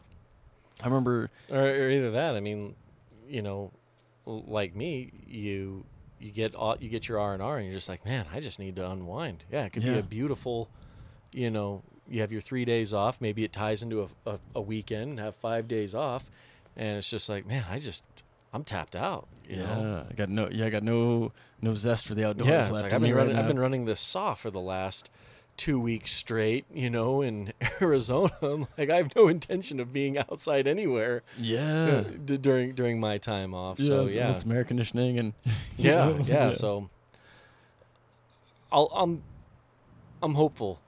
I 0.83 0.85
remember, 0.87 1.29
or, 1.49 1.59
or 1.59 1.89
either 1.89 2.11
that. 2.11 2.35
I 2.35 2.39
mean, 2.39 2.75
you 3.27 3.41
know, 3.41 3.71
like 4.27 4.75
me, 4.75 5.11
you 5.25 5.85
you 6.19 6.31
get 6.31 6.55
all, 6.55 6.77
you 6.79 6.89
get 6.89 7.07
your 7.07 7.19
R 7.19 7.33
and 7.33 7.41
R, 7.41 7.57
and 7.57 7.65
you're 7.65 7.75
just 7.75 7.89
like, 7.89 8.05
man, 8.05 8.25
I 8.33 8.39
just 8.39 8.59
need 8.59 8.75
to 8.77 8.89
unwind. 8.89 9.45
Yeah, 9.51 9.65
it 9.65 9.73
could 9.73 9.83
be 9.83 9.97
a 9.97 10.03
beautiful, 10.03 10.67
you 11.31 11.49
know, 11.51 11.83
you 12.09 12.21
have 12.21 12.31
your 12.31 12.41
three 12.41 12.65
days 12.65 12.93
off. 12.93 13.21
Maybe 13.21 13.43
it 13.43 13.53
ties 13.53 13.83
into 13.83 14.01
a, 14.25 14.31
a, 14.31 14.39
a 14.55 14.61
weekend, 14.61 15.19
have 15.19 15.35
five 15.35 15.67
days 15.67 15.93
off, 15.93 16.29
and 16.75 16.97
it's 16.97 17.09
just 17.09 17.29
like, 17.29 17.45
man, 17.45 17.65
I 17.69 17.79
just 17.79 18.03
I'm 18.53 18.63
tapped 18.63 18.95
out. 18.95 19.27
You 19.47 19.57
yeah, 19.57 19.63
know. 19.63 20.05
I 20.09 20.13
got 20.13 20.29
no, 20.29 20.49
yeah, 20.51 20.65
I 20.65 20.69
got 20.69 20.83
no 20.83 21.31
no 21.61 21.73
zest 21.73 22.07
for 22.07 22.15
the 22.15 22.27
outdoors 22.27 22.47
Yeah, 22.47 22.59
left. 22.69 22.71
like 22.71 22.93
I've 22.93 23.01
been 23.01 23.13
right 23.13 23.21
running. 23.21 23.35
I've 23.37 23.47
been 23.47 23.59
running 23.59 23.85
this 23.85 24.01
saw 24.01 24.33
for 24.33 24.49
the 24.51 24.59
last 24.59 25.09
two 25.57 25.79
weeks 25.79 26.11
straight, 26.13 26.65
you 26.73 26.89
know, 26.89 27.21
in 27.21 27.51
Arizona. 27.81 28.31
I'm 28.41 28.67
like, 28.77 28.89
I 28.91 28.97
have 28.97 29.15
no 29.15 29.27
intention 29.27 29.79
of 29.79 29.91
being 29.91 30.17
outside 30.17 30.67
anywhere 30.67 31.23
Yeah. 31.37 32.03
d- 32.23 32.37
during 32.37 32.73
during 32.73 32.99
my 32.99 33.17
time 33.17 33.53
off. 33.53 33.79
yeah, 33.79 33.87
so 33.87 34.05
yeah, 34.07 34.31
it's 34.31 34.45
air 34.45 34.63
conditioning 34.63 35.17
and 35.19 35.33
yeah, 35.77 35.95
know, 36.09 36.19
yeah. 36.23 36.51
So 36.51 36.89
I'll, 38.71 38.91
I'm 38.95 39.23
I'm 40.21 40.35
hopeful 40.35 40.79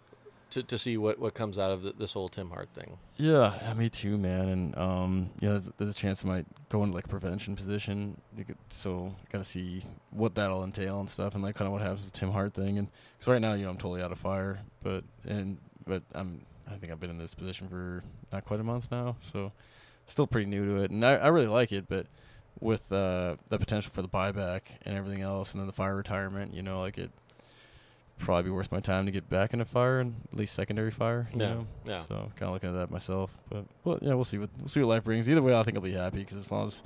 to, 0.51 0.63
to 0.63 0.77
see 0.77 0.97
what, 0.97 1.19
what 1.19 1.33
comes 1.33 1.59
out 1.59 1.71
of 1.71 1.83
th- 1.83 1.95
this 1.97 2.13
whole 2.13 2.29
Tim 2.29 2.49
Hart 2.49 2.69
thing. 2.73 2.97
Yeah, 3.17 3.57
yeah, 3.61 3.73
me 3.75 3.89
too, 3.89 4.17
man. 4.17 4.47
And 4.49 4.77
um, 4.77 5.29
you 5.39 5.47
know, 5.47 5.53
there's, 5.53 5.71
there's 5.77 5.89
a 5.91 5.93
chance 5.93 6.23
I 6.23 6.27
might 6.27 6.45
go 6.69 6.83
into 6.83 6.95
like 6.95 7.07
prevention 7.07 7.55
position. 7.55 8.19
Could- 8.37 8.55
So 8.69 9.15
gotta 9.31 9.43
see 9.43 9.83
what 10.11 10.35
that'll 10.35 10.63
entail 10.63 10.99
and 10.99 11.09
stuff, 11.09 11.33
and 11.35 11.43
like 11.43 11.55
kind 11.55 11.67
of 11.67 11.73
what 11.73 11.81
happens 11.81 12.05
with 12.05 12.13
Tim 12.13 12.31
Hart 12.31 12.53
thing. 12.53 12.77
And 12.77 12.87
because 13.17 13.31
right 13.31 13.41
now, 13.41 13.53
you 13.53 13.63
know, 13.63 13.69
I'm 13.71 13.77
totally 13.77 14.01
out 14.01 14.11
of 14.11 14.19
fire, 14.19 14.59
but 14.83 15.03
and 15.27 15.57
but 15.85 16.03
I'm 16.13 16.41
I 16.67 16.75
think 16.77 16.91
I've 16.91 16.99
been 16.99 17.09
in 17.09 17.17
this 17.17 17.33
position 17.33 17.67
for 17.67 18.03
not 18.31 18.45
quite 18.45 18.59
a 18.59 18.63
month 18.63 18.87
now, 18.91 19.15
so 19.19 19.51
still 20.05 20.27
pretty 20.27 20.45
new 20.49 20.65
to 20.65 20.83
it, 20.83 20.91
and 20.91 21.03
I, 21.05 21.15
I 21.15 21.27
really 21.29 21.47
like 21.47 21.71
it, 21.71 21.85
but 21.89 22.05
with 22.59 22.91
uh, 22.91 23.37
the 23.49 23.57
potential 23.57 23.91
for 23.93 24.01
the 24.01 24.07
buyback 24.09 24.61
and 24.83 24.95
everything 24.95 25.21
else, 25.21 25.53
and 25.53 25.61
then 25.61 25.65
the 25.67 25.73
fire 25.73 25.95
retirement, 25.95 26.53
you 26.53 26.61
know, 26.61 26.79
like 26.79 26.97
it 26.99 27.09
probably 28.19 28.43
be 28.43 28.49
worth 28.51 28.71
my 28.71 28.79
time 28.79 29.05
to 29.05 29.11
get 29.11 29.29
back 29.29 29.53
into 29.53 29.65
fire 29.65 29.99
and 29.99 30.15
at 30.31 30.37
least 30.37 30.53
secondary 30.53 30.91
fire. 30.91 31.29
You 31.33 31.39
Yeah, 31.41 31.47
know? 31.53 31.67
yeah. 31.85 32.01
So 32.01 32.15
kind 32.35 32.49
of 32.49 32.51
looking 32.53 32.69
at 32.69 32.75
that 32.75 32.91
myself, 32.91 33.39
but 33.49 33.65
well, 33.83 33.97
yeah, 34.01 34.13
we'll 34.13 34.23
see 34.25 34.37
what 34.37 34.49
we'll 34.59 34.67
see 34.67 34.79
what 34.81 34.87
life 34.89 35.03
brings. 35.03 35.27
Either 35.27 35.41
way, 35.41 35.55
I 35.57 35.63
think 35.63 35.75
I'll 35.77 35.83
be 35.83 35.93
happy 35.93 36.19
because 36.19 36.37
as 36.37 36.51
long 36.51 36.67
as 36.67 36.83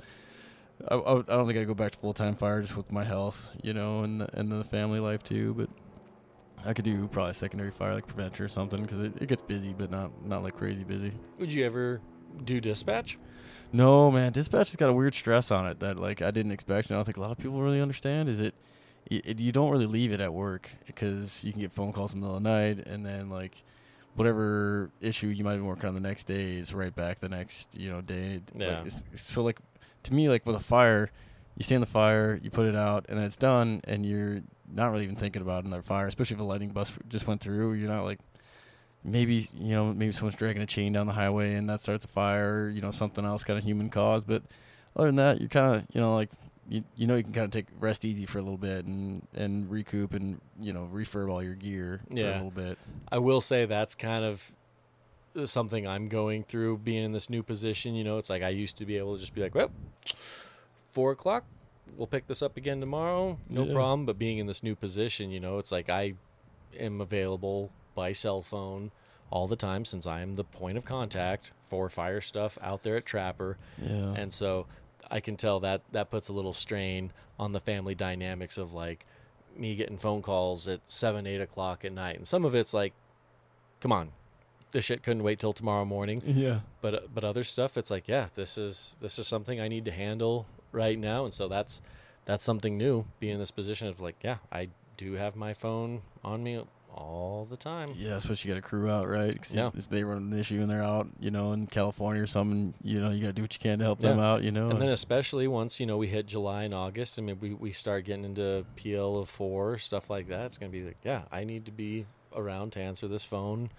I, 0.88 0.94
I, 0.96 1.18
I 1.18 1.22
don't 1.22 1.46
think 1.46 1.58
I 1.58 1.64
go 1.64 1.74
back 1.74 1.92
to 1.92 1.98
full 1.98 2.14
time 2.14 2.34
fire 2.36 2.60
just 2.62 2.76
with 2.76 2.90
my 2.90 3.04
health, 3.04 3.50
you 3.62 3.74
know, 3.74 4.02
and 4.02 4.28
and 4.32 4.50
the 4.50 4.64
family 4.64 5.00
life 5.00 5.22
too. 5.22 5.54
But 5.54 5.68
I 6.66 6.72
could 6.72 6.84
do 6.84 7.06
probably 7.08 7.34
secondary 7.34 7.70
fire 7.70 7.94
like 7.94 8.06
preventer 8.06 8.44
or 8.44 8.48
something 8.48 8.80
because 8.80 9.00
it, 9.00 9.12
it 9.20 9.28
gets 9.28 9.42
busy, 9.42 9.74
but 9.76 9.90
not 9.90 10.10
not 10.26 10.42
like 10.42 10.56
crazy 10.56 10.84
busy. 10.84 11.12
Would 11.38 11.52
you 11.52 11.64
ever 11.66 12.00
do 12.44 12.60
dispatch? 12.60 13.18
No, 13.72 14.10
man, 14.10 14.30
dispatch 14.32 14.68
has 14.68 14.76
got 14.76 14.88
a 14.88 14.92
weird 14.92 15.14
stress 15.16 15.50
on 15.50 15.66
it 15.66 15.80
that 15.80 15.98
like 15.98 16.22
I 16.22 16.30
didn't 16.30 16.52
expect, 16.52 16.88
and 16.88 16.96
I 16.96 16.98
don't 16.98 17.04
think 17.04 17.16
a 17.16 17.20
lot 17.20 17.32
of 17.32 17.38
people 17.38 17.60
really 17.60 17.80
understand. 17.80 18.28
Is 18.28 18.38
it, 18.40 18.54
y- 19.10 19.20
it 19.24 19.40
you 19.40 19.52
don't 19.52 19.70
really 19.70 19.86
leave 19.86 20.12
it 20.12 20.20
at 20.20 20.32
work 20.32 20.70
because 20.86 21.44
you 21.44 21.52
can 21.52 21.60
get 21.60 21.72
phone 21.72 21.92
calls 21.92 22.12
in 22.14 22.20
the 22.20 22.24
middle 22.26 22.36
of 22.36 22.42
the 22.42 22.48
night, 22.48 22.86
and 22.86 23.04
then 23.04 23.28
like 23.30 23.62
whatever 24.14 24.90
issue 25.00 25.26
you 25.26 25.42
might 25.42 25.56
be 25.56 25.62
working 25.62 25.86
on 25.86 25.94
the 25.94 26.00
next 26.00 26.24
day 26.24 26.54
is 26.56 26.72
right 26.72 26.94
back 26.94 27.18
the 27.18 27.28
next 27.28 27.76
you 27.78 27.90
know 27.90 28.00
day. 28.00 28.40
Yeah. 28.54 28.80
it's- 28.86 29.02
so 29.14 29.42
like 29.42 29.58
to 30.04 30.14
me, 30.14 30.28
like 30.28 30.44
with 30.46 30.56
a 30.56 30.60
fire, 30.60 31.10
you 31.56 31.62
stand 31.64 31.82
the 31.82 31.86
fire, 31.86 32.38
you 32.42 32.50
put 32.50 32.66
it 32.66 32.76
out, 32.76 33.06
and 33.08 33.18
then 33.18 33.24
it's 33.26 33.36
done, 33.36 33.80
and 33.84 34.04
you're 34.04 34.40
not 34.72 34.90
really 34.92 35.04
even 35.04 35.16
thinking 35.16 35.42
about 35.42 35.64
another 35.64 35.82
fire, 35.82 36.06
especially 36.06 36.34
if 36.34 36.40
a 36.40 36.44
lightning 36.44 36.70
bus 36.70 36.92
just 37.08 37.26
went 37.26 37.40
through. 37.40 37.74
You're 37.74 37.88
not 37.90 38.04
like 38.04 38.18
maybe 39.02 39.46
you 39.54 39.74
know 39.74 39.92
maybe 39.92 40.12
someone's 40.12 40.36
dragging 40.36 40.62
a 40.62 40.66
chain 40.66 40.92
down 40.92 41.06
the 41.06 41.12
highway 41.12 41.54
and 41.54 41.68
that 41.68 41.80
starts 41.80 42.04
a 42.04 42.08
fire. 42.08 42.68
You 42.68 42.80
know 42.80 42.90
something 42.90 43.24
else 43.24 43.44
kind 43.44 43.58
of 43.58 43.64
human 43.64 43.90
cause, 43.90 44.24
but 44.24 44.42
other 44.96 45.08
than 45.08 45.16
that, 45.16 45.40
you're 45.40 45.48
kind 45.48 45.76
of 45.76 45.84
you 45.94 46.00
know 46.00 46.14
like 46.14 46.30
you 46.68 46.82
you 46.96 47.06
know 47.06 47.16
you 47.16 47.22
can 47.22 47.32
kind 47.32 47.44
of 47.44 47.50
take 47.50 47.66
rest 47.78 48.04
easy 48.04 48.24
for 48.26 48.38
a 48.38 48.42
little 48.42 48.56
bit 48.58 48.86
and 48.86 49.26
and 49.34 49.70
recoup 49.70 50.14
and 50.14 50.40
you 50.60 50.72
know 50.72 50.88
refurb 50.92 51.30
all 51.30 51.42
your 51.42 51.54
gear 51.54 52.00
for 52.08 52.14
a 52.14 52.16
little 52.34 52.50
bit. 52.50 52.78
I 53.12 53.18
will 53.18 53.40
say 53.40 53.66
that's 53.66 53.94
kind 53.94 54.24
of 54.24 54.52
uh, 55.36 55.46
something 55.46 55.86
I'm 55.86 56.08
going 56.08 56.42
through 56.44 56.78
being 56.78 57.04
in 57.04 57.12
this 57.12 57.28
new 57.28 57.42
position. 57.42 57.94
You 57.94 58.04
know, 58.04 58.18
it's 58.18 58.30
like 58.30 58.42
I 58.42 58.48
used 58.50 58.76
to 58.78 58.86
be 58.86 58.96
able 58.96 59.14
to 59.14 59.20
just 59.20 59.34
be 59.34 59.40
like, 59.42 59.54
well, 59.54 59.70
four 60.92 61.12
o'clock, 61.12 61.44
we'll 61.96 62.06
pick 62.06 62.26
this 62.26 62.42
up 62.42 62.56
again 62.56 62.80
tomorrow, 62.80 63.38
no 63.48 63.64
Yeah. 63.66 63.72
problem. 63.74 64.06
But 64.06 64.18
being 64.18 64.38
in 64.38 64.46
this 64.46 64.62
new 64.62 64.74
position, 64.74 65.30
you 65.30 65.40
know, 65.40 65.58
it's 65.58 65.72
like 65.72 65.88
I 65.90 66.14
am 66.78 67.00
available 67.00 67.70
by 67.94 68.12
cell 68.12 68.42
phone 68.42 68.90
all 69.30 69.46
the 69.48 69.56
time 69.56 69.84
since 69.84 70.06
I 70.06 70.20
am 70.20 70.36
the 70.36 70.44
point 70.44 70.78
of 70.78 70.84
contact 70.84 71.52
for 71.68 71.88
fire 71.88 72.20
stuff 72.20 72.56
out 72.62 72.82
there 72.82 72.96
at 72.96 73.04
Trapper. 73.06 73.58
Yeah. 73.82 74.14
And 74.16 74.32
so 74.32 74.66
I 75.14 75.20
can 75.20 75.36
tell 75.36 75.60
that 75.60 75.82
that 75.92 76.10
puts 76.10 76.28
a 76.28 76.32
little 76.32 76.52
strain 76.52 77.12
on 77.38 77.52
the 77.52 77.60
family 77.60 77.94
dynamics 77.94 78.58
of 78.58 78.74
like 78.74 79.06
me 79.56 79.76
getting 79.76 79.96
phone 79.96 80.22
calls 80.22 80.66
at 80.66 80.80
seven, 80.84 81.24
eight 81.24 81.40
o'clock 81.40 81.84
at 81.84 81.92
night. 81.92 82.16
And 82.16 82.26
some 82.26 82.44
of 82.44 82.56
it's 82.56 82.74
like, 82.74 82.92
come 83.78 83.92
on, 83.92 84.10
this 84.72 84.82
shit 84.82 85.04
couldn't 85.04 85.22
wait 85.22 85.38
till 85.38 85.52
tomorrow 85.52 85.84
morning. 85.84 86.20
yeah. 86.26 86.60
But 86.80 86.94
uh, 86.94 87.00
but 87.14 87.22
other 87.22 87.44
stuff, 87.44 87.78
it's 87.78 87.92
like, 87.92 88.08
yeah, 88.08 88.26
this 88.34 88.58
is 88.58 88.96
this 88.98 89.20
is 89.20 89.28
something 89.28 89.60
I 89.60 89.68
need 89.68 89.84
to 89.84 89.92
handle 89.92 90.46
right 90.72 90.98
now. 90.98 91.24
And 91.24 91.32
so 91.32 91.46
that's 91.46 91.80
that's 92.24 92.42
something 92.42 92.76
new. 92.76 93.04
Being 93.20 93.34
in 93.34 93.38
this 93.38 93.52
position 93.52 93.86
of 93.86 94.00
like, 94.00 94.16
yeah, 94.24 94.38
I 94.50 94.68
do 94.96 95.12
have 95.12 95.36
my 95.36 95.54
phone 95.54 96.02
on 96.24 96.42
me 96.42 96.64
all 96.94 97.46
the 97.48 97.56
time. 97.56 97.92
Yeah, 97.96 98.16
especially 98.16 98.48
you 98.50 98.54
got 98.54 98.58
a 98.58 98.62
crew 98.68 98.88
out, 98.88 99.08
right? 99.08 99.36
'Cause 99.40 99.52
you- 99.54 99.60
Yeah. 99.60 99.70
if 99.74 99.88
they 99.88 100.04
run 100.04 100.32
an 100.32 100.38
issue 100.38 100.60
and 100.60 100.70
they're 100.70 100.82
out, 100.82 101.08
you 101.20 101.30
know, 101.30 101.52
in 101.52 101.66
California 101.66 102.22
or 102.22 102.26
something, 102.26 102.74
you 102.82 102.98
know, 102.98 103.10
you 103.10 103.20
got 103.20 103.28
to 103.28 103.32
do 103.32 103.42
what 103.42 103.52
you 103.54 103.58
can 103.60 103.78
to 103.80 103.84
help 103.84 104.00
them 104.00 104.18
out, 104.20 104.42
you 104.42 104.50
know. 104.52 104.70
And 104.70 104.80
then 104.80 104.90
especially 104.90 105.48
once 105.48 105.80
you 105.80 105.86
know 105.86 105.96
we 105.96 106.08
hit 106.08 106.26
July 106.26 106.62
and 106.64 106.72
August, 106.74 107.18
and 107.18 107.26
maybe 107.26 107.50
we, 107.50 107.54
we 107.54 107.72
start 107.72 108.04
getting 108.04 108.24
into 108.24 108.64
PL 108.76 109.18
of 109.18 109.28
four 109.28 109.76
stuff 109.78 110.08
like 110.08 110.28
that. 110.28 110.46
It's 110.46 110.58
gonna 110.58 110.72
be 110.72 110.80
like, 110.80 110.98
yeah, 111.04 111.22
I 111.32 111.44
need 111.44 111.64
to 111.66 111.72
be 111.72 112.06
around 112.34 112.72
to 112.72 112.80
answer 112.80 113.06
this 113.08 113.24
phone. 113.24 113.70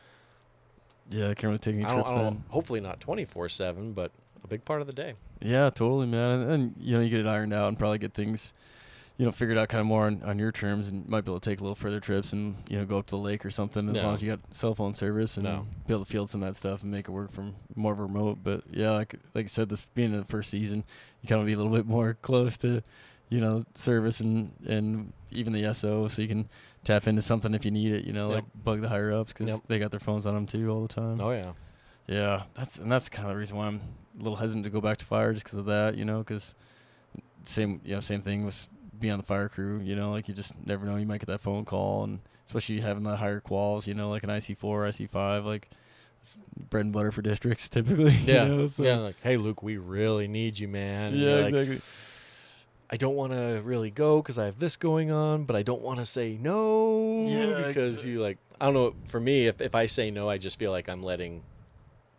yeah, 1.09 1.25
I 1.29 1.33
can't 1.35 1.43
really 1.45 1.59
take 1.59 1.75
any 1.75 1.85
trips 1.85 2.09
then. 2.11 2.43
hopefully 2.49 2.79
not 2.79 2.99
twenty 2.99 3.25
four 3.25 3.47
seven, 3.49 3.93
but 3.93 4.11
a 4.43 4.47
big 4.47 4.65
part 4.65 4.81
of 4.81 4.87
the 4.87 4.93
day. 4.93 5.13
Yeah, 5.41 5.69
totally, 5.69 6.07
man. 6.07 6.39
And, 6.41 6.51
and 6.51 6.75
you 6.79 6.95
know, 6.97 7.03
you 7.03 7.09
get 7.09 7.19
it 7.19 7.27
ironed 7.27 7.53
out 7.53 7.67
and 7.67 7.77
probably 7.77 7.97
get 7.99 8.13
things, 8.13 8.53
you 9.17 9.25
know, 9.25 9.31
figured 9.31 9.57
out 9.57 9.69
kind 9.69 9.79
of 9.79 9.87
more 9.87 10.05
on, 10.07 10.21
on 10.23 10.37
your 10.39 10.51
terms, 10.51 10.89
and 10.89 11.07
might 11.07 11.23
be 11.25 11.31
able 11.31 11.39
to 11.39 11.49
take 11.49 11.59
a 11.59 11.63
little 11.63 11.75
further 11.75 11.99
trips 11.99 12.33
and 12.33 12.55
you 12.69 12.77
know 12.77 12.85
go 12.85 12.97
up 12.97 13.05
to 13.07 13.11
the 13.15 13.21
lake 13.21 13.45
or 13.45 13.49
something 13.51 13.87
as 13.89 13.95
No. 13.95 14.03
long 14.03 14.15
as 14.15 14.21
you 14.23 14.29
got 14.29 14.39
cell 14.51 14.75
phone 14.75 14.93
service 14.93 15.37
and 15.37 15.45
No. 15.45 15.65
be 15.87 15.93
able 15.93 16.03
to 16.05 16.11
field 16.11 16.29
some 16.29 16.43
of 16.43 16.49
that 16.49 16.55
stuff 16.55 16.83
and 16.83 16.91
make 16.91 17.07
it 17.07 17.11
work 17.11 17.31
from 17.31 17.55
more 17.75 17.93
of 17.93 17.99
a 17.99 18.03
remote. 18.03 18.39
But 18.43 18.63
yeah, 18.71 18.91
like 18.91 19.15
like 19.33 19.45
I 19.45 19.47
said, 19.47 19.69
this 19.69 19.83
being 19.93 20.11
the 20.11 20.25
first 20.25 20.49
season, 20.49 20.83
you 21.21 21.29
kind 21.29 21.39
of 21.39 21.47
be 21.47 21.53
a 21.53 21.57
little 21.57 21.71
bit 21.71 21.85
more 21.85 22.13
close 22.21 22.57
to, 22.57 22.83
you 23.29 23.39
know, 23.39 23.65
service 23.73 24.19
and 24.19 24.51
and 24.67 25.13
even 25.31 25.53
the 25.53 25.73
SO, 25.73 26.07
so 26.07 26.21
you 26.21 26.27
can 26.27 26.49
tap 26.83 27.07
into 27.07 27.21
something 27.21 27.53
if 27.53 27.65
you 27.65 27.71
need 27.71 27.93
it. 27.93 28.03
You 28.05 28.13
know, 28.13 28.27
Yep. 28.27 28.35
like 28.35 28.63
bug 28.63 28.81
the 28.81 28.89
higher 28.89 29.11
ups 29.13 29.31
because 29.33 29.47
Yep. 29.47 29.61
they 29.67 29.79
got 29.79 29.91
their 29.91 29.99
phones 29.99 30.25
on 30.25 30.33
them 30.35 30.45
too 30.45 30.69
all 30.69 30.81
the 30.81 30.87
time. 30.93 31.19
Oh 31.21 31.31
yeah, 31.31 31.53
Yeah, 32.07 32.43
that's 32.53 32.77
and 32.77 32.91
that's 32.91 33.07
kind 33.09 33.27
of 33.29 33.33
the 33.33 33.39
reason 33.39 33.55
why 33.55 33.67
I'm 33.67 33.79
a 34.19 34.23
little 34.23 34.35
hesitant 34.37 34.65
to 34.65 34.69
go 34.69 34.81
back 34.81 34.97
to 34.97 35.05
fire, 35.05 35.31
just 35.33 35.45
because 35.45 35.59
of 35.59 35.65
that, 35.65 35.95
you 35.95 36.03
know. 36.05 36.19
Because 36.19 36.53
same, 37.43 37.79
you 37.85 37.93
know, 37.95 37.99
same 37.99 38.21
thing 38.21 38.45
with 38.45 38.67
being 38.99 39.13
on 39.13 39.19
the 39.19 39.25
fire 39.25 39.49
crew. 39.49 39.79
You 39.83 39.95
know, 39.95 40.11
like 40.11 40.27
you 40.27 40.33
just 40.33 40.53
never 40.65 40.85
know, 40.85 40.95
you 40.95 41.05
might 41.05 41.19
get 41.19 41.27
that 41.27 41.41
phone 41.41 41.65
call, 41.65 42.03
and 42.03 42.19
especially 42.47 42.79
having 42.79 43.03
the 43.03 43.15
higher 43.15 43.41
quals, 43.41 43.87
you 43.87 43.93
know, 43.93 44.09
like 44.09 44.23
an 44.23 44.29
IC 44.29 44.57
four, 44.57 44.85
IC 44.87 45.09
five, 45.09 45.45
like 45.45 45.69
it's 46.21 46.39
bread 46.69 46.85
and 46.85 46.93
butter 46.93 47.11
for 47.11 47.21
districts 47.21 47.69
typically. 47.77 48.11
yeah, 48.25 48.43
you 48.45 48.49
know, 48.55 48.67
so- 48.67 48.83
yeah. 48.83 48.97
Like, 48.97 49.15
hey 49.23 49.37
Luke, 49.37 49.61
we 49.63 49.77
really 49.77 50.27
need 50.27 50.57
you, 50.59 50.67
man. 50.67 51.13
And 51.13 51.17
yeah, 51.21 51.35
like, 51.35 51.53
exactly. 51.53 51.81
I 52.87 52.97
don't 52.97 53.15
want 53.15 53.31
to 53.33 53.61
really 53.63 53.89
go 53.89 54.21
because 54.21 54.37
I 54.37 54.45
have 54.45 54.59
this 54.59 54.77
going 54.77 55.09
on, 55.09 55.45
but 55.45 55.55
I 55.55 55.63
don't 55.63 55.81
want 55.81 55.99
to 55.99 56.05
say 56.05 56.37
no 56.39 57.25
Yeah, 57.27 57.67
because 57.67 57.95
ex- 57.97 58.05
you 58.05 58.21
like 58.21 58.37
I 58.61 58.65
don't 58.65 58.73
know. 58.75 58.93
For 59.07 59.19
me, 59.19 59.47
if 59.47 59.59
if 59.59 59.73
I 59.75 59.87
say 59.87 60.11
no, 60.11 60.29
I 60.29 60.37
just 60.37 60.59
feel 60.59 60.71
like 60.71 60.87
I'm 60.87 61.01
letting 61.01 61.41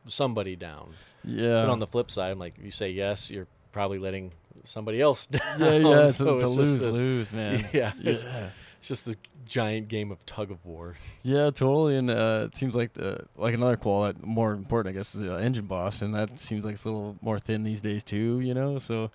somebody 0.06 0.56
down. 0.56 0.90
Yeah, 1.24 1.62
But 1.62 1.70
on 1.70 1.78
the 1.78 1.86
flip 1.86 2.10
side, 2.10 2.30
I'm 2.30 2.38
like, 2.38 2.54
you 2.62 2.70
say 2.70 2.90
yes, 2.90 3.30
you're 3.30 3.46
probably 3.72 3.98
letting 3.98 4.32
somebody 4.66 5.00
else 5.00 5.26
down. 5.36 5.42
yeah, 5.60 5.72
yeah, 5.76 6.04
it's, 6.08 6.16
So 6.16 6.28
a- 6.28 6.34
it's 6.36 6.44
a 6.44 6.48
lose 6.48 6.74
this- 6.74 7.00
lose, 7.00 7.32
man. 7.32 7.68
Yeah, 7.72 7.92
it's, 8.02 8.24
yeah. 8.24 8.50
it's 8.78 8.88
just 8.88 9.06
this 9.06 9.16
giant 9.46 9.88
game 9.88 10.10
of 10.10 10.24
tug 10.26 10.50
of 10.50 10.64
war. 10.66 10.94
Yeah, 11.22 11.50
totally. 11.50 11.96
And 11.96 12.10
uh, 12.10 12.46
it 12.46 12.56
seems 12.56 12.74
like 12.74 12.92
the 12.94 13.26
like 13.36 13.54
another 13.54 13.76
qual 13.76 14.02
that 14.04 14.24
more 14.24 14.52
important, 14.52 14.94
I 14.94 14.98
guess, 14.98 15.14
is 15.14 15.20
the 15.22 15.36
engine 15.36 15.66
boss, 15.66 16.02
and 16.02 16.14
that 16.14 16.38
seems 16.38 16.64
like 16.64 16.74
it's 16.74 16.84
a 16.84 16.88
little 16.90 17.16
more 17.20 17.38
thin 17.38 17.62
these 17.62 17.80
days 17.80 18.02
too. 18.04 18.40
You 18.40 18.54
know, 18.54 18.78
so 18.78 19.10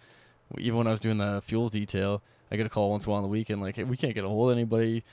even 0.58 0.78
when 0.78 0.88
I 0.88 0.92
was 0.92 1.00
doing 1.00 1.18
the 1.18 1.42
fuel 1.46 1.70
detail, 1.70 2.22
I 2.52 2.56
get 2.58 2.66
a 2.66 2.70
call 2.70 2.90
once 2.92 3.06
in 3.06 3.10
a 3.10 3.12
while 3.12 3.18
on 3.18 3.24
the 3.24 3.30
weekend, 3.30 3.62
like, 3.62 3.76
hey, 3.78 3.84
we 3.84 3.96
can't 3.98 4.14
get 4.16 4.24
a 4.26 4.30
hold 4.30 4.52
of 4.52 4.58
anybody. 4.58 5.04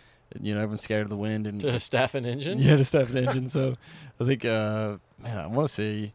You 0.41 0.53
know, 0.55 0.61
everyone's 0.61 0.83
scared 0.83 1.05
of 1.05 1.11
the 1.11 1.17
wind 1.17 1.47
and 1.47 1.59
To 1.63 1.81
staff 1.81 2.15
an 2.15 2.27
engine. 2.27 2.59
yeah, 2.59 2.77
to 2.77 2.85
staff 2.85 3.11
an 3.11 3.17
engine. 3.27 3.49
So 3.49 3.75
I 4.21 4.25
think, 4.25 4.45
uh, 4.45 4.99
man, 5.23 5.39
I 5.39 5.47
want 5.47 5.67
to 5.69 5.73
say, 5.75 6.13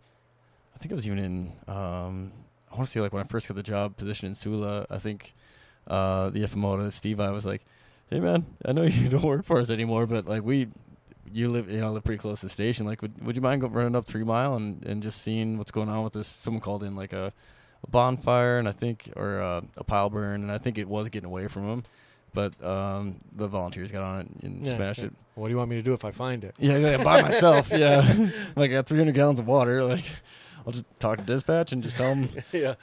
I 0.75 0.77
think 0.77 0.91
it 0.91 0.95
was 0.95 1.07
even 1.07 1.17
in, 1.17 1.51
um, 1.73 2.31
I 2.73 2.75
want 2.75 2.87
to 2.87 2.91
say 2.91 2.99
like 3.01 3.13
when 3.13 3.23
I 3.23 3.27
first 3.27 3.47
got 3.47 3.55
the 3.55 3.63
job 3.63 3.95
position 3.97 4.27
in 4.27 4.33
Sula, 4.35 4.85
I 4.89 4.97
think 4.97 5.33
uh, 5.87 6.29
the 6.31 6.41
FMO 6.41 6.77
to 6.83 6.91
Steve, 6.91 7.19
I 7.19 7.31
was 7.31 7.45
like, 7.45 7.61
hey 8.09 8.19
man, 8.19 8.45
I 8.65 8.71
know 8.73 8.83
you 8.83 9.09
don't 9.09 9.23
work 9.23 9.45
for 9.45 9.59
us 9.59 9.69
anymore, 9.69 10.07
but 10.07 10.25
like 10.27 10.43
we, 10.43 10.67
you 11.31 11.49
live, 11.49 11.69
you 11.69 11.79
know, 11.81 11.91
live 11.91 12.03
pretty 12.03 12.19
close 12.19 12.39
to 12.41 12.47
the 12.47 12.49
station. 12.51 12.85
Like, 12.85 13.01
would, 13.01 13.23
would 13.25 13.35
you 13.35 13.41
mind 13.41 13.61
go 13.61 13.67
running 13.67 13.95
up 13.95 14.05
Three 14.05 14.23
Mile 14.23 14.55
and, 14.55 14.83
and 14.85 15.03
just 15.03 15.21
seeing 15.21 15.57
what's 15.57 15.71
going 15.71 15.89
on 15.89 16.03
with 16.03 16.13
this? 16.13 16.27
Someone 16.27 16.61
called 16.61 16.83
in 16.83 16.95
like 16.95 17.13
a, 17.13 17.31
a 17.83 17.89
bonfire 17.89 18.57
and 18.57 18.67
I 18.67 18.71
think, 18.71 19.11
or 19.15 19.39
uh, 19.39 19.61
a 19.77 19.83
pile 19.83 20.09
burn, 20.09 20.41
and 20.41 20.51
I 20.51 20.57
think 20.57 20.77
it 20.79 20.87
was 20.87 21.09
getting 21.09 21.27
away 21.27 21.47
from 21.47 21.67
them. 21.67 21.83
But 22.33 22.53
um, 22.65 23.17
the 23.35 23.47
volunteers 23.47 23.91
got 23.91 24.01
on 24.01 24.21
it 24.21 24.43
and 24.43 24.65
Yeah, 24.65 24.75
smashed 24.75 24.99
yeah. 24.99 25.05
it. 25.05 25.13
What 25.35 25.47
do 25.47 25.51
you 25.51 25.57
want 25.57 25.69
me 25.69 25.75
to 25.75 25.83
do 25.83 25.93
if 25.93 26.03
I 26.03 26.09
find 26.09 26.43
it? 26.43 26.55
Yeah, 26.57 26.77
yeah, 26.77 27.03
by 27.03 27.21
myself. 27.21 27.69
Yeah, 27.71 28.01
like 28.55 28.71
I 28.71 28.73
got 28.73 28.87
300 28.87 29.13
gallons 29.13 29.37
of 29.37 29.45
water. 29.45 29.83
Like, 29.83 30.05
I'll 30.65 30.73
just 30.73 30.85
talk 30.99 31.17
to 31.19 31.23
dispatch 31.23 31.71
and 31.71 31.83
just 31.83 31.97
tell 31.97 32.09
them 32.15 32.29
yeah. 32.51 32.75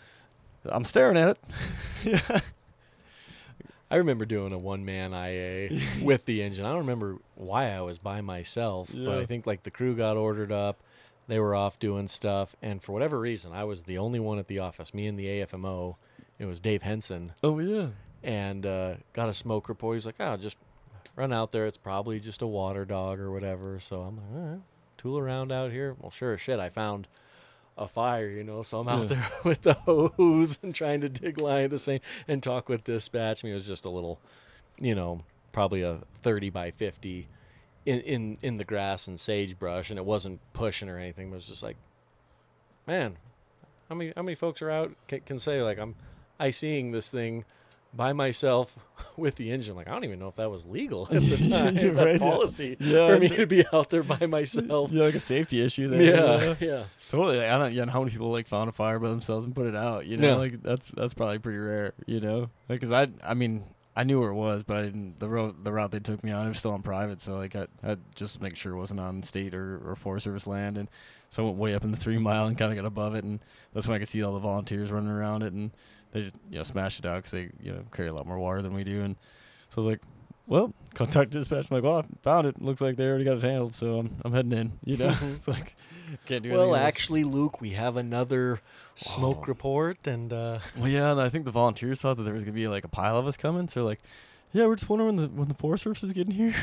I'm 0.67 0.85
staring 0.85 1.17
at 1.17 1.29
it. 1.31 1.39
yeah, 2.05 2.41
I 3.91 3.97
remember 3.97 4.25
doing 4.25 4.53
a 4.53 4.59
one 4.59 4.85
man 4.85 5.13
IA 5.13 5.81
with 6.03 6.25
the 6.27 6.43
engine. 6.43 6.65
I 6.65 6.69
don't 6.69 6.79
remember 6.79 7.17
why 7.35 7.71
I 7.71 7.81
was 7.81 7.99
by 7.99 8.21
myself, 8.21 8.91
but 8.95 9.19
I 9.19 9.27
think 9.27 9.47
like 9.47 9.63
the 9.65 9.71
crew 9.71 9.97
got 9.97 10.17
ordered 10.17 10.53
up. 10.53 10.79
They 11.27 11.39
were 11.41 11.55
off 11.55 11.79
doing 11.79 12.09
stuff, 12.09 12.57
and 12.61 12.83
for 12.83 12.93
whatever 12.93 13.19
reason, 13.19 13.53
I 13.53 13.65
was 13.65 13.85
the 13.85 13.99
only 13.99 14.19
one 14.21 14.39
at 14.39 14.49
the 14.49 14.59
office. 14.61 14.93
Me 14.93 15.07
and 15.07 15.19
the 15.19 15.27
AFMO. 15.27 15.95
It 16.39 16.47
was 16.47 16.59
Dave 16.61 16.83
Henson, 16.83 17.33
Oh 17.43 17.59
yeah. 17.59 17.89
and 18.23 18.65
uh, 18.67 18.95
got 19.13 19.29
a 19.29 19.35
smoke 19.35 19.69
report. 19.69 19.97
He's 19.97 20.07
like, 20.07 20.17
"Oh, 20.21 20.37
just 20.37 20.57
run 21.17 21.33
out 21.33 21.51
there. 21.53 21.67
It's 21.67 21.77
probably 21.79 22.19
just 22.19 22.43
a 22.43 22.47
water 22.47 22.85
dog 22.85 23.21
or 23.21 23.31
whatever." 23.31 23.79
So 23.81 24.01
I'm 24.03 24.17
like, 24.17 24.27
"All 24.35 24.51
right, 24.53 24.61
tool 24.97 25.19
around 25.19 25.53
out 25.53 25.71
here." 25.71 25.95
Well, 26.01 26.11
sure 26.11 26.33
as 26.35 26.41
shit, 26.41 26.59
I 26.59 26.69
found 26.69 27.07
a 27.81 27.89
fire, 27.89 28.29
you 28.29 28.45
know. 28.45 28.63
So 28.63 28.79
I'm 28.79 28.89
out 28.89 29.01
Yeah. 29.11 29.17
there 29.17 29.29
with 29.45 29.63
the 29.63 29.73
hose 29.75 30.59
and 30.63 30.73
trying 30.75 31.01
to 31.01 31.09
dig 31.09 31.39
line 31.39 31.65
at 31.65 31.71
the 31.71 31.79
same 31.79 32.01
and 32.29 32.43
talk 32.43 32.69
with 32.69 32.85
dispatch. 32.85 33.43
I 33.43 33.47
mean, 33.47 33.53
it 33.53 33.55
was 33.55 33.67
just 33.67 33.85
a 33.85 33.91
little, 33.91 34.21
you 34.79 34.95
know, 34.95 35.23
probably 35.53 35.83
a 35.83 35.99
30 36.19 36.51
by 36.51 36.71
50 36.71 37.27
in 37.87 38.01
in 38.03 38.39
in 38.43 38.57
the 38.59 38.65
grass 38.65 39.09
and 39.09 39.19
sagebrush, 39.19 39.91
and 39.91 39.99
it 39.99 40.05
wasn't 40.05 40.39
pushing 40.53 40.89
or 40.89 40.99
anything. 40.99 41.31
It 41.31 41.35
was 41.35 41.47
just 41.47 41.63
like, 41.63 41.77
man, 42.87 43.17
how 43.89 43.95
many 43.95 44.13
how 44.15 44.23
many 44.23 44.35
folks 44.35 44.61
are 44.63 44.71
out 44.71 44.93
can, 45.09 45.21
can 45.21 45.39
say 45.39 45.63
like 45.63 45.79
I'm 45.79 45.95
I 46.39 46.51
seeing 46.51 46.93
this 46.93 47.11
thing 47.11 47.45
by 47.93 48.13
myself 48.13 48.77
with 49.17 49.37
the 49.37 49.51
engine. 49.51 49.75
Like 49.77 49.89
I 49.89 49.93
don't 49.93 50.05
even 50.05 50.19
know 50.19 50.29
if 50.29 50.37
that 50.37 50.51
was 50.51 50.65
legal 50.67 51.09
at 51.11 51.23
the 51.23 51.37
time. 51.49 51.75
That's 51.75 51.97
right, 51.97 52.21
policy 52.21 52.77
Yeah, 52.81 53.09
for 53.09 53.19
me 53.19 53.29
to 53.29 53.47
be 53.47 53.65
out 53.73 53.91
there 53.91 54.03
by 54.03 54.27
myself. 54.27 54.93
Yeah, 54.93 55.05
like 55.05 55.15
a 55.15 55.21
safety 55.21 55.61
issue 55.63 55.89
there. 55.89 56.03
Yeah, 56.03 56.55
yeah. 56.61 56.85
Totally. 57.11 57.39
Like, 57.39 57.51
I 57.51 57.59
don't. 57.59 57.73
Yeah, 57.73 57.87
how 57.87 58.01
many 58.01 58.13
people 58.13 58.31
like 58.31 58.47
found 58.47 58.69
a 58.69 58.73
fire 58.73 58.99
by 58.99 59.09
themselves 59.09 59.45
and 59.45 59.55
put 59.55 59.67
it 59.67 59.75
out? 59.77 60.07
You 60.07 60.17
know, 60.17 60.29
Yeah. 60.29 60.35
like 60.37 60.63
that's 60.63 60.89
that's 60.89 61.15
probably 61.15 61.39
pretty 61.39 61.59
rare. 61.59 61.95
You 62.07 62.21
know, 62.21 62.51
because 62.69 62.93
I 62.93 63.09
I 63.27 63.35
mean 63.35 63.65
I 63.97 64.05
knew 64.05 64.21
where 64.21 64.31
it 64.31 64.35
was, 64.35 64.63
but 64.63 64.77
I 64.77 64.83
didn't. 64.83 65.19
The 65.19 65.29
road 65.29 65.65
the 65.65 65.73
route 65.73 65.91
they 65.91 65.99
took 65.99 66.23
me 66.23 66.31
on 66.31 66.47
it 66.47 66.51
was 66.51 66.59
still 66.59 66.73
on 66.73 66.83
private, 66.83 67.21
so 67.21 67.33
like 67.35 67.57
I 67.57 67.67
had 67.83 67.99
just 68.15 68.41
make 68.41 68.57
sure 68.57 68.73
it 68.73 68.79
wasn't 68.79 69.01
on 69.01 69.23
state 69.25 69.53
or, 69.55 69.81
or 69.85 69.97
Forest 69.97 70.25
Service 70.25 70.47
land, 70.47 70.79
and 70.79 70.89
so 71.29 71.43
I 71.43 71.47
went 71.47 71.59
way 71.59 71.75
up 71.75 71.83
in 71.85 71.91
the 71.91 71.97
three 71.97 72.17
mile 72.19 72.47
and 72.47 72.57
kind 72.57 72.71
of 72.73 72.77
got 72.77 72.87
above 72.87 73.17
it, 73.17 73.25
and 73.25 73.41
that's 73.75 73.89
when 73.89 73.97
I 73.97 73.99
could 73.99 74.09
see 74.09 74.23
all 74.23 74.33
the 74.33 74.39
volunteers 74.41 74.91
running 74.93 75.11
around 75.11 75.43
it, 75.43 75.53
and 75.53 75.73
they 76.13 76.23
just 76.23 76.35
you 76.51 76.59
know 76.59 76.63
smashed 76.65 76.99
it 76.99 77.07
out 77.07 77.17
because 77.17 77.31
they 77.33 77.51
you 77.63 77.73
know 77.73 77.83
carry 77.93 78.09
a 78.09 78.13
lot 78.13 78.27
more 78.27 78.39
water 78.39 78.63
than 78.63 78.75
we 78.75 78.85
do, 78.85 79.03
and 79.03 79.17
so 79.71 79.81
I 79.83 79.85
was 79.85 79.87
like. 79.87 80.01
Well, 80.47 80.75
contact 80.95 81.31
dispatch. 81.31 81.69
I'm 81.71 81.77
like, 81.77 81.85
well, 81.85 81.99
I 81.99 82.05
found 82.23 82.45
it. 82.45 82.61
Looks 82.61 82.81
like 82.81 82.97
they 82.97 83.07
already 83.07 83.23
got 83.23 83.37
it 83.37 83.43
handled, 83.45 83.73
so 83.73 84.01
I'm, 84.01 84.17
I'm 84.25 84.33
heading 84.33 84.51
in. 84.51 84.73
You 84.85 84.97
know, 84.97 85.17
it's 85.33 85.47
like 85.47 85.77
can't 86.27 86.43
do 86.43 86.51
Well, 86.51 86.75
actually, 86.75 87.23
Luke, 87.23 87.61
we 87.61 87.71
have 87.71 87.97
another 87.97 88.61
smoke 88.97 89.43
Oh. 89.43 89.47
report, 89.47 90.09
and 90.09 90.33
uh, 90.33 90.59
Well, 90.77 90.89
yeah, 90.89 91.13
and 91.13 91.21
I 91.21 91.29
think 91.29 91.45
the 91.45 91.53
volunteers 91.53 92.01
thought 92.01 92.17
that 92.17 92.25
there 92.25 92.35
was 92.35 92.43
gonna 92.43 92.55
be 92.57 92.67
like 92.67 92.83
a 92.83 92.89
pile 92.89 93.17
of 93.17 93.29
us 93.29 93.37
coming, 93.37 93.69
so 93.69 93.85
like, 93.85 94.01
yeah, 94.53 94.67
we're 94.67 94.75
just 94.75 94.89
wondering 94.89 95.15
when 95.15 95.25
the 95.25 95.29
when 95.29 95.47
the 95.47 95.55
Forest 95.55 95.85
Service 95.85 96.03
is 96.03 96.13
getting 96.13 96.35
here. 96.35 96.55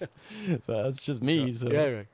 That's 0.66 1.00
just 1.00 1.22
me. 1.22 1.52
So, 1.52 1.70
yeah, 1.70 1.84
right. 1.84 2.06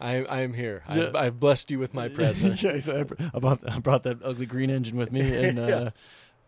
I 0.00 0.24
I 0.24 0.40
am 0.42 0.52
here. 0.52 0.82
Yeah. 0.92 1.10
I, 1.14 1.26
I've 1.26 1.40
blessed 1.40 1.70
you 1.70 1.78
with 1.78 1.94
my 1.94 2.08
presence. 2.20 2.62
yeah, 2.62 2.78
so 2.80 3.00
I, 3.00 3.02
br- 3.04 3.14
I 3.34 3.38
brought 3.38 3.70
I 3.70 3.78
brought 3.78 4.02
that 4.04 4.18
ugly 4.22 4.46
green 4.46 4.70
engine 4.70 4.96
with 4.96 5.12
me, 5.12 5.20
and 5.44 5.58
uh, 5.58 5.90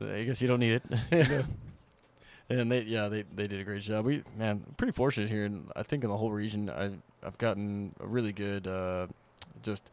I 0.01 0.25
guess 0.25 0.41
you 0.43 0.49
don't 0.49 0.61
need 0.61 0.83
it. 1.11 1.45
And 2.51 2.73
they, 2.73 2.81
yeah, 2.81 3.09
they, 3.09 3.25
they 3.35 3.47
did 3.47 3.61
a 3.61 3.65
great 3.65 3.83
job. 3.83 4.07
We, 4.07 4.23
man, 4.37 4.65
pretty 4.79 4.93
fortunate 4.93 5.29
here, 5.29 5.45
and 5.45 5.71
I 5.77 5.83
think 5.83 6.03
in 6.03 6.09
the 6.09 6.17
whole 6.17 6.31
region, 6.31 6.71
I've 6.71 6.97
I've 7.23 7.37
gotten 7.37 7.95
a 8.01 8.07
really 8.07 8.33
good, 8.33 8.67
uh, 8.67 9.09
just 9.63 9.91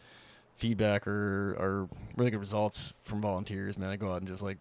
feedback 0.55 1.05
or 1.05 1.51
or 1.59 1.89
really 2.15 2.31
good 2.31 2.39
results 2.39 2.93
from 3.03 3.19
volunteers. 3.19 3.77
Man, 3.77 3.89
I 3.89 3.97
go 3.97 4.11
out 4.13 4.21
and 4.21 4.27
just 4.29 4.41
like 4.41 4.57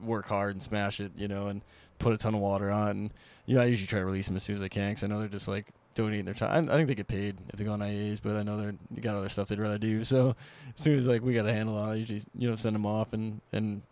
work 0.00 0.26
hard 0.26 0.52
and 0.52 0.62
smash 0.62 1.00
it, 1.00 1.10
you 1.16 1.26
know, 1.26 1.48
and 1.48 1.62
put 1.98 2.12
a 2.12 2.16
ton 2.16 2.34
of 2.36 2.40
water 2.40 2.70
on. 2.70 2.88
And 2.90 3.10
know, 3.56 3.60
I 3.60 3.64
usually 3.64 3.88
try 3.88 3.98
to 3.98 4.04
release 4.06 4.28
them 4.28 4.36
as 4.36 4.44
soon 4.44 4.54
as 4.54 4.62
I 4.62 4.68
can 4.68 4.90
because 4.90 5.02
I 5.02 5.08
know 5.08 5.18
they're 5.18 5.28
just 5.28 5.48
like 5.48 5.66
donating 5.94 6.24
their 6.24 6.34
time. 6.34 6.68
I 6.70 6.74
think 6.74 6.88
they 6.88 6.94
get 6.94 7.08
paid 7.08 7.36
if 7.48 7.58
they 7.58 7.64
go 7.64 7.72
on 7.72 7.80
IAs, 7.80 8.20
but 8.20 8.36
I 8.36 8.42
know 8.42 8.56
they're 8.56 8.74
you 8.94 9.02
got 9.02 9.16
other 9.16 9.28
stuff 9.28 9.48
they'd 9.48 9.58
rather 9.58 9.78
do. 9.78 10.04
So 10.04 10.34
as 10.74 10.82
soon 10.82 10.98
as 10.98 11.06
like 11.06 11.22
we 11.22 11.34
got 11.34 11.46
a 11.46 11.52
handle 11.52 11.76
on 11.76 11.90
it, 11.90 11.92
I 11.92 11.94
usually 11.96 12.22
you 12.36 12.48
know 12.48 12.56
send 12.56 12.74
them 12.74 12.86
off 12.86 13.12
and 13.12 13.40
and 13.52 13.82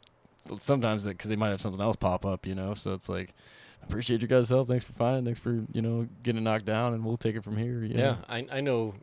sometimes 0.59 1.05
because 1.05 1.29
they 1.29 1.37
might 1.37 1.51
have 1.51 1.61
something 1.61 1.81
else 1.81 1.97
pop 1.97 2.25
up, 2.25 2.47
you 2.47 2.55
know. 2.55 2.75
So 2.75 2.95
it's 2.95 3.09
like 3.09 3.35
appreciate 3.83 4.21
your 4.21 4.29
guys' 4.29 4.49
help. 4.49 4.69
Thanks 4.69 4.85
for 4.85 4.93
finding. 4.93 5.25
Thanks 5.25 5.41
for 5.41 5.65
you 5.73 5.83
know 5.83 6.09
getting 6.23 6.45
knocked 6.45 6.65
down, 6.65 6.95
and 6.95 7.05
we'll 7.05 7.17
take 7.17 7.37
it 7.37 7.45
from 7.45 7.57
here. 7.57 7.83
Yeah, 7.83 7.97
know? 7.97 8.19
I 8.29 8.47
I 8.51 8.61
know. 8.61 8.95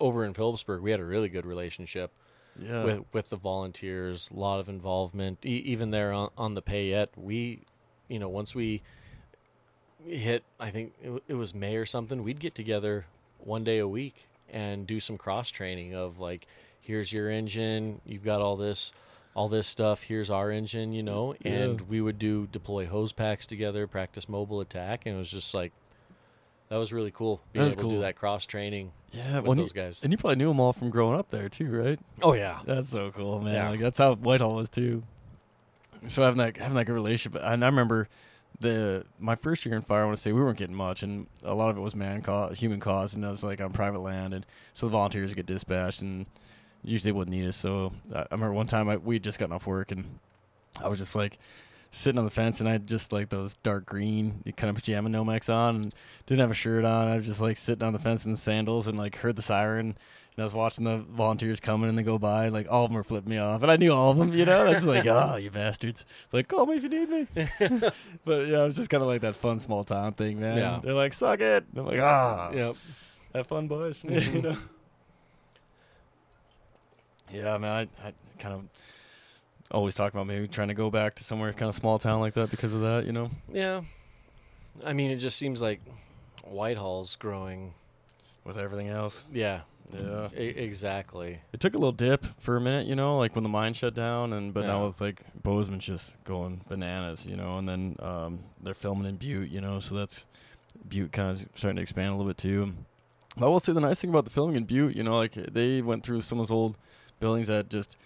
Over 0.00 0.24
in 0.24 0.34
Philipsburg, 0.34 0.80
we 0.80 0.90
had 0.90 0.98
a 0.98 1.04
really 1.04 1.28
good 1.28 1.46
relationship 1.46 2.10
yeah, 2.58 2.84
with 2.84 3.04
with 3.12 3.28
the 3.30 3.36
volunteers. 3.36 4.30
A 4.30 4.38
lot 4.38 4.60
of 4.60 4.68
involvement, 4.68 5.44
e- 5.46 5.62
even 5.66 5.92
there 5.92 6.12
on, 6.12 6.30
on 6.36 6.54
the 6.54 6.62
Payette. 6.62 7.10
We, 7.16 7.60
you 8.08 8.18
know, 8.18 8.28
once 8.28 8.54
we 8.54 8.82
hit, 10.06 10.44
I 10.60 10.70
think 10.70 10.92
it, 11.28 11.34
was 11.34 11.54
May 11.54 11.76
or 11.76 11.86
something. 11.86 12.22
We'd 12.22 12.40
get 12.40 12.54
together 12.54 13.06
one 13.38 13.64
day 13.64 13.78
a 13.78 13.88
week 13.88 14.26
and 14.50 14.86
do 14.86 15.00
some 15.00 15.16
cross 15.18 15.50
training 15.50 15.94
of 15.94 16.18
like, 16.18 16.46
here's 16.80 17.12
your 17.12 17.30
engine. 17.30 18.00
You've 18.06 18.24
got 18.24 18.40
all 18.40 18.56
this, 18.56 18.92
all 19.34 19.48
this 19.48 19.66
stuff. 19.66 20.02
Here's 20.04 20.30
our 20.30 20.50
engine. 20.50 20.92
You 20.92 21.02
know, 21.02 21.34
and 21.44 21.80
Yeah. 21.80 21.86
we 21.88 22.00
would 22.00 22.18
do 22.18 22.46
deploy 22.50 22.86
hose 22.86 23.12
packs 23.12 23.46
together, 23.46 23.86
practice 23.86 24.28
mobile 24.28 24.60
attack, 24.60 25.06
and 25.06 25.14
it 25.14 25.18
was 25.18 25.30
just 25.30 25.54
like. 25.54 25.72
That 26.70 26.76
was 26.78 26.94
really 26.94 27.10
cool. 27.10 27.40
Being 27.52 27.66
able 27.66 27.74
to 27.76 27.80
cool. 27.82 27.90
do 27.90 28.00
that 28.00 28.16
cross 28.16 28.46
training 28.46 28.90
yeah. 29.12 29.36
with 29.36 29.44
Well, 29.46 29.54
those 29.54 29.68
you, 29.74 29.80
guys. 29.82 30.00
and 30.02 30.10
you 30.10 30.16
probably 30.16 30.36
knew 30.36 30.48
them 30.48 30.58
all 30.60 30.72
from 30.72 30.88
growing 30.88 31.16
up 31.18 31.28
there 31.28 31.48
too, 31.50 31.70
right? 31.70 32.00
Oh 32.22 32.32
yeah, 32.32 32.60
That's 32.64 32.88
so 32.88 33.12
cool, 33.12 33.38
man. 33.40 33.54
Yeah. 33.54 33.70
Like 33.70 33.80
that's 33.80 33.98
how 33.98 34.14
Whitehall 34.16 34.56
was 34.56 34.70
too. 34.70 35.02
So 36.08 36.22
having 36.22 36.38
that 36.38 36.56
having 36.56 36.74
that 36.76 36.86
good 36.86 36.94
relationship, 36.94 37.40
and 37.44 37.62
I 37.62 37.68
remember 37.68 38.08
the 38.60 39.04
my 39.18 39.34
first 39.34 39.64
year 39.64 39.74
in 39.74 39.82
fire. 39.82 40.02
I 40.02 40.04
want 40.04 40.16
to 40.16 40.22
say 40.22 40.32
we 40.32 40.40
weren't 40.40 40.58
getting 40.58 40.76
much, 40.76 41.02
and 41.02 41.26
a 41.42 41.54
lot 41.54 41.70
of 41.70 41.76
it 41.76 41.80
was 41.80 41.94
man 41.94 42.22
cause, 42.22 42.58
human 42.58 42.80
cause, 42.80 43.14
and 43.14 43.24
it 43.24 43.28
was 43.28 43.44
like 43.44 43.60
on 43.60 43.72
private 43.72 44.00
land, 44.00 44.34
and 44.34 44.46
so 44.72 44.86
the 44.86 44.92
volunteers 44.92 45.34
get 45.34 45.46
dispatched, 45.46 46.02
and 46.02 46.26
usually 46.82 47.12
wouldn't 47.12 47.36
need 47.36 47.46
us. 47.46 47.56
So 47.56 47.92
I, 48.14 48.20
I 48.20 48.26
remember 48.32 48.54
one 48.54 48.66
time 48.66 48.88
I, 48.88 48.96
we 48.96 49.18
just 49.18 49.38
gotten 49.38 49.54
off 49.54 49.66
work, 49.66 49.90
and 49.90 50.18
I 50.82 50.88
was 50.88 50.98
just 50.98 51.14
like 51.14 51.38
sitting 51.90 52.18
on 52.18 52.24
the 52.24 52.30
fence, 52.30 52.60
and 52.60 52.68
I 52.68 52.72
had 52.72 52.86
just 52.86 53.12
like 53.12 53.28
those 53.28 53.54
dark 53.62 53.86
green 53.86 54.42
kind 54.56 54.70
of 54.70 54.76
pajama 54.76 55.08
Nomex 55.08 55.52
on, 55.52 55.76
and 55.76 55.94
didn't 56.26 56.40
have 56.40 56.50
a 56.50 56.54
shirt 56.54 56.84
on. 56.84 57.08
I 57.08 57.16
was 57.16 57.26
just 57.26 57.40
like 57.40 57.56
sitting 57.56 57.84
on 57.86 57.92
the 57.92 57.98
fence 57.98 58.24
in 58.24 58.36
sandals, 58.36 58.86
and 58.86 58.98
like 58.98 59.16
heard 59.16 59.36
the 59.36 59.42
siren. 59.42 59.96
And 60.36 60.42
I 60.42 60.46
was 60.46 60.54
watching 60.54 60.84
the 60.84 60.98
volunteers 60.98 61.60
coming 61.60 61.88
and 61.88 61.96
they 61.96 62.02
go 62.02 62.18
by, 62.18 62.46
and 62.46 62.52
like 62.52 62.66
all 62.68 62.84
of 62.84 62.90
them 62.90 62.96
were 62.96 63.04
flipping 63.04 63.30
me 63.30 63.38
off, 63.38 63.62
and 63.62 63.70
I 63.70 63.76
knew 63.76 63.92
all 63.92 64.10
of 64.10 64.18
them, 64.18 64.32
you 64.32 64.44
know. 64.44 64.68
That's 64.68 64.84
like, 64.84 65.06
oh, 65.06 65.36
you 65.40 65.50
bastards! 65.50 66.04
It's 66.24 66.34
like, 66.34 66.48
call 66.48 66.66
me 66.66 66.76
if 66.76 66.82
you 66.82 66.88
need 66.88 67.08
me. 67.08 67.26
but 68.24 68.48
yeah, 68.48 68.62
it 68.62 68.66
was 68.66 68.74
just 68.74 68.90
kind 68.90 69.00
of 69.00 69.06
like 69.06 69.20
that 69.20 69.36
fun 69.36 69.60
small 69.60 69.84
town 69.84 70.14
thing, 70.14 70.40
man. 70.40 70.58
Yeah. 70.58 70.80
They're 70.82 70.92
like, 70.92 71.12
suck 71.14 71.38
it. 71.40 71.64
I'm 71.76 71.84
like, 71.86 72.00
ah, 72.00 72.50
yep. 72.52 72.74
have 73.32 73.46
fun, 73.46 73.68
boys. 73.68 74.02
you 74.08 74.42
know. 74.42 74.56
Yeah, 77.32 77.56
man, 77.58 77.88
I, 78.02 78.08
I 78.08 78.12
kind 78.40 78.54
of 78.54 78.64
always 79.70 79.94
talk 79.94 80.12
about 80.12 80.26
maybe 80.26 80.48
trying 80.48 80.68
to 80.68 80.74
go 80.74 80.90
back 80.90 81.14
to 81.16 81.24
somewhere 81.24 81.52
kind 81.52 81.68
of 81.68 81.76
small 81.76 82.00
town 82.00 82.20
like 82.20 82.34
that 82.34 82.50
because 82.50 82.74
of 82.74 82.80
that, 82.80 83.06
you 83.06 83.12
know. 83.12 83.30
Yeah. 83.52 83.82
I 84.84 84.94
mean, 84.94 85.12
it 85.12 85.16
just 85.16 85.38
seems 85.38 85.62
like 85.62 85.80
Whitehall's 86.44 87.14
growing. 87.16 87.74
With 88.44 88.58
everything 88.58 88.88
else, 88.88 89.24
Yeah. 89.32 89.60
Yeah. 89.92 90.28
E- 90.36 90.48
exactly. 90.56 91.40
It 91.52 91.60
took 91.60 91.74
a 91.74 91.78
little 91.78 91.92
dip 91.92 92.24
for 92.40 92.56
a 92.56 92.60
minute, 92.60 92.86
you 92.86 92.94
know, 92.94 93.18
like 93.18 93.34
when 93.34 93.42
the 93.42 93.48
mine 93.48 93.74
shut 93.74 93.94
down, 93.94 94.32
and 94.32 94.52
but 94.52 94.64
now 94.66 94.86
it's 94.86 95.00
like 95.00 95.22
Bozeman's 95.42 95.84
just 95.84 96.22
going 96.24 96.62
bananas, 96.68 97.26
you 97.26 97.36
know, 97.36 97.58
and 97.58 97.68
then 97.68 97.96
um, 98.00 98.40
they're 98.62 98.74
filming 98.74 99.06
in 99.06 99.16
Butte, 99.16 99.50
you 99.50 99.60
know, 99.60 99.80
so 99.80 99.94
that's 99.94 100.24
Butte 100.88 101.12
kind 101.12 101.30
of 101.30 101.48
starting 101.54 101.76
to 101.76 101.82
expand 101.82 102.08
a 102.08 102.12
little 102.16 102.26
bit 102.26 102.38
too. 102.38 102.74
I 103.36 103.46
will 103.46 103.60
say 103.60 103.72
the 103.72 103.80
nice 103.80 104.00
thing 104.00 104.10
about 104.10 104.24
the 104.24 104.30
filming 104.30 104.56
in 104.56 104.64
Butte, 104.64 104.96
you 104.96 105.02
know, 105.02 105.16
like 105.16 105.32
they 105.32 105.82
went 105.82 106.04
through 106.04 106.20
some 106.20 106.38
of 106.38 106.46
those 106.46 106.54
old 106.54 106.78
buildings 107.20 107.48
that 107.48 107.68
just 107.68 107.96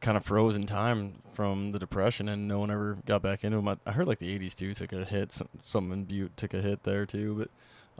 kind 0.00 0.16
of 0.16 0.24
froze 0.24 0.56
in 0.56 0.64
time 0.64 1.14
from 1.32 1.72
the 1.72 1.78
depression, 1.78 2.28
and 2.28 2.46
no 2.48 2.58
one 2.58 2.70
ever 2.70 2.98
got 3.06 3.22
back 3.22 3.44
into 3.44 3.56
them. 3.56 3.68
I, 3.68 3.76
I 3.86 3.92
heard 3.92 4.06
like 4.08 4.18
the 4.18 4.38
'80s 4.38 4.54
too 4.54 4.74
took 4.74 4.92
a 4.92 5.04
hit. 5.04 5.32
Some, 5.32 5.48
some 5.60 5.92
in 5.92 6.04
Butte 6.04 6.36
took 6.36 6.52
a 6.52 6.60
hit 6.60 6.82
there 6.82 7.06
too. 7.06 7.48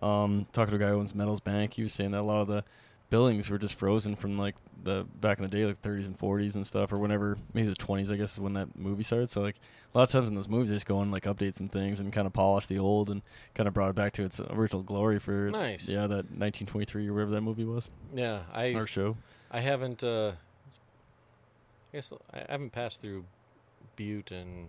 But 0.00 0.06
um, 0.06 0.46
talking 0.52 0.70
to 0.70 0.76
a 0.76 0.78
guy 0.78 0.90
who 0.90 0.98
owns 0.98 1.14
Metals 1.14 1.40
Bank, 1.40 1.74
he 1.74 1.82
was 1.82 1.92
saying 1.92 2.10
that 2.10 2.20
a 2.20 2.22
lot 2.22 2.42
of 2.42 2.48
the 2.48 2.64
buildings 3.12 3.50
were 3.50 3.58
just 3.58 3.74
frozen 3.74 4.16
from 4.16 4.38
like 4.38 4.54
the 4.84 5.06
back 5.20 5.38
in 5.38 5.42
the 5.44 5.48
day, 5.48 5.64
like 5.66 5.80
30s 5.82 6.06
and 6.06 6.18
40s 6.18 6.54
and 6.56 6.66
stuff, 6.66 6.92
or 6.92 6.98
whenever 6.98 7.36
maybe 7.52 7.68
the 7.68 7.74
20s, 7.76 8.10
I 8.10 8.16
guess, 8.16 8.32
is 8.32 8.40
when 8.40 8.54
that 8.54 8.74
movie 8.76 9.02
started. 9.02 9.28
So 9.28 9.42
like 9.42 9.56
a 9.94 9.98
lot 9.98 10.04
of 10.04 10.10
times 10.10 10.28
in 10.30 10.34
those 10.34 10.48
movies, 10.48 10.70
they 10.70 10.76
just 10.76 10.86
go 10.86 11.00
and 11.00 11.12
like 11.12 11.24
update 11.24 11.52
some 11.54 11.68
things 11.68 12.00
and 12.00 12.10
kind 12.12 12.26
of 12.26 12.32
polish 12.32 12.66
the 12.66 12.78
old 12.78 13.10
and 13.10 13.20
kind 13.54 13.68
of 13.68 13.74
brought 13.74 13.90
it 13.90 13.94
back 13.94 14.12
to 14.14 14.24
its 14.24 14.40
original 14.40 14.82
glory 14.82 15.18
for 15.20 15.50
Nice. 15.50 15.88
yeah 15.88 16.06
that 16.08 16.24
1923 16.32 17.06
or 17.08 17.12
whatever 17.12 17.30
that 17.32 17.42
movie 17.42 17.64
was 17.66 17.90
Yeah. 18.14 18.40
I 18.52 18.72
or 18.74 18.86
show. 18.86 19.16
I 19.50 19.60
haven't. 19.60 20.02
Uh, 20.02 20.32
I 21.92 21.96
guess 21.96 22.12
I 22.32 22.44
haven't 22.48 22.70
passed 22.72 23.02
through 23.02 23.26
Butte 23.96 24.32
in 24.32 24.68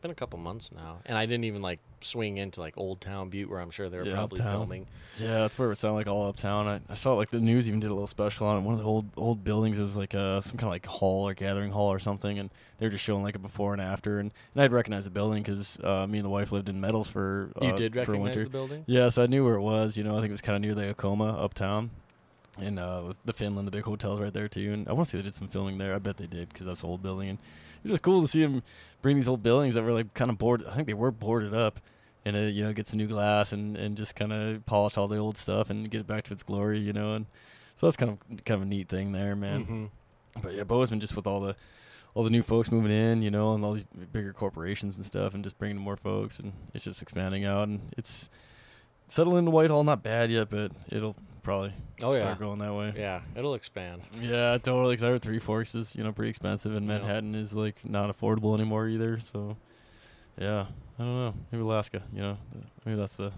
been 0.00 0.10
a 0.10 0.14
couple 0.14 0.38
months 0.38 0.70
now, 0.72 0.98
and 1.06 1.18
I 1.18 1.26
didn't 1.26 1.44
even 1.44 1.60
like 1.62 1.80
swing 2.00 2.38
into 2.38 2.60
like 2.60 2.74
Old 2.78 3.00
Town 3.00 3.28
Butte 3.30 3.50
where 3.50 3.60
I'm 3.60 3.70
sure 3.70 3.88
they 3.88 3.96
were 3.98 4.04
Yeah, 4.04 4.14
probably 4.14 4.40
Uptown. 4.40 4.52
filming. 4.54 4.86
Yeah, 5.18 5.38
that's 5.38 5.58
where 5.58 5.72
it 5.72 5.76
sounded 5.76 5.96
like 5.96 6.06
all 6.06 6.28
uptown. 6.28 6.68
I, 6.68 6.80
I 6.88 6.94
saw 6.94 7.14
like 7.14 7.30
the 7.30 7.40
news 7.40 7.66
even 7.66 7.80
did 7.80 7.90
a 7.90 7.94
little 7.94 8.06
special 8.06 8.46
on 8.46 8.56
it. 8.58 8.60
One 8.60 8.74
of 8.74 8.80
the 8.80 8.86
old 8.86 9.06
old 9.16 9.42
buildings 9.42 9.78
it 9.78 9.82
was 9.82 9.96
like 9.96 10.14
uh, 10.14 10.40
some 10.40 10.56
kind 10.56 10.68
of 10.68 10.70
like 10.70 10.86
hall 10.86 11.28
or 11.28 11.34
gathering 11.34 11.72
hall 11.72 11.92
or 11.92 11.98
something, 11.98 12.38
and 12.38 12.50
they 12.78 12.86
were 12.86 12.90
just 12.90 13.02
showing 13.02 13.22
like 13.24 13.34
a 13.34 13.40
before 13.40 13.72
and 13.72 13.82
after. 13.82 14.20
And, 14.20 14.30
and 14.54 14.62
I'd 14.62 14.72
recognize 14.72 15.04
the 15.04 15.10
building 15.10 15.42
because 15.42 15.80
uh, 15.80 16.06
me 16.06 16.18
and 16.18 16.24
the 16.24 16.30
wife 16.30 16.52
lived 16.52 16.68
in 16.68 16.80
Metals 16.80 17.08
for 17.08 17.50
uh, 17.60 17.64
You 17.66 17.72
did 17.76 17.92
for 17.94 17.98
recognize 18.00 18.22
winter. 18.22 18.44
the 18.44 18.50
building? 18.50 18.84
Yeah, 18.86 19.08
so 19.08 19.24
I 19.24 19.26
knew 19.26 19.44
where 19.44 19.54
it 19.56 19.62
was. 19.62 19.96
You 19.96 20.04
know, 20.04 20.12
I 20.16 20.20
think 20.20 20.28
it 20.28 20.32
was 20.32 20.40
kind 20.42 20.54
of 20.56 20.62
near 20.62 20.74
the 20.76 20.90
Acoma 20.90 21.30
uptown, 21.36 21.90
and 22.60 22.78
uh, 22.78 23.14
the 23.24 23.32
Finlen, 23.32 23.64
the 23.64 23.70
big 23.72 23.82
hotel's 23.84 24.20
right 24.20 24.32
there 24.32 24.48
too. 24.48 24.72
And 24.72 24.88
I 24.88 24.92
want 24.92 25.06
to 25.08 25.10
say 25.10 25.18
they 25.18 25.24
did 25.24 25.34
some 25.34 25.48
filming 25.48 25.78
there. 25.78 25.94
I 25.94 25.98
bet 25.98 26.16
they 26.18 26.28
did 26.28 26.50
because 26.50 26.66
that's 26.68 26.84
an 26.84 26.88
old 26.88 27.02
building, 27.02 27.30
and 27.30 27.38
it 27.88 27.92
was 27.92 27.96
just 27.98 28.02
cool 28.02 28.22
to 28.22 28.28
see 28.28 28.42
them 28.42 28.62
bring 29.02 29.16
these 29.16 29.28
old 29.28 29.42
buildings 29.42 29.74
that 29.74 29.84
were 29.84 29.92
like 29.92 30.12
kind 30.14 30.30
of 30.30 30.38
boarded. 30.38 30.66
I 30.66 30.74
think 30.74 30.86
they 30.86 30.94
were 30.94 31.10
boarded 31.10 31.54
up, 31.54 31.80
and 32.24 32.36
uh, 32.36 32.40
you 32.40 32.64
know, 32.64 32.72
get 32.72 32.86
some 32.86 32.98
new 32.98 33.06
glass 33.06 33.52
and 33.52 33.76
and 33.76 33.96
just 33.96 34.14
kind 34.16 34.32
of 34.32 34.64
polish 34.66 34.96
all 34.98 35.08
the 35.08 35.16
old 35.16 35.36
stuff 35.38 35.70
and 35.70 35.88
get 35.90 36.00
it 36.00 36.06
back 36.06 36.24
to 36.24 36.32
its 36.32 36.42
glory. 36.42 36.78
You 36.78 36.92
know, 36.92 37.14
and 37.14 37.26
so 37.76 37.86
that's 37.86 37.96
kind 37.96 38.12
of 38.12 38.44
kind 38.44 38.56
of 38.60 38.62
a 38.62 38.70
neat 38.70 38.88
thing 38.88 39.12
there, 39.12 39.34
man. 39.36 39.66
Mhm. 39.66 40.42
But 40.42 40.54
yeah, 40.54 40.64
Bozeman 40.64 41.00
just 41.00 41.16
with 41.16 41.26
all 41.26 41.40
the 41.40 41.56
all 42.14 42.24
the 42.24 42.30
new 42.30 42.42
folks 42.42 42.72
moving 42.72 42.90
in, 42.90 43.22
you 43.22 43.30
know, 43.30 43.54
and 43.54 43.64
all 43.64 43.72
these 43.74 43.84
bigger 44.12 44.32
corporations 44.32 44.96
and 44.96 45.06
stuff, 45.06 45.34
and 45.34 45.44
just 45.44 45.58
bringing 45.58 45.78
more 45.78 45.96
folks, 45.96 46.38
and 46.38 46.52
it's 46.74 46.84
just 46.84 47.02
expanding 47.02 47.44
out, 47.44 47.68
and 47.68 47.80
it's 47.96 48.28
settling 49.08 49.38
into 49.38 49.50
Whitehall. 49.50 49.84
Not 49.84 50.02
bad 50.02 50.30
yet, 50.30 50.50
but 50.50 50.72
it'll 50.90 51.16
probably 51.48 51.72
Oh, 52.02 52.12
start 52.12 52.16
yeah. 52.16 52.36
going 52.38 52.58
that 52.58 52.74
way. 52.74 52.92
Yeah, 52.96 53.22
it'll 53.34 53.54
expand. 53.54 54.02
Yeah, 54.20 54.58
totally. 54.58 54.92
Because 54.94 55.04
I 55.04 55.08
heard 55.08 55.22
Three 55.22 55.38
Forks 55.38 55.74
is 55.74 55.96
you 55.96 56.04
know 56.04 56.12
pretty 56.12 56.28
expensive, 56.30 56.74
and 56.74 56.86
Yeah. 56.86 56.98
Manhattan 56.98 57.34
is 57.34 57.54
like 57.54 57.76
not 57.84 58.14
affordable 58.16 58.54
anymore 58.54 58.86
either. 58.88 59.18
So, 59.20 59.56
yeah, 60.36 60.66
I 60.98 61.02
don't 61.02 61.16
know. 61.16 61.34
Maybe 61.50 61.62
Alaska. 61.62 62.02
You 62.12 62.20
know, 62.20 62.38
maybe 62.84 62.98
that's 62.98 63.16
the 63.16 63.32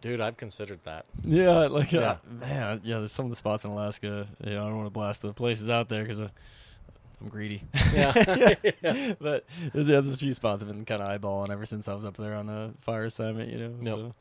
Dude, 0.00 0.20
I've 0.20 0.36
considered 0.36 0.80
that. 0.84 1.06
yeah, 1.24 1.60
like 1.66 1.90
Yeah. 1.92 2.00
uh, 2.00 2.16
man, 2.40 2.80
yeah. 2.84 2.98
There's 2.98 3.12
some 3.12 3.24
of 3.26 3.30
the 3.30 3.36
spots 3.36 3.64
in 3.64 3.70
Alaska. 3.70 4.26
You 4.44 4.50
know, 4.52 4.64
I 4.64 4.68
don't 4.68 4.76
want 4.76 4.86
to 4.86 4.90
blast 4.92 5.22
the 5.22 5.32
places 5.32 5.68
out 5.70 5.88
there 5.88 6.02
because 6.02 6.18
I'm 6.20 6.30
greedy. 7.28 7.62
Yeah. 7.92 8.12
Yeah. 8.82 9.14
but 9.18 9.44
there's, 9.72 9.88
yeah, 9.88 10.00
there's 10.00 10.14
a 10.14 10.18
few 10.18 10.34
spots 10.34 10.60
I've 10.62 10.68
been 10.68 10.84
kind 10.84 11.00
of 11.02 11.08
eyeballing 11.20 11.50
ever 11.50 11.64
since 11.66 11.88
I 11.88 11.94
was 11.94 12.04
up 12.04 12.16
there 12.18 12.34
on 12.34 12.48
a 12.50 12.72
fire 12.82 13.04
assignment. 13.06 13.50
You 13.50 13.58
know, 13.58 13.74
Yep. 13.80 13.94
so 13.94 14.14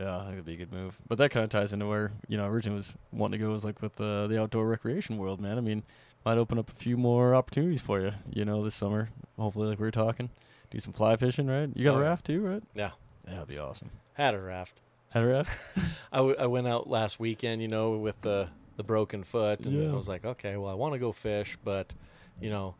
yeah, 0.00 0.16
I 0.18 0.22
think 0.22 0.32
it'd 0.34 0.44
be 0.46 0.54
a 0.54 0.56
good 0.56 0.72
move. 0.72 0.98
But 1.08 1.18
that 1.18 1.30
kind 1.30 1.44
of 1.44 1.50
ties 1.50 1.72
into 1.72 1.86
where 1.86 2.12
you 2.28 2.36
know 2.38 2.46
originally 2.46 2.78
was 2.78 2.96
wanting 3.12 3.38
to 3.38 3.44
go 3.46 3.50
was 3.52 3.64
like 3.64 3.82
with 3.82 3.96
the 3.96 4.26
the 4.28 4.40
outdoor 4.40 4.66
recreation 4.66 5.18
world, 5.18 5.40
man. 5.40 5.58
I 5.58 5.60
mean, 5.60 5.82
might 6.24 6.38
open 6.38 6.58
up 6.58 6.68
a 6.70 6.74
few 6.74 6.96
more 6.96 7.34
opportunities 7.34 7.82
for 7.82 8.00
you. 8.00 8.12
You 8.32 8.44
know, 8.44 8.64
this 8.64 8.74
summer, 8.74 9.10
hopefully, 9.38 9.68
like 9.68 9.78
we 9.78 9.84
were 9.86 9.90
talking, 9.90 10.30
do 10.70 10.78
some 10.78 10.92
fly 10.92 11.16
fishing, 11.16 11.46
right? 11.46 11.68
You 11.74 11.84
got 11.84 11.94
Oh, 11.94 11.98
a 11.98 12.02
raft 12.02 12.26
too, 12.26 12.40
right? 12.40 12.62
Yeah. 12.74 12.90
Yeah, 13.26 13.34
that'd 13.34 13.48
be 13.48 13.58
awesome. 13.58 13.90
Had 14.14 14.34
a 14.34 14.40
raft. 14.40 14.80
Had 15.10 15.24
a 15.24 15.26
raft? 15.26 15.58
I, 16.12 16.16
w- 16.18 16.36
I 16.38 16.46
went 16.46 16.66
out 16.68 16.88
last 16.88 17.20
weekend, 17.20 17.60
you 17.62 17.68
know, 17.68 17.90
with 17.96 18.20
the 18.22 18.48
the 18.76 18.82
broken 18.84 19.24
foot, 19.24 19.66
and 19.66 19.76
Yeah. 19.84 19.90
I 19.92 19.94
was 19.94 20.08
like, 20.08 20.24
okay, 20.24 20.56
well, 20.56 20.70
I 20.70 20.74
want 20.74 20.94
to 20.94 20.98
go 20.98 21.12
fish, 21.12 21.58
but 21.64 21.92
you 22.40 22.48
know, 22.48 22.74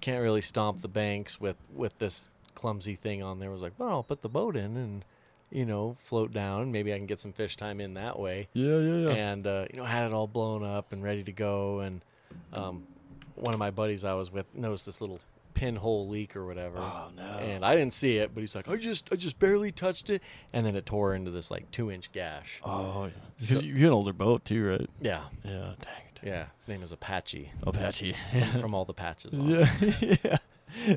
can't 0.00 0.22
really 0.22 0.40
stomp 0.42 0.80
the 0.80 0.88
banks 0.88 1.40
with 1.40 1.56
with 1.74 1.98
this 1.98 2.28
clumsy 2.54 2.94
thing 2.94 3.22
on 3.22 3.38
there. 3.38 3.50
I 3.50 3.52
was 3.52 3.62
like, 3.62 3.74
well, 3.78 3.90
I'll 3.90 4.02
put 4.02 4.22
the 4.22 4.28
boat 4.28 4.56
in 4.56 4.76
and 4.76 5.04
you 5.50 5.64
know 5.66 5.96
float 6.00 6.32
down. 6.32 6.72
Maybe 6.72 6.92
I 6.92 6.96
can 6.98 7.06
get 7.06 7.20
some 7.20 7.32
fish 7.32 7.56
time 7.56 7.80
in 7.80 7.94
that 7.94 8.18
way. 8.18 8.48
Yeah, 8.52 8.78
yeah, 8.78 8.96
yeah. 9.08 9.14
And 9.14 9.46
uh, 9.46 9.66
you 9.72 9.78
know, 9.78 9.84
had 9.84 10.06
it 10.06 10.12
all 10.12 10.26
blown 10.26 10.64
up 10.64 10.92
and 10.92 11.02
ready 11.02 11.22
to 11.24 11.32
go. 11.32 11.80
And 11.80 12.00
um, 12.52 12.86
one 13.34 13.54
of 13.54 13.60
my 13.60 13.70
buddies 13.70 14.04
I 14.04 14.14
was 14.14 14.30
with 14.32 14.46
noticed 14.54 14.86
this 14.86 15.00
little 15.00 15.20
pinhole 15.54 16.06
leak 16.06 16.36
or 16.36 16.44
whatever. 16.44 16.78
oh 16.78 17.08
no. 17.16 17.22
And 17.22 17.64
I 17.64 17.74
didn't 17.74 17.94
see 17.94 18.18
it, 18.18 18.34
but 18.34 18.40
he's 18.42 18.54
like, 18.54 18.68
I 18.68 18.76
just, 18.76 19.08
I 19.10 19.16
just 19.16 19.38
barely 19.38 19.72
touched 19.72 20.10
it, 20.10 20.22
and 20.52 20.66
then 20.66 20.76
it 20.76 20.84
tore 20.84 21.14
into 21.14 21.30
this 21.30 21.50
like 21.50 21.70
two-inch 21.70 22.12
gash. 22.12 22.60
oh, 22.64 23.08
So- 23.38 23.60
you 23.60 23.68
you 23.72 23.78
had 23.80 23.86
an 23.86 23.92
older 23.94 24.12
boat 24.12 24.44
too, 24.44 24.66
right? 24.68 24.90
Yeah, 25.00 25.22
Yeah. 25.44 25.72
Dang 25.78 26.02
it. 26.14 26.20
yeah. 26.22 26.46
Its 26.56 26.68
name 26.68 26.82
is 26.82 26.92
Apache 26.92 27.50
Apache. 27.62 28.14
from 28.60 28.74
all 28.74 28.84
the 28.84 28.92
patches. 28.92 29.32
On. 29.32 29.48
yeah. 29.48 29.70
yeah. 30.00 30.36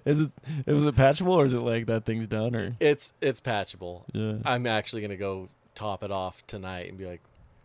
Is 0.06 0.20
it 0.22 0.32
is 0.66 0.86
it 0.86 0.96
patchable 0.96 1.34
or 1.34 1.46
is 1.46 1.54
it 1.54 1.60
like 1.60 1.86
that 1.88 2.06
thing's 2.06 2.28
done 2.28 2.56
or? 2.56 2.76
It's 2.80 3.14
it's 3.22 3.40
patchable. 3.40 4.06
Yeah. 4.14 4.38
I'm 4.46 4.66
actually 4.66 5.02
gonna 5.02 5.16
go 5.18 5.50
top 5.76 6.04
it 6.04 6.12
off 6.12 6.46
tonight 6.48 6.90
and 6.90 6.98
be 6.98 7.06
like, 7.06 7.22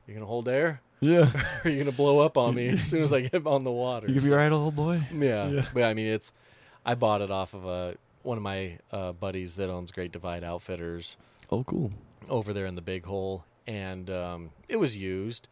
"You 0.07 0.15
gonna 0.15 0.27
hold 0.27 0.49
air? 0.49 0.81
yeah. 1.01 1.31
Or 1.35 1.45
are 1.65 1.71
you 1.71 1.79
gonna 1.79 1.93
blow 1.97 2.21
up 2.21 2.37
on 2.37 2.55
me 2.55 2.69
as 2.79 2.87
soon 2.89 3.03
as 3.03 3.13
I 3.13 3.23
get 3.23 3.47
on 3.47 3.65
the 3.65 3.73
water?" 3.73 4.09
You 4.09 4.21
be 4.21 4.29
So- 4.29 4.37
right, 4.37 4.53
old 4.53 4.77
boy. 4.77 5.01
Yeah. 5.13 5.49
Yeah. 5.49 5.67
but 5.73 5.85
I 5.85 5.95
mean, 5.95 6.07
it's. 6.07 6.33
I 6.87 6.95
bought 6.95 7.23
it 7.23 7.31
off 7.31 7.55
of 7.55 7.65
a 7.65 7.97
one 8.23 8.37
of 8.37 8.43
my 8.43 8.79
uh, 8.93 9.13
buddies 9.13 9.57
that 9.57 9.71
owns 9.71 9.91
Great 9.91 10.13
Divide 10.13 10.45
Outfitters 10.45 11.17
Oh, 11.51 11.65
cool. 11.65 11.91
over 12.29 12.53
there 12.53 12.67
in 12.67 12.75
the 12.75 12.83
Big 12.83 13.05
Hole, 13.07 13.45
and 13.67 14.09
um, 14.11 14.51
it 14.69 14.77
was 14.77 14.97
used. 14.97 15.49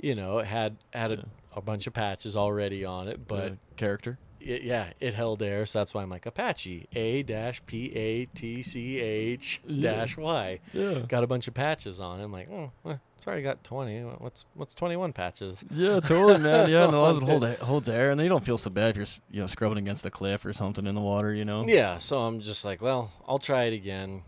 You 0.00 0.14
know, 0.14 0.38
it 0.38 0.46
had 0.46 0.76
had 0.92 1.12
a, 1.12 1.16
Yeah. 1.16 1.22
a 1.56 1.60
bunch 1.62 1.86
of 1.86 1.94
patches 1.94 2.36
already 2.36 2.84
on 2.84 3.08
it, 3.08 3.26
but 3.26 3.44
Yeah. 3.52 3.56
character. 3.76 4.18
It, 4.44 4.62
yeah, 4.62 4.92
it 5.00 5.14
held 5.14 5.42
air, 5.42 5.66
so 5.66 5.78
that's 5.80 5.94
why 5.94 6.02
I'm 6.02 6.10
like 6.10 6.26
Apache 6.26 6.88
A 6.94 7.22
dash 7.22 7.64
P 7.66 7.94
A 7.94 8.24
T 8.26 8.62
C 8.62 9.00
H 9.00 9.60
dash 9.80 10.16
Y. 10.16 10.60
Yeah. 10.72 11.00
Got 11.08 11.24
a 11.24 11.26
bunch 11.26 11.48
of 11.48 11.54
patches 11.54 12.00
on 12.00 12.20
it. 12.20 12.24
I'm 12.24 12.32
like, 12.32 12.50
oh, 12.50 12.70
well, 12.82 13.00
it's 13.16 13.26
already 13.26 13.42
got 13.42 13.64
20. 13.64 14.00
What's 14.18 14.44
what's 14.54 14.74
21 14.74 15.12
patches? 15.12 15.64
Yeah, 15.70 16.00
totally, 16.00 16.40
man. 16.40 16.68
Yeah, 16.70 16.84
and 16.84 16.94
a 16.94 16.98
lot 16.98 17.16
of 17.16 17.22
it 17.22 17.28
hold, 17.28 17.44
holds 17.58 17.88
air, 17.88 18.10
and 18.10 18.20
then 18.20 18.24
you 18.24 18.30
don't 18.30 18.44
feel 18.44 18.58
so 18.58 18.70
bad 18.70 18.90
if 18.90 18.96
you're 18.96 19.06
you 19.30 19.40
know 19.40 19.46
scrubbing 19.46 19.78
against 19.78 20.04
a 20.06 20.10
cliff 20.10 20.44
or 20.44 20.52
something 20.52 20.86
in 20.86 20.94
the 20.94 21.00
water. 21.00 21.32
You 21.32 21.44
know. 21.44 21.64
Yeah, 21.66 21.98
so 21.98 22.20
I'm 22.20 22.40
just 22.40 22.64
like, 22.64 22.82
well, 22.82 23.10
I'll 23.26 23.38
try 23.38 23.64
it 23.64 23.72
again, 23.72 24.22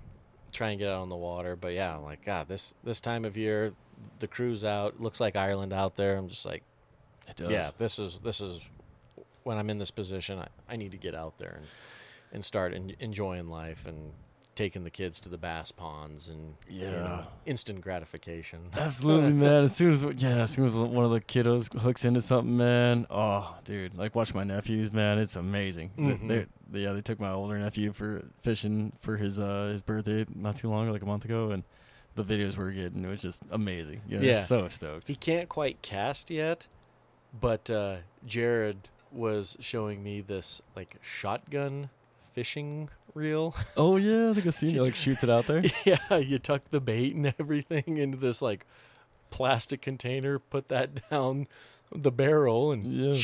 try 0.52 0.70
and 0.70 0.78
get 0.78 0.88
out 0.88 1.02
on 1.02 1.08
the 1.08 1.16
water. 1.16 1.56
But 1.56 1.74
yeah, 1.74 1.94
I'm 1.96 2.02
like, 2.04 2.24
God, 2.24 2.48
this 2.48 2.74
this 2.84 3.00
time 3.00 3.24
of 3.24 3.36
year, 3.36 3.74
the 4.18 4.28
crew's 4.28 4.64
out. 4.64 5.00
Looks 5.00 5.20
like 5.20 5.36
Ireland 5.36 5.72
out 5.72 5.96
there. 5.96 6.16
I'm 6.16 6.28
just 6.28 6.46
like, 6.46 6.62
It 7.28 7.36
does. 7.36 7.50
yeah, 7.50 7.70
this 7.78 7.98
is 7.98 8.20
this 8.20 8.40
is 8.40 8.60
when 9.46 9.58
I'm 9.58 9.70
in 9.70 9.78
this 9.78 9.90
position. 9.92 10.38
I, 10.40 10.48
I 10.68 10.76
need 10.76 10.90
to 10.90 10.98
get 10.98 11.14
out 11.14 11.38
there 11.38 11.54
and 11.58 11.66
and 12.32 12.44
start 12.44 12.74
en- 12.74 12.96
enjoying 12.98 13.48
life 13.48 13.86
and 13.86 14.12
taking 14.56 14.82
the 14.84 14.90
kids 14.90 15.20
to 15.20 15.28
the 15.28 15.36
bass 15.38 15.70
ponds 15.70 16.28
and 16.30 16.54
you 16.68 16.86
know, 16.86 16.90
Yeah. 16.90 17.24
instant 17.44 17.80
gratification. 17.82 18.60
Absolutely, 18.76 19.32
man. 19.32 19.64
As 19.64 19.76
soon 19.76 19.92
as 19.92 20.02
yeah, 20.22 20.38
as 20.42 20.50
soon 20.50 20.66
as 20.66 20.74
one 20.74 21.04
of 21.04 21.10
the 21.12 21.20
kiddos 21.20 21.72
hooks 21.78 22.04
into 22.04 22.20
something, 22.20 22.56
man. 22.56 23.06
Oh, 23.10 23.54
dude, 23.64 23.96
like 23.96 24.14
watch 24.16 24.34
my 24.34 24.44
nephews, 24.44 24.92
man. 24.92 25.18
It's 25.18 25.36
amazing. 25.36 25.90
They- 25.96 26.02
Mhm. 26.02 26.28
They, 26.28 26.46
they, 26.68 26.80
yeah, 26.80 26.92
they 26.94 27.00
took 27.02 27.20
my 27.20 27.30
older 27.30 27.56
nephew 27.58 27.92
for 27.92 28.24
fishing 28.40 28.92
for 28.98 29.16
his 29.16 29.38
uh 29.38 29.68
his 29.70 29.82
birthday 29.82 30.26
not 30.34 30.56
too 30.56 30.68
long 30.68 30.84
ago, 30.84 30.92
like 30.92 31.02
a 31.02 31.06
month 31.06 31.24
ago, 31.24 31.50
and 31.52 31.62
the 32.16 32.24
videos 32.24 32.56
we're 32.56 32.72
getting 32.72 33.04
it 33.04 33.08
was 33.08 33.22
just 33.22 33.42
amazing. 33.52 34.00
You 34.08 34.18
know, 34.18 34.24
Yeah. 34.24 34.32
yeah, 34.32 34.40
so 34.40 34.68
stoked. 34.68 35.06
He 35.06 35.14
can't 35.14 35.48
quite 35.48 35.80
cast 35.82 36.30
yet, 36.30 36.66
but 37.38 37.70
uh, 37.70 37.98
Jared 38.24 38.88
was 39.12 39.56
showing 39.60 40.02
me 40.02 40.20
this 40.20 40.60
like 40.76 40.96
shotgun 41.02 41.90
fishing 42.34 42.88
reel. 43.14 43.54
Oh 43.76 43.96
yeah, 43.96 44.30
I 44.30 44.34
think 44.34 44.46
I've 44.46 44.54
seen 44.54 44.76
it. 44.76 44.80
Like 44.82 44.94
shoots 44.94 45.22
it 45.24 45.30
out 45.30 45.46
there. 45.46 45.62
yeah, 45.84 46.16
you 46.16 46.38
tuck 46.38 46.62
the 46.70 46.80
bait 46.80 47.14
and 47.14 47.26
everything 47.38 47.96
into 47.96 48.18
this 48.18 48.40
like 48.42 48.66
plastic 49.30 49.80
container, 49.82 50.38
put 50.38 50.68
that 50.68 51.08
down 51.10 51.46
the 51.94 52.10
barrel, 52.12 52.72
and 52.72 52.84
Yeah. 52.92 53.14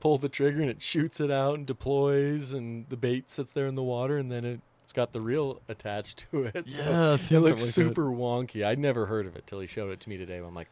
pull 0.00 0.18
the 0.18 0.28
trigger, 0.28 0.60
and 0.60 0.70
it 0.70 0.80
shoots 0.82 1.18
it 1.20 1.30
out 1.30 1.54
and 1.56 1.66
deploys, 1.66 2.52
and 2.52 2.88
the 2.88 2.96
bait 2.96 3.28
sits 3.30 3.52
there 3.52 3.66
in 3.66 3.74
the 3.74 3.82
water, 3.82 4.16
and 4.18 4.30
then 4.30 4.44
it, 4.44 4.60
it's 4.84 4.92
got 4.92 5.12
the 5.12 5.20
reel 5.20 5.60
attached 5.68 6.24
to 6.30 6.44
it. 6.44 6.68
So 6.70 6.82
Yeah, 6.82 6.88
it 6.88 7.10
looks 7.10 7.22
something 7.28 7.42
like 7.42 7.56
that. 7.58 7.66
super 7.72 8.04
wonky. 8.06 8.64
I'd 8.64 8.78
never 8.78 9.06
heard 9.06 9.26
of 9.26 9.34
it 9.36 9.46
till 9.46 9.60
he 9.60 9.66
showed 9.66 9.90
it 9.92 10.00
to 10.00 10.08
me 10.08 10.16
today. 10.16 10.36
I'm 10.38 10.54
like, 10.54 10.68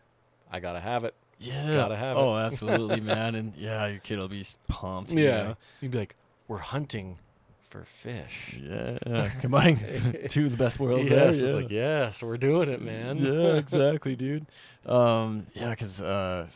I 0.51 0.61
gotta 0.61 0.81
have 0.81 1.05
it. 1.05 1.15
Yeah. 1.39 1.75
Gotta 1.75 1.97
have 1.97 2.17
it. 2.17 2.21
oh, 2.21 2.37
absolutely, 2.47 3.01
man. 3.01 3.35
And 3.35 3.53
yeah, 3.57 3.87
your 3.89 3.99
kid 3.99 4.19
will 4.19 4.29
be 4.29 4.45
pumped. 4.69 5.11
you 5.13 5.25
Yeah. 5.25 5.43
know? 5.43 5.57
You'd 5.81 5.91
be 5.93 5.99
like, 5.99 6.15
we're 6.49 6.59
hunting 6.59 7.19
for 7.69 7.85
fish. 7.85 8.59
Yeah. 8.63 9.29
Combining 9.41 9.79
two 10.29 10.47
of 10.47 10.53
the 10.53 10.57
best 10.57 10.79
worlds 10.81 11.05
yes, 11.05 11.11
there. 11.11 11.29
it's 11.29 11.43
yeah. 11.43 11.53
like, 11.53 11.71
yes, 11.71 12.23
we're 12.23 12.37
doing 12.39 12.69
it, 12.69 12.81
man. 12.81 13.19
yeah, 13.19 13.55
exactly, 13.57 14.17
dude. 14.17 14.47
Um, 14.87 15.47
yeah, 15.55 15.71
because 15.71 16.01
uh, 16.01 16.47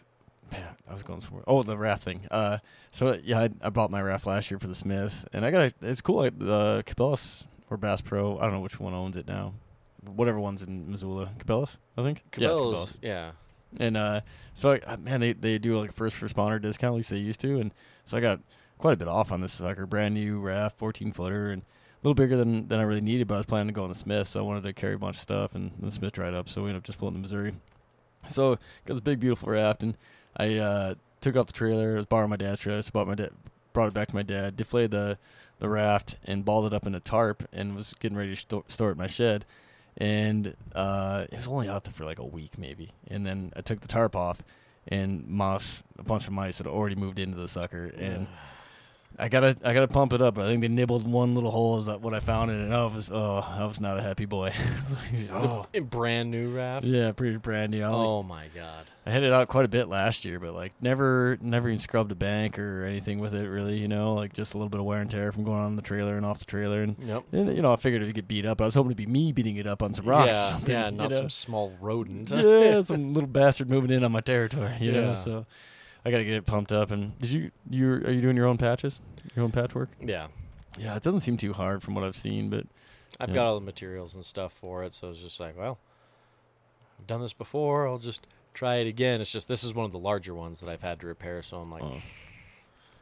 man, 0.53 0.65
I 0.89 0.95
was 0.95 1.03
going 1.03 1.21
somewhere. 1.21 1.45
Oh, 1.47 1.63
the 1.63 1.77
raft 1.77 2.03
thing. 2.05 2.27
Uh, 2.31 2.59
so 2.93 3.19
yeah, 3.23 3.41
I, 3.41 3.51
I 3.63 3.71
bought 3.71 3.91
my 3.91 4.01
raft 4.01 4.27
last 4.27 4.51
year 4.51 4.59
for 4.59 4.67
the 4.69 4.75
Smith, 4.75 5.27
and 5.33 5.45
I 5.45 5.51
got 5.51 5.61
a, 5.63 5.73
it's 5.83 6.01
cool. 6.01 6.17
Like 6.17 6.39
the 6.39 6.85
Cabela's 6.87 7.47
or 7.69 7.77
Bass 7.77 8.01
Pro. 8.01 8.39
I 8.39 8.43
don't 8.43 8.53
know 8.53 8.61
which 8.61 8.81
one 8.81 8.95
owns 8.95 9.17
it 9.17 9.27
now. 9.29 9.55
Whatever 10.05 10.41
one's 10.41 10.63
in 10.63 10.91
Missoula, 10.91 11.31
Cabela's, 11.39 11.77
I 11.99 12.03
think. 12.03 12.23
Yeah, 12.37 12.49
Cabela's, 12.49 12.99
yeah. 13.03 13.33
And 13.79 13.97
uh, 13.97 14.21
so 14.55 14.73
I, 14.73 14.79
uh, 14.87 14.97
man, 14.97 15.21
they 15.21 15.33
they 15.33 15.59
do 15.59 15.79
like 15.79 15.93
first 15.93 16.17
responder 16.17 16.61
discount, 16.61 16.95
at 16.95 16.97
least 16.97 17.11
they 17.11 17.17
used 17.17 17.41
to, 17.41 17.61
and 17.61 17.73
so 18.05 18.17
I 18.17 18.21
got 18.21 18.41
quite 18.79 18.95
a 18.95 18.97
bit 18.97 19.09
off 19.09 19.31
on 19.31 19.41
this 19.41 19.53
sucker, 19.53 19.87
brand 19.87 20.15
new 20.15 20.41
raft, 20.41 20.79
fourteen 20.79 21.13
footer, 21.13 21.51
and 21.51 21.63
a 21.63 21.67
little 22.03 22.15
bigger 22.15 22.37
than 22.37 22.69
than 22.69 22.81
I 22.81 22.85
really 22.85 23.01
needed. 23.01 23.29
But 23.29 23.35
I 23.35 23.39
was 23.39 23.47
planning 23.47 23.69
to 23.69 23.73
go 23.73 23.83
on 23.83 23.89
the 23.89 23.95
Smith, 23.95 24.29
so 24.29 24.41
I 24.41 24.43
wanted 24.43 24.65
to 24.65 24.73
carry 24.73 24.95
a 24.95 24.99
bunch 24.99 25.17
of 25.17 25.23
stuff, 25.23 25.55
and 25.55 25.73
the 25.79 25.91
Smith 25.91 26.13
dried 26.13 26.35
up, 26.35 26.49
so 26.49 26.63
we 26.63 26.69
ended 26.69 26.81
up 26.81 26.85
just 26.85 26.99
floating 26.99 27.19
to 27.19 27.23
Missouri. 27.23 27.55
So 28.29 28.59
got 28.87 28.95
this 28.95 29.01
big 29.01 29.21
beautiful 29.21 29.51
raft, 29.51 29.83
and 29.83 29.97
I 30.37 30.57
uh, 30.57 30.95
took 31.21 31.37
off 31.37 31.47
the 31.47 31.53
trailer. 31.53 31.95
I 31.95 31.97
was 31.97 32.07
borrowing 32.07 32.31
my 32.31 32.37
dad's 32.37 32.61
trailer, 32.61 32.83
so 32.83 32.91
bought 32.93 33.07
my 33.07 33.15
dad, 33.15 33.31
brought 33.73 33.89
it 33.89 33.95
back 33.95 34.09
to 34.09 34.15
my 34.15 34.23
dad, 34.23 34.57
deflated 34.57 34.91
the 34.91 35.19
the 35.61 35.69
raft 35.69 36.17
and 36.25 36.45
balled 36.45 36.67
it 36.67 36.75
up 36.75 36.87
in 36.87 36.95
a 36.95 37.01
tarp 37.01 37.47
and 37.53 37.77
was 37.77 37.95
getting 38.01 38.17
ready 38.17 38.31
to 38.31 38.37
sto- 38.37 38.65
store 38.67 38.89
it 38.89 38.93
in 38.93 38.99
my 38.99 39.07
shed. 39.07 39.45
And 39.97 40.55
uh, 40.75 41.27
it 41.31 41.37
was 41.37 41.47
only 41.47 41.69
out 41.69 41.85
there 41.85 41.93
for 41.93 42.05
like 42.05 42.19
a 42.19 42.25
week 42.25 42.59
maybe. 42.59 42.93
And 43.09 43.27
then 43.27 43.53
I 43.57 43.61
took 43.61 43.81
the 43.81 43.89
tarp 43.89 44.15
off, 44.17 44.43
and 44.89 45.27
mouse, 45.27 45.83
a 45.99 46.03
bunch 46.03 46.27
of 46.27 46.33
mice 46.33 46.59
had 46.59 46.67
already 46.67 46.95
moved 46.97 47.19
into 47.19 47.37
the 47.37 47.49
sucker, 47.49 47.93
and 47.97 48.27
I 49.21 49.29
gotta 49.29 49.57
I 49.63 49.75
gotta 49.75 49.89
pump 49.89 50.13
it 50.13 50.23
up. 50.23 50.39
I 50.39 50.47
think 50.47 50.61
they 50.63 50.69
nibbled 50.69 51.07
one 51.07 51.35
little 51.35 51.51
hole 51.51 51.77
is 51.79 51.87
that 51.87 52.01
what 52.01 52.15
I 52.15 52.21
found 52.21 52.51
in 52.51 52.61
it. 52.71 52.75
Oh, 52.75 52.89
I 52.91 52.95
was 52.97 53.11
oh 53.13 53.45
I 53.47 53.67
was 53.67 53.81
not 53.81 53.99
a 53.99 54.03
happy 54.03 54.25
boy. 54.25 54.53
oh. 55.31 55.67
Brand 55.81 56.31
new 56.31 56.51
raft. 56.55 56.85
Yeah, 56.87 57.13
pretty 57.13 57.37
brand 57.37 57.73
new. 57.73 57.83
I, 57.83 57.89
like, 57.89 57.97
Oh 57.97 58.23
my 58.23 58.47
god. 58.55 58.87
I 59.07 59.13
hit 59.13 59.23
it 59.23 59.33
out 59.33 59.49
quite 59.49 59.65
a 59.65 59.69
bit 59.69 59.89
last 59.89 60.25
year, 60.25 60.39
but 60.39 60.53
like 60.55 60.73
never 60.81 61.39
never 61.41 61.69
even 61.69 61.79
scrubbed 61.79 62.13
a 62.13 62.15
bank 62.15 62.59
or 62.59 62.85
anything 62.85 63.19
with 63.19 63.35
it 63.35 63.49
really. 63.49 63.79
You 63.79 63.89
know, 63.89 64.15
like 64.15 64.33
just 64.33 64.55
a 64.55 64.59
little 64.59 64.69
bit 64.69 64.79
of 64.81 64.87
wear 64.87 65.01
and 65.01 65.11
tear 65.11 65.33
from 65.33 65.45
going 65.45 65.61
on 65.63 65.77
the 65.77 65.83
trailer 65.83 66.17
and 66.17 66.25
off 66.27 66.39
the 66.39 66.45
trailer, 66.45 66.83
and, 66.83 66.97
Yep. 67.03 67.25
and 67.33 67.57
you 67.57 67.63
know 67.63 67.73
I 67.73 67.77
figured 67.77 68.03
if 68.03 68.09
you 68.09 68.13
get 68.15 68.29
beat 68.29 68.45
up, 68.47 68.61
I 68.61 68.67
was 68.67 68.75
hoping 68.75 68.91
to 68.91 68.95
be 68.97 69.07
me 69.07 69.33
beating 69.33 69.57
it 69.57 69.67
up 69.67 69.83
on 69.83 69.95
some 69.95 70.05
rocks. 70.07 70.37
or 70.37 70.41
yeah, 70.41 70.51
something, 70.51 70.73
yeah, 70.75 70.91
you 70.91 70.97
not 70.97 71.11
know? 71.11 71.17
some 71.17 71.31
small 71.31 71.73
rodent. 71.81 72.31
yeah, 72.31 72.83
some 72.85 73.15
little 73.15 73.29
bastard 73.29 73.71
moving 73.71 73.91
in 73.91 74.05
on 74.05 74.13
my 74.13 74.21
territory. 74.21 74.75
You 74.81 74.93
know, 74.93 75.01
Yeah. 75.09 75.15
so 75.15 75.47
I 76.05 76.11
got 76.11 76.19
to 76.19 76.25
get 76.25 76.35
it 76.35 76.47
pumped 76.47 76.73
up. 76.73 76.91
And 76.91 77.19
did 77.19 77.31
you 77.31 77.51
you 77.69 77.93
are 77.93 78.11
you 78.11 78.21
doing 78.21 78.37
your 78.37 78.47
own 78.47 78.57
patches, 78.59 79.01
your 79.35 79.45
own 79.45 79.53
patchwork? 79.53 79.89
yeah. 80.01 80.29
Yeah, 80.79 80.95
it 80.97 81.03
doesn't 81.03 81.21
seem 81.21 81.37
too 81.37 81.53
hard 81.53 81.83
from 81.83 81.95
what 81.97 82.05
I've 82.05 82.15
seen, 82.17 82.49
but 82.49 82.65
I've 83.19 83.31
Yeah. 83.31 83.35
got 83.35 83.47
all 83.47 83.55
the 83.57 83.65
materials 83.65 84.15
and 84.15 84.25
stuff 84.25 84.53
for 84.53 84.85
it, 84.85 84.93
so 84.93 85.11
it's 85.11 85.19
just 85.21 85.41
like, 85.41 85.59
well, 85.59 85.79
I've 86.99 87.07
done 87.09 87.21
this 87.21 87.33
before. 87.33 87.89
I'll 87.89 87.99
just 87.99 88.27
try 88.55 88.77
it 88.77 88.87
again. 88.87 89.21
It's 89.21 89.33
just 89.33 89.49
this 89.49 89.65
is 89.65 89.75
one 89.75 89.85
of 89.85 89.91
the 89.93 89.99
larger 89.99 90.33
ones 90.33 90.61
that 90.61 90.69
I've 90.71 90.81
had 90.83 91.01
to 91.01 91.07
repair, 91.09 91.43
so 91.43 91.59
I'm 91.59 91.71
like, 91.73 91.83
oh. 91.85 92.01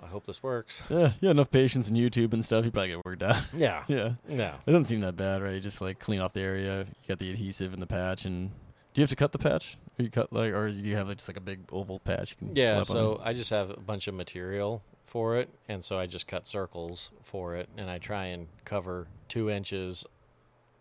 I 0.02 0.06
hope 0.06 0.26
this 0.26 0.42
works. 0.42 0.82
yeah, 0.90 1.12
you 1.20 1.28
enough 1.28 1.50
patience 1.50 1.88
in 1.88 1.94
YouTube 1.96 2.32
and 2.32 2.44
stuff. 2.44 2.64
You 2.64 2.70
probably 2.70 2.88
get 2.88 3.04
worked 3.04 3.22
out. 3.22 3.42
Yeah. 3.54 3.84
yeah, 3.88 4.14
Yeah. 4.28 4.54
it 4.66 4.70
doesn't 4.70 4.84
seem 4.86 5.00
that 5.00 5.16
bad, 5.16 5.42
right? 5.42 5.54
You 5.54 5.60
just 5.60 5.80
like 5.80 5.98
clean 5.98 6.20
off 6.20 6.32
the 6.32 6.40
area. 6.40 6.86
You 7.02 7.08
got 7.08 7.18
the 7.18 7.30
adhesive 7.32 7.72
and 7.74 7.82
the 7.82 7.86
patch, 7.86 8.24
and 8.24 8.50
do 8.94 9.00
you 9.00 9.02
have 9.02 9.10
to 9.10 9.16
cut 9.16 9.32
the 9.32 9.38
patch? 9.38 9.76
Or 9.98 10.02
you 10.04 10.10
cut 10.10 10.32
like, 10.32 10.52
or 10.52 10.68
do 10.68 10.76
you 10.76 10.96
have 10.96 11.08
like, 11.08 11.16
just 11.18 11.28
like 11.28 11.36
a 11.36 11.40
big 11.40 11.60
oval 11.72 11.98
patch? 11.98 12.36
You 12.40 12.46
can 12.48 12.56
Yeah, 12.56 12.82
slap 12.82 12.96
on? 12.96 13.16
so 13.16 13.20
I 13.24 13.32
just 13.32 13.50
have 13.50 13.70
a 13.70 13.80
bunch 13.80 14.06
of 14.08 14.14
material 14.14 14.82
for 15.06 15.36
it, 15.36 15.48
and 15.68 15.82
so 15.82 15.98
I 15.98 16.06
just 16.06 16.26
cut 16.28 16.46
circles 16.46 17.10
for 17.22 17.56
it, 17.56 17.68
and 17.76 17.90
I 17.90 17.98
try 17.98 18.26
and 18.26 18.46
cover 18.64 19.08
two 19.28 19.50
inches 19.50 20.04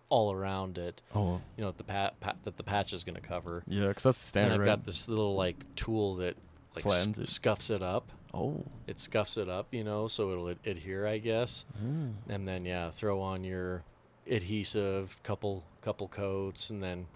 all 0.10 0.32
around 0.32 0.78
it. 0.78 1.02
oh 1.16 1.42
You 1.58 1.64
know, 1.66 1.72
the 1.72 1.84
pat, 1.84 2.20
pat 2.20 2.38
that 2.44 2.58
the 2.58 2.64
patch 2.64 2.94
is 2.94 3.04
going 3.04 3.16
to 3.16 3.22
cover. 3.22 3.64
yeah, 3.68 3.88
because 3.88 4.04
that's 4.04 4.22
the 4.22 4.28
standard, 4.28 4.54
and 4.54 4.62
I've 4.62 4.68
right? 4.68 4.76
got 4.78 4.86
this 4.86 5.08
little 5.10 5.36
like 5.36 5.64
tool 5.76 6.16
that 6.16 6.36
like 6.76 6.86
s- 6.86 6.92
Flattens 6.92 7.20
it. 7.20 7.28
scuffs 7.28 7.70
it 7.70 7.82
up. 7.82 8.12
oh, 8.34 8.64
It 8.86 9.00
scuffs 9.00 9.36
it 9.38 9.50
up, 9.50 9.74
you 9.74 9.84
know, 9.84 10.08
so 10.08 10.32
it'll 10.32 10.50
ad- 10.50 10.60
adhere, 10.66 11.08
I 11.08 11.18
guess. 11.18 11.66
Mm. 11.84 12.14
And 12.30 12.46
then 12.46 12.66
yeah, 12.66 12.92
throw 12.92 13.20
on 13.22 13.44
your 13.44 13.84
adhesive, 14.30 15.18
couple 15.24 15.64
couple 15.82 16.08
coats, 16.08 16.70
and 16.70 16.84
then 16.84 17.08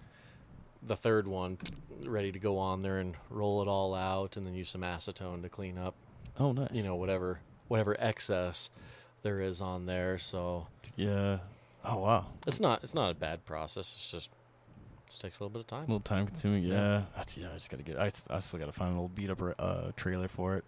the 0.84 0.96
third 0.96 1.28
one 1.28 1.58
ready 2.04 2.32
to 2.32 2.38
go 2.38 2.58
on 2.58 2.80
there 2.80 2.98
and 2.98 3.14
roll 3.30 3.62
it 3.62 3.68
all 3.68 3.94
out, 3.94 4.36
and 4.36 4.46
then 4.46 4.54
use 4.54 4.70
some 4.70 4.82
acetone 4.82 5.42
to 5.42 5.48
clean 5.48 5.78
up 5.78 5.94
oh, 6.38 6.52
nice. 6.52 6.70
you 6.72 6.82
know 6.82 6.96
whatever 6.96 7.40
whatever 7.68 7.96
excess 7.98 8.70
there 9.22 9.40
is 9.40 9.60
on 9.60 9.86
there. 9.86 10.18
So 10.18 10.66
yeah. 10.96 11.38
Oh 11.84 11.98
wow. 11.98 12.26
it's 12.46 12.60
not 12.60 12.82
it's 12.82 12.94
not 12.94 13.10
a 13.10 13.14
bad 13.14 13.44
process. 13.44 13.92
It's 13.94 14.10
just 14.10 14.30
just 15.06 15.20
takes 15.20 15.40
a 15.40 15.44
little 15.44 15.52
bit 15.52 15.60
of 15.60 15.66
time 15.66 15.80
A 15.80 15.82
little 15.82 16.00
time 16.00 16.26
consuming, 16.26 16.64
yeah. 16.64 16.72
Yeah. 16.74 17.02
That's 17.16 17.36
yeah. 17.36 17.48
I 17.50 17.54
just 17.54 17.70
gotta 17.70 17.82
get. 17.82 17.98
I, 17.98 18.10
I 18.30 18.40
still 18.40 18.58
gotta 18.58 18.72
find 18.72 18.92
a 18.92 18.94
little 18.94 19.08
beat 19.08 19.30
up 19.30 19.40
uh, 19.58 19.92
trailer 19.94 20.28
for 20.28 20.56
it, 20.56 20.64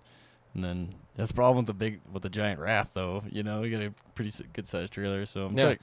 and 0.54 0.62
then 0.62 0.90
that's 1.16 1.28
the 1.28 1.34
problem 1.34 1.64
with 1.64 1.66
the 1.66 1.74
big 1.74 2.00
with 2.12 2.22
the 2.22 2.28
giant 2.28 2.60
raft 2.60 2.94
though. 2.94 3.22
You 3.30 3.42
know, 3.42 3.62
you 3.62 3.76
got 3.76 3.84
a 3.84 3.92
pretty 4.14 4.32
good 4.52 4.68
sized 4.68 4.92
trailer, 4.92 5.24
so 5.26 5.46
I'm 5.46 5.56
Yeah. 5.56 5.64
trying, 5.64 5.78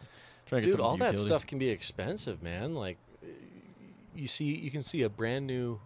trying 0.46 0.62
to 0.62 0.68
get 0.68 0.74
Dude, 0.74 0.82
all 0.82 0.98
that 0.98 1.18
stuff 1.18 1.48
can 1.48 1.58
be 1.58 1.70
expensive, 1.70 2.44
man. 2.44 2.76
Like 2.76 2.98
you 4.16 4.28
see 4.28 4.46
you 4.46 4.72
can 4.72 4.84
see 4.84 5.04
a 5.04 5.10
brand 5.10 5.48
new 5.48 5.80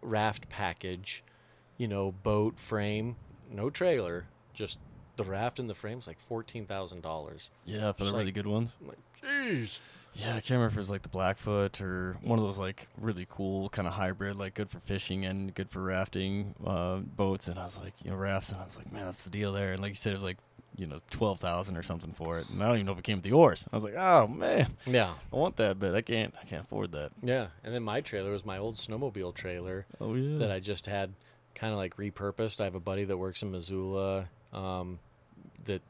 raft 0.00 0.48
package, 0.48 1.22
you 1.76 1.88
know, 1.88 2.12
boat 2.12 2.58
frame, 2.58 3.16
no 3.50 3.70
trailer, 3.70 4.26
just 4.54 4.78
the 5.16 5.24
raft 5.24 5.58
and 5.58 5.68
the 5.68 5.74
frame's 5.74 6.06
like 6.06 6.20
fourteen 6.20 6.66
thousand 6.66 7.02
dollars. 7.02 7.50
Yeah, 7.64 7.92
for 7.92 8.04
the 8.04 8.10
It's 8.10 8.18
really 8.18 8.32
good 8.32 8.46
ones. 8.46 8.72
I'm 8.80 8.88
like, 8.88 8.98
jeez. 9.22 9.78
Yeah, 10.14 10.30
I 10.30 10.40
can't 10.40 10.50
remember 10.50 10.66
if 10.68 10.74
it 10.74 10.78
was 10.78 10.90
like 10.90 11.02
the 11.02 11.08
Blackfoot 11.08 11.80
or 11.80 12.18
one 12.22 12.38
of 12.38 12.44
those 12.44 12.58
like 12.58 12.88
really 12.98 13.26
cool 13.30 13.70
kind 13.70 13.88
of 13.88 13.94
hybrid, 13.94 14.36
like 14.36 14.52
good 14.52 14.68
for 14.68 14.78
fishing 14.78 15.24
and 15.24 15.54
good 15.54 15.70
for 15.70 15.82
rafting 15.82 16.54
uh, 16.66 16.98
boats. 16.98 17.48
And 17.48 17.58
I 17.58 17.62
was 17.64 17.78
like, 17.78 17.94
you 18.04 18.10
know, 18.10 18.16
rafts, 18.16 18.50
and 18.50 18.60
I 18.60 18.64
was 18.64 18.76
like, 18.76 18.92
man, 18.92 19.06
that's 19.06 19.24
the 19.24 19.30
deal 19.30 19.54
there. 19.54 19.72
And 19.72 19.80
like 19.80 19.90
you 19.90 19.94
said, 19.96 20.12
it 20.12 20.16
was 20.16 20.22
like, 20.24 20.36
you 20.76 20.86
know, 20.86 20.98
twelve 21.10 21.38
thousand 21.40 21.76
or 21.76 21.82
something 21.82 22.12
for 22.12 22.38
it. 22.38 22.48
And 22.48 22.62
I 22.62 22.66
don't 22.66 22.76
even 22.76 22.86
know 22.86 22.92
if 22.92 22.98
it 22.98 23.04
came 23.04 23.16
with 23.18 23.24
the 23.24 23.32
oars. 23.32 23.64
I 23.72 23.76
was 23.76 23.84
like, 23.84 23.94
oh 23.96 24.26
man, 24.26 24.68
Yeah. 24.86 25.12
I 25.32 25.36
want 25.36 25.56
that, 25.56 25.78
but 25.78 25.94
I 25.94 26.00
can't, 26.02 26.34
I 26.40 26.44
can't 26.44 26.64
afford 26.64 26.92
that. 26.92 27.12
Yeah. 27.22 27.48
And 27.62 27.74
then 27.74 27.82
my 27.82 28.00
trailer 28.00 28.30
was 28.30 28.44
my 28.44 28.58
old 28.58 28.76
snowmobile 28.76 29.34
trailer. 29.34 29.86
Oh 30.00 30.14
yeah, 30.14 30.38
that 30.38 30.50
I 30.50 30.60
just 30.60 30.86
had 30.86 31.12
kind 31.54 31.72
of 31.72 31.78
like 31.78 31.96
repurposed. 31.96 32.60
I 32.60 32.64
have 32.64 32.74
a 32.74 32.80
buddy 32.80 33.04
that 33.04 33.16
works 33.18 33.42
in 33.42 33.50
Missoula 33.52 34.28
um, 34.52 34.98
that 35.64 35.82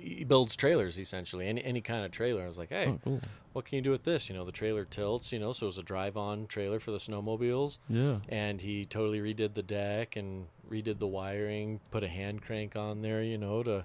he 0.00 0.24
builds 0.24 0.56
trailers 0.56 0.98
essentially, 0.98 1.46
any 1.46 1.62
any 1.64 1.80
kind 1.80 2.04
of 2.04 2.10
trailer. 2.10 2.42
I 2.42 2.46
was 2.46 2.58
like, 2.58 2.70
hey, 2.70 2.86
Oh, 2.88 2.98
cool. 3.04 3.20
what 3.52 3.64
can 3.64 3.76
you 3.76 3.82
do 3.82 3.90
with 3.90 4.04
this? 4.04 4.28
You 4.28 4.34
know, 4.34 4.44
the 4.44 4.52
trailer 4.52 4.84
tilts, 4.84 5.32
you 5.32 5.38
know, 5.38 5.52
so 5.52 5.66
it 5.66 5.68
was 5.68 5.78
a 5.78 5.82
drive-on 5.82 6.46
trailer 6.46 6.80
for 6.80 6.90
the 6.90 6.98
snowmobiles, 6.98 7.78
Yeah. 7.88 8.18
and 8.28 8.60
he 8.60 8.84
totally 8.84 9.20
redid 9.20 9.54
the 9.54 9.62
deck 9.62 10.16
and 10.16 10.46
redid 10.70 10.98
the 10.98 11.06
wiring, 11.06 11.80
put 11.90 12.02
a 12.04 12.08
hand 12.08 12.42
crank 12.42 12.76
on 12.76 13.02
there, 13.02 13.22
you 13.22 13.38
know, 13.38 13.62
to 13.62 13.84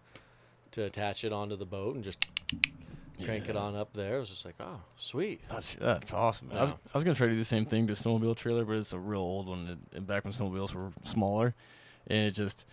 to 0.72 0.84
attach 0.84 1.24
it 1.24 1.32
onto 1.32 1.56
the 1.56 1.66
boat 1.66 1.96
and 1.96 2.04
just 2.04 2.26
crank 3.24 3.48
it 3.48 3.56
on 3.56 3.76
up 3.76 3.94
there. 3.94 4.18
It 4.18 4.20
was 4.20 4.30
just 4.30 4.44
like, 4.46 4.56
oh, 4.60 4.82
sweet. 4.98 5.42
That's 5.50 5.76
that's 5.76 6.14
awesome. 6.14 6.50
man. 6.50 6.58
I 6.58 6.62
was 6.64 6.72
I 6.74 6.98
was 6.98 7.04
gonna 7.04 7.16
try 7.16 7.28
to 7.28 7.34
do 7.34 7.40
the 7.40 7.46
same 7.46 7.66
thing 7.66 7.88
to 7.88 7.94
a 7.94 7.96
snowmobile 7.96 8.36
trailer, 8.36 8.66
but 8.66 8.76
it's 8.78 8.92
a 8.94 9.00
real 9.00 9.22
old 9.22 9.48
one. 9.48 9.68
And- 9.68 9.86
And 9.94 10.08
back 10.08 10.24
when 10.26 10.34
snowmobiles 10.34 10.74
were 10.74 10.92
smaller, 11.04 11.56
and 12.08 12.28
it 12.28 12.32
just 12.32 12.66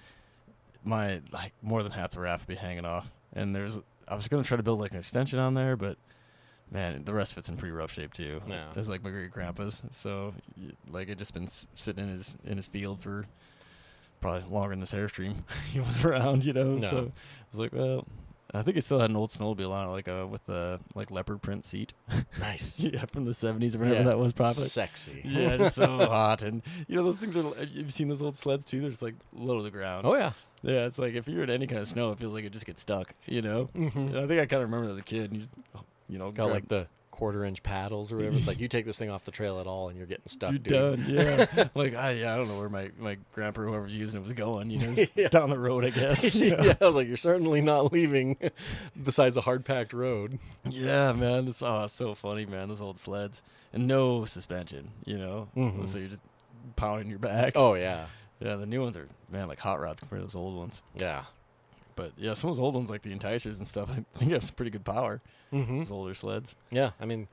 my 0.84 1.20
like 1.32 1.52
more 1.62 1.82
than 1.84 1.92
half 1.92 2.10
the 2.10 2.18
raft 2.20 2.42
would 2.48 2.54
be 2.56 2.60
hanging 2.60 2.84
off. 2.84 3.12
And 3.32 3.54
there's 3.54 3.78
I 4.08 4.14
was 4.14 4.28
gonna 4.28 4.42
try 4.44 4.56
to 4.56 4.62
build 4.62 4.80
like 4.80 4.90
an 4.92 4.98
extension 4.98 5.38
on 5.38 5.54
there, 5.54 5.76
but 5.76 5.96
man, 6.70 7.04
the 7.04 7.14
rest 7.14 7.32
of 7.32 7.38
it's 7.38 7.48
in 7.48 7.56
pretty 7.56 7.72
rough 7.72 7.92
shape 7.92 8.12
too. 8.12 8.40
Yeah. 8.48 8.66
It's 8.76 8.88
like 8.88 9.02
my 9.02 9.10
great 9.10 9.30
grandpa's, 9.30 9.82
so 9.90 10.34
like 10.90 11.08
it 11.08 11.18
just 11.18 11.34
been 11.34 11.44
s- 11.44 11.66
sitting 11.74 12.04
in 12.04 12.10
his 12.10 12.36
in 12.44 12.56
his 12.56 12.66
field 12.66 13.00
for 13.00 13.26
probably 14.20 14.48
longer 14.50 14.70
than 14.70 14.80
this 14.80 14.92
airstream 14.92 15.36
he 15.72 15.80
was 15.80 16.04
around, 16.04 16.44
you 16.44 16.52
know. 16.52 16.74
No. 16.76 16.86
So 16.88 16.96
I 16.98 17.12
was 17.50 17.58
like, 17.58 17.72
well. 17.72 18.06
I 18.54 18.60
think 18.60 18.76
it 18.76 18.84
still 18.84 18.98
had 18.98 19.08
an 19.08 19.16
old 19.16 19.30
snowmobile 19.30 19.70
on 19.70 19.88
it, 19.88 19.92
like 19.92 20.08
a 20.08 20.26
with 20.26 20.44
the 20.44 20.78
like 20.94 21.10
leopard 21.10 21.40
print 21.40 21.64
seat. 21.64 21.94
Nice. 22.38 22.80
Yeah, 22.84 23.06
from 23.06 23.24
the 23.24 23.32
seventies 23.32 23.74
or 23.74 23.78
whatever 23.78 23.96
Yeah. 24.00 24.02
that 24.02 24.18
was 24.18 24.34
probably. 24.34 24.64
Sexy. 24.68 25.22
Yeah, 25.24 25.52
it's 25.58 25.76
so 25.76 25.86
hot, 25.86 26.42
and 26.42 26.60
you 26.86 26.96
know 26.96 27.02
those 27.02 27.16
things 27.18 27.34
are. 27.34 27.44
You've 27.72 27.94
seen 27.94 28.08
those 28.08 28.20
old 28.20 28.34
sleds 28.34 28.66
too? 28.66 28.82
They're 28.82 28.90
just 28.90 29.00
like 29.00 29.14
low 29.32 29.56
to 29.56 29.62
the 29.62 29.70
ground. 29.70 30.06
Oh 30.06 30.14
yeah. 30.16 30.32
Yeah. 30.62 30.86
It's 30.86 30.98
like 30.98 31.14
if 31.14 31.28
you're 31.28 31.42
in 31.44 31.50
any 31.50 31.66
kind 31.66 31.80
of 31.80 31.88
snow, 31.88 32.10
it 32.12 32.18
feels 32.18 32.32
like 32.34 32.44
it 32.44 32.52
just 32.52 32.66
gets 32.66 32.80
stuck. 32.82 33.14
You 33.26 33.42
know. 33.42 33.68
Mm-hmm. 33.74 34.16
I 34.16 34.26
think 34.26 34.40
I 34.40 34.46
kind 34.46 34.62
of 34.62 34.70
remember 34.70 34.90
as 34.92 34.98
a 34.98 35.02
kid. 35.02 35.34
You, 35.36 35.42
you 36.08 36.18
know, 36.18 36.26
got 36.30 36.44
grab- 36.46 36.50
like 36.50 36.68
the 36.68 36.86
quarter 37.10 37.44
inch 37.44 37.62
paddles 37.62 38.10
or 38.10 38.16
whatever. 38.16 38.36
It's 38.36 38.46
like 38.46 38.58
you 38.58 38.68
take 38.68 38.86
this 38.86 38.98
thing 38.98 39.10
off 39.10 39.24
the 39.26 39.30
trail 39.30 39.60
at 39.60 39.66
all 39.66 39.90
and 39.90 39.98
you're 39.98 40.06
getting 40.06 40.26
stuck, 40.26 40.50
you're 40.52 40.58
dude. 40.58 41.06
done. 41.06 41.06
Yeah. 41.56 41.68
like 41.74 41.94
I, 41.94 42.12
yeah, 42.12 42.32
I 42.32 42.36
don't 42.36 42.48
know 42.48 42.58
where 42.58 42.70
my 42.70 42.90
my 42.98 43.18
grandpa 43.34 43.60
or 43.60 43.66
whoever's 43.66 43.94
using 43.94 44.20
it 44.20 44.24
was 44.24 44.32
going. 44.32 44.70
You 44.70 44.78
know, 44.78 45.04
Yeah. 45.14 45.28
down 45.28 45.50
the 45.50 45.58
road, 45.58 45.84
I 45.84 45.90
guess. 45.90 46.34
you 46.34 46.50
know? 46.56 46.62
yeah, 46.64 46.74
I 46.80 46.86
was 46.86 46.96
like, 46.96 47.06
you're 47.06 47.16
certainly 47.18 47.60
not 47.60 47.92
leaving 47.92 48.36
besides 49.00 49.36
a 49.36 49.42
hard 49.42 49.64
packed 49.64 49.92
road. 49.92 50.38
Yeah, 50.68 51.12
man. 51.12 51.48
It's 51.48 51.62
oh, 51.62 51.84
it's 51.84 51.92
so 51.94 52.14
funny, 52.14 52.46
man. 52.46 52.68
Those 52.68 52.80
old 52.80 52.98
sleds 52.98 53.42
and 53.72 53.86
no 53.86 54.24
suspension. 54.24 54.90
You 55.04 55.18
know, 55.18 55.48
Mhm. 55.56 55.86
so 55.88 55.98
you're 55.98 56.08
just 56.08 56.20
pounding 56.76 57.10
your 57.10 57.18
back. 57.18 57.52
Oh 57.56 57.74
yeah. 57.74 58.06
Yeah, 58.44 58.56
the 58.56 58.66
new 58.66 58.82
ones 58.82 58.96
are 58.96 59.08
man 59.30 59.48
like 59.48 59.58
hot 59.58 59.80
rods 59.80 60.00
compared 60.00 60.20
to 60.20 60.26
those 60.26 60.34
old 60.36 60.56
ones. 60.56 60.82
Yeah. 60.94 61.24
But 61.94 62.12
yeah, 62.16 62.34
some 62.34 62.50
of 62.50 62.56
those 62.56 62.62
old 62.62 62.74
ones 62.74 62.88
like 62.90 63.02
the 63.02 63.12
enticers 63.12 63.58
and 63.58 63.68
stuff, 63.68 63.90
I 64.14 64.18
think 64.18 64.32
have 64.32 64.42
some 64.42 64.54
pretty 64.54 64.70
good 64.70 64.84
power. 64.84 65.20
Mm-hmm. 65.52 65.78
Those 65.80 65.90
older 65.90 66.14
sleds. 66.14 66.54
Yeah. 66.70 66.90
I 67.00 67.04
mean, 67.04 67.28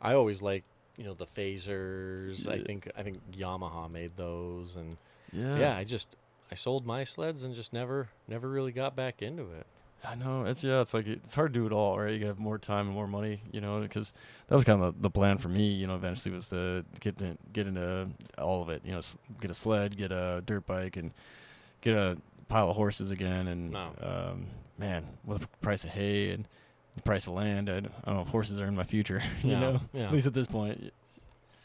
I 0.00 0.14
always 0.14 0.40
like, 0.42 0.62
you 0.96 1.04
know, 1.04 1.14
the 1.14 1.26
Phazers. 1.26 2.48
I 2.48 2.62
think 2.62 2.90
I 2.96 3.02
think 3.02 3.18
Yamaha 3.32 3.90
made 3.90 4.16
those 4.16 4.76
and 4.76 4.96
Yeah. 5.32 5.56
yeah, 5.58 5.76
I 5.76 5.84
just 5.84 6.16
I 6.50 6.54
sold 6.54 6.86
my 6.86 7.04
sleds 7.04 7.42
and 7.44 7.54
just 7.54 7.72
never 7.72 8.08
never 8.28 8.48
really 8.48 8.72
got 8.72 8.94
back 8.94 9.22
into 9.22 9.42
it. 9.44 9.66
I 10.06 10.14
know. 10.16 10.44
It's 10.44 10.62
yeah. 10.62 10.80
It's 10.80 10.92
like 10.94 11.06
it's 11.06 11.34
hard 11.34 11.54
to 11.54 11.60
do 11.60 11.66
it 11.66 11.72
all, 11.72 11.98
right? 11.98 12.12
You 12.12 12.18
gotta 12.18 12.28
have 12.30 12.38
more 12.38 12.58
time 12.58 12.86
and 12.86 12.94
more 12.94 13.06
money, 13.06 13.40
you 13.52 13.60
know. 13.60 13.80
Because 13.80 14.12
that 14.48 14.54
was 14.54 14.64
kind 14.64 14.82
of 14.82 15.00
the 15.00 15.10
plan 15.10 15.38
for 15.38 15.48
me, 15.48 15.72
you 15.72 15.86
know. 15.86 15.94
Eventually, 15.94 16.34
was 16.34 16.48
to 16.50 16.84
get 17.00 17.20
in, 17.22 17.38
get 17.52 17.66
into 17.66 18.08
all 18.38 18.60
of 18.62 18.68
it, 18.68 18.82
you 18.84 18.92
know. 18.92 19.00
Get 19.40 19.50
a 19.50 19.54
sled, 19.54 19.96
get 19.96 20.12
a 20.12 20.42
dirt 20.44 20.66
bike, 20.66 20.96
and 20.96 21.12
get 21.80 21.94
a 21.96 22.18
pile 22.48 22.68
of 22.70 22.76
horses 22.76 23.10
again. 23.10 23.48
And 23.48 23.70
No. 23.70 23.90
um, 24.02 24.46
man, 24.78 25.06
with 25.24 25.40
the 25.42 25.48
price 25.62 25.84
of 25.84 25.90
hay 25.90 26.30
and 26.30 26.46
the 26.96 27.02
price 27.02 27.26
of 27.26 27.32
land, 27.32 27.70
I, 27.70 27.80
don't- 27.80 27.92
I 28.04 28.06
don't 28.06 28.16
know 28.16 28.22
if 28.22 28.28
horses 28.28 28.60
are 28.60 28.66
in 28.66 28.76
my 28.76 28.84
future, 28.84 29.22
you 29.42 29.52
Yeah, 29.52 29.60
know. 29.60 29.80
yeah. 29.94 30.04
At 30.06 30.12
least 30.12 30.26
at 30.26 30.34
this 30.34 30.46
point. 30.46 30.92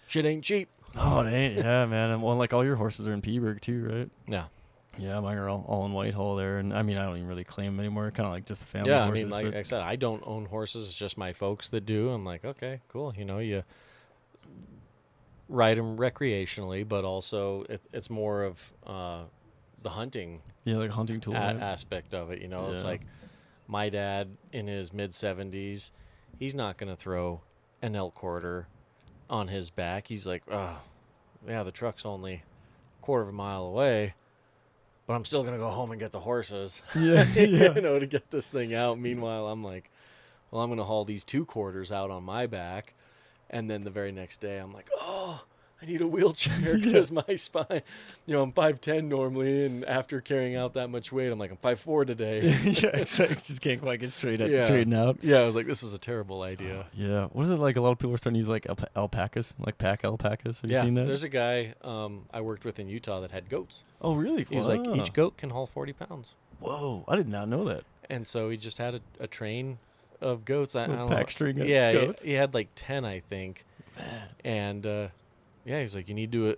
Shit 0.07 0.26
ain't 0.26 0.44
cheap. 0.44 0.70
Oh, 0.95 1.20
it 1.20 1.32
ain't. 1.32 1.57
Yeah, 1.57 1.86
man. 1.86 2.10
And 2.10 2.24
well, 2.24 2.36
like 2.36 2.52
all 2.53 2.64
your 2.66 2.78
horses 2.78 3.07
are 3.07 3.14
in 3.14 3.22
Peaburg 3.22 3.61
too, 3.61 3.86
right? 3.86 4.10
Yeah. 4.28 4.45
Yeah, 4.98 5.20
my 5.20 5.34
girl 5.36 5.64
all, 5.68 5.86
in 5.86 5.94
Whitehall 5.94 6.36
there, 6.36 6.57
and 6.57 6.74
I 6.74 6.82
mean 6.82 6.98
I 6.98 7.06
don't 7.06 7.18
even 7.18 7.28
really 7.28 7.44
claim 7.44 7.74
them 7.74 7.80
anymore. 7.80 8.11
Kind 8.11 8.28
of 8.28 8.34
like 8.34 8.45
just 8.45 8.61
the 8.61 8.68
family. 8.68 8.91
yeah, 8.91 9.06
I 9.06 9.11
mean, 9.11 9.30
like 9.30 9.53
I 9.53 9.61
said, 9.61 9.82
I 9.82 9.95
don't 9.95 10.24
own 10.26 10.45
horses. 10.45 10.88
It's 10.88 10.98
just 10.98 11.18
my 11.18 11.32
folks 11.32 11.70
that 11.70 11.86
do. 11.86 12.10
I'm 12.10 12.26
like, 12.26 12.44
okay, 12.44 12.82
cool. 12.90 13.14
You 13.16 13.26
know, 13.26 13.40
you 13.40 13.64
ride 15.48 15.78
them 15.78 15.98
recreationally, 15.98 16.88
but 16.88 17.06
also 17.06 17.64
it, 17.70 17.82
it's 17.94 18.10
more 18.10 18.44
of 18.44 18.74
uh, 18.86 19.24
the 19.82 19.90
hunting 19.90 20.41
yeah, 20.64 20.78
like 20.78 20.91
hunting 20.91 21.20
tool. 21.20 21.36
a- 21.36 21.40
right? 21.40 21.56
aspect 21.57 22.14
of 22.14 22.32
it. 22.32 22.41
You 22.41 22.48
know, 22.48 22.72
it's 22.72 22.84
like 22.84 23.02
my 23.68 23.90
dad 23.90 24.38
in 24.52 24.68
his 24.68 24.94
mid 24.94 25.11
70s, 25.11 25.91
he's 26.38 26.56
not 26.56 26.78
going 26.78 26.90
to 26.90 26.95
throw 26.95 27.41
an 27.82 27.95
elk 27.95 28.16
quarter 28.16 28.68
on 29.30 29.48
his 29.48 29.70
back. 29.70 30.07
He's 30.07 30.28
like, 30.28 30.44
oh, 30.52 30.80
yeah, 31.48 31.64
the 31.64 31.72
truck's 31.72 32.06
only 32.06 32.44
a 32.99 33.02
quarter 33.02 33.24
of 33.24 33.30
a 33.30 33.34
mile 33.34 33.66
away, 33.66 34.16
but 35.10 35.15
I'm 35.15 35.26
still 35.26 35.41
to 35.56 35.60
go 35.60 35.72
home 35.72 35.90
and 35.90 35.99
get 35.99 36.11
the 36.11 36.19
horses. 36.19 36.84
yeah, 36.95 37.26
yeah. 37.36 37.73
you 37.73 37.81
know, 37.81 37.98
to 37.98 38.06
get 38.06 38.30
this 38.30 38.48
thing 38.48 38.76
out. 38.76 38.99
Meanwhile, 38.99 39.48
I'm 39.48 39.64
like, 39.64 39.90
well, 40.52 40.61
I'm 40.61 40.69
to 40.77 40.84
haul 40.84 41.03
these 41.03 41.23
two 41.23 41.45
quarters 41.45 41.91
out 41.91 42.11
on 42.11 42.22
my 42.22 42.45
back. 42.45 42.94
And 43.49 43.68
then 43.68 43.84
the 43.84 43.90
very 43.90 44.11
next 44.11 44.40
day, 44.40 44.60
I'm 44.60 44.72
like, 44.72 44.88
oh, 44.95 45.41
I 45.81 45.85
need 45.85 46.01
a 46.01 46.07
wheelchair 46.07 46.60
Yeah. 46.77 46.84
because 46.85 47.11
my 47.11 47.35
spine, 47.38 47.81
you 48.26 48.34
know, 48.35 48.43
I'm 48.43 48.51
5'10 48.51 49.06
normally. 49.06 49.65
And 49.65 49.85
after 49.85 50.19
carrying 50.19 50.56
out 50.56 50.73
that 50.73 50.89
much 50.89 51.11
weight, 51.11 51.31
I'm 51.31 51.39
like, 51.39 51.51
I'm 51.51 51.57
5'4 51.57 52.06
today. 52.06 52.41
yeah, 52.64 52.89
exactly. 52.93 53.35
Just 53.38 53.61
can't 53.61 53.81
quite 53.81 53.99
get 54.01 54.11
straight 54.11 54.41
at 54.41 54.49
Yeah. 54.49 54.65
straightened 54.65 54.93
out. 54.93 55.19
yeah, 55.22 55.38
I 55.39 55.45
was 55.45 55.56
like, 55.56 55.68
this 55.68 55.81
was 55.81 55.93
a 55.93 55.97
terrible 55.97 56.41
idea. 56.41 56.85
Yeah, 56.93 57.27
what 57.27 57.43
is 57.43 57.49
it 57.49 57.56
like? 57.56 57.77
A 57.77 57.81
lot 57.81 57.91
of 57.91 57.99
people 57.99 58.14
are 58.14 58.18
starting 58.18 58.35
to 58.35 58.39
use 58.39 58.49
like 58.49 58.65
alpa- 58.65 58.88
alpacas, 58.95 59.53
like 59.57 59.77
pack 59.77 60.03
alpacas. 60.03 60.60
Have 60.61 60.69
yeah, 60.69 60.80
you 60.80 60.88
seen 60.88 60.93
that? 60.95 61.06
there's 61.06 61.23
a 61.23 61.30
guy 61.30 61.76
um, 61.81 62.26
I 62.34 62.41
worked 62.41 62.65
with 62.65 62.77
in 62.80 62.89
Utah 62.89 63.22
that 63.22 63.31
had 63.31 63.49
goats. 63.49 63.84
oh, 64.01 64.15
really? 64.15 64.45
He's 64.49 64.68
like, 64.68 64.85
each 64.97 65.14
goat 65.14 65.38
can 65.38 65.51
haul 65.51 65.65
40 65.65 65.93
pounds. 65.93 66.35
Whoa, 66.60 67.06
I 67.07 67.15
did 67.15 67.30
not 67.30 67.47
know 67.47 67.64
that. 67.65 67.84
And 68.10 68.27
so 68.27 68.49
he 68.49 68.57
just 68.57 68.80
had 68.80 68.95
a, 68.95 69.01
a 69.19 69.27
train 69.27 69.77
of 70.19 70.43
goats. 70.43 70.76
I, 70.76 70.84
I 70.84 70.88
don't 70.88 71.07
pack 71.07 71.27
know. 71.27 71.31
string 71.31 71.61
of 71.61 71.68
yeah, 71.69 71.91
he-. 72.22 72.31
He, 72.31 72.34
had 72.34 72.53
like 72.53 72.68
10, 72.76 73.06
I 73.06 73.22
think. 73.22 73.64
Man. 73.97 74.22
And 74.43 74.85
uh, 74.85 75.07
yeah, 75.65 75.80
he's 75.81 75.95
like, 75.95 76.07
you 76.10 76.15
need 76.15 76.31
to. 76.31 76.52
uh, 76.52 76.53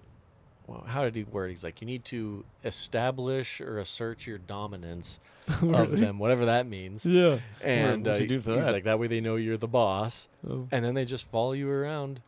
Well, 0.68 0.84
how 0.88 1.04
did 1.04 1.16
he 1.16 1.24
word? 1.24 1.48
it? 1.48 1.50
He's 1.52 1.64
like, 1.64 1.82
you 1.82 1.88
need 1.88 2.06
to 2.06 2.46
establish 2.64 3.60
or 3.62 3.78
assert 3.80 4.26
your 4.28 4.38
dominance 4.38 5.20
of 5.62 5.92
them, 5.92 6.20
whatever 6.20 6.46
that 6.46 6.68
means. 6.68 7.06
Yeah. 7.06 7.40
And 7.64 8.08
uh, 8.08 8.16
he's 8.16 8.44
that? 8.46 8.72
like, 8.72 8.84
that 8.86 9.00
way 9.00 9.08
they 9.08 9.22
know 9.22 9.36
you're 9.36 9.58
the 9.58 9.68
boss, 9.68 10.30
Oh, 10.48 10.68
and 10.72 10.84
then 10.86 10.94
they 10.94 11.06
just 11.06 11.26
follow 11.30 11.54
you 11.54 11.70
around. 11.70 12.22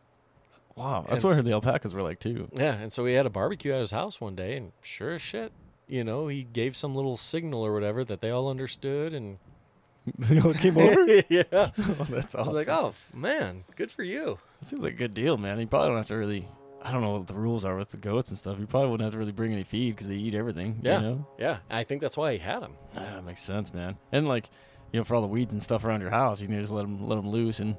wow, 0.76 1.00
and 1.02 1.08
that's 1.08 1.24
what 1.24 1.30
I 1.30 1.32
s- 1.32 1.36
heard 1.36 1.46
the 1.46 1.52
alpacas 1.52 1.94
were 1.94 2.02
like 2.02 2.18
too. 2.20 2.48
Yeah, 2.52 2.74
and 2.74 2.92
so 2.92 3.04
he 3.06 3.14
had 3.14 3.26
a 3.26 3.30
barbecue 3.30 3.72
at 3.72 3.80
his 3.80 3.92
house 3.92 4.20
one 4.20 4.34
day, 4.34 4.56
and 4.56 4.72
sure 4.82 5.12
as 5.12 5.22
shit, 5.22 5.52
you 5.86 6.02
know, 6.04 6.28
he 6.28 6.42
gave 6.42 6.74
some 6.76 6.94
little 6.94 7.16
signal 7.16 7.64
or 7.64 7.72
whatever 7.72 8.04
that 8.04 8.20
they 8.20 8.30
all 8.30 8.48
understood, 8.48 9.14
and 9.14 9.38
they 10.18 10.40
all 10.40 10.52
came 10.54 10.76
over. 10.76 11.06
yeah, 11.28 11.44
oh, 11.52 11.70
that's 12.10 12.34
awesome. 12.34 12.52
like, 12.54 12.68
oh 12.68 12.92
man, 13.14 13.64
good 13.76 13.90
for 13.92 14.02
you. 14.02 14.38
That 14.60 14.68
seems 14.68 14.82
like 14.82 14.94
a 14.94 14.96
good 14.96 15.14
deal, 15.14 15.38
man. 15.38 15.60
You 15.60 15.66
probably 15.66 15.88
don't 15.90 15.98
have 15.98 16.06
to 16.08 16.16
really. 16.16 16.48
I 16.84 16.92
don't 16.92 17.00
know 17.00 17.12
what 17.16 17.26
the 17.26 17.34
rules 17.34 17.64
are 17.64 17.76
with 17.76 17.90
the 17.90 17.96
goats 17.96 18.28
and 18.28 18.36
stuff. 18.38 18.58
You 18.58 18.66
probably 18.66 18.90
wouldn't 18.90 19.04
have 19.06 19.12
to 19.12 19.18
really 19.18 19.32
bring 19.32 19.52
any 19.52 19.64
feed 19.64 19.92
because 19.92 20.06
they 20.06 20.16
eat 20.16 20.34
everything. 20.34 20.80
Yeah. 20.82 21.00
You 21.00 21.06
know? 21.06 21.26
Yeah, 21.38 21.58
I 21.70 21.82
think 21.84 22.02
that's 22.02 22.16
why 22.16 22.32
he 22.32 22.38
had 22.38 22.60
them. 22.60 22.74
Yeah, 22.94 23.14
that 23.14 23.24
makes 23.24 23.42
sense, 23.42 23.72
man. 23.72 23.96
And 24.12 24.28
like, 24.28 24.50
you 24.92 25.00
know, 25.00 25.04
for 25.04 25.14
all 25.14 25.22
the 25.22 25.26
weeds 25.28 25.52
and 25.54 25.62
stuff 25.62 25.84
around 25.84 26.02
your 26.02 26.10
house, 26.10 26.40
you 26.42 26.46
can 26.46 26.60
just 26.60 26.70
let 26.72 26.82
them 26.82 27.08
let 27.08 27.16
them 27.16 27.28
loose 27.30 27.58
and 27.58 27.76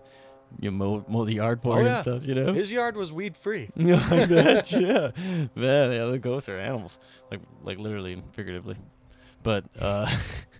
you 0.60 0.72
know, 0.72 0.78
mow 0.78 1.06
mow 1.08 1.24
the 1.26 1.34
yard 1.36 1.62
for 1.62 1.78
Oh, 1.78 1.82
yeah. 1.82 1.88
and 1.96 1.98
stuff. 2.00 2.24
You 2.26 2.36
know. 2.36 2.52
His 2.54 2.72
yard 2.72 2.98
was 2.98 3.12
weed 3.12 3.38
free. 3.38 3.70
Yeah, 3.76 4.04
I 4.10 4.26
bet. 4.26 4.72
Yeah, 4.72 5.12
man. 5.56 5.92
Yeah, 5.92 6.06
the 6.06 6.20
goats 6.20 6.50
are 6.50 6.58
animals, 6.58 6.98
like 7.32 7.42
like 7.64 7.78
literally 7.78 8.14
and 8.14 8.24
figuratively. 8.34 8.76
But 9.44 9.66
uh, 9.80 10.10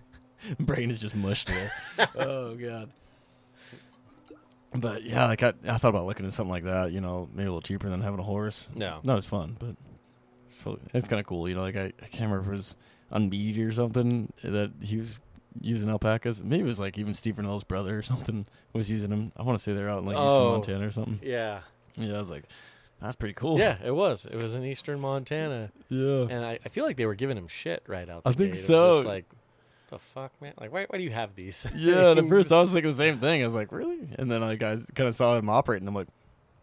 brain 0.60 0.90
is 0.90 1.00
just 1.00 1.14
mushed 1.16 1.48
today. 1.48 1.68
oh 2.16 2.54
god. 2.54 2.90
But 4.80 5.02
yeah, 5.04 5.26
like 5.26 5.42
I, 5.42 5.52
I 5.68 5.76
thought 5.78 5.88
about 5.88 6.06
looking 6.06 6.26
at 6.26 6.32
something 6.32 6.50
like 6.50 6.64
that. 6.64 6.92
You 6.92 7.00
know, 7.00 7.28
maybe 7.32 7.44
a 7.46 7.50
little 7.50 7.60
cheaper 7.62 7.88
than 7.88 8.00
having 8.00 8.20
a 8.20 8.24
horse. 8.24 8.68
No. 8.74 9.00
Not 9.02 9.16
as 9.18 9.26
fun, 9.26 9.56
but 9.58 9.76
so 10.48 10.78
it's 10.94 11.08
kind 11.08 11.20
of 11.20 11.26
cool. 11.26 11.48
You 11.48 11.54
know, 11.54 11.62
like 11.62 11.76
I, 11.76 11.86
I 12.02 12.06
can't 12.06 12.30
remember 12.30 12.40
if 12.40 12.46
it 12.48 12.56
was 12.56 12.76
on 13.10 13.28
Meat 13.28 13.58
or 13.58 13.72
something 13.72 14.32
that 14.42 14.72
he 14.80 14.96
was 14.96 15.18
using 15.60 15.88
alpacas. 15.88 16.42
Maybe 16.42 16.62
it 16.62 16.66
was 16.66 16.78
like 16.78 16.98
even 16.98 17.14
Steve 17.14 17.36
Rinella's 17.36 17.64
brother 17.64 17.98
or 17.98 18.02
something 18.02 18.46
was 18.72 18.90
using 18.90 19.10
them. 19.10 19.32
I 19.36 19.42
want 19.42 19.58
to 19.58 19.62
say 19.62 19.72
they're 19.72 19.88
out 19.88 20.00
in 20.00 20.06
like 20.06 20.16
Eastern 20.16 20.28
Oh. 20.28 20.50
Montana 20.52 20.86
or 20.86 20.90
something. 20.90 21.20
Yeah. 21.22 21.60
Yeah, 21.96 22.16
I 22.16 22.18
was 22.18 22.28
like, 22.30 22.44
that's 23.00 23.16
pretty 23.16 23.34
cool. 23.34 23.58
Yeah, 23.58 23.76
it 23.84 23.90
was. 23.94 24.26
It 24.26 24.36
was 24.36 24.54
in 24.54 24.64
eastern 24.64 25.00
Montana. 25.00 25.70
yeah. 25.88 26.26
And 26.30 26.44
I, 26.44 26.58
I 26.64 26.68
feel 26.68 26.84
like 26.84 26.96
they 26.96 27.06
were 27.06 27.14
giving 27.14 27.36
him 27.38 27.48
shit 27.48 27.82
right 27.86 28.08
out 28.08 28.22
I 28.26 28.30
think 28.30 28.38
gate. 28.38 28.46
It 28.46 28.50
was 28.50 28.66
so. 28.66 28.92
just 28.94 29.06
like, 29.06 29.24
the 29.88 29.98
fuck, 29.98 30.32
man? 30.40 30.52
Like, 30.60 30.72
why, 30.72 30.86
why 30.88 30.98
do 30.98 31.04
you 31.04 31.10
have 31.10 31.34
these? 31.34 31.66
Yeah, 31.74 32.12
at 32.12 32.28
first 32.28 32.52
I 32.52 32.60
was 32.60 32.70
thinking 32.72 32.90
the 32.90 32.96
same 32.96 33.18
thing. 33.18 33.42
I 33.42 33.46
was 33.46 33.54
like, 33.54 33.72
really? 33.72 34.08
And 34.18 34.30
then 34.30 34.40
like, 34.40 34.62
I 34.62 34.76
kind 34.94 35.08
of 35.08 35.14
saw 35.14 35.36
him 35.36 35.48
operating. 35.48 35.86
I'm 35.88 35.94
like, 35.94 36.08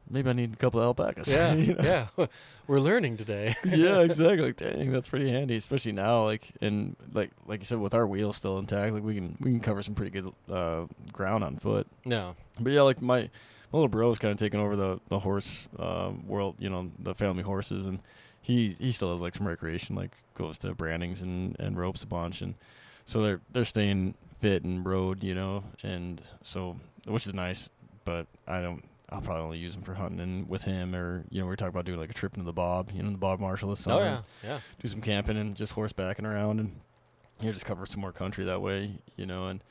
maybe 0.10 0.30
I 0.30 0.34
need 0.34 0.54
a 0.54 0.58
couple 0.58 0.80
of 0.80 0.86
alpacas. 0.86 1.32
yeah, 1.32 1.54
You 1.54 1.76
know? 1.76 2.08
yeah. 2.18 2.26
We're 2.68 2.80
learning 2.80 3.18
today. 3.18 3.56
yeah, 3.66 4.00
exactly. 4.02 4.48
Like, 4.48 4.58
dang, 4.58 4.92
that's 4.92 5.08
pretty 5.08 5.30
handy, 5.30 5.56
especially 5.56 5.92
now. 5.94 6.24
Like, 6.26 6.52
and 6.62 6.96
like, 7.14 7.32
like 7.46 7.62
you 7.62 7.66
said, 7.66 7.80
with 7.80 7.94
our 7.94 8.06
wheels 8.08 8.38
still 8.38 8.60
intact, 8.60 8.94
like 8.94 9.04
we 9.04 9.16
can 9.16 9.38
we 9.40 9.52
can 9.52 9.60
cover 9.60 9.82
some 9.84 9.96
pretty 9.96 10.12
good 10.12 10.32
uh, 10.52 10.86
ground 11.12 11.44
on 11.44 11.58
foot. 11.58 11.88
No. 12.06 12.36
But 12.60 12.74
yeah, 12.74 12.82
like 12.82 13.02
my 13.02 13.22
my 13.22 13.30
little 13.78 13.88
bro 13.90 14.12
is 14.12 14.20
kind 14.20 14.32
of 14.32 14.38
taking 14.38 14.60
over 14.60 14.76
the 14.76 15.00
the 15.10 15.20
horse 15.20 15.68
uh, 15.80 16.12
world. 16.26 16.56
You 16.60 16.70
know, 16.70 16.92
the 17.00 17.16
family 17.16 17.44
horses, 17.44 17.86
and 17.86 18.00
he 18.42 18.76
he 18.80 18.92
still 18.92 19.12
has 19.12 19.20
like 19.22 19.36
some 19.36 19.48
recreation, 19.48 19.96
like 19.96 20.12
goes 20.36 20.58
to 20.60 20.74
brandings 20.76 21.22
and 21.22 21.56
and 21.60 21.78
ropes 21.78 22.04
a 22.04 22.08
bunch, 22.08 22.42
and 22.42 22.54
so 23.06 23.22
they're 23.22 23.42
they're 23.52 23.66
staying 23.66 24.16
fit 24.40 24.64
and 24.64 24.86
road, 24.86 25.24
you 25.24 25.36
know, 25.36 25.64
and 25.84 26.22
so 26.42 26.78
which 27.06 27.28
is 27.28 27.34
nice. 27.34 27.70
But 28.06 28.28
I 28.48 28.62
don't. 28.62 28.84
I'll 29.10 29.22
probably 29.22 29.44
only 29.44 29.60
use 29.60 29.76
them 29.76 29.84
for 29.84 29.94
hunting 29.94 30.20
and 30.20 30.50
with 30.50 30.64
him, 30.64 30.96
or 30.96 31.24
you 31.30 31.40
know, 31.40 31.46
we 31.46 31.54
are 31.54 31.56
talking 31.56 31.70
about 31.70 31.86
doing 31.86 32.00
like 32.00 32.10
a 32.10 32.14
trip 32.14 32.34
into 32.34 32.46
the 32.46 32.54
Bob, 32.54 32.92
you 32.94 33.04
know, 33.04 33.12
the 33.12 33.18
Bob 33.18 33.40
Marshall 33.40 33.70
this 33.70 33.82
summer. 33.82 34.02
Oh, 34.02 34.04
yeah. 34.04 34.22
Yeah. 34.44 34.60
Do 34.82 34.88
some 34.88 35.02
camping 35.02 35.38
and 35.38 35.56
just 35.56 35.76
horsebacking 35.76 36.26
around, 36.26 36.60
and 36.60 36.80
you 37.40 37.48
know, 37.48 37.54
just 37.54 37.66
cover 37.66 37.86
some 37.86 38.02
more 38.02 38.12
country 38.12 38.44
that 38.46 38.62
way, 38.62 38.98
you 39.16 39.26
know. 39.26 39.48
And 39.48 39.64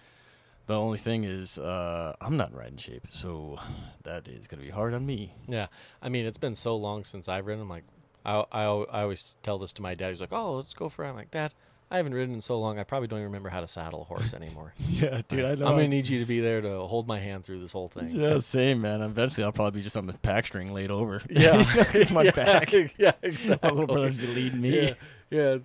the 0.66 0.78
only 0.78 0.98
thing 0.98 1.24
is, 1.24 1.58
uh, 1.58 2.14
I'm 2.20 2.36
not 2.36 2.50
in 2.50 2.56
riding 2.56 2.76
shape, 2.76 3.08
so 3.10 3.58
that 4.04 4.28
is 4.28 4.46
gonna 4.46 4.62
be 4.62 4.70
hard 4.70 4.94
on 4.94 5.04
me. 5.04 5.34
Yeah. 5.48 5.66
I 6.00 6.08
mean, 6.08 6.24
it's 6.24 6.38
been 6.38 6.54
so 6.54 6.76
long 6.76 7.04
since 7.04 7.28
I've 7.28 7.46
ridden. 7.46 7.62
I'm 7.62 7.68
like, 7.68 7.84
I, 8.24 8.44
I, 8.52 8.62
I 8.62 9.02
always 9.02 9.36
tell 9.42 9.58
this 9.58 9.72
to 9.74 9.82
my 9.82 9.94
dad. 9.94 10.10
He's 10.10 10.20
like, 10.20 10.32
oh, 10.32 10.54
let's 10.56 10.74
go 10.74 10.88
for 10.88 11.04
it. 11.04 11.08
I'm 11.08 11.16
like, 11.16 11.30
Dad, 11.30 11.54
I 11.92 11.96
haven't 11.98 12.14
ridden 12.14 12.34
in 12.34 12.40
so 12.40 12.58
long. 12.58 12.78
I 12.78 12.84
probably 12.84 13.06
don't 13.06 13.18
even 13.18 13.26
remember 13.28 13.50
how 13.50 13.60
to 13.60 13.68
saddle 13.68 14.00
a 14.00 14.04
horse 14.04 14.32
anymore. 14.42 14.72
Yeah, 14.78 15.20
dude, 15.28 15.44
I 15.44 15.54
know. 15.56 15.66
I'm 15.66 15.72
going 15.72 15.88
to 15.90 15.96
need 15.96 16.08
you 16.08 16.18
to 16.20 16.24
be 16.24 16.40
there 16.40 16.62
to 16.62 16.80
hold 16.80 17.06
my 17.06 17.18
hand 17.18 17.44
through 17.44 17.60
this 17.60 17.72
whole 17.72 17.88
thing. 17.88 18.08
Yeah, 18.08 18.38
same 18.40 18.80
man. 18.80 19.02
Eventually, 19.02 19.44
I'll 19.44 19.52
probably 19.52 19.80
be 19.80 19.84
just 19.84 19.96
on 19.96 20.06
the 20.06 20.16
pack 20.18 20.46
string 20.46 20.72
laid 20.72 20.90
over. 20.90 21.20
Yeah. 21.30 21.62
it's 21.92 22.10
my 22.10 22.22
yeah, 22.22 22.30
back. 22.30 22.72
Yeah, 22.98 23.12
exactly. 23.22 23.68
My 23.68 23.74
little 23.74 23.94
brother's 23.94 24.16
be 24.18 24.26
leading 24.28 24.60
me. 24.60 24.86
Yeah, 24.86 24.94
yeah. 25.30 25.58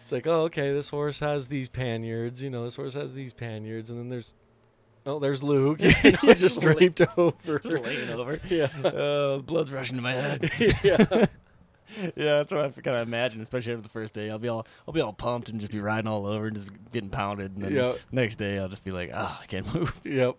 It's 0.00 0.12
like, 0.12 0.26
oh, 0.26 0.42
okay, 0.44 0.72
this 0.72 0.88
horse 0.90 1.18
has 1.18 1.48
these 1.48 1.68
paniards. 1.68 2.42
You 2.42 2.50
know, 2.50 2.64
this 2.64 2.76
horse 2.76 2.94
has 2.94 3.14
these 3.14 3.32
paniards, 3.32 3.90
and 3.90 3.98
then 3.98 4.08
there's, 4.08 4.34
oh, 5.06 5.18
there's 5.18 5.42
Luke, 5.42 5.80
you 5.82 5.88
know, 5.88 6.18
just 6.34 6.38
just 6.38 6.60
draped 6.60 7.00
over. 7.16 7.58
Just 7.58 7.84
laying 7.84 8.10
over. 8.10 8.40
Yeah, 8.48 8.68
Uh, 8.84 9.38
blood's 9.38 9.70
rushing 9.72 9.96
to 9.96 10.02
my 10.02 10.12
head. 10.14 10.50
yeah, 10.84 11.26
yeah, 12.16 12.38
that's 12.38 12.52
what 12.52 12.60
I 12.64 12.70
kind 12.70 12.96
of 12.96 13.06
imagine, 13.08 13.40
especially 13.40 13.72
after 13.72 13.82
the 13.82 13.88
first 13.88 14.14
day. 14.14 14.30
I'll 14.30 14.38
be 14.38 14.48
all, 14.48 14.66
I'll 14.86 14.94
be 14.94 15.00
all 15.00 15.12
pumped 15.12 15.48
and 15.48 15.58
just 15.60 15.72
be 15.72 15.80
riding 15.80 16.06
all 16.08 16.26
over 16.26 16.46
and 16.48 16.56
just 16.56 16.68
getting 16.92 17.10
pounded. 17.10 17.54
And 17.54 17.64
then 17.64 17.72
Yeah. 17.72 17.94
next 18.12 18.36
day, 18.36 18.58
I'll 18.58 18.68
just 18.68 18.84
be 18.84 18.90
like, 18.90 19.10
ah, 19.14 19.40
I 19.42 19.46
can't 19.46 19.72
move. 19.74 20.00
yep. 20.04 20.36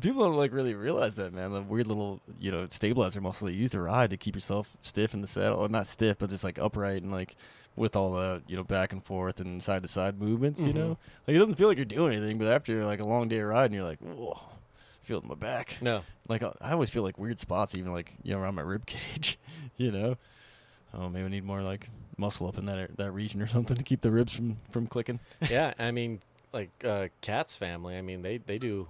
People 0.00 0.24
don't 0.24 0.34
like 0.36 0.52
really 0.52 0.74
realize 0.74 1.14
that, 1.16 1.32
man. 1.32 1.52
The 1.52 1.62
weird 1.62 1.86
little, 1.86 2.20
you 2.38 2.50
know, 2.52 2.66
stabilizer 2.70 3.20
muscle 3.20 3.46
that 3.46 3.54
you 3.54 3.60
use 3.60 3.70
to 3.72 3.80
ride 3.80 4.10
to 4.10 4.16
keep 4.16 4.34
yourself 4.34 4.76
stiff 4.82 5.14
in 5.14 5.20
the 5.22 5.26
saddle, 5.26 5.60
or 5.60 5.68
not 5.68 5.86
stiff, 5.86 6.18
but 6.18 6.30
just 6.30 6.44
like 6.44 6.58
upright 6.58 7.02
and 7.02 7.10
like 7.10 7.36
with 7.76 7.94
all 7.96 8.12
the, 8.12 8.42
you 8.48 8.56
know, 8.56 8.64
back 8.64 8.92
and 8.92 9.02
forth 9.04 9.40
and 9.40 9.62
side 9.62 9.82
to 9.82 9.88
side 9.88 10.20
movements. 10.20 10.60
You 10.62 10.72
Mhm. 10.72 10.74
know, 10.74 10.88
like 11.26 11.34
it 11.36 11.38
doesn't 11.38 11.54
feel 11.54 11.68
like 11.68 11.76
you're 11.78 11.84
doing 11.86 12.16
anything, 12.16 12.36
but 12.38 12.48
after 12.48 12.84
like 12.84 13.00
a 13.00 13.06
long 13.06 13.28
day 13.28 13.38
of 13.38 13.48
riding, 13.48 13.74
you're 13.74 13.84
like, 13.84 14.00
whoa, 14.00 14.38
feel 15.00 15.18
it 15.18 15.22
in 15.22 15.28
my 15.28 15.34
back. 15.36 15.78
No, 15.80 16.02
Like 16.28 16.42
I 16.42 16.52
I 16.60 16.72
always 16.72 16.90
feel 16.90 17.02
like 17.02 17.16
weird 17.16 17.40
spots, 17.40 17.74
even 17.74 17.92
like 17.92 18.12
you 18.22 18.34
know 18.34 18.40
around 18.40 18.56
my 18.56 18.62
rib 18.62 18.84
cage. 18.84 19.38
you 19.76 19.90
know, 19.90 20.16
oh 20.94 21.08
maybe 21.08 21.24
I 21.26 21.28
need 21.28 21.44
more 21.44 21.62
like 21.62 21.88
muscle 22.16 22.46
up 22.48 22.58
in 22.58 22.66
that 22.66 22.96
that 22.96 23.12
region 23.12 23.40
or 23.42 23.46
something 23.46 23.76
to 23.76 23.82
keep 23.82 24.00
the 24.00 24.10
ribs 24.10 24.32
from 24.32 24.56
from 24.70 24.86
clicking. 24.86 25.20
yeah. 25.50 25.74
I 25.78 25.90
mean, 25.90 26.20
like 26.52 26.70
uh, 26.84 27.08
Cat's 27.20 27.56
family. 27.56 27.96
I 27.96 28.02
mean, 28.02 28.22
they 28.22 28.38
they 28.38 28.58
do 28.58 28.88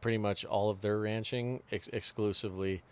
pretty 0.00 0.18
much 0.18 0.44
all 0.44 0.70
of 0.70 0.82
their 0.82 0.98
ranching 0.98 1.62
ex- 1.72 1.88
exclusively 1.92 2.82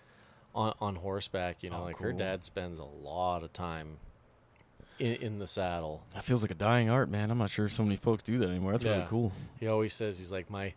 on 0.55 0.75
on 0.81 0.97
horseback. 0.97 1.63
You 1.63 1.71
know, 1.71 1.81
Oh, 1.81 1.85
like 1.85 1.99
her 1.99 2.13
dad 2.13 2.45
spends 2.45 2.79
a 2.79 2.85
lot 2.85 3.43
of 3.43 3.53
time 3.53 3.99
in 4.99 5.15
in 5.17 5.39
the 5.39 5.47
saddle. 5.47 6.03
That 6.15 6.25
feels 6.25 6.43
like 6.43 6.51
a 6.51 6.55
dying 6.57 6.91
art, 6.91 7.09
man. 7.11 7.31
I'm 7.31 7.39
not 7.39 7.51
sure 7.51 7.69
so 7.69 7.83
many 7.83 7.97
folks 7.97 8.23
do 8.23 8.39
that 8.39 8.49
anymore. 8.49 8.73
That's 8.73 8.85
really 8.85 9.07
cool. 9.09 9.33
He 9.61 9.67
always 9.69 9.95
says 9.95 10.19
he's 10.19 10.33
like 10.33 10.51
my 10.51 10.75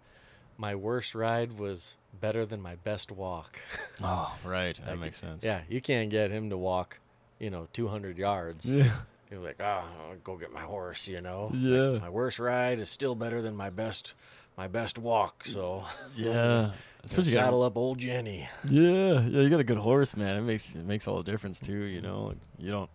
my 0.57 0.73
worst 0.75 1.13
ride 1.13 1.57
was 1.59 1.95
better 2.19 2.45
than 2.45 2.61
my 2.61 2.75
best 2.75 3.11
walk. 3.11 3.59
Oh, 4.03 4.35
right. 4.45 4.75
That 4.85 4.91
Like, 4.91 4.99
makes 4.99 5.17
sense. 5.19 5.43
Yeah, 5.43 5.61
you 5.67 5.81
can't 5.81 6.11
get 6.11 6.29
him 6.29 6.51
to 6.51 6.57
walk, 6.57 6.99
you 7.39 7.49
know, 7.49 7.67
200 7.73 8.17
yards. 8.17 8.69
Yeah. 8.71 8.91
you're 9.31 9.39
like, 9.41 9.57
ah, 9.61 9.85
I'll 10.09 10.15
go 10.23 10.37
get 10.37 10.51
my 10.53 10.61
horse. 10.61 11.07
You 11.07 11.21
know, 11.21 11.51
Yeah. 11.53 11.99
my 11.99 12.09
worst 12.09 12.39
ride 12.39 12.79
is 12.79 12.89
still 12.89 13.15
better 13.15 13.41
than 13.41 13.55
my 13.55 13.69
best 13.69 14.13
my 14.57 14.67
best 14.67 14.97
walk. 14.97 15.45
So 15.45 15.83
Yeah. 16.15 16.71
Especially 17.03 17.29
you 17.31 17.35
got- 17.35 17.43
saddle 17.45 17.61
up 17.63 17.77
old 17.77 17.99
Jenny. 17.99 18.49
Yeah, 18.67 19.21
yeah, 19.21 19.41
you 19.41 19.49
got 19.49 19.59
a 19.59 19.63
good 19.63 19.77
horse, 19.77 20.17
man. 20.17 20.35
It 20.35 20.41
makes 20.41 20.75
it 20.75 20.85
makes 20.85 21.07
all 21.07 21.17
the 21.21 21.31
difference 21.31 21.59
too. 21.59 21.83
You 21.83 22.01
know, 22.01 22.23
like, 22.27 22.37
you 22.57 22.71
don't 22.71 22.89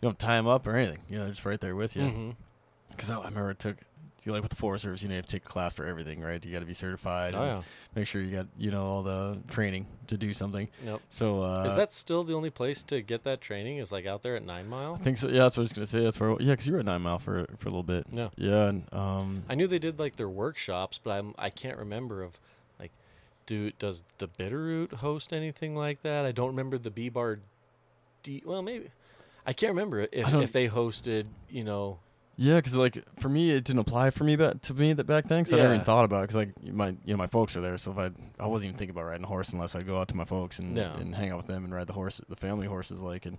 you 0.00 0.06
don't 0.08 0.18
tie 0.18 0.38
him 0.38 0.46
up 0.46 0.66
or 0.66 0.76
anything. 0.76 0.98
You 1.08 1.16
know, 1.18 1.24
they're 1.24 1.32
just 1.32 1.44
right 1.46 1.60
there 1.60 1.74
with 1.74 1.96
you. 1.96 2.36
Because 2.90 3.10
I, 3.10 3.18
I 3.18 3.24
remember 3.24 3.50
it 3.50 3.58
took 3.58 3.76
you 4.26 4.32
like 4.32 4.42
with 4.42 4.50
the 4.50 4.56
Forest 4.56 4.82
Service, 4.82 5.02
you 5.02 5.08
know, 5.08 5.14
you 5.14 5.18
have 5.18 5.26
to 5.26 5.32
take 5.32 5.44
a 5.44 5.48
class 5.48 5.72
for 5.72 5.86
everything, 5.86 6.20
right? 6.20 6.44
You 6.44 6.52
got 6.52 6.58
to 6.58 6.66
be 6.66 6.74
certified. 6.74 7.34
Oh 7.34 7.42
and 7.42 7.46
yeah. 7.46 7.62
Make 7.94 8.08
sure 8.08 8.20
you 8.20 8.34
got 8.34 8.48
you 8.58 8.70
know 8.70 8.84
all 8.84 9.02
the 9.02 9.38
training 9.48 9.86
to 10.08 10.18
do 10.18 10.34
something. 10.34 10.68
Nope. 10.84 11.00
So 11.08 11.42
uh, 11.42 11.64
is 11.64 11.76
that 11.76 11.92
still 11.92 12.24
the 12.24 12.34
only 12.34 12.50
place 12.50 12.82
to 12.84 13.00
get 13.00 13.24
that 13.24 13.40
training? 13.40 13.78
Is 13.78 13.92
like 13.92 14.04
out 14.04 14.22
there 14.22 14.36
at 14.36 14.44
Nine 14.44 14.68
Mile? 14.68 14.94
I 14.94 15.02
think 15.02 15.18
so. 15.18 15.28
Yeah, 15.28 15.42
that's 15.42 15.56
what 15.56 15.62
I 15.62 15.64
was 15.64 15.72
gonna 15.72 15.86
say. 15.86 16.02
That's 16.02 16.18
where. 16.18 16.30
Yeah, 16.40 16.52
because 16.52 16.66
you 16.66 16.72
were 16.72 16.80
at 16.80 16.84
Nine 16.84 17.02
Mile 17.02 17.18
for 17.18 17.46
for 17.58 17.68
a 17.68 17.70
little 17.70 17.82
bit. 17.82 18.06
Yeah. 18.12 18.28
Yeah, 18.36 18.68
and 18.68 18.92
um, 18.92 19.44
I 19.48 19.54
knew 19.54 19.66
they 19.66 19.78
did 19.78 19.98
like 19.98 20.16
their 20.16 20.28
workshops, 20.28 20.98
but 21.02 21.12
I'm 21.12 21.34
I 21.38 21.50
can't 21.50 21.78
remember 21.78 22.22
of 22.22 22.40
like 22.80 22.90
do 23.46 23.70
does 23.78 24.02
the 24.18 24.26
Bitterroot 24.28 24.94
host 24.94 25.32
anything 25.32 25.76
like 25.76 26.02
that? 26.02 26.26
I 26.26 26.32
don't 26.32 26.48
remember 26.48 26.78
the 26.78 26.90
B 26.90 27.08
Bar 27.08 27.38
D 28.22 28.42
well 28.44 28.62
maybe 28.62 28.90
I 29.46 29.52
can't 29.52 29.70
remember 29.70 30.00
if 30.00 30.34
if 30.34 30.52
they 30.52 30.68
hosted, 30.68 31.26
you 31.48 31.62
know, 31.62 32.00
Yeah, 32.38 32.56
because 32.56 32.76
like 32.76 33.02
for 33.18 33.28
me, 33.30 33.50
it 33.50 33.64
didn't 33.64 33.78
apply 33.80 34.10
for 34.10 34.24
me 34.24 34.36
back 34.36 34.60
to 34.62 34.74
me 34.74 34.92
that 34.92 35.06
back 35.06 35.26
then. 35.26 35.42
Because 35.42 35.54
I 35.54 35.62
never 35.62 35.74
even 35.74 35.84
thought 35.86 36.04
about 36.04 36.18
it. 36.18 36.22
Because 36.28 36.36
like 36.36 36.72
my 36.74 36.88
you 37.04 37.14
know 37.14 37.16
my 37.16 37.26
folks 37.26 37.56
are 37.56 37.62
there, 37.62 37.78
so 37.78 37.92
if 37.92 37.98
I 37.98 38.10
I 38.38 38.46
wasn't 38.46 38.68
even 38.68 38.78
thinking 38.78 38.94
about 38.94 39.06
riding 39.06 39.24
a 39.24 39.28
horse 39.28 39.52
unless 39.54 39.74
I'd 39.74 39.86
go 39.86 39.98
out 39.98 40.08
to 40.08 40.16
my 40.16 40.24
folks 40.26 40.58
and 40.58 40.76
Yeah. 40.76 40.94
and 40.98 41.14
hang 41.14 41.30
out 41.30 41.38
with 41.38 41.46
them 41.46 41.64
and 41.64 41.74
ride 41.74 41.86
the 41.86 41.94
horse, 41.94 42.20
the 42.28 42.36
family 42.36 42.68
horses 42.68 43.00
like 43.00 43.24
and. 43.26 43.38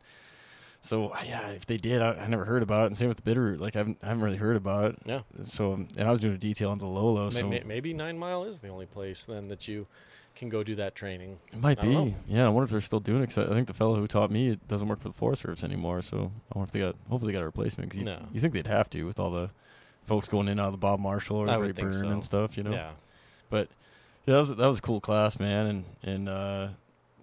So 0.82 1.12
yeah, 1.26 1.50
if 1.50 1.66
they 1.66 1.76
did, 1.78 2.02
I, 2.02 2.14
I 2.14 2.28
never 2.28 2.46
heard 2.46 2.62
about 2.64 2.84
it. 2.84 2.88
And 2.88 2.98
same 2.98 3.10
with 3.10 3.22
the 3.24 3.30
Bitterroot, 3.30 3.60
like 3.60 3.76
I 3.76 3.80
haven't, 3.80 3.98
I 4.04 4.08
haven't 4.08 4.24
really 4.24 4.38
heard 4.38 4.56
about 4.56 4.86
it. 4.92 5.00
yeah. 5.06 5.22
So 5.42 5.74
and 5.74 6.02
I 6.02 6.12
was 6.12 6.22
doing 6.22 6.36
a 6.36 6.38
detail 6.38 6.72
into 6.72 6.86
Lolo, 6.86 7.26
May- 7.26 7.32
so 7.32 7.50
maybe 7.66 7.94
Nine 7.94 8.18
Mile 8.18 8.44
is 8.46 8.60
the 8.62 8.70
only 8.70 8.86
place 8.86 9.26
then 9.26 9.48
that 9.50 9.68
you 9.68 9.88
can 10.38 10.50
go 10.50 10.64
do 10.64 10.76
that 10.76 10.96
training. 10.96 11.38
it 11.52 11.60
might 11.60 11.82
be. 11.82 11.90
know. 11.90 12.14
Yeah, 12.28 12.46
I 12.46 12.50
wonder 12.50 12.66
if 12.66 12.72
they're 12.72 12.82
still 12.82 13.00
doing 13.00 13.22
it. 13.24 13.28
Cause 13.28 13.40
I 13.50 13.54
think 13.54 13.68
the 13.68 13.74
fellow 13.74 13.96
who 13.96 14.08
taught 14.08 14.32
me 14.32 14.48
it 14.50 14.68
doesn't 14.68 14.88
work 14.88 15.02
for 15.02 15.10
the 15.10 15.14
Forest 15.14 15.42
Service 15.42 15.64
anymore. 15.64 16.02
So 16.02 16.32
I 16.54 16.58
wonder 16.58 16.68
if 16.70 16.72
they 16.72 16.80
got, 16.80 16.96
hopefully 17.10 17.32
they 17.32 17.38
got 17.38 17.44
a 17.44 17.48
replacement. 17.48 17.90
Because 17.90 18.00
you, 18.00 18.06
No. 18.06 18.26
you 18.34 18.40
think 18.40 18.54
they'd 18.54 18.68
have 18.68 18.90
to 18.92 19.04
with 19.04 19.20
all 19.20 19.32
the 19.32 19.50
folks 20.06 20.30
going 20.30 20.48
in 20.48 20.60
out 20.60 20.68
of 20.68 20.72
the 20.72 20.78
Bob 20.78 21.00
Marshall 21.00 21.38
or 21.38 21.50
I 21.50 21.58
the 21.58 21.74
Great 21.74 21.76
Burn 21.76 21.94
so. 21.94 22.08
and 22.08 22.24
stuff. 22.24 22.56
You 22.58 22.64
know. 22.64 22.72
Yeah. 22.72 22.92
But 23.50 23.68
yeah, 24.26 24.34
that 24.36 24.40
was 24.40 24.50
that 24.56 24.68
was 24.68 24.78
a 24.80 24.82
cool 24.82 25.02
class, 25.02 25.40
man, 25.40 25.66
and 25.68 25.86
and 26.04 26.30
uh, 26.30 26.68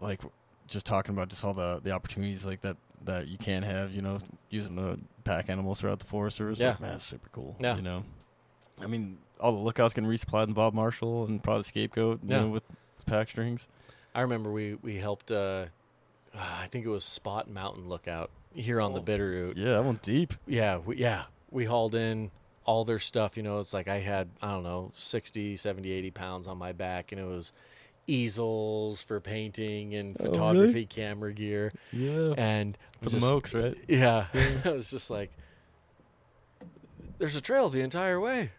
like 0.00 0.20
just 0.66 0.86
talking 0.86 1.14
about 1.14 1.28
just 1.28 1.44
all 1.44 1.54
the 1.54 1.80
the 1.82 1.90
opportunities 1.92 2.44
like 2.44 2.60
that 2.62 2.76
that 3.04 3.28
you 3.28 3.36
can 3.36 3.62
have, 3.62 3.92
you 3.92 4.00
know, 4.00 4.16
using 4.48 4.76
the 4.76 4.98
pack 5.24 5.50
animals 5.50 5.80
throughout 5.80 5.98
the 5.98 6.06
Forest 6.06 6.36
Service. 6.38 6.58
Yeah. 6.58 6.70
like, 6.70 6.80
man, 6.80 6.94
it's 6.94 7.04
super 7.04 7.28
cool. 7.32 7.54
Yeah. 7.60 7.76
you 7.76 7.82
know, 7.82 8.02
I 8.80 8.86
mean, 8.86 9.18
all 9.38 9.52
the 9.52 9.58
lookouts 9.58 9.92
getting 9.92 10.08
resupplied 10.08 10.46
in 10.48 10.54
Bob 10.54 10.72
Marshall 10.72 11.26
and 11.26 11.42
probably 11.42 11.60
the 11.60 11.68
scapegoat, 11.68 12.20
you 12.22 12.30
Yeah. 12.30 12.40
know, 12.40 12.48
with 12.48 12.62
pack 13.06 13.30
strings. 13.30 13.66
I 14.14 14.20
remember 14.22 14.50
we 14.52 14.74
we 14.74 14.96
helped 14.96 15.30
uh 15.30 15.66
I 16.34 16.66
think 16.68 16.84
it 16.84 16.88
was 16.88 17.04
Spot 17.04 17.48
Mountain 17.50 17.88
Lookout 17.88 18.30
here 18.54 18.80
on 18.80 18.92
the 18.92 18.98
Oh. 19.00 19.02
Bitterroot. 19.02 19.54
Yeah, 19.56 19.74
that 19.74 19.84
went 19.84 20.02
deep. 20.02 20.34
Yeah, 20.46 20.78
we, 20.78 20.96
yeah. 20.96 21.24
We 21.50 21.64
hauled 21.64 21.94
in 21.94 22.30
all 22.64 22.84
their 22.84 22.98
stuff, 22.98 23.36
you 23.36 23.42
know, 23.42 23.58
it's 23.60 23.72
like 23.74 23.86
I 23.88 24.00
had, 24.00 24.30
I 24.42 24.50
don't 24.52 24.62
know, 24.64 24.90
60, 24.96 25.56
70, 25.56 25.90
80 25.92 26.10
pounds 26.12 26.46
on 26.48 26.56
my 26.58 26.72
back 26.72 27.12
and 27.12 27.20
it 27.20 27.24
was 27.26 27.52
easels 28.06 29.02
for 29.02 29.20
painting 29.20 29.94
and 29.94 30.16
Oh, 30.18 30.24
really? 30.24 30.32
photography 30.34 30.86
camera 30.86 31.32
gear 31.32 31.72
Yeah, 31.92 32.34
and 32.36 32.76
for 33.02 33.10
just- 33.10 33.20
the 33.20 33.32
mokes, 33.32 33.54
right? 33.54 33.76
Yeah. 33.86 34.26
I 34.64 34.70
was 34.70 34.90
just 34.90 35.10
like 35.10 35.30
there's 37.18 37.36
a 37.36 37.40
trail 37.40 37.68
the 37.68 37.80
entire 37.80 38.20
way. 38.20 38.50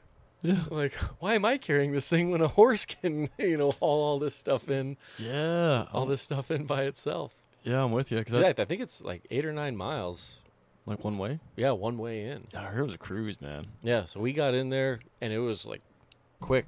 Yeah, 0.48 0.64
Like, 0.70 0.94
why 1.20 1.36
am 1.36 1.46
I 1.46 1.58
carrying 1.58 1.92
this 1.92 2.10
thing 2.10 2.32
when 2.32 2.42
a 2.42 2.48
horse 2.48 2.86
can, 2.86 3.30
you 3.40 3.58
know, 3.58 3.72
haul 3.72 4.02
all 4.04 4.20
this 4.20 4.36
stuff 4.36 4.70
in, 4.70 4.98
yeah, 5.18 5.86
all 5.94 6.06
this 6.06 6.22
stuff 6.22 6.52
in 6.52 6.66
by 6.66 6.84
itself? 6.84 7.34
Yeah, 7.64 7.84
I'm 7.84 7.92
with 7.92 8.12
you. 8.12 8.24
Cause 8.24 8.34
Yeah, 8.34 8.54
that, 8.54 8.60
I 8.60 8.66
think 8.66 8.82
it's 8.82 9.02
like 9.02 9.24
eight 9.32 9.46
or 9.46 9.52
nine 9.54 9.76
miles. 9.76 10.38
like 10.86 11.04
one 11.04 11.18
way. 11.18 11.40
Yeah, 11.56 11.72
one 11.72 11.98
way 11.98 12.26
in. 12.26 12.48
Yeah, 12.54 12.62
I 12.62 12.66
heard 12.66 12.82
it 12.82 12.84
was 12.84 12.94
a 12.94 12.98
cruise, 13.00 13.42
man. 13.42 13.66
Yeah, 13.82 14.06
so 14.06 14.20
we 14.20 14.34
got 14.34 14.54
in 14.54 14.70
there 14.70 15.00
and 15.22 15.34
it 15.34 15.40
was 15.40 15.66
like 15.66 15.82
quick, 16.40 16.68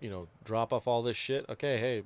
you 0.00 0.08
know, 0.08 0.28
drop 0.44 0.72
off 0.72 0.86
all 0.86 1.02
this 1.02 1.16
shit. 1.16 1.44
Okay, 1.48 1.78
hey, 1.78 2.02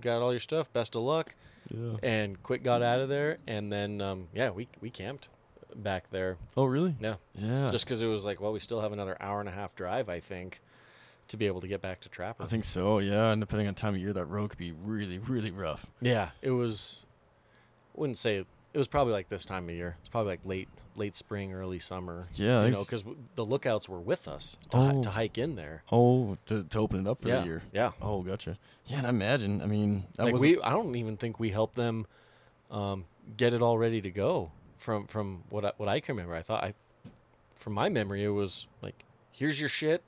got 0.00 0.20
all 0.20 0.32
your 0.32 0.40
stuff. 0.40 0.72
Best 0.72 0.96
of 0.96 1.02
luck. 1.02 1.34
Yeah. 1.72 1.96
And 2.02 2.42
quick 2.42 2.64
got 2.64 2.82
out 2.82 2.98
of 3.00 3.08
there 3.08 3.38
and 3.46 3.72
then 3.72 4.00
um, 4.00 4.26
yeah, 4.34 4.50
we 4.50 4.66
we 4.80 4.90
camped 4.90 5.28
back 5.76 6.10
there. 6.10 6.36
Oh, 6.56 6.64
really? 6.64 6.94
Yeah. 7.00 7.16
Yeah. 7.34 7.68
Just 7.70 7.86
cuz 7.86 8.02
it 8.02 8.06
was 8.06 8.24
like, 8.24 8.40
well, 8.40 8.52
we 8.52 8.60
still 8.60 8.80
have 8.80 8.92
another 8.92 9.16
hour 9.20 9.40
and 9.40 9.48
a 9.48 9.52
half 9.52 9.74
drive, 9.74 10.08
I 10.08 10.20
think, 10.20 10.60
to 11.28 11.36
be 11.36 11.46
able 11.46 11.60
to 11.60 11.68
get 11.68 11.80
back 11.80 12.00
to 12.00 12.08
Trapper. 12.08 12.42
I 12.42 12.46
think 12.46 12.64
so. 12.64 12.98
Yeah, 12.98 13.30
and 13.32 13.40
depending 13.40 13.68
on 13.68 13.74
time 13.74 13.94
of 13.94 14.00
year, 14.00 14.12
that 14.12 14.24
road 14.26 14.50
could 14.50 14.58
be 14.58 14.72
really, 14.72 15.18
really 15.18 15.50
rough. 15.50 15.86
Yeah, 16.00 16.30
it 16.42 16.50
was 16.50 17.06
wouldn't 17.94 18.18
say 18.18 18.36
it 18.72 18.78
was 18.78 18.86
probably 18.88 19.12
like 19.12 19.28
this 19.28 19.44
time 19.44 19.68
of 19.68 19.74
year. 19.74 19.96
It's 20.00 20.08
probably 20.08 20.32
like 20.32 20.40
late 20.44 20.68
late 20.96 21.14
spring, 21.14 21.52
early 21.52 21.78
summer. 21.78 22.28
Yeah, 22.34 22.64
you 22.64 22.72
know, 22.72 22.82
because 22.84 23.04
the 23.34 23.44
lookouts 23.44 23.88
were 23.88 24.00
with 24.00 24.26
us 24.28 24.58
to, 24.70 24.76
hi- 24.76 24.92
Oh. 24.96 25.02
to 25.02 25.10
hike 25.10 25.38
in 25.38 25.54
there. 25.56 25.82
Oh, 25.90 26.36
to, 26.46 26.64
to 26.64 26.78
open 26.78 27.00
it 27.00 27.06
up 27.08 27.22
for 27.22 27.28
yeah, 27.28 27.40
the 27.40 27.46
year. 27.46 27.62
yeah. 27.72 27.92
Oh, 28.02 28.22
gotcha. 28.22 28.58
Yeah, 28.86 28.98
and 28.98 29.06
I 29.06 29.10
imagine. 29.10 29.62
I 29.62 29.66
mean, 29.66 30.04
that 30.16 30.26
like 30.26 30.34
we, 30.34 30.60
I 30.60 30.70
don't 30.70 30.94
even 30.96 31.16
think 31.16 31.38
we 31.40 31.50
helped 31.50 31.76
them 31.76 32.06
um, 32.70 33.04
get 33.36 33.54
it 33.54 33.62
all 33.62 33.78
ready 33.78 34.00
to 34.00 34.10
go. 34.10 34.50
From 34.80 35.06
from 35.06 35.44
what 35.50 35.64
I, 35.64 35.72
what 35.76 35.88
I 35.90 36.00
can 36.00 36.16
remember, 36.16 36.34
I 36.34 36.40
thought 36.42 36.64
I, 36.64 36.72
from 37.54 37.74
my 37.74 37.90
memory, 37.90 38.24
it 38.24 38.30
was 38.30 38.66
like, 38.80 39.04
here's 39.30 39.60
your 39.60 39.68
shit. 39.68 40.02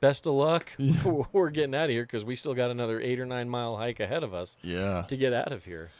Best 0.00 0.26
of 0.26 0.34
luck. 0.34 0.70
Yeah. 0.78 1.22
We're 1.32 1.48
getting 1.50 1.74
out 1.74 1.84
of 1.84 1.90
here 1.90 2.02
because 2.02 2.22
we 2.24 2.36
still 2.36 2.54
got 2.54 2.70
another 2.70 3.00
eight 3.00 3.18
or 3.18 3.24
nine 3.26 3.48
mile 3.48 3.76
hike 3.78 3.98
ahead 3.98 4.22
of 4.22 4.34
us 4.34 4.56
yeah. 4.62 5.04
to 5.08 5.16
get 5.16 5.32
out 5.32 5.52
of 5.52 5.64
here. 5.64 5.90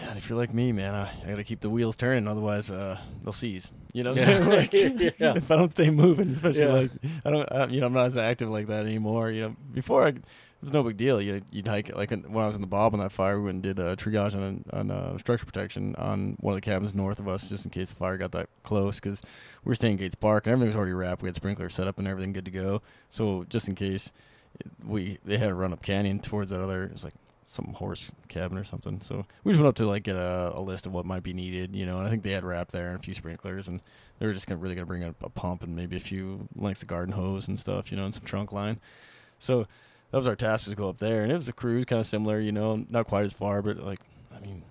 Yeah, 0.00 0.10
and 0.10 0.18
if 0.18 0.28
you're 0.28 0.38
like 0.38 0.54
me, 0.54 0.70
man, 0.72 0.94
I, 0.94 1.10
I 1.24 1.30
got 1.30 1.36
to 1.36 1.44
keep 1.44 1.60
the 1.60 1.70
wheels 1.70 1.96
turning, 1.96 2.26
otherwise 2.28 2.70
uh, 2.70 2.98
they'll 3.24 3.32
seize. 3.32 3.70
You 3.92 4.04
know, 4.04 4.12
Yeah. 4.14 4.38
Like, 4.48 4.72
Yeah. 4.72 5.34
if 5.36 5.50
I 5.50 5.56
don't 5.56 5.70
stay 5.70 5.90
moving, 5.90 6.30
especially 6.30 6.66
like 6.66 6.90
I 7.24 7.30
don't, 7.30 7.52
I, 7.52 7.66
you 7.66 7.80
know, 7.80 7.86
I'm 7.86 7.92
not 7.92 8.06
as 8.06 8.16
active 8.16 8.48
like 8.48 8.68
that 8.68 8.86
anymore. 8.86 9.30
You 9.30 9.40
know, 9.42 9.56
before 9.74 10.06
I, 10.06 10.14
was 10.62 10.72
no 10.72 10.82
big 10.82 10.96
deal. 10.96 11.20
You 11.20 11.42
you'd 11.52 11.68
hike 11.68 11.94
like 11.94 12.10
when 12.10 12.24
I 12.36 12.48
was 12.48 12.56
in 12.56 12.62
the 12.62 12.66
Bob 12.66 12.94
on 12.94 13.00
that 13.00 13.12
fire, 13.12 13.38
we 13.38 13.44
went 13.46 13.54
and 13.56 13.62
did 13.62 13.78
uh, 13.78 13.96
triage 13.96 14.34
on 14.34 14.64
on 14.72 14.90
uh, 14.90 15.18
structure 15.18 15.46
protection 15.46 15.94
on 15.96 16.36
one 16.40 16.52
of 16.52 16.56
the 16.56 16.64
cabins 16.64 16.94
north 16.94 17.20
of 17.20 17.28
us, 17.28 17.48
just 17.48 17.64
in 17.64 17.70
case 17.70 17.90
the 17.90 17.96
fire 17.96 18.16
got 18.16 18.32
that 18.32 18.48
close, 18.62 19.00
because 19.00 19.22
we 19.64 19.70
were 19.70 19.74
staying 19.74 19.92
in 19.92 19.98
Gates 19.98 20.14
Park 20.14 20.46
and 20.46 20.52
everything 20.52 20.68
was 20.68 20.76
already 20.76 20.92
wrapped. 20.92 21.22
We 21.22 21.28
had 21.28 21.36
sprinklers 21.36 21.74
set 21.74 21.86
up 21.86 21.98
and 21.98 22.08
everything 22.08 22.32
good 22.32 22.44
to 22.46 22.50
go. 22.50 22.82
So 23.08 23.44
just 23.48 23.68
in 23.68 23.74
case 23.74 24.12
we 24.84 25.18
they 25.24 25.38
had 25.38 25.48
to 25.48 25.54
run 25.54 25.72
up 25.72 25.82
canyon 25.82 26.20
towards 26.20 26.50
that 26.50 26.62
other, 26.62 26.84
It's 26.84 27.04
like 27.04 27.14
some 27.44 27.74
horse 27.74 28.10
cabin 28.28 28.58
or 28.58 28.64
something. 28.64 29.00
So 29.00 29.24
we 29.44 29.52
just 29.52 29.62
went 29.62 29.68
up 29.68 29.76
to 29.76 29.86
like 29.86 30.02
get 30.02 30.16
a, 30.16 30.52
a 30.54 30.60
list 30.60 30.84
of 30.86 30.92
what 30.92 31.06
might 31.06 31.22
be 31.22 31.32
needed, 31.32 31.76
you 31.76 31.86
know. 31.86 31.98
And 31.98 32.06
I 32.06 32.10
think 32.10 32.22
they 32.22 32.32
had 32.32 32.44
wrap 32.44 32.72
there 32.72 32.88
and 32.88 32.98
a 32.98 33.02
few 33.02 33.14
sprinklers, 33.14 33.68
and 33.68 33.80
they 34.18 34.26
were 34.26 34.32
just 34.32 34.46
gonna, 34.46 34.60
really 34.60 34.74
gonna 34.74 34.86
bring 34.86 35.04
a, 35.04 35.14
a 35.22 35.30
pump 35.30 35.62
and 35.62 35.76
maybe 35.76 35.96
a 35.96 36.00
few 36.00 36.48
lengths 36.56 36.82
of 36.82 36.88
garden 36.88 37.12
hose 37.12 37.46
and 37.46 37.60
stuff, 37.60 37.90
you 37.90 37.96
know, 37.96 38.04
and 38.04 38.14
some 38.14 38.24
trunk 38.24 38.52
line. 38.52 38.80
So 39.38 39.66
that 40.10 40.18
was 40.18 40.26
our 40.26 40.36
task 40.36 40.66
was 40.66 40.72
to 40.72 40.76
go 40.76 40.88
up 40.88 40.98
there, 40.98 41.22
and 41.22 41.32
it 41.32 41.34
was 41.34 41.48
a 41.48 41.52
cruise, 41.52 41.84
kind 41.84 42.00
of 42.00 42.06
similar, 42.06 42.40
you 42.40 42.52
know, 42.52 42.84
not 42.88 43.06
quite 43.06 43.24
as 43.24 43.32
far, 43.32 43.62
but 43.62 43.78
like 43.78 43.98
I 44.34 44.40
mean, 44.40 44.62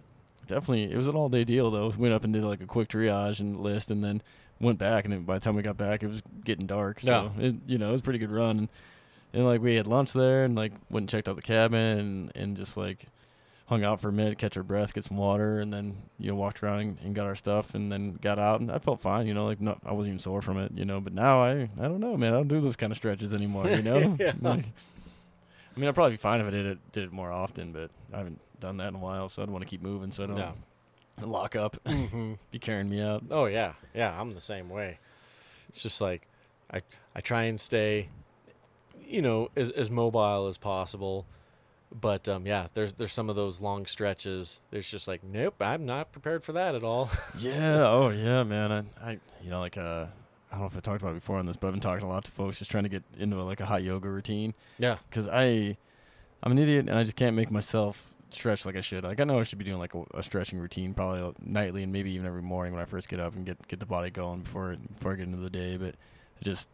definitely 0.48 0.92
it 0.92 0.98
was 0.98 1.08
an 1.08 1.16
all 1.16 1.30
day 1.30 1.44
deal 1.44 1.72
though. 1.72 1.90
We 1.90 1.98
went 1.98 2.14
up 2.14 2.24
and 2.24 2.34
did 2.34 2.44
like 2.44 2.62
a 2.62 2.66
quick 2.66 2.90
triage 2.90 3.40
and 3.40 3.60
list, 3.60 3.92
and 3.92 4.04
then 4.04 4.22
went 4.60 4.80
back, 4.80 5.04
and 5.04 5.14
then 5.14 5.24
by 5.24 5.36
the 5.36 5.40
time 5.42 5.56
we 5.56 5.62
got 5.62 5.78
back, 5.78 6.04
it 6.04 6.08
was 6.08 6.22
getting 6.44 6.66
dark. 6.66 7.02
So 7.02 7.32
it, 7.38 7.56
you 7.68 7.78
know, 7.78 7.90
it 7.90 7.94
was 7.94 8.02
a 8.02 8.04
pretty 8.04 8.20
good 8.20 8.32
run. 8.32 8.58
And, 8.60 8.70
and 9.34 9.46
like 9.46 9.62
we 9.62 9.76
had 9.76 9.88
lunch 9.88 10.14
there, 10.14 10.44
and 10.46 10.56
like 10.56 10.72
went 10.90 11.04
and 11.04 11.10
checked 11.10 11.28
out 11.28 11.36
the 11.36 11.42
cabin, 11.42 11.80
and, 12.00 12.32
and 12.36 12.58
just 12.58 12.78
like 12.78 13.08
hung 13.68 13.84
out 13.84 14.00
for 14.00 14.10
a 14.10 14.14
minute, 14.14 14.38
catch 14.38 14.56
our 14.58 14.64
breath, 14.64 14.94
get 14.94 15.04
some 15.04 15.18
water, 15.18 15.60
and 15.60 15.74
then 15.74 15.98
you 16.20 16.30
know 16.30 16.36
walked 16.36 16.64
around 16.64 16.80
and, 16.80 16.98
and 17.04 17.16
got 17.16 17.26
our 17.26 17.36
stuff, 17.36 17.76
and 17.76 17.92
then 17.92 18.14
got 18.22 18.40
out, 18.40 18.62
and 18.62 18.72
I 18.72 18.80
felt 18.80 19.02
fine, 19.02 19.28
you 19.28 19.34
know, 19.34 19.46
like 19.46 19.60
no, 19.60 19.78
I 19.86 19.92
wasn't 19.92 20.14
even 20.14 20.20
sore 20.20 20.42
from 20.42 20.58
it, 20.60 20.72
you 20.76 20.86
know. 20.86 21.02
But 21.02 21.14
now 21.14 21.42
I 21.42 21.70
I 21.80 21.88
don't 21.88 22.00
know, 22.00 22.16
man, 22.16 22.34
I 22.34 22.38
don't 22.38 22.48
do 22.48 22.62
those 22.62 22.76
kind 22.76 22.92
of 22.92 22.98
stretches 22.98 23.34
anymore, 23.34 23.68
you 23.68 23.82
know. 23.82 24.16
Yeah. 24.20 24.34
Like, 24.42 24.66
I 25.76 25.80
mean, 25.80 25.90
I'd 25.90 25.96
probably 25.96 26.12
be 26.14 26.18
fine 26.18 26.40
if 26.40 26.48
I 26.48 26.52
did 26.52 26.66
it 26.66 26.92
did 26.92 27.04
it 27.04 27.12
more 27.12 27.32
often, 27.32 27.72
but 27.72 27.90
I 28.14 28.18
haven't 28.20 28.40
done 28.60 28.78
that 28.78 28.90
in 28.90 28.96
a 28.96 29.00
while, 29.00 29.28
so 29.30 29.42
I 29.42 29.46
don't 29.46 29.54
want 29.54 29.64
to 29.66 29.70
keep 29.70 29.82
moving, 29.82 30.12
so 30.12 30.24
I 30.24 30.28
don't 30.28 30.38
No. 30.38 30.54
lock 31.22 31.56
up, 31.56 31.78
hmm 31.86 32.34
be 32.52 32.60
carrying 32.60 32.90
me 32.90 33.02
out. 33.02 33.24
Oh 33.30 33.46
yeah, 33.46 33.74
yeah. 33.94 34.20
I'm 34.20 34.34
the 34.34 34.42
same 34.42 34.70
way. 34.70 35.00
It's 35.70 35.82
just 35.84 36.00
like 36.02 36.28
I 36.72 36.82
I 37.16 37.20
try 37.22 37.44
and 37.44 37.60
stay, 37.60 38.10
you 39.06 39.22
know, 39.22 39.50
as 39.56 39.70
as 39.72 39.92
mobile 39.92 40.48
as 40.48 40.58
possible. 40.58 41.26
But 41.92 42.28
um, 42.28 42.46
yeah, 42.46 42.68
there's 42.74 42.94
there's 42.96 43.14
some 43.14 43.30
of 43.30 43.36
those 43.36 43.62
long 43.62 43.86
stretches. 43.86 44.62
There's 44.72 44.90
just 44.90 45.08
like, 45.08 45.24
nope, 45.24 45.56
I'm 45.62 45.86
not 45.86 46.12
prepared 46.12 46.44
for 46.44 46.54
that 46.54 46.76
at 46.76 46.84
all. 46.84 47.10
Yeah. 47.38 47.86
Oh, 47.88 48.10
yeah, 48.10 48.44
man. 48.44 48.72
I, 48.72 49.12
I, 49.12 49.20
you 49.42 49.50
know, 49.50 49.60
like, 49.60 49.78
uh, 49.78 50.08
I 50.52 50.56
don't 50.56 50.62
know 50.62 50.68
if 50.68 50.78
I 50.78 50.80
talked 50.80 51.02
about 51.02 51.12
it 51.12 51.16
before 51.16 51.38
on 51.38 51.46
this, 51.46 51.58
but 51.58 51.68
I've 51.68 51.74
been 51.74 51.82
talking 51.82 52.06
a 52.06 52.10
lot 52.10 52.24
to 52.26 52.32
folks 52.32 52.60
just 52.60 52.72
trying 52.72 52.84
to 52.84 52.90
get 52.90 53.04
into 53.18 53.42
like 53.44 53.60
a 53.60 53.66
hot 53.66 53.84
yoga 53.84 54.10
routine 54.10 54.54
yeah, 54.78 54.98
because 55.10 55.28
I, 55.28 55.78
I'm 56.44 56.52
an 56.52 56.60
idiot 56.60 56.88
and 56.88 56.98
I 56.98 57.04
just 57.04 57.16
can't 57.16 57.36
make 57.36 57.52
myself 57.52 58.14
stretch 58.30 58.66
like 58.66 58.76
I 58.76 58.82
should. 58.82 59.04
Like 59.04 59.20
I 59.20 59.24
know 59.24 59.40
I 59.40 59.44
should 59.44 59.58
be 59.60 59.66
doing 59.66 59.80
like 59.80 59.94
a, 59.96 60.04
a 60.14 60.24
stretching 60.24 60.60
routine 60.60 60.94
probably 60.94 61.34
nightly 61.42 61.84
and 61.84 61.92
maybe 61.92 62.12
even 62.12 62.26
every 62.26 62.42
morning 62.42 62.74
when 62.74 62.82
I 62.82 62.86
first 62.86 63.10
get 63.10 63.20
up 63.20 63.36
and 63.36 63.46
get 63.46 63.68
get 63.68 63.80
the 63.80 63.86
body 63.86 64.10
going 64.10 64.42
before 64.42 64.76
before 64.94 65.14
I 65.14 65.16
get 65.16 65.28
into 65.28 65.38
the 65.38 65.50
day. 65.50 65.78
But 65.78 65.96
I 65.96 66.44
just 66.44 66.70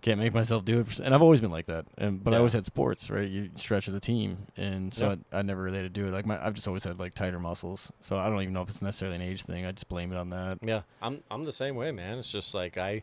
can't 0.00 0.20
make 0.20 0.32
myself 0.32 0.64
do 0.64 0.80
it. 0.80 1.00
And 1.00 1.14
I've 1.14 1.22
always 1.22 1.40
been 1.40 1.50
like 1.50 1.66
that. 1.66 1.86
And 1.96 2.22
but 2.22 2.32
I 2.34 2.36
always 2.38 2.52
had 2.52 2.64
sports, 2.64 3.10
right? 3.10 3.28
You 3.28 3.50
stretch 3.56 3.88
as 3.88 3.94
a 3.94 4.00
team, 4.00 4.38
and 4.56 4.94
so 4.94 5.08
Yeah. 5.08 5.16
I, 5.32 5.38
I 5.38 5.42
never 5.42 5.62
really 5.62 5.78
had 5.78 5.82
to 5.82 5.88
do 5.88 6.06
it. 6.06 6.10
Like 6.12 6.26
my 6.26 6.44
I've 6.44 6.54
just 6.54 6.68
always 6.68 6.84
had 6.84 6.98
like 7.00 7.14
tighter 7.14 7.38
muscles. 7.38 7.90
So 8.00 8.16
I 8.16 8.28
don't 8.28 8.40
even 8.42 8.54
know 8.54 8.62
if 8.62 8.68
it's 8.68 8.82
necessarily 8.82 9.16
an 9.16 9.22
age 9.22 9.42
thing. 9.42 9.66
I 9.66 9.72
just 9.72 9.88
blame 9.88 10.12
it 10.12 10.16
on 10.16 10.30
that. 10.30 10.58
Yeah, 10.62 10.82
I'm 11.02 11.22
I'm 11.30 11.44
the 11.44 11.52
same 11.52 11.74
way, 11.74 11.90
man. 11.90 12.18
It's 12.18 12.30
just 12.30 12.54
like 12.54 12.78
I 12.78 13.02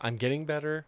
I'm 0.00 0.16
getting 0.16 0.46
better 0.46 0.86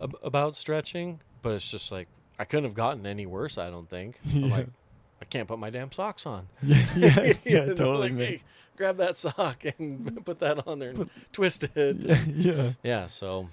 ab- 0.00 0.16
about 0.22 0.54
stretching, 0.54 1.20
but 1.42 1.52
it's 1.52 1.70
just 1.70 1.92
like 1.92 2.08
I 2.38 2.44
couldn't 2.44 2.64
have 2.64 2.74
gotten 2.74 3.04
any 3.06 3.26
worse, 3.26 3.58
I 3.58 3.68
don't 3.70 3.88
think. 3.90 4.18
I'm 4.34 4.50
like 4.50 4.68
I 5.20 5.24
can't 5.24 5.48
put 5.48 5.58
my 5.58 5.68
damn 5.70 5.92
socks 5.92 6.24
on. 6.26 6.48
yeah, 6.62 6.86
yeah, 7.44 7.64
know, 7.66 7.74
totally, 7.74 8.10
like, 8.10 8.16
hey, 8.18 8.40
grab 8.76 8.96
that 8.98 9.16
sock 9.18 9.64
and 9.78 10.24
put 10.24 10.38
that 10.38 10.66
on 10.66 10.78
there 10.78 10.90
and 10.90 11.10
twist 11.32 11.64
it. 11.74 11.96
Yeah, 11.96 12.24
yeah. 12.26 12.72
Yeah, 12.82 13.06
so 13.08 13.48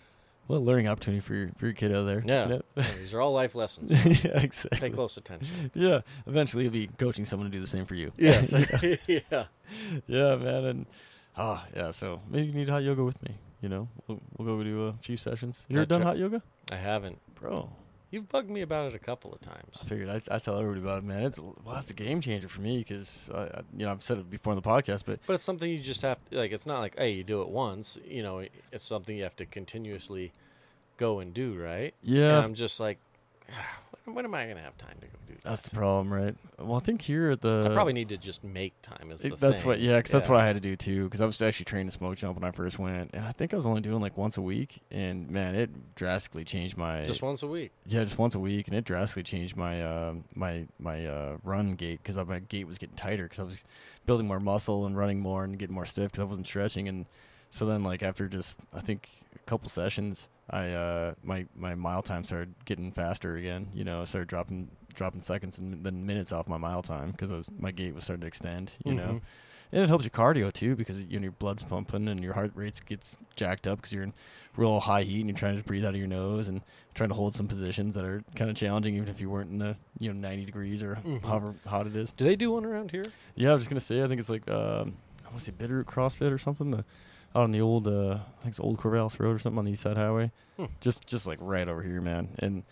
Well, 0.47 0.63
learning 0.63 0.88
opportunity 0.88 1.22
for 1.22 1.34
your 1.34 1.49
for 1.57 1.65
your 1.65 1.73
kid 1.73 1.91
out 1.93 2.03
there. 2.05 2.23
yeah, 2.26 2.43
You 2.47 2.49
know? 2.76 2.84
these 2.97 3.13
are 3.13 3.22
all 3.22 3.34
life 3.34 3.55
lessons. 3.55 3.91
yeah, 4.23 4.39
exactly. 4.41 4.80
Pay 4.80 4.89
close 4.95 5.17
attention. 5.17 5.72
Yeah, 5.73 6.01
eventually 6.27 6.63
you'll 6.65 6.73
be 6.73 6.88
coaching 6.88 7.26
someone 7.26 7.49
to 7.49 7.55
do 7.55 7.59
the 7.61 7.67
same 7.67 7.85
for 7.85 7.95
you. 7.95 8.11
Yes. 8.17 8.53
yeah. 8.53 8.95
yeah. 9.31 9.45
yeah, 10.07 10.35
man, 10.35 10.65
and 10.65 10.85
ah, 11.35 11.65
yeah. 11.76 11.91
So 11.91 12.22
maybe 12.30 12.47
you 12.47 12.53
need 12.53 12.69
hot 12.69 12.84
yoga 12.84 13.03
with 13.03 13.22
me. 13.23 13.35
You 13.61 13.69
know, 13.69 13.88
we'll, 14.07 14.19
we'll 14.38 14.57
go 14.57 14.63
do 14.63 14.84
a 14.88 14.93
few 15.01 15.17
sessions. 15.17 15.63
You 15.67 15.77
ever 15.77 15.81
Yeah, 15.81 15.85
done 15.85 16.01
hot 16.03 16.17
yoga, 16.19 16.43
I 16.72 16.76
haven't. 16.76 17.17
bro? 17.34 17.69
You've 18.11 18.30
bugged 18.30 18.49
me 18.49 18.61
about 18.61 18.88
it 18.91 18.95
a 18.95 18.99
couple 18.99 19.34
of 19.34 19.41
times. 19.41 19.82
I 19.82 19.88
figured 19.88 20.10
I, 20.10 20.22
I 20.32 20.40
tell 20.40 20.57
everybody 20.57 20.82
about 20.82 20.99
it, 20.99 21.03
man. 21.03 21.23
It's 21.23 21.40
well, 21.40 21.77
it's 21.77 21.90
a 21.90 21.94
game 21.94 22.22
changer 22.22 22.48
for 22.48 22.61
me 22.61 22.77
because 22.77 23.30
you 23.76 23.86
know, 23.86 23.91
I've 23.91 24.03
said 24.03 24.19
it 24.19 24.30
before 24.30 24.53
in 24.53 24.57
the 24.57 24.61
podcast, 24.61 25.03
but 25.06 25.19
But 25.26 25.34
it's 25.34 25.44
something 25.44 25.69
you 25.69 25.80
just 25.80 26.02
have 26.03 26.18
like 26.32 26.52
it's 26.52 26.65
not 26.65 26.80
like, 26.80 26.98
hey, 26.98 27.11
you 27.11 27.23
do 27.23 27.41
it 27.41 27.49
once, 27.49 27.98
you 28.07 28.23
know, 28.23 28.45
it's 28.72 28.84
something 28.84 29.18
you 29.18 29.23
have 29.23 29.36
to 29.38 29.45
continuously 29.45 30.32
go 30.98 31.19
and 31.19 31.34
do, 31.34 31.56
right? 31.56 31.94
yeah, 32.03 32.38
And 32.38 32.45
I'm 32.45 32.53
just 32.53 32.80
like 32.80 32.99
when, 34.06 34.23
am 34.26 34.34
I 34.36 34.45
going 34.45 34.57
to 34.57 34.61
have 34.64 34.77
time 34.77 34.95
to 35.02 35.07
go 35.07 35.14
do 35.27 35.34
that? 35.34 35.44
that's 35.44 35.61
the 35.68 35.76
problem, 35.76 36.14
right? 36.14 36.36
Well, 36.60 36.76
I 36.76 36.80
think 36.80 37.02
here 37.02 37.30
at 37.32 37.41
the 37.41 37.64
I 37.69 37.73
probably 37.73 37.94
need 37.94 38.10
to 38.10 38.18
just 38.18 38.44
make 38.44 38.80
time 38.82 39.10
is 39.11 39.22
the 39.22 39.27
It- 39.27 39.40
that's 39.40 39.60
thing. 39.61 39.68
what, 39.68 39.80
yeah, 39.80 39.98
because 39.98 40.11
that's 40.11 40.30
what 40.30 40.40
I 40.40 40.45
had 40.45 40.53
to 40.56 40.60
do 40.60 40.76
too. 40.76 41.06
Because 41.06 41.22
I 41.22 41.26
was 41.26 41.41
actually 41.41 41.65
training 41.65 41.88
to 41.88 41.91
smoke 41.91 42.15
jump 42.18 42.40
when 42.40 42.48
I 42.48 42.52
first 42.52 42.77
went, 42.80 43.11
and 43.14 43.26
I 43.26 43.32
think 43.32 43.53
I 43.53 43.57
was 43.57 43.65
only 43.65 43.82
doing 43.82 44.02
like 44.02 44.15
once 44.18 44.38
a 44.38 44.41
week, 44.41 44.82
and 44.91 45.30
man, 45.30 45.56
it 45.56 45.95
drastically 45.95 46.44
changed 46.44 46.77
my 46.77 47.03
just 47.03 47.22
once 47.22 47.44
a 47.44 47.48
week. 47.48 47.72
yeah, 47.86 48.03
just 48.03 48.18
once 48.18 48.36
a 48.36 48.40
week, 48.40 48.68
and 48.68 48.76
it 48.77 48.86
drastically 48.86 49.23
changed 49.23 49.56
my 49.56 49.82
uh, 49.82 50.14
my 50.34 50.68
my 50.80 51.06
uh, 51.06 51.38
run 51.44 51.76
gait 51.76 52.02
because 52.03 52.18
my 52.27 52.40
gait 52.40 52.65
was 52.65 52.77
getting 52.77 52.95
tighter 52.95 53.23
because 53.23 53.40
I 53.40 53.44
was 53.44 53.64
building 54.06 54.27
more 54.27 54.40
muscle 54.40 54.86
and 54.86 54.95
running 54.98 55.19
more 55.19 55.44
and 55.44 55.57
getting 55.57 55.76
more 55.76 55.86
stiff 55.86 56.11
because 56.11 56.22
I 56.22 56.26
wasn't 56.26 56.48
stretching, 56.48 56.88
and 56.88 57.06
so 57.49 57.65
then 57.65 57.84
like 57.84 58.03
after 58.03 58.27
just 58.27 58.60
I 58.73 58.80
think 58.82 59.10
couple 59.45 59.69
sessions, 59.69 60.30
I 60.49 60.69
uh, 60.69 61.13
my 61.23 61.45
my 61.55 61.76
mile 61.76 62.01
time 62.01 62.23
started 62.23 62.53
getting 62.65 62.91
faster 62.91 63.35
again. 63.35 63.67
You 63.73 63.84
know, 63.84 64.01
I 64.01 64.05
started 64.05 64.27
dropping 64.27 64.69
dropping 64.93 65.22
seconds 65.22 65.59
and 65.59 65.84
then 65.84 66.05
minutes 66.05 66.31
off 66.31 66.47
my 66.47 66.57
mile 66.57 66.81
time 66.81 67.11
because 67.11 67.49
my 67.59 67.72
gait 67.72 67.93
was 67.93 68.03
starting 68.05 68.22
to 68.22 68.27
extend. 68.27 68.72
You 68.84 68.93
know. 68.95 69.07
Mhm. 69.07 69.22
And 69.72 69.84
it 69.84 69.89
helps 69.89 70.05
your 70.05 70.11
cardio 70.11 70.53
too 70.53 70.76
because 70.76 71.03
you 71.03 71.19
know, 71.19 71.23
your 71.23 71.31
blood's 71.34 71.63
pumping 71.63 72.07
and 72.07 72.23
your 72.23 72.34
heart 72.34 72.51
rates 72.55 72.80
gets 72.80 73.17
jacked 73.35 73.67
up 73.67 73.80
because 73.80 73.91
you're 73.91 74.03
in 74.03 74.13
real 74.55 74.80
high 74.80 75.01
heat 75.03 75.19
and 75.19 75.27
you're 75.27 75.35
trying 75.38 75.57
to 75.57 75.63
breathe 75.65 75.84
out 75.84 75.89
of 75.95 75.97
your 75.99 76.07
nose 76.07 76.47
and 76.47 76.61
trying 76.93 77.09
to 77.09 77.15
hold 77.15 77.35
some 77.35 77.47
positions 77.47 77.93
that 77.95 78.05
are 78.05 78.23
kind 78.35 78.49
of 78.49 78.55
challenging 78.55 78.95
even 78.95 79.09
if 79.09 79.19
you 79.19 79.30
weren't 79.30 79.49
in 79.51 79.57
the 79.57 79.76
you 79.99 80.13
know 80.13 80.17
90 80.17 80.45
degrees 80.45 80.81
or 80.81 80.95
Mhm. 81.03 81.23
however 81.26 81.55
hot 81.67 81.88
it 81.88 81.95
is. 81.95 82.11
Do 82.11 82.23
they 82.23 82.35
do 82.38 82.51
one 82.51 82.63
around 82.63 82.91
here? 82.91 83.03
Yeah, 83.35 83.49
I 83.49 83.53
was 83.53 83.63
just 83.63 83.69
gonna 83.69 83.81
say 83.81 84.01
I 84.01 84.07
think 84.07 84.19
it's 84.19 84.30
like 84.30 84.49
um, 84.49 84.95
I 85.26 85.30
want 85.30 85.39
to 85.39 85.45
say 85.45 85.51
Bitterroot 85.51 85.85
CrossFit 85.85 86.31
or 86.31 86.38
something. 86.38 86.72
The 86.72 86.85
out 87.36 87.44
on 87.44 87.52
the 87.52 87.62
old 87.62 87.88
uh, 87.88 88.20
I 88.40 88.41
think 88.41 88.48
it's 88.48 88.60
Old 88.60 88.78
Corvallis 88.78 89.20
Road 89.20 89.36
or 89.36 89.40
something 89.40 89.60
on 89.60 89.66
the 89.66 89.72
East 89.72 89.84
Side 89.84 89.98
Highway. 89.98 90.32
Hmm. 90.57 90.66
Just 90.80 91.06
just 91.06 91.28
like 91.28 91.38
right 91.41 91.68
over 91.68 91.82
here, 91.82 92.02
man. 92.02 92.30
And 92.40 92.64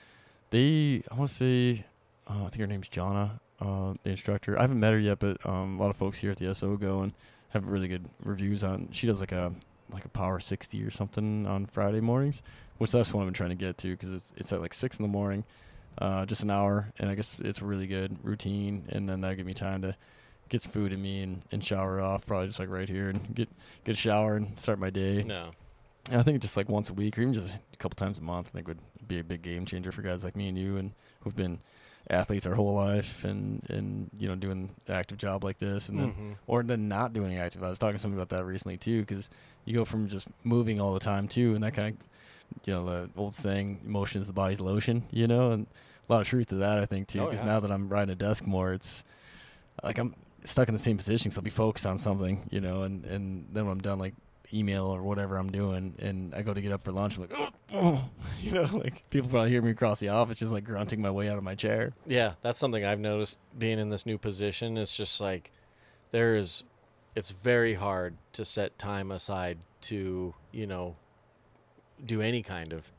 they 0.49 1.03
I 1.11 1.15
want 1.15 1.29
to 1.29 1.35
say 1.35 1.85
uh, 2.27 2.45
I 2.45 2.49
think 2.49 2.61
her 2.61 2.67
name's 2.67 2.89
Jonna, 2.89 3.39
uh, 3.59 3.93
the 4.03 4.11
instructor. 4.11 4.57
I 4.57 4.61
haven't 4.61 4.79
met 4.79 4.93
her 4.93 4.99
yet, 4.99 5.19
but 5.19 5.45
um, 5.45 5.79
a 5.79 5.81
lot 5.81 5.89
of 5.89 5.97
folks 5.97 6.19
here 6.19 6.31
at 6.31 6.37
the 6.37 6.53
SO 6.55 6.77
go 6.77 7.01
and 7.01 7.13
have 7.49 7.67
really 7.67 7.87
good 7.87 8.09
reviews 8.23 8.63
on. 8.63 8.89
She 8.91 9.07
does 9.07 9.19
like 9.19 9.31
a 9.31 9.53
like 9.91 10.05
a 10.05 10.09
Power 10.09 10.39
60 10.39 10.81
or 10.83 10.89
something 10.89 11.45
on 11.45 11.65
Friday 11.67 11.99
mornings, 11.99 12.41
which 12.77 12.91
that's 12.91 13.13
what 13.13 13.21
I've 13.21 13.27
been 13.27 13.33
trying 13.33 13.49
to 13.49 13.55
get 13.55 13.77
to 13.79 13.91
because 13.91 14.13
it's 14.13 14.33
it's 14.37 14.53
at 14.53 14.61
like 14.61 14.73
six 14.73 14.97
in 14.97 15.03
the 15.03 15.09
morning, 15.09 15.43
uh, 15.97 16.25
just 16.25 16.43
an 16.43 16.51
hour, 16.51 16.91
and 16.97 17.09
I 17.09 17.15
guess 17.15 17.37
it's 17.39 17.61
a 17.61 17.65
really 17.65 17.87
good 17.87 18.17
routine, 18.23 18.85
and 18.89 19.07
then 19.07 19.21
that 19.21 19.35
give 19.35 19.45
me 19.45 19.53
time 19.53 19.81
to 19.81 19.95
get 20.49 20.61
some 20.63 20.71
food 20.71 20.93
in 20.93 21.01
me 21.01 21.21
and, 21.21 21.41
and 21.51 21.63
shower 21.63 21.99
off, 22.01 22.25
probably 22.25 22.47
just 22.47 22.59
like 22.59 22.69
right 22.69 22.87
here, 22.89 23.09
and 23.09 23.33
get 23.35 23.49
get 23.83 23.93
a 23.93 23.97
shower 23.97 24.35
and 24.35 24.59
start 24.59 24.79
my 24.79 24.89
day. 24.89 25.23
No. 25.23 25.51
And 26.11 26.19
I 26.19 26.23
think 26.23 26.41
just 26.41 26.57
like 26.57 26.67
once 26.69 26.89
a 26.89 26.93
week 26.93 27.17
or 27.17 27.21
even 27.21 27.33
just 27.33 27.47
a 27.47 27.77
couple 27.77 27.95
times 27.95 28.17
a 28.17 28.21
month, 28.21 28.49
I 28.49 28.51
think 28.51 28.67
would 28.67 28.79
be 29.07 29.19
a 29.19 29.23
big 29.23 29.41
game 29.41 29.65
changer 29.65 29.91
for 29.91 30.01
guys 30.01 30.23
like 30.23 30.35
me 30.35 30.47
and 30.49 30.57
you, 30.57 30.77
and 30.77 30.91
who've 31.21 31.35
been 31.35 31.59
athletes 32.09 32.45
our 32.45 32.55
whole 32.55 32.73
life, 32.75 33.23
and 33.23 33.63
and 33.69 34.09
you 34.17 34.27
know 34.27 34.35
doing 34.35 34.69
an 34.87 34.93
active 34.93 35.17
job 35.17 35.43
like 35.43 35.59
this, 35.59 35.87
and 35.89 35.97
then 35.99 36.07
Mhm. 36.13 36.35
or 36.47 36.61
then 36.63 36.87
not 36.89 37.13
doing 37.13 37.37
active. 37.37 37.63
I 37.63 37.69
was 37.69 37.79
talking 37.79 37.95
to 37.95 37.99
somebody 37.99 38.21
about 38.21 38.37
that 38.37 38.43
recently 38.45 38.77
too, 38.77 39.01
because 39.01 39.29
you 39.65 39.73
go 39.73 39.85
from 39.85 40.07
just 40.09 40.27
moving 40.43 40.81
all 40.81 40.93
the 40.93 40.99
time 40.99 41.27
too, 41.29 41.55
and 41.55 41.63
that 41.63 41.73
kind 41.73 41.95
of, 41.97 42.67
you 42.67 42.73
know, 42.73 42.83
the 42.85 43.09
old 43.15 43.33
saying, 43.33 43.79
"Motion 43.85 44.19
is 44.19 44.27
the 44.27 44.33
body's 44.33 44.59
lotion," 44.59 45.03
you 45.09 45.25
know, 45.27 45.51
and 45.53 45.67
a 46.09 46.11
lot 46.11 46.19
of 46.19 46.27
truth 46.27 46.47
to 46.47 46.55
that, 46.55 46.79
I 46.79 46.85
think 46.85 47.07
too. 47.07 47.21
Oh, 47.21 47.25
Because 47.27 47.39
yeah. 47.39 47.45
now 47.53 47.59
that 47.61 47.71
I'm 47.71 47.87
riding 47.87 48.11
a 48.11 48.15
desk 48.15 48.45
more, 48.45 48.73
it's 48.73 49.05
like 49.81 49.97
I'm 49.97 50.13
stuck 50.45 50.67
in 50.67 50.73
the 50.73 50.79
same 50.79 50.97
position 50.97 51.29
because 51.29 51.37
I'll 51.37 51.43
be 51.43 51.49
focused 51.49 51.85
on 51.85 51.97
something, 51.97 52.47
you 52.51 52.61
know, 52.61 52.83
and 52.83 53.05
and 53.05 53.47
then 53.51 53.65
when 53.65 53.73
I'm 53.73 53.81
done, 53.81 53.99
like 53.99 54.13
email 54.53 54.85
or 54.85 55.01
whatever 55.01 55.37
I'm 55.37 55.51
doing, 55.51 55.95
and 55.99 56.33
I 56.35 56.41
go 56.41 56.53
to 56.53 56.61
get 56.61 56.71
up 56.71 56.83
for 56.83 56.91
lunch, 56.91 57.17
I'm 57.17 57.23
like, 57.23 57.33
oh, 57.37 57.49
oh," 57.73 58.09
you 58.41 58.51
know, 58.51 58.69
like 58.73 59.09
people 59.09 59.29
probably 59.29 59.49
hear 59.49 59.61
me 59.61 59.71
across 59.71 59.99
the 59.99 60.09
office 60.09 60.37
just 60.37 60.51
like 60.51 60.63
grunting 60.63 61.01
my 61.01 61.11
way 61.11 61.29
out 61.29 61.37
of 61.37 61.43
my 61.43 61.55
chair. 61.55 61.93
Yeah, 62.05 62.33
that's 62.41 62.59
something 62.59 62.83
I've 62.85 62.99
noticed 62.99 63.39
being 63.57 63.79
in 63.79 63.89
this 63.89 64.05
new 64.05 64.17
position. 64.17 64.77
It's 64.77 64.95
just 64.95 65.19
like 65.21 65.51
there 66.11 66.35
is 66.35 66.63
it's 67.15 67.29
very 67.31 67.75
hard 67.75 68.15
to 68.33 68.45
set 68.45 68.77
time 68.77 69.11
aside 69.11 69.59
to, 69.81 70.33
you 70.51 70.67
know, 70.67 70.95
do 72.03 72.21
any 72.21 72.41
kind 72.41 72.73
of 72.73 72.91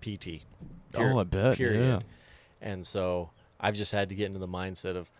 PT. 0.00 0.42
per- 0.92 1.12
oh, 1.12 1.20
I 1.20 1.24
bet. 1.24 1.56
period. 1.56 1.86
Yeah. 1.86 2.00
And 2.60 2.84
so 2.84 3.30
I've 3.60 3.74
just 3.74 3.92
had 3.92 4.08
to 4.08 4.14
get 4.14 4.26
into 4.26 4.38
the 4.38 4.48
mindset 4.48 4.96
of 4.96 5.10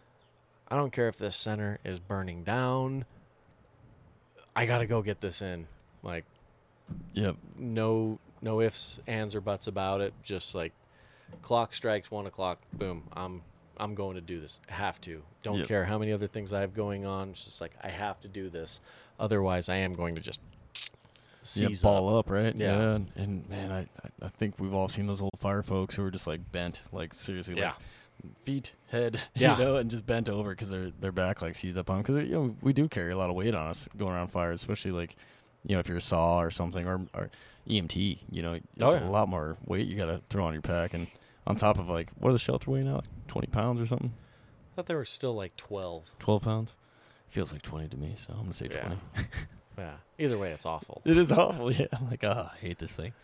I 0.70 0.76
don't 0.76 0.92
care 0.92 1.08
if 1.08 1.16
this 1.16 1.36
center 1.36 1.78
is 1.84 1.98
burning 1.98 2.44
down. 2.44 3.04
I 4.54 4.66
got 4.66 4.78
to 4.78 4.86
go 4.86 5.02
get 5.02 5.20
this 5.20 5.42
in. 5.42 5.66
Like 6.02 6.24
Yep. 7.14 7.36
no 7.58 8.18
no 8.42 8.60
ifs, 8.60 9.00
ands, 9.06 9.34
or 9.34 9.40
buts 9.40 9.66
about 9.66 10.00
it. 10.00 10.12
Just 10.22 10.54
like 10.54 10.72
clock 11.42 11.74
strikes 11.74 12.10
one 12.10 12.26
o'clock, 12.26 12.58
boom. 12.72 13.04
I'm 13.12 13.42
I'm 13.76 13.94
going 13.94 14.14
to 14.16 14.20
do 14.20 14.40
this. 14.40 14.60
I 14.68 14.74
have 14.74 15.00
to. 15.02 15.22
Don't 15.42 15.58
Yep. 15.58 15.68
care 15.68 15.84
how 15.84 15.98
many 15.98 16.12
other 16.12 16.26
things 16.26 16.52
I 16.52 16.60
have 16.60 16.74
going 16.74 17.06
on. 17.06 17.30
It's 17.30 17.44
just 17.44 17.60
like 17.60 17.72
I 17.82 17.88
have 17.88 18.20
to 18.20 18.28
do 18.28 18.48
this. 18.50 18.80
Otherwise, 19.18 19.68
I 19.68 19.76
am 19.76 19.92
going 19.94 20.14
to 20.16 20.20
just 20.20 20.40
yeah, 20.74 21.68
seize 21.68 21.82
ball 21.82 22.16
up, 22.16 22.28
right? 22.30 22.54
Yeah. 22.54 22.94
And, 22.94 23.10
and 23.16 23.48
man, 23.48 23.70
I 23.72 23.80
I- 23.80 23.86
I 24.26 24.28
think 24.28 24.58
we've 24.58 24.74
all 24.74 24.88
seen 24.88 25.06
those 25.06 25.22
old 25.22 25.38
fire 25.38 25.62
folks 25.62 25.94
who 25.96 26.04
are 26.04 26.10
just 26.10 26.26
like 26.26 26.52
bent, 26.52 26.82
like 26.92 27.14
seriously, 27.14 27.56
Yeah. 27.56 27.68
like 27.68 27.76
feet, 28.42 28.72
head, 28.88 29.20
Yeah. 29.34 29.56
you 29.58 29.64
know, 29.64 29.76
and 29.76 29.90
just 29.90 30.06
bent 30.06 30.28
over 30.28 30.50
because 30.50 30.70
their 30.70 30.90
their 30.90 31.12
back 31.12 31.42
like 31.42 31.54
seized 31.56 31.76
up 31.78 31.90
on. 31.90 32.02
Because 32.02 32.16
you 32.24 32.30
know 32.34 32.56
we 32.62 32.72
do 32.72 32.88
carry 32.88 33.12
a 33.12 33.16
lot 33.16 33.30
of 33.30 33.36
weight 33.36 33.54
on 33.54 33.68
us 33.68 33.88
going 33.96 34.12
around 34.14 34.28
fires, 34.28 34.60
especially 34.60 34.92
like 34.92 35.16
you 35.66 35.74
know 35.74 35.80
if 35.80 35.88
you're 35.88 35.98
a 35.98 36.02
saw 36.02 36.40
or 36.40 36.50
something 36.50 36.86
or 36.86 37.00
or 37.14 37.30
EMT, 37.68 38.18
you 38.30 38.42
know, 38.42 38.54
it's 38.54 38.64
Oh, 38.80 38.92
yeah. 38.94 39.06
a 39.06 39.10
lot 39.10 39.28
more 39.28 39.56
weight 39.66 39.86
you 39.86 39.96
got 39.96 40.06
to 40.06 40.20
throw 40.30 40.44
on 40.44 40.52
your 40.52 40.62
pack 40.62 40.94
and. 40.94 41.06
On 41.46 41.56
top 41.56 41.78
of 41.78 41.88
like, 41.88 42.10
what 42.18 42.28
are 42.28 42.32
the 42.34 42.38
shelter 42.38 42.70
weighing 42.70 42.84
now? 42.86 42.96
Like 42.96 43.26
twenty 43.26 43.46
pounds 43.48 43.80
or 43.80 43.86
something? 43.86 44.12
I 44.12 44.76
thought 44.76 44.86
they 44.86 44.94
were 44.94 45.06
still 45.06 45.34
like 45.34 45.56
twelve. 45.56 46.04
Twelve 46.18 46.42
pounds? 46.42 46.76
Feels 47.28 47.50
like 47.50 47.62
twenty 47.62 47.88
to 47.88 47.96
me, 47.96 48.12
so 48.16 48.34
I'm 48.34 48.40
gonna 48.42 48.52
say 48.52 48.68
Yeah. 48.70 48.80
twenty. 48.80 49.00
Yeah. 49.78 49.94
Either 50.18 50.36
way, 50.38 50.52
it's 50.52 50.66
awful. 50.66 51.00
It 51.06 51.16
is 51.16 51.32
awful. 51.32 51.72
Yeah, 51.76 51.86
I'm 51.98 52.08
like, 52.10 52.22
oh, 52.22 52.50
I 52.52 52.56
hate 52.58 52.78
this 52.78 52.92
thing. 52.92 53.14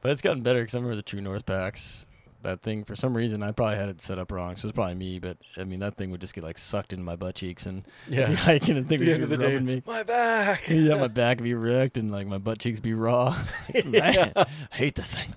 But 0.00 0.10
it's 0.12 0.22
gotten 0.22 0.42
better 0.42 0.60
because 0.60 0.74
I 0.74 0.78
remember 0.78 0.96
the 0.96 1.02
True 1.02 1.20
North 1.20 1.44
packs. 1.44 2.06
That 2.42 2.62
thing, 2.62 2.84
for 2.84 2.94
some 2.94 3.14
reason, 3.14 3.42
I 3.42 3.52
probably 3.52 3.76
had 3.76 3.88
it 3.90 4.00
set 4.00 4.18
up 4.18 4.32
wrong, 4.32 4.56
so 4.56 4.66
it's 4.68 4.74
probably 4.74 4.94
me. 4.94 5.18
But 5.18 5.36
I 5.58 5.64
mean, 5.64 5.80
that 5.80 5.96
thing 5.96 6.10
would 6.10 6.20
just 6.22 6.32
get 6.34 6.42
like 6.42 6.56
sucked 6.56 6.92
into 6.94 7.04
my 7.04 7.14
butt 7.16 7.34
cheeks 7.34 7.66
and 7.66 7.84
I'd 8.06 8.10
be 8.10 8.16
Yeah. 8.16 8.32
hiking 8.32 8.76
and 8.78 8.88
things 8.88 9.00
the 9.02 9.06
would 9.08 9.14
end 9.14 9.22
of 9.24 9.28
the 9.30 9.36
day, 9.36 9.58
me. 9.58 9.82
my 9.86 10.02
back. 10.02 10.62
yeah, 10.70 10.96
my 10.96 11.08
back 11.08 11.36
would 11.38 11.44
be 11.44 11.54
wrecked 11.54 11.98
and 11.98 12.10
like 12.10 12.26
my 12.26 12.38
butt 12.38 12.58
cheeks 12.58 12.80
be 12.80 12.94
raw. 12.94 13.36
Man, 13.84 14.32
I 14.36 14.46
hate 14.72 14.94
this 14.94 15.14
thing. 15.14 15.34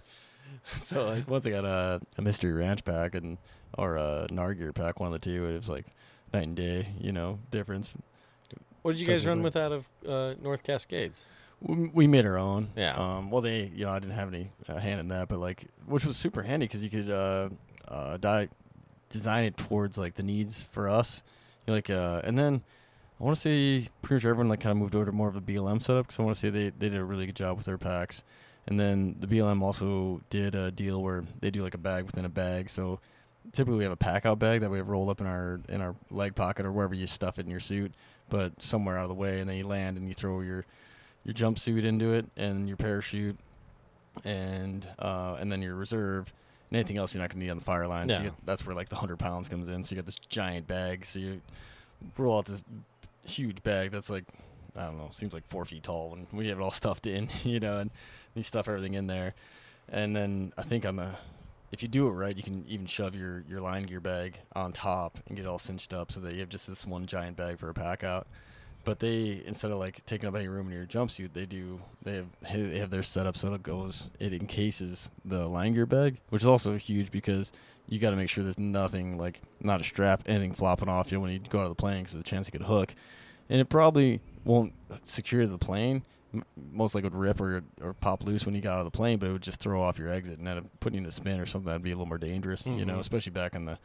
So 0.80 1.06
like 1.06 1.30
once 1.30 1.46
I 1.46 1.50
got 1.50 1.66
a, 1.66 2.00
a 2.18 2.22
mystery 2.22 2.54
ranch 2.54 2.86
pack 2.86 3.16
and 3.16 3.38
or 3.78 3.98
a 3.98 4.28
Nargear 4.32 4.74
pack, 4.74 5.00
one 5.00 5.08
of 5.14 5.14
the 5.14 5.20
two, 5.20 5.46
it 5.46 5.56
was 5.58 5.68
like 5.68 5.86
night 6.34 6.48
and 6.48 6.56
day, 6.56 6.88
you 7.00 7.12
know, 7.12 7.40
difference. 7.52 7.96
What 8.82 8.94
did 8.94 9.02
you 9.02 9.08
guys 9.08 9.26
run 9.26 9.42
with 9.42 9.56
out 9.58 9.72
of 9.72 9.88
uh, 10.08 10.36
North 10.42 10.64
Cascades? 10.64 11.26
We 11.64 11.88
we 11.94 12.08
made 12.08 12.26
our 12.26 12.38
own. 12.38 12.70
Yeah. 12.76 12.94
Um, 12.96 13.32
well, 13.32 13.42
they, 13.42 13.72
you 13.74 13.86
know, 13.86 13.92
I 13.92 14.00
didn't 14.00 14.16
have 14.16 14.28
any 14.28 14.52
uh, 14.68 14.78
hand 14.78 15.00
in 15.00 15.08
that, 15.10 15.30
but 15.30 15.40
like, 15.40 15.66
which 15.86 16.06
was 16.06 16.18
super 16.18 16.44
handy 16.44 16.68
because 16.68 16.84
you 16.84 16.90
could 16.90 17.10
uh, 17.10 17.50
uh, 17.88 18.18
die 18.18 18.50
design 19.10 19.46
it 19.46 19.56
towards 19.56 19.98
like 19.98 20.16
the 20.16 20.24
needs 20.24 20.64
for 20.64 20.90
us. 20.90 21.22
You 21.66 21.72
know, 21.72 21.76
like 21.76 21.90
uh, 21.90 22.22
and 22.24 22.38
then 22.38 22.64
I 23.20 23.24
want 23.24 23.38
to 23.38 23.42
say 23.42 23.88
pretty 24.02 24.16
much 24.16 24.30
everyone 24.30 24.50
like 24.50 24.60
kind 24.60 24.72
of 24.72 24.78
moved 24.78 24.96
over 24.96 25.06
to 25.06 25.12
more 25.12 25.30
of 25.30 25.36
a 25.38 25.42
BLM 25.42 25.82
setup 25.82 26.08
because 26.08 26.20
I 26.20 26.24
want 26.24 26.36
to 26.36 26.40
say 26.40 26.50
they 26.50 26.70
they 26.70 26.90
did 26.90 27.00
a 27.00 27.06
really 27.06 27.26
good 27.26 27.36
job 27.36 27.56
with 27.58 27.66
their 27.66 27.78
packs. 27.78 28.24
And 28.68 28.80
then 28.80 29.18
the 29.20 29.28
BLM 29.28 29.62
also 29.62 30.22
did 30.30 30.56
a 30.56 30.72
deal 30.72 31.02
where 31.02 31.24
they 31.42 31.52
do 31.52 31.64
like 31.64 31.74
a 31.74 31.78
bag 31.80 32.06
within 32.06 32.24
a 32.24 32.30
bag. 32.30 32.70
So 32.70 33.00
typically 33.52 33.80
we 33.80 33.84
have 33.84 33.92
a 33.92 33.98
pack 33.98 34.26
out 34.26 34.40
bag 34.40 34.62
that 34.62 34.72
we 34.72 34.78
have 34.78 34.88
rolled 34.88 35.10
up 35.10 35.20
in 35.20 35.28
our 35.28 35.60
in 35.70 35.82
our 35.82 35.96
leg 36.10 36.36
pocket 36.36 36.66
or 36.66 36.72
wherever 36.72 36.96
you 36.96 37.08
stuff 37.08 37.40
it 37.40 37.46
in 37.46 37.52
your 37.52 37.60
suit, 37.60 37.94
but 38.30 38.62
somewhere 38.62 38.98
out 38.98 39.04
of 39.04 39.10
the 39.10 39.16
way, 39.16 39.40
and 39.40 39.50
then 39.50 39.58
you 39.58 39.68
land 39.68 39.98
and 39.98 40.08
you 40.08 40.14
throw 40.14 40.42
your 40.42 40.66
your 41.24 41.34
jumpsuit 41.34 41.84
into 41.84 42.14
it 42.14 42.26
and 42.36 42.68
your 42.68 42.78
parachute, 42.78 43.38
and 44.24 44.88
uh, 45.00 45.38
and 45.40 45.52
then 45.52 45.62
your 45.62 45.76
reserve. 45.76 46.34
And 46.70 46.78
anything 46.78 46.98
else 46.98 47.14
you're 47.14 47.22
not 47.22 47.30
going 47.30 47.40
to 47.40 47.46
need 47.46 47.52
on 47.52 47.58
the 47.58 47.64
fire 47.64 47.88
line. 47.88 48.10
So 48.10 48.18
you 48.18 48.24
get, 48.26 48.34
that's 48.46 48.66
where 48.66 48.76
like 48.76 48.90
the 48.90 48.96
hundred 48.96 49.20
pounds 49.20 49.48
comes 49.48 49.68
in. 49.68 49.84
So 49.84 49.94
you 49.94 50.02
got 50.02 50.06
this 50.06 50.20
giant 50.30 50.68
bag. 50.68 51.06
So 51.06 51.20
you 51.20 51.42
roll 52.18 52.38
out 52.40 52.46
this 52.46 52.64
huge 53.26 53.64
bag 53.64 53.92
that's 53.92 54.10
like 54.10 54.26
I 54.76 54.86
don't 54.86 54.98
know, 54.98 55.10
seems 55.12 55.34
like 55.34 55.48
four 55.48 55.66
feet 55.66 55.84
tall 55.84 56.10
when 56.10 56.28
we 56.32 56.48
have 56.50 56.60
it 56.60 56.62
all 56.62 56.72
stuffed 56.72 57.08
in, 57.08 57.30
you 57.44 57.60
know, 57.60 57.80
and 57.80 57.92
you 58.34 58.44
stuff 58.44 58.68
everything 58.68 58.94
in 58.94 59.08
there. 59.08 59.34
And 59.90 60.16
then 60.16 60.54
I 60.58 60.64
think 60.64 60.86
on 60.86 60.96
the 60.96 61.12
if 61.74 61.82
you 61.82 61.88
do 61.88 62.08
it 62.08 62.12
right, 62.12 62.38
you 62.38 62.44
can 62.44 62.64
even 62.68 62.86
shove 62.86 63.16
your, 63.16 63.44
your 63.50 63.60
line 63.60 63.84
gear 63.84 64.00
bag 64.00 64.38
on 64.56 64.74
top 64.74 65.18
and 65.28 65.36
get 65.36 65.46
it 65.46 65.48
all 65.48 65.58
cinched 65.58 65.92
up 65.92 66.12
so 66.12 66.20
that 66.20 66.34
you 66.34 66.40
have 66.42 66.50
just 66.50 66.68
this 66.68 66.86
one 66.86 67.08
giant 67.08 67.36
bag 67.36 67.58
for 67.58 67.68
a 67.68 67.74
pack 67.74 68.04
out. 68.04 68.28
But 68.86 69.00
they 69.00 69.42
instead 69.46 69.72
of 69.72 69.78
like 69.78 70.06
taking 70.06 70.28
up 70.28 70.36
any 70.36 70.48
room 70.50 70.68
in 70.68 70.74
your 70.74 70.86
jumpsuit, 70.86 71.34
they 71.34 71.46
do 71.46 71.80
they 72.04 72.18
have 72.18 72.70
they 72.72 72.80
have 72.80 72.90
their 72.90 73.04
setup 73.04 73.38
so 73.38 73.54
it 73.54 73.64
goes 73.64 74.10
it 74.20 74.34
encases 74.34 75.10
the 75.24 75.48
line 75.48 75.74
gear 75.74 75.86
bag, 75.86 76.20
which 76.30 76.42
is 76.42 76.46
also 76.48 76.76
huge 76.78 77.10
because 77.12 77.52
you 77.88 78.00
got 78.00 78.10
to 78.12 78.16
make 78.18 78.30
sure 78.30 78.44
there's 78.44 78.58
nothing 78.60 79.18
like 79.18 79.42
not 79.62 79.80
a 79.80 79.84
strap, 79.86 80.24
anything 80.26 80.54
flopping 80.54 80.90
off 80.90 81.12
you 81.12 81.20
when 81.22 81.32
you 81.32 81.40
go 81.40 81.60
out 81.60 81.64
of 81.64 81.70
the 81.70 81.76
plane 81.76 82.02
because 82.04 82.14
of 82.16 82.24
the 82.24 82.30
chance 82.30 82.48
it 82.48 82.52
could 82.52 82.64
hook, 82.64 82.94
and 83.50 83.62
it 83.62 83.70
probably 83.70 84.20
won't 84.44 84.74
secure 85.04 85.46
the 85.48 85.58
plane. 85.58 86.04
Most 86.74 86.94
likely 86.96 87.10
would 87.10 87.18
rip 87.18 87.40
or 87.40 87.64
or 87.82 87.94
pop 87.94 88.24
loose 88.24 88.46
when 88.46 88.54
you 88.56 88.60
got 88.62 88.74
out 88.74 88.80
of 88.80 88.86
the 88.86 88.92
plane, 88.98 89.18
but 89.18 89.30
it 89.30 89.32
would 89.34 89.42
just 89.44 89.60
throw 89.62 89.82
off 89.82 89.98
your 89.98 90.10
exit 90.10 90.40
and 90.40 90.48
end 90.48 90.60
up 90.60 90.66
putting 90.82 90.98
you 90.98 91.04
in 91.04 91.08
a 91.08 91.12
spin 91.12 91.40
or 91.40 91.46
something 91.46 91.68
that'd 91.68 91.84
be 91.84 91.92
a 91.92 91.96
little 91.96 92.06
more 92.08 92.18
dangerous, 92.18 92.66
you 92.66 92.84
know, 92.86 92.96
Mhm. 92.96 93.00
especially 93.00 93.32
back 93.32 93.54
in 93.56 93.64
the 93.66 93.78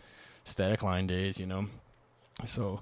static 0.45 0.83
line 0.83 1.07
days, 1.07 1.39
you 1.39 1.47
know. 1.47 1.67
So 2.45 2.81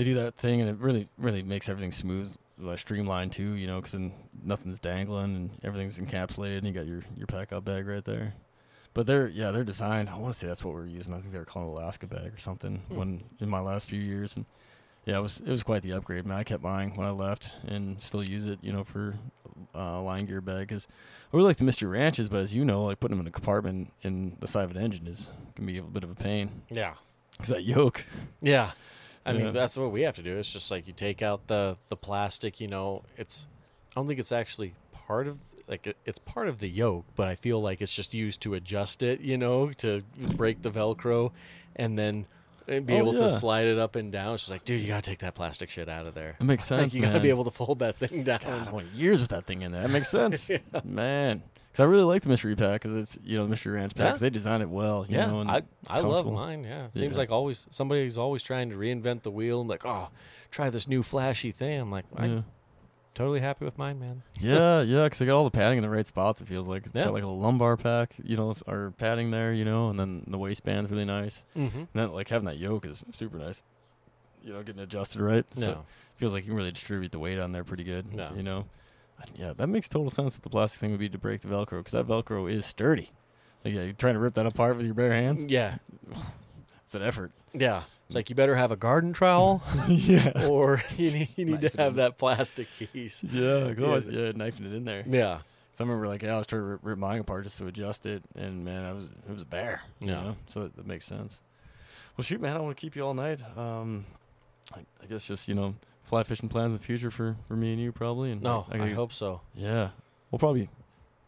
they 0.00 0.04
do 0.04 0.14
that 0.14 0.34
thing, 0.36 0.60
and 0.60 0.70
it 0.70 0.76
really 0.78 1.08
really 1.18 1.42
makes 1.42 1.68
everything 1.68 1.92
smooth, 1.92 2.34
uh, 2.66 2.76
streamlined 2.76 3.32
too, 3.32 3.52
you 3.54 3.66
know, 3.66 3.76
because 3.76 3.92
then 3.92 4.12
nothing's 4.42 4.78
dangling 4.78 5.36
and 5.36 5.50
everything's 5.62 5.98
encapsulated, 5.98 6.58
and 6.58 6.66
you 6.66 6.72
got 6.72 6.86
your 6.86 7.02
your 7.16 7.26
pack 7.26 7.52
out 7.52 7.64
bag 7.64 7.86
right 7.86 8.04
there. 8.04 8.34
But 8.94 9.06
they're 9.06 9.28
yeah 9.28 9.50
they're 9.50 9.64
designed. 9.64 10.08
I 10.08 10.16
want 10.16 10.32
to 10.32 10.38
say 10.38 10.46
that's 10.46 10.64
what 10.64 10.74
we 10.74 10.80
are 10.80 10.86
using. 10.86 11.12
I 11.14 11.18
think 11.20 11.32
they 11.32 11.38
were 11.38 11.44
calling 11.44 11.68
Alaska 11.68 12.06
bag 12.06 12.32
or 12.34 12.38
something 12.38 12.78
Hmm. 12.88 12.96
when 12.96 13.22
in 13.40 13.48
my 13.48 13.60
last 13.60 13.88
few 13.88 14.00
years, 14.00 14.36
and 14.36 14.46
yeah 15.04 15.18
it 15.18 15.22
was 15.22 15.40
it 15.40 15.48
was 15.50 15.62
quite 15.62 15.82
the 15.82 15.92
upgrade. 15.92 16.24
Man, 16.26 16.38
I 16.38 16.44
kept 16.44 16.62
buying 16.62 16.96
when 16.96 17.06
I 17.06 17.10
left 17.10 17.52
and 17.66 18.00
still 18.02 18.22
use 18.24 18.46
it, 18.46 18.58
you 18.62 18.72
know, 18.72 18.84
for 18.84 19.16
uh, 19.74 20.00
line 20.02 20.24
gear 20.24 20.40
bag 20.40 20.68
because 20.68 20.88
I 21.32 21.36
really 21.36 21.48
like 21.48 21.58
the 21.58 21.64
Mystery 21.64 21.88
Ranches, 21.90 22.28
but 22.28 22.40
as 22.40 22.54
you 22.54 22.64
know, 22.64 22.84
like 22.84 22.98
putting 23.00 23.16
them 23.16 23.24
in 23.26 23.28
a 23.28 23.32
compartment 23.32 23.92
in 24.02 24.36
the 24.40 24.48
side 24.48 24.64
of 24.64 24.70
an 24.72 24.82
engine 24.82 25.06
is 25.06 25.30
can 25.54 25.66
be 25.66 25.76
a 25.78 25.82
bit 25.82 26.02
of 26.04 26.10
a 26.10 26.14
pain 26.14 26.62
Yeah. 26.70 26.94
because 27.32 27.48
that 27.50 27.62
yoke. 27.64 28.04
Yeah. 28.40 28.72
I 29.26 29.32
Yeah. 29.32 29.44
mean, 29.44 29.52
that's 29.52 29.76
what 29.76 29.92
we 29.92 30.02
have 30.02 30.16
to 30.16 30.22
do. 30.22 30.36
It's 30.38 30.52
just 30.52 30.70
like 30.70 30.86
you 30.86 30.92
take 30.92 31.22
out 31.22 31.46
the 31.46 31.76
the 31.88 31.96
plastic, 31.96 32.60
you 32.60 32.68
know, 32.68 33.02
it's 33.16 33.46
I 33.92 34.00
don't 34.00 34.06
think 34.08 34.18
it's 34.20 34.32
actually 34.32 34.74
part 34.92 35.26
of 35.26 35.38
like 35.68 35.86
it, 35.86 35.96
it's 36.04 36.18
part 36.18 36.48
of 36.48 36.58
the 36.58 36.68
yoke, 36.68 37.04
but 37.16 37.28
I 37.28 37.34
feel 37.34 37.60
like 37.60 37.80
it's 37.80 37.94
just 37.94 38.14
used 38.14 38.40
to 38.42 38.54
adjust 38.54 39.02
it, 39.02 39.20
you 39.20 39.36
know, 39.38 39.70
to 39.78 40.02
break 40.36 40.62
the 40.62 40.70
velcro 40.70 41.32
and 41.76 41.98
then 41.98 42.26
uh, 42.68 42.80
be 42.80 42.94
Oh, 42.94 42.98
able 42.98 43.14
yeah. 43.14 43.20
to 43.24 43.32
slide 43.32 43.66
it 43.66 43.78
up 43.78 43.94
and 43.96 44.10
down. 44.10 44.34
It's 44.34 44.42
just 44.44 44.50
like, 44.50 44.64
dude, 44.64 44.80
you 44.80 44.88
got 44.88 45.02
to 45.04 45.10
take 45.10 45.20
that 45.20 45.34
plastic 45.34 45.70
shit 45.70 45.88
out 45.88 46.06
of 46.06 46.14
there. 46.14 46.36
It 46.40 46.44
makes 46.44 46.64
sense. 46.64 46.82
Like 46.82 46.94
you 46.94 47.02
got 47.02 47.12
to 47.12 47.20
be 47.20 47.28
able 47.30 47.44
to 47.44 47.50
fold 47.50 47.80
that 47.80 47.96
thing 47.98 48.22
down. 48.24 48.40
God, 48.44 48.68
I 48.68 48.70
went 48.72 48.92
years 48.92 49.20
with 49.20 49.30
that 49.30 49.44
thing 49.46 49.62
in 49.62 49.70
there. 49.72 49.82
That 49.82 49.90
makes 49.90 50.08
sense, 50.08 50.48
man. 50.84 51.42
Because 51.70 51.80
I 51.84 51.84
really 51.86 52.02
like 52.02 52.22
the 52.22 52.28
mystery 52.28 52.56
pack 52.56 52.82
because 52.82 52.96
it's 52.96 53.18
you 53.24 53.36
know 53.36 53.44
the 53.44 53.50
mystery 53.50 53.74
ranch 53.74 53.94
pack 53.94 54.04
Yeah. 54.04 54.10
'cause 54.12 54.20
they 54.20 54.30
design 54.30 54.60
it 54.60 54.68
well. 54.68 55.06
You 55.08 55.18
yeah, 55.18 55.26
know, 55.26 55.40
and 55.40 55.50
I 55.50 55.62
I 55.88 56.00
love 56.00 56.30
mine. 56.30 56.64
Yeah, 56.64 56.88
seems 56.90 57.12
Yeah. 57.12 57.18
like 57.18 57.30
always 57.30 57.66
somebody's 57.70 58.18
always 58.18 58.42
trying 58.42 58.70
to 58.70 58.76
reinvent 58.76 59.22
the 59.22 59.30
wheel. 59.30 59.64
Like, 59.64 59.84
oh, 59.86 60.08
try 60.50 60.68
this 60.70 60.88
new 60.88 61.02
flashy 61.02 61.52
thing. 61.52 61.80
I'm 61.80 61.90
like, 61.92 62.06
yeah, 62.16 62.22
I'm 62.24 62.44
totally 63.14 63.38
happy 63.40 63.64
with 63.64 63.78
mine, 63.78 64.00
man. 64.00 64.22
yeah, 64.40 64.80
yeah. 64.82 65.04
Because 65.04 65.20
they 65.20 65.26
got 65.26 65.36
all 65.36 65.44
the 65.44 65.50
padding 65.50 65.78
in 65.78 65.82
the 65.84 65.90
right 65.90 66.06
spots. 66.06 66.40
It 66.40 66.48
feels 66.48 66.66
like 66.66 66.86
it's 66.86 66.94
Yeah. 66.96 67.04
got 67.04 67.12
like 67.14 67.22
a 67.22 67.28
lumbar 67.28 67.76
pack, 67.76 68.16
you 68.22 68.36
know, 68.36 68.52
or 68.66 68.92
padding 68.98 69.30
there, 69.30 69.52
you 69.52 69.64
know, 69.64 69.90
and 69.90 69.98
then 69.98 70.24
the 70.26 70.38
waistband's 70.38 70.90
really 70.90 71.04
nice. 71.04 71.44
Mm-hmm. 71.56 71.78
And 71.78 71.88
then 71.94 72.12
like 72.12 72.28
having 72.30 72.46
that 72.46 72.58
yoke 72.58 72.84
is 72.84 73.04
super 73.12 73.38
nice. 73.38 73.62
You 74.42 74.54
know, 74.54 74.62
getting 74.64 74.82
adjusted 74.82 75.20
right. 75.20 75.44
So 75.54 75.66
No. 75.66 75.84
feels 76.16 76.32
like 76.32 76.42
you 76.44 76.48
can 76.48 76.56
really 76.56 76.72
distribute 76.72 77.12
the 77.12 77.18
weight 77.20 77.38
on 77.38 77.52
there 77.52 77.62
pretty 77.62 77.84
good. 77.84 78.12
No. 78.12 78.32
You 78.34 78.42
know, 78.42 78.64
yeah, 79.34 79.52
that 79.56 79.68
makes 79.68 79.88
total 79.88 80.10
sense 80.10 80.34
that 80.34 80.42
the 80.42 80.50
plastic 80.50 80.80
thing 80.80 80.90
would 80.90 81.00
be 81.00 81.08
to 81.08 81.18
break 81.18 81.40
the 81.40 81.48
Velcro 81.48 81.78
because 81.84 81.92
that 81.92 82.06
Velcro 82.06 82.50
is 82.50 82.64
sturdy. 82.66 83.10
Like, 83.64 83.74
yeah, 83.74 83.82
you're 83.84 83.92
trying 83.92 84.14
to 84.14 84.20
rip 84.20 84.34
that 84.34 84.46
apart 84.46 84.76
with 84.76 84.86
your 84.86 84.94
bare 84.94 85.12
hands. 85.12 85.44
Yeah, 85.48 85.76
It's 86.84 86.94
an 86.94 87.02
effort. 87.02 87.32
yeah. 87.52 87.82
It's 88.06 88.16
like 88.16 88.28
you 88.28 88.34
better 88.34 88.56
have 88.56 88.72
a 88.72 88.76
garden 88.76 89.12
trowel, 89.12 89.62
yeah. 89.88 90.46
or 90.48 90.82
you 90.96 91.12
need 91.12 91.28
you 91.36 91.44
need 91.44 91.60
to 91.60 91.68
have 91.76 91.94
that 91.94 92.18
plastic 92.18 92.66
piece. 92.92 93.22
Yeah, 93.22 93.72
go 93.72 93.94
on. 93.94 94.04
yeah, 94.10 94.32
knifing 94.34 94.66
it 94.66 94.72
in 94.74 94.84
there. 94.84 95.04
Yeah, 95.08 95.34
'Cause 95.70 95.80
I 95.80 95.82
remember 95.84 96.08
like 96.08 96.22
yeah, 96.24 96.34
I 96.34 96.38
was 96.38 96.48
trying 96.48 96.62
to 96.62 96.66
rip, 96.66 96.80
rip 96.82 96.98
mine 96.98 97.20
apart 97.20 97.44
just 97.44 97.58
to 97.58 97.68
adjust 97.68 98.06
it, 98.06 98.24
and 98.34 98.64
man, 98.64 98.84
I 98.84 98.92
was 98.94 99.04
it 99.04 99.30
was 99.32 99.42
a 99.42 99.46
bear. 99.46 99.82
You 100.00 100.08
Yeah. 100.08 100.14
know? 100.22 100.36
so 100.48 100.64
that, 100.64 100.74
that 100.74 100.86
makes 100.88 101.04
sense. 101.06 101.38
Well, 102.16 102.24
shoot, 102.24 102.40
man, 102.40 102.50
I 102.50 102.54
don't 102.54 102.64
want 102.64 102.76
to 102.76 102.80
keep 102.80 102.96
you 102.96 103.06
all 103.06 103.14
night. 103.14 103.40
Um, 103.56 104.06
I, 104.74 104.80
I 105.00 105.06
guess 105.06 105.24
just 105.24 105.46
you 105.46 105.54
know 105.54 105.76
fly 106.10 106.24
fishing 106.24 106.48
plans 106.48 106.72
in 106.72 106.78
the 106.78 106.82
future 106.84 107.10
for 107.10 107.36
for 107.46 107.54
me 107.54 107.72
and 107.72 107.80
you 107.80 107.92
probably. 107.92 108.32
And 108.32 108.42
no, 108.42 108.66
I, 108.68 108.74
I, 108.74 108.78
gotta- 108.78 108.94
hope 108.94 109.12
so. 109.12 109.40
Yeah, 109.54 109.90
we'll 110.30 110.40
probably 110.40 110.68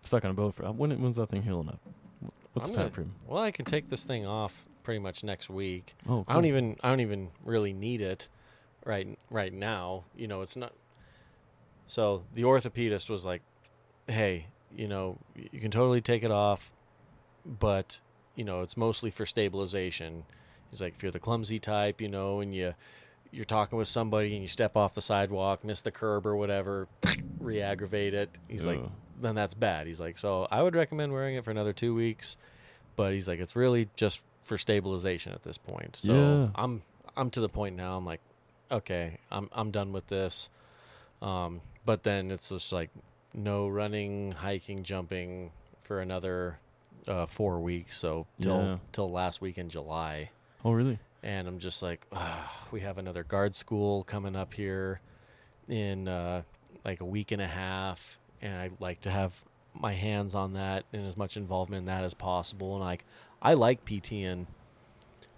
stuck 0.03 0.25
on 0.25 0.33
a 0.33 0.35
boat 0.35 0.55
for 0.57 0.65
when 0.73 0.91
when's 1.01 1.17
that 1.17 1.31
thing 1.31 1.43
healing 1.45 1.69
up? 1.69 1.81
What's 2.53 2.67
I'm 2.69 2.73
the 2.73 2.77
time 2.77 2.85
gonna- 2.87 2.95
frame? 2.95 3.15
Well, 3.27 3.43
I 3.43 3.51
can 3.53 3.65
take 3.65 3.89
this 3.89 4.05
thing 4.05 4.27
off 4.27 4.67
pretty 4.83 4.99
much 4.99 5.23
next 5.25 5.49
week. 5.49 5.95
Oh, 6.09 6.25
I 6.27 6.35
don't 6.35 6.45
even 6.47 6.77
I 6.83 6.89
don't 6.91 7.01
even 7.01 7.31
really 7.45 7.73
need 7.73 8.01
it 8.01 8.29
right 8.85 9.17
right 9.31 9.53
now. 9.53 10.05
You 10.17 10.27
know, 10.27 10.43
it's 10.43 10.57
not. 10.57 10.73
So 11.87 12.25
the 12.33 12.43
orthopedist 12.43 13.09
was 13.09 13.25
like, 13.25 13.43
"Hey, 14.09 14.47
you 14.77 14.89
know, 14.89 15.19
you 15.37 15.61
can 15.61 15.71
totally 15.71 16.01
take 16.01 16.25
it 16.25 16.31
off, 16.33 16.73
but 17.47 18.01
you 18.35 18.45
know, 18.45 18.63
it's 18.63 18.77
mostly 18.77 19.11
for 19.13 19.27
stabilization." 19.27 20.25
He's 20.71 20.81
like, 20.81 20.95
"If 20.97 21.03
you're 21.03 21.13
the 21.13 21.21
clumsy 21.21 21.59
type, 21.59 22.01
you 22.01 22.09
know, 22.09 22.41
and 22.41 22.53
you 22.55 22.75
you're 23.33 23.45
talking 23.45 23.79
with 23.79 23.89
somebody 23.89 24.33
and 24.35 24.43
you 24.43 24.49
step 24.49 24.77
off 24.77 24.95
the 24.95 25.01
sidewalk, 25.01 25.65
miss 25.65 25.81
the 25.81 25.91
curb 25.91 26.27
or 26.27 26.37
whatever, 26.37 26.87
re-aggravate 27.41 28.15
it." 28.15 28.31
He's 28.49 28.67
like, 28.67 28.81
then 29.21 29.35
that's 29.35 29.55
bad. 29.55 29.87
He's 29.87 30.01
like, 30.01 30.19
so 30.19 30.47
I 30.51 30.63
would 30.63 30.75
recommend 30.75 31.13
wearing 31.13 31.37
it 31.37 31.45
for 31.45 31.51
another 31.51 31.73
two 31.73 31.95
weeks, 31.95 32.37
but 32.97 33.13
he's 33.13 33.27
like, 33.29 33.41
it's 33.41 33.57
really 33.57 33.89
just 33.97 34.21
for 34.45 34.59
stabilization 34.59 35.33
at 35.33 35.43
this 35.43 35.59
point. 35.59 35.97
So 35.97 36.13
Yeah. 36.13 36.49
I'm 36.55 36.83
I'm 37.17 37.31
to 37.31 37.41
the 37.41 37.49
point 37.49 37.77
now. 37.77 37.97
I'm 37.97 38.05
like, 38.07 38.21
okay, 38.71 39.19
I'm 39.31 39.49
I'm 39.53 39.71
done 39.71 39.93
with 39.93 40.07
this. 40.09 40.51
Um, 41.21 41.61
but 41.85 42.03
then 42.03 42.31
it's 42.31 42.49
just 42.49 42.73
like 42.73 42.91
no 43.35 43.69
running, 43.69 44.33
hiking, 44.33 44.83
jumping 44.83 45.53
for 45.83 46.01
another 46.01 46.59
uh, 47.07 47.27
four 47.27 47.61
weeks. 47.61 47.97
So 47.99 48.27
till 48.41 48.63
Yeah. 48.63 48.77
till 48.93 49.11
last 49.11 49.41
week 49.41 49.59
in 49.59 49.69
July 49.69 50.31
oh, 50.65 50.73
really? 50.73 50.99
And 51.23 51.47
I'm 51.47 51.59
just 51.59 51.83
like, 51.83 52.07
ah, 52.13 52.67
we 52.71 52.81
have 52.81 52.99
another 52.99 53.25
guard 53.25 53.55
school 53.55 54.05
coming 54.05 54.35
up 54.37 54.55
here 54.55 55.01
in 55.69 56.09
uh, 56.09 56.43
like 56.85 57.01
a 57.01 57.05
week 57.05 57.33
and 57.33 57.41
a 57.41 57.47
half, 57.47 58.19
and 58.41 58.55
I 58.55 58.71
like 58.81 59.03
to 59.03 59.11
have 59.11 59.45
my 59.75 59.95
hands 59.95 60.35
on 60.35 60.53
that 60.55 60.85
and 60.93 61.07
as 61.09 61.17
much 61.17 61.37
involvement 61.37 61.81
in 61.81 61.87
that 61.87 62.05
as 62.05 62.15
possible. 62.15 62.75
And 62.75 62.85
like, 62.85 63.05
I 63.41 63.55
like 63.55 63.85
PTing, 63.85 64.47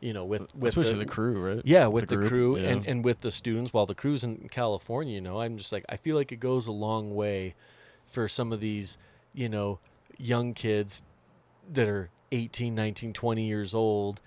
you 0.00 0.12
know, 0.12 0.24
with 0.24 0.54
with 0.54 0.70
Especially 0.70 0.92
the, 0.94 0.98
the, 1.00 1.06
crew, 1.06 1.54
right? 1.54 1.62
yeah, 1.64 1.86
with 1.86 2.04
a 2.04 2.16
the 2.16 2.28
crew 2.28 2.58
yeah. 2.58 2.68
and, 2.68 2.86
and 2.86 3.04
with 3.04 3.20
the 3.20 3.30
students. 3.30 3.72
While 3.72 3.86
the 3.86 3.94
crew's 3.94 4.24
in 4.24 4.48
California, 4.50 5.14
you 5.14 5.20
know, 5.20 5.40
I'm 5.40 5.56
just 5.56 5.72
like 5.72 5.84
I 5.88 5.96
feel 5.96 6.16
like 6.16 6.32
it 6.32 6.40
goes 6.40 6.66
a 6.66 6.72
long 6.72 7.14
way 7.14 7.54
for 8.06 8.28
some 8.28 8.52
of 8.52 8.60
these, 8.60 8.98
you 9.32 9.48
know, 9.48 9.78
young 10.18 10.54
kids 10.54 11.02
that 11.72 11.88
are 11.88 12.10
18, 12.32 12.74
19, 12.74 13.12
20 13.12 13.46
years 13.46 13.74
old. 13.74 14.20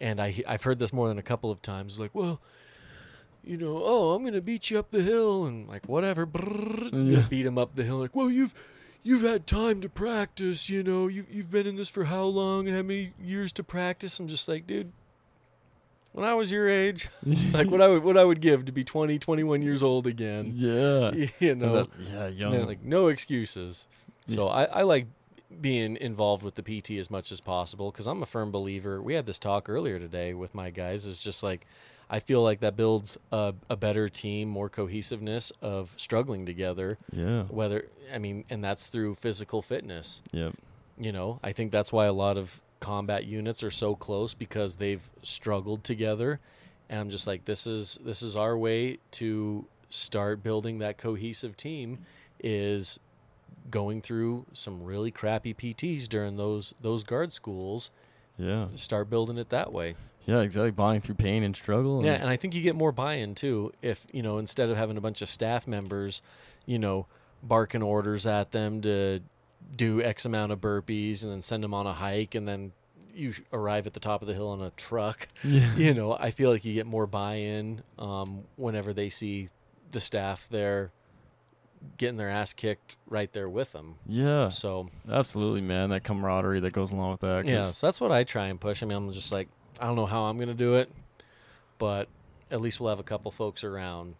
And 0.00 0.20
I 0.20 0.42
I've 0.46 0.62
heard 0.64 0.78
this 0.78 0.92
more 0.92 1.08
than 1.08 1.18
a 1.18 1.22
couple 1.22 1.50
of 1.50 1.62
times. 1.62 1.98
Like, 1.98 2.14
well, 2.14 2.40
you 3.44 3.56
know, 3.56 3.80
oh, 3.84 4.12
I'm 4.14 4.24
gonna 4.24 4.40
beat 4.40 4.70
you 4.70 4.78
up 4.78 4.90
the 4.90 5.02
hill, 5.02 5.44
and 5.46 5.68
like 5.68 5.86
whatever, 5.88 6.26
brrr, 6.26 6.90
Yeah. 6.92 7.26
beat 7.28 7.46
him 7.46 7.58
up 7.58 7.76
the 7.76 7.84
hill. 7.84 7.98
Like, 7.98 8.14
well, 8.16 8.30
you've 8.30 8.54
you've 9.02 9.22
had 9.22 9.46
time 9.46 9.80
to 9.82 9.88
practice. 9.88 10.68
You 10.68 10.82
know, 10.82 11.06
you've 11.08 11.30
you've 11.32 11.50
been 11.50 11.66
in 11.66 11.76
this 11.76 11.88
for 11.88 12.04
how 12.04 12.24
long 12.24 12.66
and 12.66 12.76
how 12.76 12.82
many 12.82 13.12
years 13.22 13.52
to 13.52 13.62
practice. 13.62 14.18
I'm 14.18 14.28
just 14.28 14.48
like, 14.48 14.66
dude. 14.66 14.92
When 16.12 16.24
I 16.24 16.34
was 16.34 16.52
your 16.52 16.68
age, 16.68 17.08
like 17.52 17.68
what 17.68 17.82
I 17.82 17.88
would 17.88 18.04
what 18.04 18.16
I 18.16 18.22
would 18.24 18.40
give 18.40 18.64
to 18.66 18.72
be 18.72 18.84
20, 18.84 19.18
21 19.18 19.62
years 19.62 19.82
old 19.82 20.06
again. 20.06 20.52
yeah. 20.54 21.10
You 21.40 21.56
know, 21.56 21.72
that- 21.74 21.88
yeah, 22.00 22.28
young. 22.28 22.66
like 22.66 22.84
no 22.84 23.08
excuses. 23.08 23.88
So 24.28 24.46
I, 24.48 24.64
I 24.64 24.82
like 24.82 25.06
being 25.60 25.96
involved 25.96 26.42
with 26.42 26.54
the 26.54 26.62
PT 26.62 26.92
as 26.92 27.10
much 27.10 27.32
as 27.32 27.40
possible 27.40 27.90
because 27.90 28.06
I'm 28.06 28.22
a 28.22 28.26
firm 28.26 28.50
believer. 28.50 29.00
We 29.00 29.14
had 29.14 29.26
this 29.26 29.38
talk 29.38 29.68
earlier 29.68 29.98
today 29.98 30.34
with 30.34 30.54
my 30.54 30.70
guys. 30.70 31.06
It's 31.06 31.22
just 31.22 31.42
like 31.42 31.66
I 32.10 32.20
feel 32.20 32.42
like 32.42 32.60
that 32.60 32.76
builds 32.76 33.18
a, 33.32 33.54
a 33.70 33.76
better 33.76 34.08
team, 34.08 34.48
more 34.48 34.68
cohesiveness 34.68 35.52
of 35.62 35.94
struggling 35.96 36.46
together. 36.46 36.98
Yeah. 37.12 37.44
Whether 37.44 37.88
I 38.12 38.18
mean, 38.18 38.44
and 38.50 38.62
that's 38.62 38.88
through 38.88 39.14
physical 39.16 39.62
fitness. 39.62 40.22
Yep. 40.32 40.54
You 40.98 41.12
know, 41.12 41.40
I 41.42 41.52
think 41.52 41.72
that's 41.72 41.92
why 41.92 42.06
a 42.06 42.12
lot 42.12 42.38
of 42.38 42.60
combat 42.80 43.24
units 43.24 43.62
are 43.62 43.70
so 43.70 43.94
close 43.94 44.34
because 44.34 44.76
they've 44.76 45.10
struggled 45.22 45.82
together. 45.84 46.40
And 46.88 47.00
I'm 47.00 47.10
just 47.10 47.26
like, 47.26 47.46
this 47.46 47.66
is 47.66 47.98
this 48.04 48.22
is 48.22 48.36
our 48.36 48.56
way 48.56 48.98
to 49.12 49.66
start 49.88 50.42
building 50.42 50.78
that 50.78 50.98
cohesive 50.98 51.56
team. 51.56 51.98
Is 52.40 52.98
going 53.70 54.02
through 54.02 54.46
some 54.52 54.82
really 54.82 55.10
crappy 55.10 55.54
PTs 55.54 56.08
during 56.08 56.36
those 56.36 56.74
those 56.80 57.04
guard 57.04 57.32
schools. 57.32 57.90
Yeah. 58.38 58.68
Start 58.74 59.08
building 59.10 59.38
it 59.38 59.50
that 59.50 59.72
way. 59.72 59.94
Yeah, 60.26 60.40
exactly. 60.40 60.70
Bonding 60.70 61.02
through 61.02 61.16
pain 61.16 61.42
and 61.42 61.54
struggle. 61.54 61.98
And 61.98 62.06
Yeah, 62.06 62.14
and 62.14 62.28
I 62.28 62.36
think 62.36 62.54
you 62.54 62.62
get 62.62 62.74
more 62.74 62.92
buy-in 62.92 63.34
too 63.34 63.72
if 63.82 64.06
you 64.12 64.22
know 64.22 64.38
instead 64.38 64.70
of 64.70 64.76
having 64.76 64.96
a 64.96 65.00
bunch 65.00 65.22
of 65.22 65.28
staff 65.28 65.66
members, 65.66 66.22
you 66.66 66.78
know, 66.78 67.06
barking 67.42 67.82
orders 67.82 68.26
at 68.26 68.52
them 68.52 68.80
to 68.82 69.20
do 69.74 70.02
X 70.02 70.24
amount 70.24 70.52
of 70.52 70.60
burpees 70.60 71.22
and 71.22 71.32
then 71.32 71.40
send 71.40 71.62
them 71.62 71.74
on 71.74 71.86
a 71.86 71.92
hike 71.92 72.34
and 72.34 72.46
then 72.48 72.72
you 73.14 73.32
arrive 73.52 73.86
at 73.86 73.92
the 73.92 74.00
top 74.00 74.22
of 74.22 74.28
the 74.28 74.34
hill 74.34 74.48
on 74.48 74.60
a 74.60 74.70
truck. 74.70 75.28
yeah. 75.44 75.74
You 75.76 75.94
know, 75.94 76.14
I 76.14 76.30
feel 76.32 76.50
like 76.50 76.64
you 76.64 76.74
get 76.74 76.86
more 76.86 77.06
buy-in 77.06 77.82
um, 77.98 78.42
whenever 78.56 78.92
they 78.92 79.08
see 79.08 79.50
the 79.92 80.00
staff 80.00 80.48
there 80.50 80.90
getting 81.96 82.16
their 82.16 82.30
ass 82.30 82.52
kicked 82.52 82.96
right 83.06 83.32
there 83.32 83.48
with 83.48 83.72
them. 83.72 83.96
Yeah. 84.06 84.48
So 84.48 84.90
Absolutely, 85.10 85.60
man. 85.60 85.90
That 85.90 86.04
camaraderie 86.04 86.60
that 86.60 86.72
goes 86.72 86.90
along 86.90 87.12
with 87.12 87.20
that. 87.20 87.46
yeah, 87.46 87.62
so 87.62 87.86
that's 87.86 88.00
what 88.00 88.12
I 88.12 88.24
try 88.24 88.46
and 88.46 88.60
push. 88.60 88.82
I 88.82 88.86
mean, 88.86 88.96
I'm 88.96 89.12
just 89.12 89.32
like, 89.32 89.48
I 89.80 89.86
don't 89.86 89.96
know 89.96 90.06
how 90.06 90.24
I'm 90.24 90.38
gonna 90.38 90.54
do 90.54 90.74
it, 90.74 90.90
but 91.78 92.08
at 92.50 92.60
least 92.60 92.80
we'll 92.80 92.90
have 92.90 93.00
a 93.00 93.04
couple 93.04 93.30
folks 93.30 93.64
around 93.64 94.14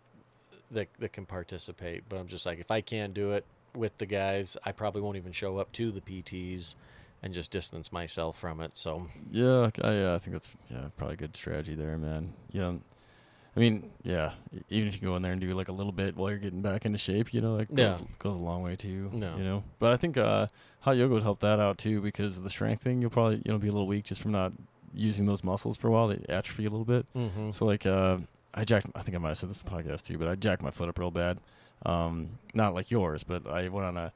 that 0.70 0.89
that 0.99 1.12
can 1.12 1.27
participate. 1.27 2.05
But 2.09 2.19
I'm 2.19 2.27
just 2.27 2.47
like, 2.47 2.59
if 2.59 2.70
I 2.70 2.81
can't 2.81 3.15
do 3.15 3.32
it 3.32 3.45
with 3.74 3.97
the 3.99 4.07
guys, 4.07 4.57
I 4.65 4.73
probably 4.73 5.03
won't 5.03 5.16
even 5.16 5.32
show 5.32 5.59
up 5.59 5.70
to 5.73 5.91
the 5.91 6.01
PTs 6.01 6.74
and 7.23 7.32
just 7.32 7.51
distance 7.51 7.91
myself 7.93 8.39
from 8.39 8.61
it. 8.61 8.77
So 8.77 9.09
Yeah, 9.31 9.70
I, 9.82 9.93
yeah, 9.93 10.15
I 10.15 10.19
think 10.19 10.35
that's 10.35 10.55
yeah 10.70 10.89
probably 10.97 11.15
a 11.15 11.19
good 11.19 11.36
strategy 11.36 11.74
there, 11.74 11.97
man. 11.99 12.35
Yeah, 12.53 12.74
I 13.56 13.60
mean, 13.60 13.90
yeah, 14.02 14.32
even 14.68 14.89
if 14.89 14.94
you 15.01 15.06
go 15.09 15.14
in 15.16 15.22
there 15.22 15.31
and 15.32 15.40
do 15.40 15.52
like 15.55 15.68
a 15.68 15.72
little 15.72 15.93
bit 15.93 16.16
while 16.16 16.28
you're 16.31 16.39
getting 16.40 16.60
back 16.62 16.85
into 16.85 16.98
shape, 16.98 17.32
you 17.32 17.40
know, 17.40 17.56
that 17.59 17.72
goes, 17.74 18.01
Yeah. 18.01 18.06
goes 18.18 18.35
a 18.35 18.43
long 18.44 18.62
way 18.62 18.74
too. 18.76 19.10
No. 19.12 19.36
you 19.36 19.44
know. 19.44 19.62
But 19.78 19.93
I 19.93 19.97
think 19.97 20.16
uh, 20.16 20.48
hot 20.81 20.97
yoga 20.97 21.14
would 21.14 21.22
help 21.22 21.40
that 21.40 21.60
out 21.60 21.78
too 21.78 22.01
because 22.01 22.43
the 22.43 22.51
strength 22.51 22.82
thing, 22.82 23.01
you'll 23.01 23.10
probably 23.10 23.36
you 23.44 23.52
know 23.52 23.59
be 23.59 23.68
a 23.68 23.72
little 23.72 23.86
weak 23.86 24.05
just 24.05 24.20
from 24.20 24.32
not 24.32 24.52
using 24.93 25.26
those 25.26 25.44
muscles 25.44 25.76
for 25.76 25.89
a 25.89 25.90
while. 25.93 26.09
They 26.09 26.24
atrophy 26.28 26.66
a 26.66 26.70
little 26.70 26.85
bit. 26.85 27.06
mm-hmm. 27.14 27.51
So 27.51 27.64
like, 27.64 27.86
uh, 27.86 28.18
I 28.55 28.64
jacked. 28.64 28.86
I 28.94 29.02
think 29.02 29.14
I 29.14 29.18
might 29.18 29.28
have 29.28 29.39
said 29.39 29.51
this 29.51 29.62
in 29.62 29.68
the 29.68 29.76
podcast 29.76 30.02
too, 30.02 30.18
but 30.18 30.26
I 30.28 30.35
jacked 30.35 30.62
my 30.62 30.70
foot 30.70 30.89
up 30.89 30.98
real 30.98 31.10
bad. 31.12 31.39
Um, 31.86 32.39
not 32.55 32.74
like 32.74 32.90
yours, 32.90 33.22
but 33.24 33.47
I 33.47 33.68
went 33.68 33.86
on 33.86 33.97
a. 33.97 34.06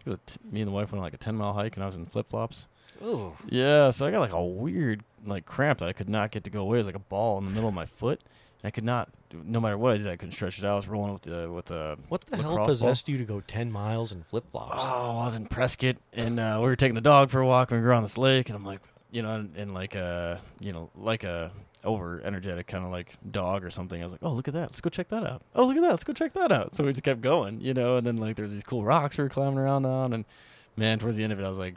it 0.00 0.10
was 0.10 0.14
a 0.14 0.20
t- 0.30 0.38
me 0.50 0.60
and 0.62 0.68
the 0.68 0.72
wife 0.72 0.92
went 0.92 1.00
on 1.00 1.04
like 1.04 1.14
a 1.14 1.18
ten 1.18 1.34
mile 1.36 1.52
hike, 1.52 1.76
and 1.76 1.82
I 1.82 1.86
was 1.86 1.96
in 1.96 2.06
flip 2.06 2.28
flops. 2.28 2.66
oh, 3.02 3.34
Yeah, 3.48 3.90
so 3.90 4.06
I 4.06 4.10
got 4.10 4.20
like 4.20 4.32
a 4.32 4.44
weird 4.44 5.02
like 5.26 5.44
cramp 5.44 5.80
that 5.80 5.88
I 5.88 5.92
could 5.92 6.08
not 6.08 6.30
get 6.30 6.44
to 6.44 6.50
go 6.50 6.60
away. 6.62 6.76
It 6.76 6.80
was 6.80 6.86
like 6.86 6.94
a 6.96 6.98
ball 7.00 7.36
in 7.38 7.44
the 7.44 7.50
middle 7.50 7.68
of 7.68 7.74
my 7.74 7.84
foot. 7.86 8.20
I 8.66 8.70
could 8.70 8.84
not, 8.84 9.08
no 9.32 9.60
matter 9.60 9.78
what 9.78 9.92
I 9.92 9.98
did, 9.98 10.08
I 10.08 10.16
couldn't 10.16 10.32
stretch 10.32 10.58
it 10.58 10.64
out. 10.64 10.72
I 10.72 10.76
was 10.76 10.88
rolling 10.88 11.12
with 11.12 11.22
the 11.22 11.50
with 11.50 11.66
the. 11.66 11.96
what 12.08 12.22
the 12.22 12.36
hell 12.36 12.50
Lacrosse 12.50 12.56
ball? 12.56 12.66
possessed 12.66 13.08
you 13.08 13.16
to 13.16 13.24
go 13.24 13.40
ten 13.40 13.70
miles 13.70 14.10
in 14.10 14.24
flip 14.24 14.44
flops? 14.50 14.82
Oh, 14.86 15.18
I 15.20 15.24
was 15.24 15.36
in 15.36 15.46
Prescott, 15.46 15.96
and 16.12 16.40
uh, 16.40 16.58
we 16.60 16.66
were 16.66 16.74
taking 16.74 16.96
the 16.96 17.00
dog 17.00 17.30
for 17.30 17.40
a 17.40 17.46
walk, 17.46 17.70
and 17.70 17.80
we 17.80 17.86
were 17.86 17.92
on 17.92 18.02
this 18.02 18.18
lake, 18.18 18.48
and 18.48 18.56
I'm 18.56 18.64
like, 18.64 18.80
you 19.12 19.22
know, 19.22 19.34
and, 19.34 19.56
and 19.56 19.72
like 19.72 19.94
a, 19.94 20.40
you 20.58 20.72
know, 20.72 20.90
like 20.96 21.22
a 21.22 21.52
over 21.84 22.20
energetic 22.24 22.66
kind 22.66 22.84
of 22.84 22.90
like 22.90 23.14
dog 23.30 23.62
or 23.64 23.70
something. 23.70 24.00
I 24.00 24.04
was 24.04 24.12
like, 24.12 24.24
oh, 24.24 24.32
look 24.32 24.48
at 24.48 24.54
that, 24.54 24.62
let's 24.62 24.80
go 24.80 24.90
check 24.90 25.08
that 25.10 25.24
out. 25.24 25.42
Oh, 25.54 25.64
look 25.64 25.76
at 25.76 25.82
that, 25.82 25.90
let's 25.90 26.04
go 26.04 26.12
check 26.12 26.32
that 26.34 26.50
out. 26.50 26.74
So 26.74 26.82
we 26.82 26.92
just 26.92 27.04
kept 27.04 27.20
going, 27.20 27.60
you 27.60 27.72
know, 27.72 27.96
and 27.96 28.04
then 28.06 28.16
like 28.16 28.34
there's 28.34 28.52
these 28.52 28.64
cool 28.64 28.82
rocks 28.82 29.16
we 29.16 29.22
were 29.22 29.30
climbing 29.30 29.60
around 29.60 29.86
on, 29.86 30.12
and 30.12 30.24
man, 30.76 30.98
towards 30.98 31.16
the 31.16 31.22
end 31.22 31.32
of 31.32 31.38
it, 31.38 31.44
I 31.44 31.48
was 31.48 31.58
like, 31.58 31.76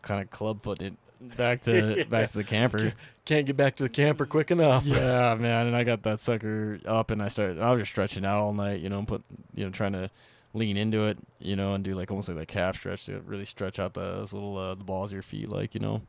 kind 0.00 0.22
of 0.22 0.30
club 0.30 0.62
footing 0.62 0.86
it 0.86 0.94
back 1.36 1.62
to 1.62 2.04
back 2.10 2.30
to 2.30 2.38
the 2.38 2.44
camper. 2.44 2.92
Can't 3.24 3.46
get 3.46 3.56
back 3.56 3.76
to 3.76 3.84
the 3.84 3.88
camper 3.88 4.26
quick 4.26 4.50
enough. 4.50 4.84
yeah, 4.84 5.34
man. 5.40 5.66
And 5.68 5.76
I 5.76 5.84
got 5.84 6.02
that 6.02 6.20
sucker 6.20 6.78
up, 6.84 7.10
and 7.10 7.22
I 7.22 7.28
started. 7.28 7.60
I 7.60 7.70
was 7.72 7.80
just 7.80 7.90
stretching 7.90 8.24
out 8.24 8.40
all 8.42 8.52
night, 8.52 8.80
you 8.80 8.88
know, 8.90 8.98
and 8.98 9.08
put, 9.08 9.22
you 9.54 9.64
know, 9.64 9.70
trying 9.70 9.92
to 9.92 10.10
lean 10.52 10.76
into 10.76 11.06
it, 11.06 11.18
you 11.40 11.56
know, 11.56 11.74
and 11.74 11.82
do 11.82 11.94
like 11.94 12.10
almost 12.10 12.28
like 12.28 12.36
that 12.38 12.48
calf 12.48 12.76
stretch 12.76 13.06
to 13.06 13.20
really 13.22 13.44
stretch 13.44 13.78
out 13.78 13.94
those 13.94 14.32
little 14.32 14.56
uh, 14.58 14.74
the 14.74 14.84
balls 14.84 15.10
of 15.10 15.14
your 15.14 15.22
feet, 15.22 15.48
like 15.48 15.74
you 15.74 15.80
know, 15.80 16.02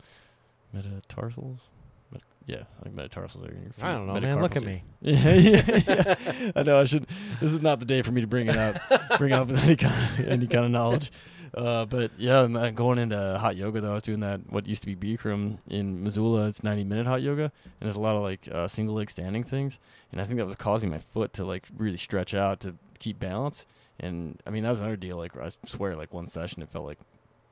metatarsals. 0.74 1.68
Met- 2.12 2.22
yeah, 2.46 2.64
like 2.84 2.94
metatarsals 2.94 3.44
are 3.46 3.52
in 3.52 3.64
your 3.64 3.72
feet. 3.74 3.84
I 3.84 3.92
don't 3.94 4.08
know, 4.08 4.20
man. 4.20 4.42
Look 4.42 4.56
at 4.56 4.64
me. 4.64 4.84
Yeah, 5.02 5.34
yeah, 5.34 5.80
yeah. 5.88 6.52
I 6.56 6.64
know. 6.64 6.80
I 6.80 6.86
should. 6.86 7.06
This 7.40 7.54
is 7.54 7.62
not 7.62 7.80
the 7.80 7.86
day 7.86 8.02
for 8.02 8.12
me 8.12 8.22
to 8.22 8.28
bring 8.28 8.48
it 8.48 8.58
up. 8.58 8.76
bring 9.18 9.32
it 9.32 9.36
up 9.36 9.48
with 9.48 9.64
any 9.64 9.76
kind 9.76 10.20
of, 10.20 10.28
any 10.28 10.48
kind 10.48 10.66
of 10.66 10.72
knowledge. 10.72 11.12
Uh, 11.56 11.86
but 11.86 12.12
yeah, 12.18 12.44
and 12.44 12.54
then 12.54 12.76
going 12.76 13.00
into 13.00 13.16
hot 13.40 13.56
yoga 13.56 13.80
though, 13.80 13.92
I 13.92 13.94
was 13.96 14.04
doing 14.04 14.20
that 14.20 14.42
what 14.52 14.68
used 14.68 14.84
to 14.84 14.94
be 14.94 14.96
Bikram 15.18 15.60
in 15.70 16.04
Missoula. 16.04 16.48
It's 16.48 16.64
90 16.64 16.84
minute 16.84 17.08
hot 17.08 17.22
yoga, 17.22 17.44
and 17.44 17.52
there's 17.80 17.96
a 17.96 18.02
lot 18.02 18.16
of 18.16 18.24
like 18.24 18.48
uh, 18.52 18.68
single 18.68 18.96
leg 18.96 19.10
standing 19.10 19.44
things, 19.44 19.80
and 20.12 20.20
I 20.20 20.26
think 20.26 20.38
that 20.40 20.46
was 20.46 20.58
causing 20.58 20.90
my 20.90 21.00
foot 21.00 21.32
to 21.34 21.46
like 21.46 21.68
really 21.78 21.96
stretch 21.98 22.34
out 22.34 22.60
to 22.62 22.76
keep 23.00 23.20
balance. 23.20 23.66
And 24.02 24.42
I 24.46 24.50
mean 24.50 24.64
that 24.64 24.72
was 24.72 24.82
another 24.82 24.98
deal. 24.98 25.16
Like 25.16 25.38
I 25.38 25.50
swear, 25.66 25.96
like 25.96 26.14
one 26.14 26.28
session 26.28 26.62
it 26.62 26.68
felt 26.70 26.86
like 26.86 27.00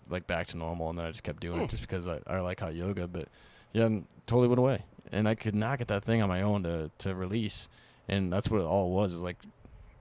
like 0.10 0.28
back 0.28 0.48
to 0.48 0.58
normal, 0.58 0.90
and 0.90 1.00
then 1.00 1.06
I 1.06 1.12
just 1.12 1.24
kept 1.24 1.40
doing 1.40 1.60
Hmm. 1.60 1.64
it 1.64 1.70
just 1.70 1.82
because 1.82 2.06
I, 2.06 2.20
I 2.28 2.42
like 2.42 2.60
hot 2.60 2.76
yoga. 2.76 3.08
But 3.08 3.30
yeah, 3.72 3.86
and 3.86 4.06
totally 4.28 4.50
went 4.50 4.60
away, 4.60 4.84
and 5.14 5.30
I 5.30 5.36
could 5.36 5.56
not 5.56 5.80
get 5.80 5.88
that 5.88 6.04
thing 6.04 6.22
on 6.22 6.28
my 6.28 6.42
own 6.42 6.64
to 6.64 6.92
to 6.98 7.16
release, 7.16 7.70
and 8.10 8.34
that's 8.34 8.50
what 8.50 8.60
it 8.60 8.66
all 8.66 8.92
was. 8.92 9.14
It 9.14 9.16
was 9.16 9.24
like 9.24 9.38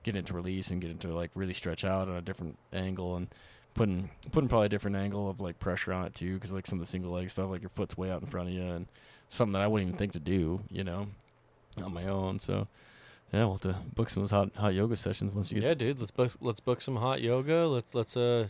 get 0.03 0.17
it 0.17 0.25
to 0.25 0.33
release 0.33 0.69
and 0.71 0.81
get 0.81 0.91
it 0.91 0.99
to 0.99 1.07
like 1.07 1.31
really 1.35 1.53
stretch 1.53 1.85
out 1.85 2.09
on 2.09 2.17
a 2.17 2.21
different 2.21 2.57
angle 2.73 3.15
and 3.15 3.27
putting 3.73 4.09
putting 4.31 4.47
probably 4.47 4.67
a 4.67 4.69
different 4.69 4.95
angle 4.95 5.29
of 5.29 5.39
like 5.41 5.59
pressure 5.59 5.91
on 5.93 6.05
it 6.05 6.13
too 6.13 6.35
because 6.35 6.53
like 6.53 6.67
some 6.67 6.79
of 6.79 6.85
the 6.85 6.89
single 6.89 7.11
leg 7.11 7.29
stuff 7.29 7.49
like 7.49 7.61
your 7.61 7.69
foot's 7.71 7.97
way 7.97 8.11
out 8.11 8.21
in 8.21 8.27
front 8.27 8.47
of 8.49 8.53
you 8.53 8.61
and 8.61 8.85
something 9.29 9.53
that 9.53 9.61
I 9.61 9.67
wouldn't 9.67 9.87
even 9.89 9.97
think 9.97 10.13
to 10.13 10.19
do 10.19 10.61
you 10.69 10.83
know 10.83 11.07
on 11.83 11.93
my 11.93 12.05
own 12.05 12.39
so 12.39 12.67
yeah 13.33 13.39
we'll 13.45 13.53
have 13.53 13.61
to 13.61 13.75
book 13.95 14.09
some 14.09 14.21
of 14.23 14.29
those 14.29 14.37
hot 14.37 14.51
hot 14.55 14.73
yoga 14.75 14.95
sessions 14.95 15.33
once 15.33 15.51
you 15.51 15.59
get 15.59 15.67
Yeah, 15.67 15.73
dude. 15.73 15.99
Let's 15.99 16.11
book 16.11 16.31
let's 16.39 16.59
book 16.59 16.81
some 16.81 16.97
hot 16.97 17.21
yoga. 17.21 17.65
Let's 17.67 17.95
let's 17.95 18.15
uh 18.15 18.49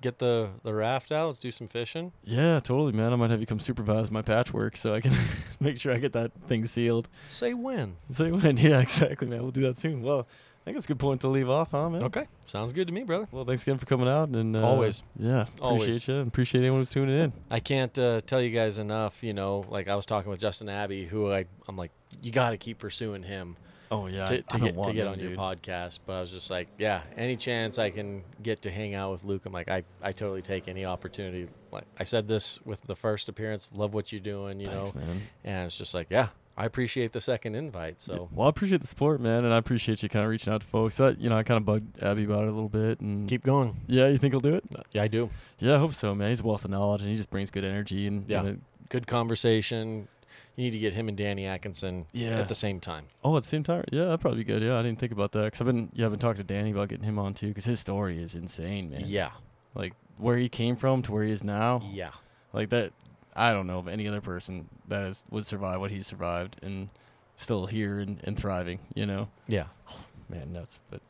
get 0.00 0.18
the 0.18 0.48
the 0.64 0.74
raft 0.74 1.12
out. 1.12 1.26
Let's 1.28 1.38
do 1.38 1.50
some 1.52 1.68
fishing. 1.68 2.10
yeah 2.24 2.58
totally 2.58 2.92
man 2.92 3.12
I 3.12 3.16
might 3.16 3.30
have 3.30 3.38
you 3.40 3.46
come 3.46 3.60
supervise 3.60 4.10
my 4.10 4.22
patchwork 4.22 4.76
so 4.76 4.94
I 4.94 5.00
can 5.00 5.14
make 5.60 5.78
sure 5.78 5.92
I 5.92 5.98
get 5.98 6.12
that 6.14 6.32
thing 6.48 6.66
sealed 6.66 7.08
Say 7.28 7.54
when. 7.54 7.96
Say 8.10 8.32
when 8.32 8.56
yeah 8.58 8.80
exactly 8.80 9.28
man 9.28 9.42
we'll 9.42 9.52
do 9.52 9.62
that 9.62 9.78
soon 9.78 10.02
well 10.02 10.26
think 10.66 10.76
it's 10.76 10.84
a 10.86 10.88
good 10.88 10.98
point 10.98 11.20
to 11.22 11.28
leave 11.28 11.48
off 11.48 11.70
huh 11.70 11.88
man 11.88 12.02
Okay, 12.04 12.26
sounds 12.46 12.72
good 12.72 12.86
to 12.88 12.92
me, 12.92 13.04
brother. 13.04 13.26
well 13.32 13.44
thanks 13.44 13.62
again 13.62 13.78
for 13.78 13.86
coming 13.86 14.08
out 14.08 14.28
and 14.30 14.54
uh, 14.56 14.66
Always. 14.66 15.02
yeah 15.18 15.46
Always. 15.60 15.82
appreciate 15.82 16.08
you 16.08 16.18
and 16.20 16.28
appreciate 16.28 16.60
anyone 16.62 16.80
who's 16.80 16.90
tuning 16.90 17.18
in 17.18 17.32
I 17.50 17.60
can't 17.60 17.96
uh, 17.98 18.20
tell 18.26 18.40
you 18.42 18.50
guys 18.50 18.78
enough. 18.78 19.22
You 19.22 19.32
know, 19.32 19.64
like 19.68 19.88
I 19.88 19.94
was 19.96 20.06
talking 20.06 20.30
with 20.30 20.40
Justin 20.40 20.68
Abbey, 20.68 21.06
who 21.06 21.32
I 21.32 21.44
I'm 21.68 21.76
like, 21.76 21.92
you 22.22 22.32
got 22.32 22.50
to 22.50 22.56
keep 22.56 22.78
pursuing 22.78 23.22
him 23.22 23.56
oh 23.92 24.08
yeah 24.08 24.26
to, 24.26 24.34
I 24.38 24.40
to 24.40 24.58
get 24.58 24.74
to 24.82 24.92
get 24.92 25.04
them, 25.04 25.12
on 25.12 25.18
dude. 25.18 25.30
your 25.30 25.38
podcast. 25.38 26.00
But 26.04 26.14
I 26.14 26.20
was 26.20 26.32
just 26.32 26.50
like, 26.50 26.66
yeah, 26.78 27.02
any 27.16 27.36
chance 27.36 27.78
I 27.78 27.90
can 27.90 28.24
get 28.42 28.62
to 28.62 28.70
hang 28.70 28.94
out 28.94 29.12
with 29.12 29.24
Luke, 29.24 29.46
I'm 29.46 29.52
like, 29.52 29.68
I 29.68 29.84
I 30.02 30.10
totally 30.12 30.42
take 30.42 30.66
any 30.66 30.84
opportunity. 30.84 31.46
Like 31.70 31.84
I 32.00 32.02
said 32.04 32.26
this 32.26 32.58
with 32.64 32.80
the 32.82 32.96
first 32.96 33.28
appearance, 33.28 33.70
love 33.74 33.94
what 33.94 34.10
you're 34.10 34.20
doing, 34.20 34.58
you 34.58 34.66
Thanks, 34.66 34.92
know, 34.94 35.00
man. 35.00 35.22
and 35.44 35.66
it's 35.66 35.78
just 35.78 35.94
like, 35.94 36.08
yeah, 36.10 36.28
I 36.58 36.64
appreciate 36.64 37.12
the 37.12 37.20
second 37.20 37.54
invite. 37.54 38.00
So 38.00 38.28
well, 38.32 38.46
I 38.46 38.50
appreciate 38.50 38.80
the 38.80 38.86
support, 38.86 39.20
man, 39.20 39.44
and 39.44 39.52
I 39.52 39.58
appreciate 39.58 40.02
you 40.02 40.08
kind 40.08 40.24
of 40.24 40.30
reaching 40.30 40.52
out 40.52 40.62
to 40.62 40.66
folks. 40.66 40.96
That 40.96 41.20
you 41.20 41.28
know, 41.28 41.36
I 41.36 41.42
kind 41.42 41.58
of 41.58 41.66
bugged 41.66 42.02
Abby 42.02 42.24
about 42.24 42.44
it 42.44 42.48
a 42.48 42.52
little 42.52 42.68
bit, 42.70 43.00
and 43.00 43.28
keep 43.28 43.44
going. 43.44 43.76
yeah, 43.86 44.08
you 44.08 44.16
think 44.18 44.32
he'll 44.32 44.40
do 44.40 44.54
it? 44.54 44.64
Uh, 44.74 44.82
yeah, 44.92 45.02
I 45.02 45.08
do. 45.08 45.28
Yeah, 45.58 45.74
I 45.76 45.78
hope 45.78 45.92
so, 45.92 46.14
man. 46.14 46.30
He's 46.30 46.40
a 46.40 46.44
wealth 46.44 46.64
of 46.64 46.70
knowledge, 46.70 47.02
and 47.02 47.10
he 47.10 47.16
just 47.16 47.30
brings 47.30 47.50
good 47.50 47.64
energy, 47.64 48.06
and 48.06 48.28
Yeah. 48.28 48.40
and 48.40 48.48
it- 48.48 48.58
Good 48.88 49.06
conversation. 49.06 50.08
You 50.54 50.64
need 50.64 50.70
to 50.70 50.78
get 50.78 50.94
him 50.94 51.08
and 51.08 51.16
Danny 51.18 51.44
Atkinson 51.44 52.06
Yeah. 52.12 52.40
at 52.40 52.48
the 52.48 52.54
same 52.54 52.80
time. 52.80 53.06
oh, 53.22 53.36
at 53.36 53.42
the 53.42 53.48
same 53.48 53.62
time, 53.62 53.84
yeah, 53.92 54.04
that'd 54.04 54.20
probably 54.20 54.38
be 54.38 54.44
good. 54.44 54.62
Yeah, 54.62 54.78
I 54.78 54.82
didn't 54.82 54.98
think 54.98 55.12
about 55.12 55.32
that 55.32 55.44
because 55.44 55.60
I've 55.60 55.66
been 55.66 55.90
yeah, 55.92 56.06
I've 56.06 56.12
been 56.12 56.20
talking 56.20 56.38
to 56.38 56.44
Danny 56.44 56.70
about 56.70 56.88
getting 56.88 57.04
him 57.04 57.18
on 57.18 57.34
too 57.34 57.48
because 57.48 57.66
his 57.66 57.78
story 57.80 58.22
is 58.22 58.34
insane, 58.34 58.88
man. 58.90 59.02
Yeah. 59.06 59.32
like 59.74 59.92
where 60.16 60.38
he 60.38 60.48
came 60.48 60.74
from 60.76 61.02
to 61.02 61.12
where 61.12 61.22
he 61.24 61.30
is 61.30 61.44
now, 61.44 61.82
Yeah. 61.92 62.12
like 62.54 62.70
that. 62.70 62.92
I 63.36 63.52
don't 63.52 63.66
know 63.66 63.78
of 63.78 63.86
any 63.88 64.08
other 64.08 64.20
person 64.20 64.68
that 64.88 65.02
is 65.04 65.22
would 65.30 65.46
survive 65.46 65.78
what 65.80 65.90
he's 65.90 66.06
survived 66.06 66.56
and 66.62 66.88
still 67.36 67.66
here 67.66 67.98
and, 67.98 68.18
and 68.24 68.36
thriving. 68.36 68.78
You 68.94 69.06
know, 69.06 69.28
Yeah. 69.46 69.66
man, 70.28 70.52
nuts. 70.52 70.80
But 70.90 71.02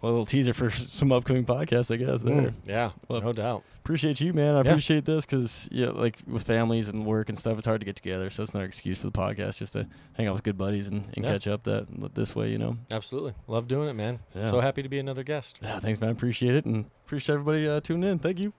well, 0.00 0.10
a 0.10 0.12
little 0.12 0.26
teaser 0.26 0.52
for 0.54 0.70
some 0.70 1.10
upcoming 1.12 1.44
podcasts, 1.44 1.92
I 1.92 1.96
guess. 1.96 2.22
There. 2.22 2.34
Mm, 2.34 2.54
yeah. 2.66 2.90
Well, 3.08 3.20
no 3.22 3.32
doubt. 3.32 3.62
appreciate 3.78 4.20
you, 4.20 4.32
man. 4.34 4.54
I 4.54 4.62
Yeah. 4.62 4.70
appreciate 4.70 5.04
this 5.06 5.24
because 5.24 5.68
yeah, 5.72 5.88
like 5.88 6.18
with 6.26 6.42
families 6.42 6.88
and 6.88 7.04
work 7.06 7.28
and 7.28 7.38
stuff, 7.38 7.56
it's 7.58 7.66
hard 7.66 7.80
to 7.80 7.84
get 7.86 7.96
together. 7.96 8.28
So 8.30 8.42
it's 8.42 8.52
not 8.54 8.60
an 8.60 8.66
excuse 8.66 8.98
for 8.98 9.06
the 9.06 9.12
podcast 9.12 9.56
just 9.58 9.72
to 9.74 9.86
hang 10.14 10.26
out 10.26 10.34
with 10.34 10.42
good 10.42 10.58
buddies 10.58 10.86
and, 10.86 11.04
and 11.14 11.24
Yeah. 11.24 11.32
catch 11.32 11.46
up 11.46 11.62
that 11.64 11.86
this 12.14 12.34
way, 12.36 12.50
you 12.50 12.58
know. 12.58 12.76
Absolutely. 12.90 13.34
Love 13.46 13.68
doing 13.68 13.88
it, 13.88 13.94
man. 13.94 14.18
Yeah. 14.34 14.50
So 14.50 14.60
happy 14.60 14.82
to 14.82 14.88
be 14.88 14.98
another 14.98 15.22
guest. 15.22 15.58
Yeah, 15.62 15.78
thanks, 15.78 16.00
man. 16.00 16.10
Appreciate 16.10 16.54
it 16.56 16.64
and 16.66 16.86
appreciate 17.06 17.34
everybody 17.34 17.68
uh, 17.68 17.80
tuning 17.80 18.10
in. 18.10 18.18
Thank 18.18 18.38
you. 18.38 18.52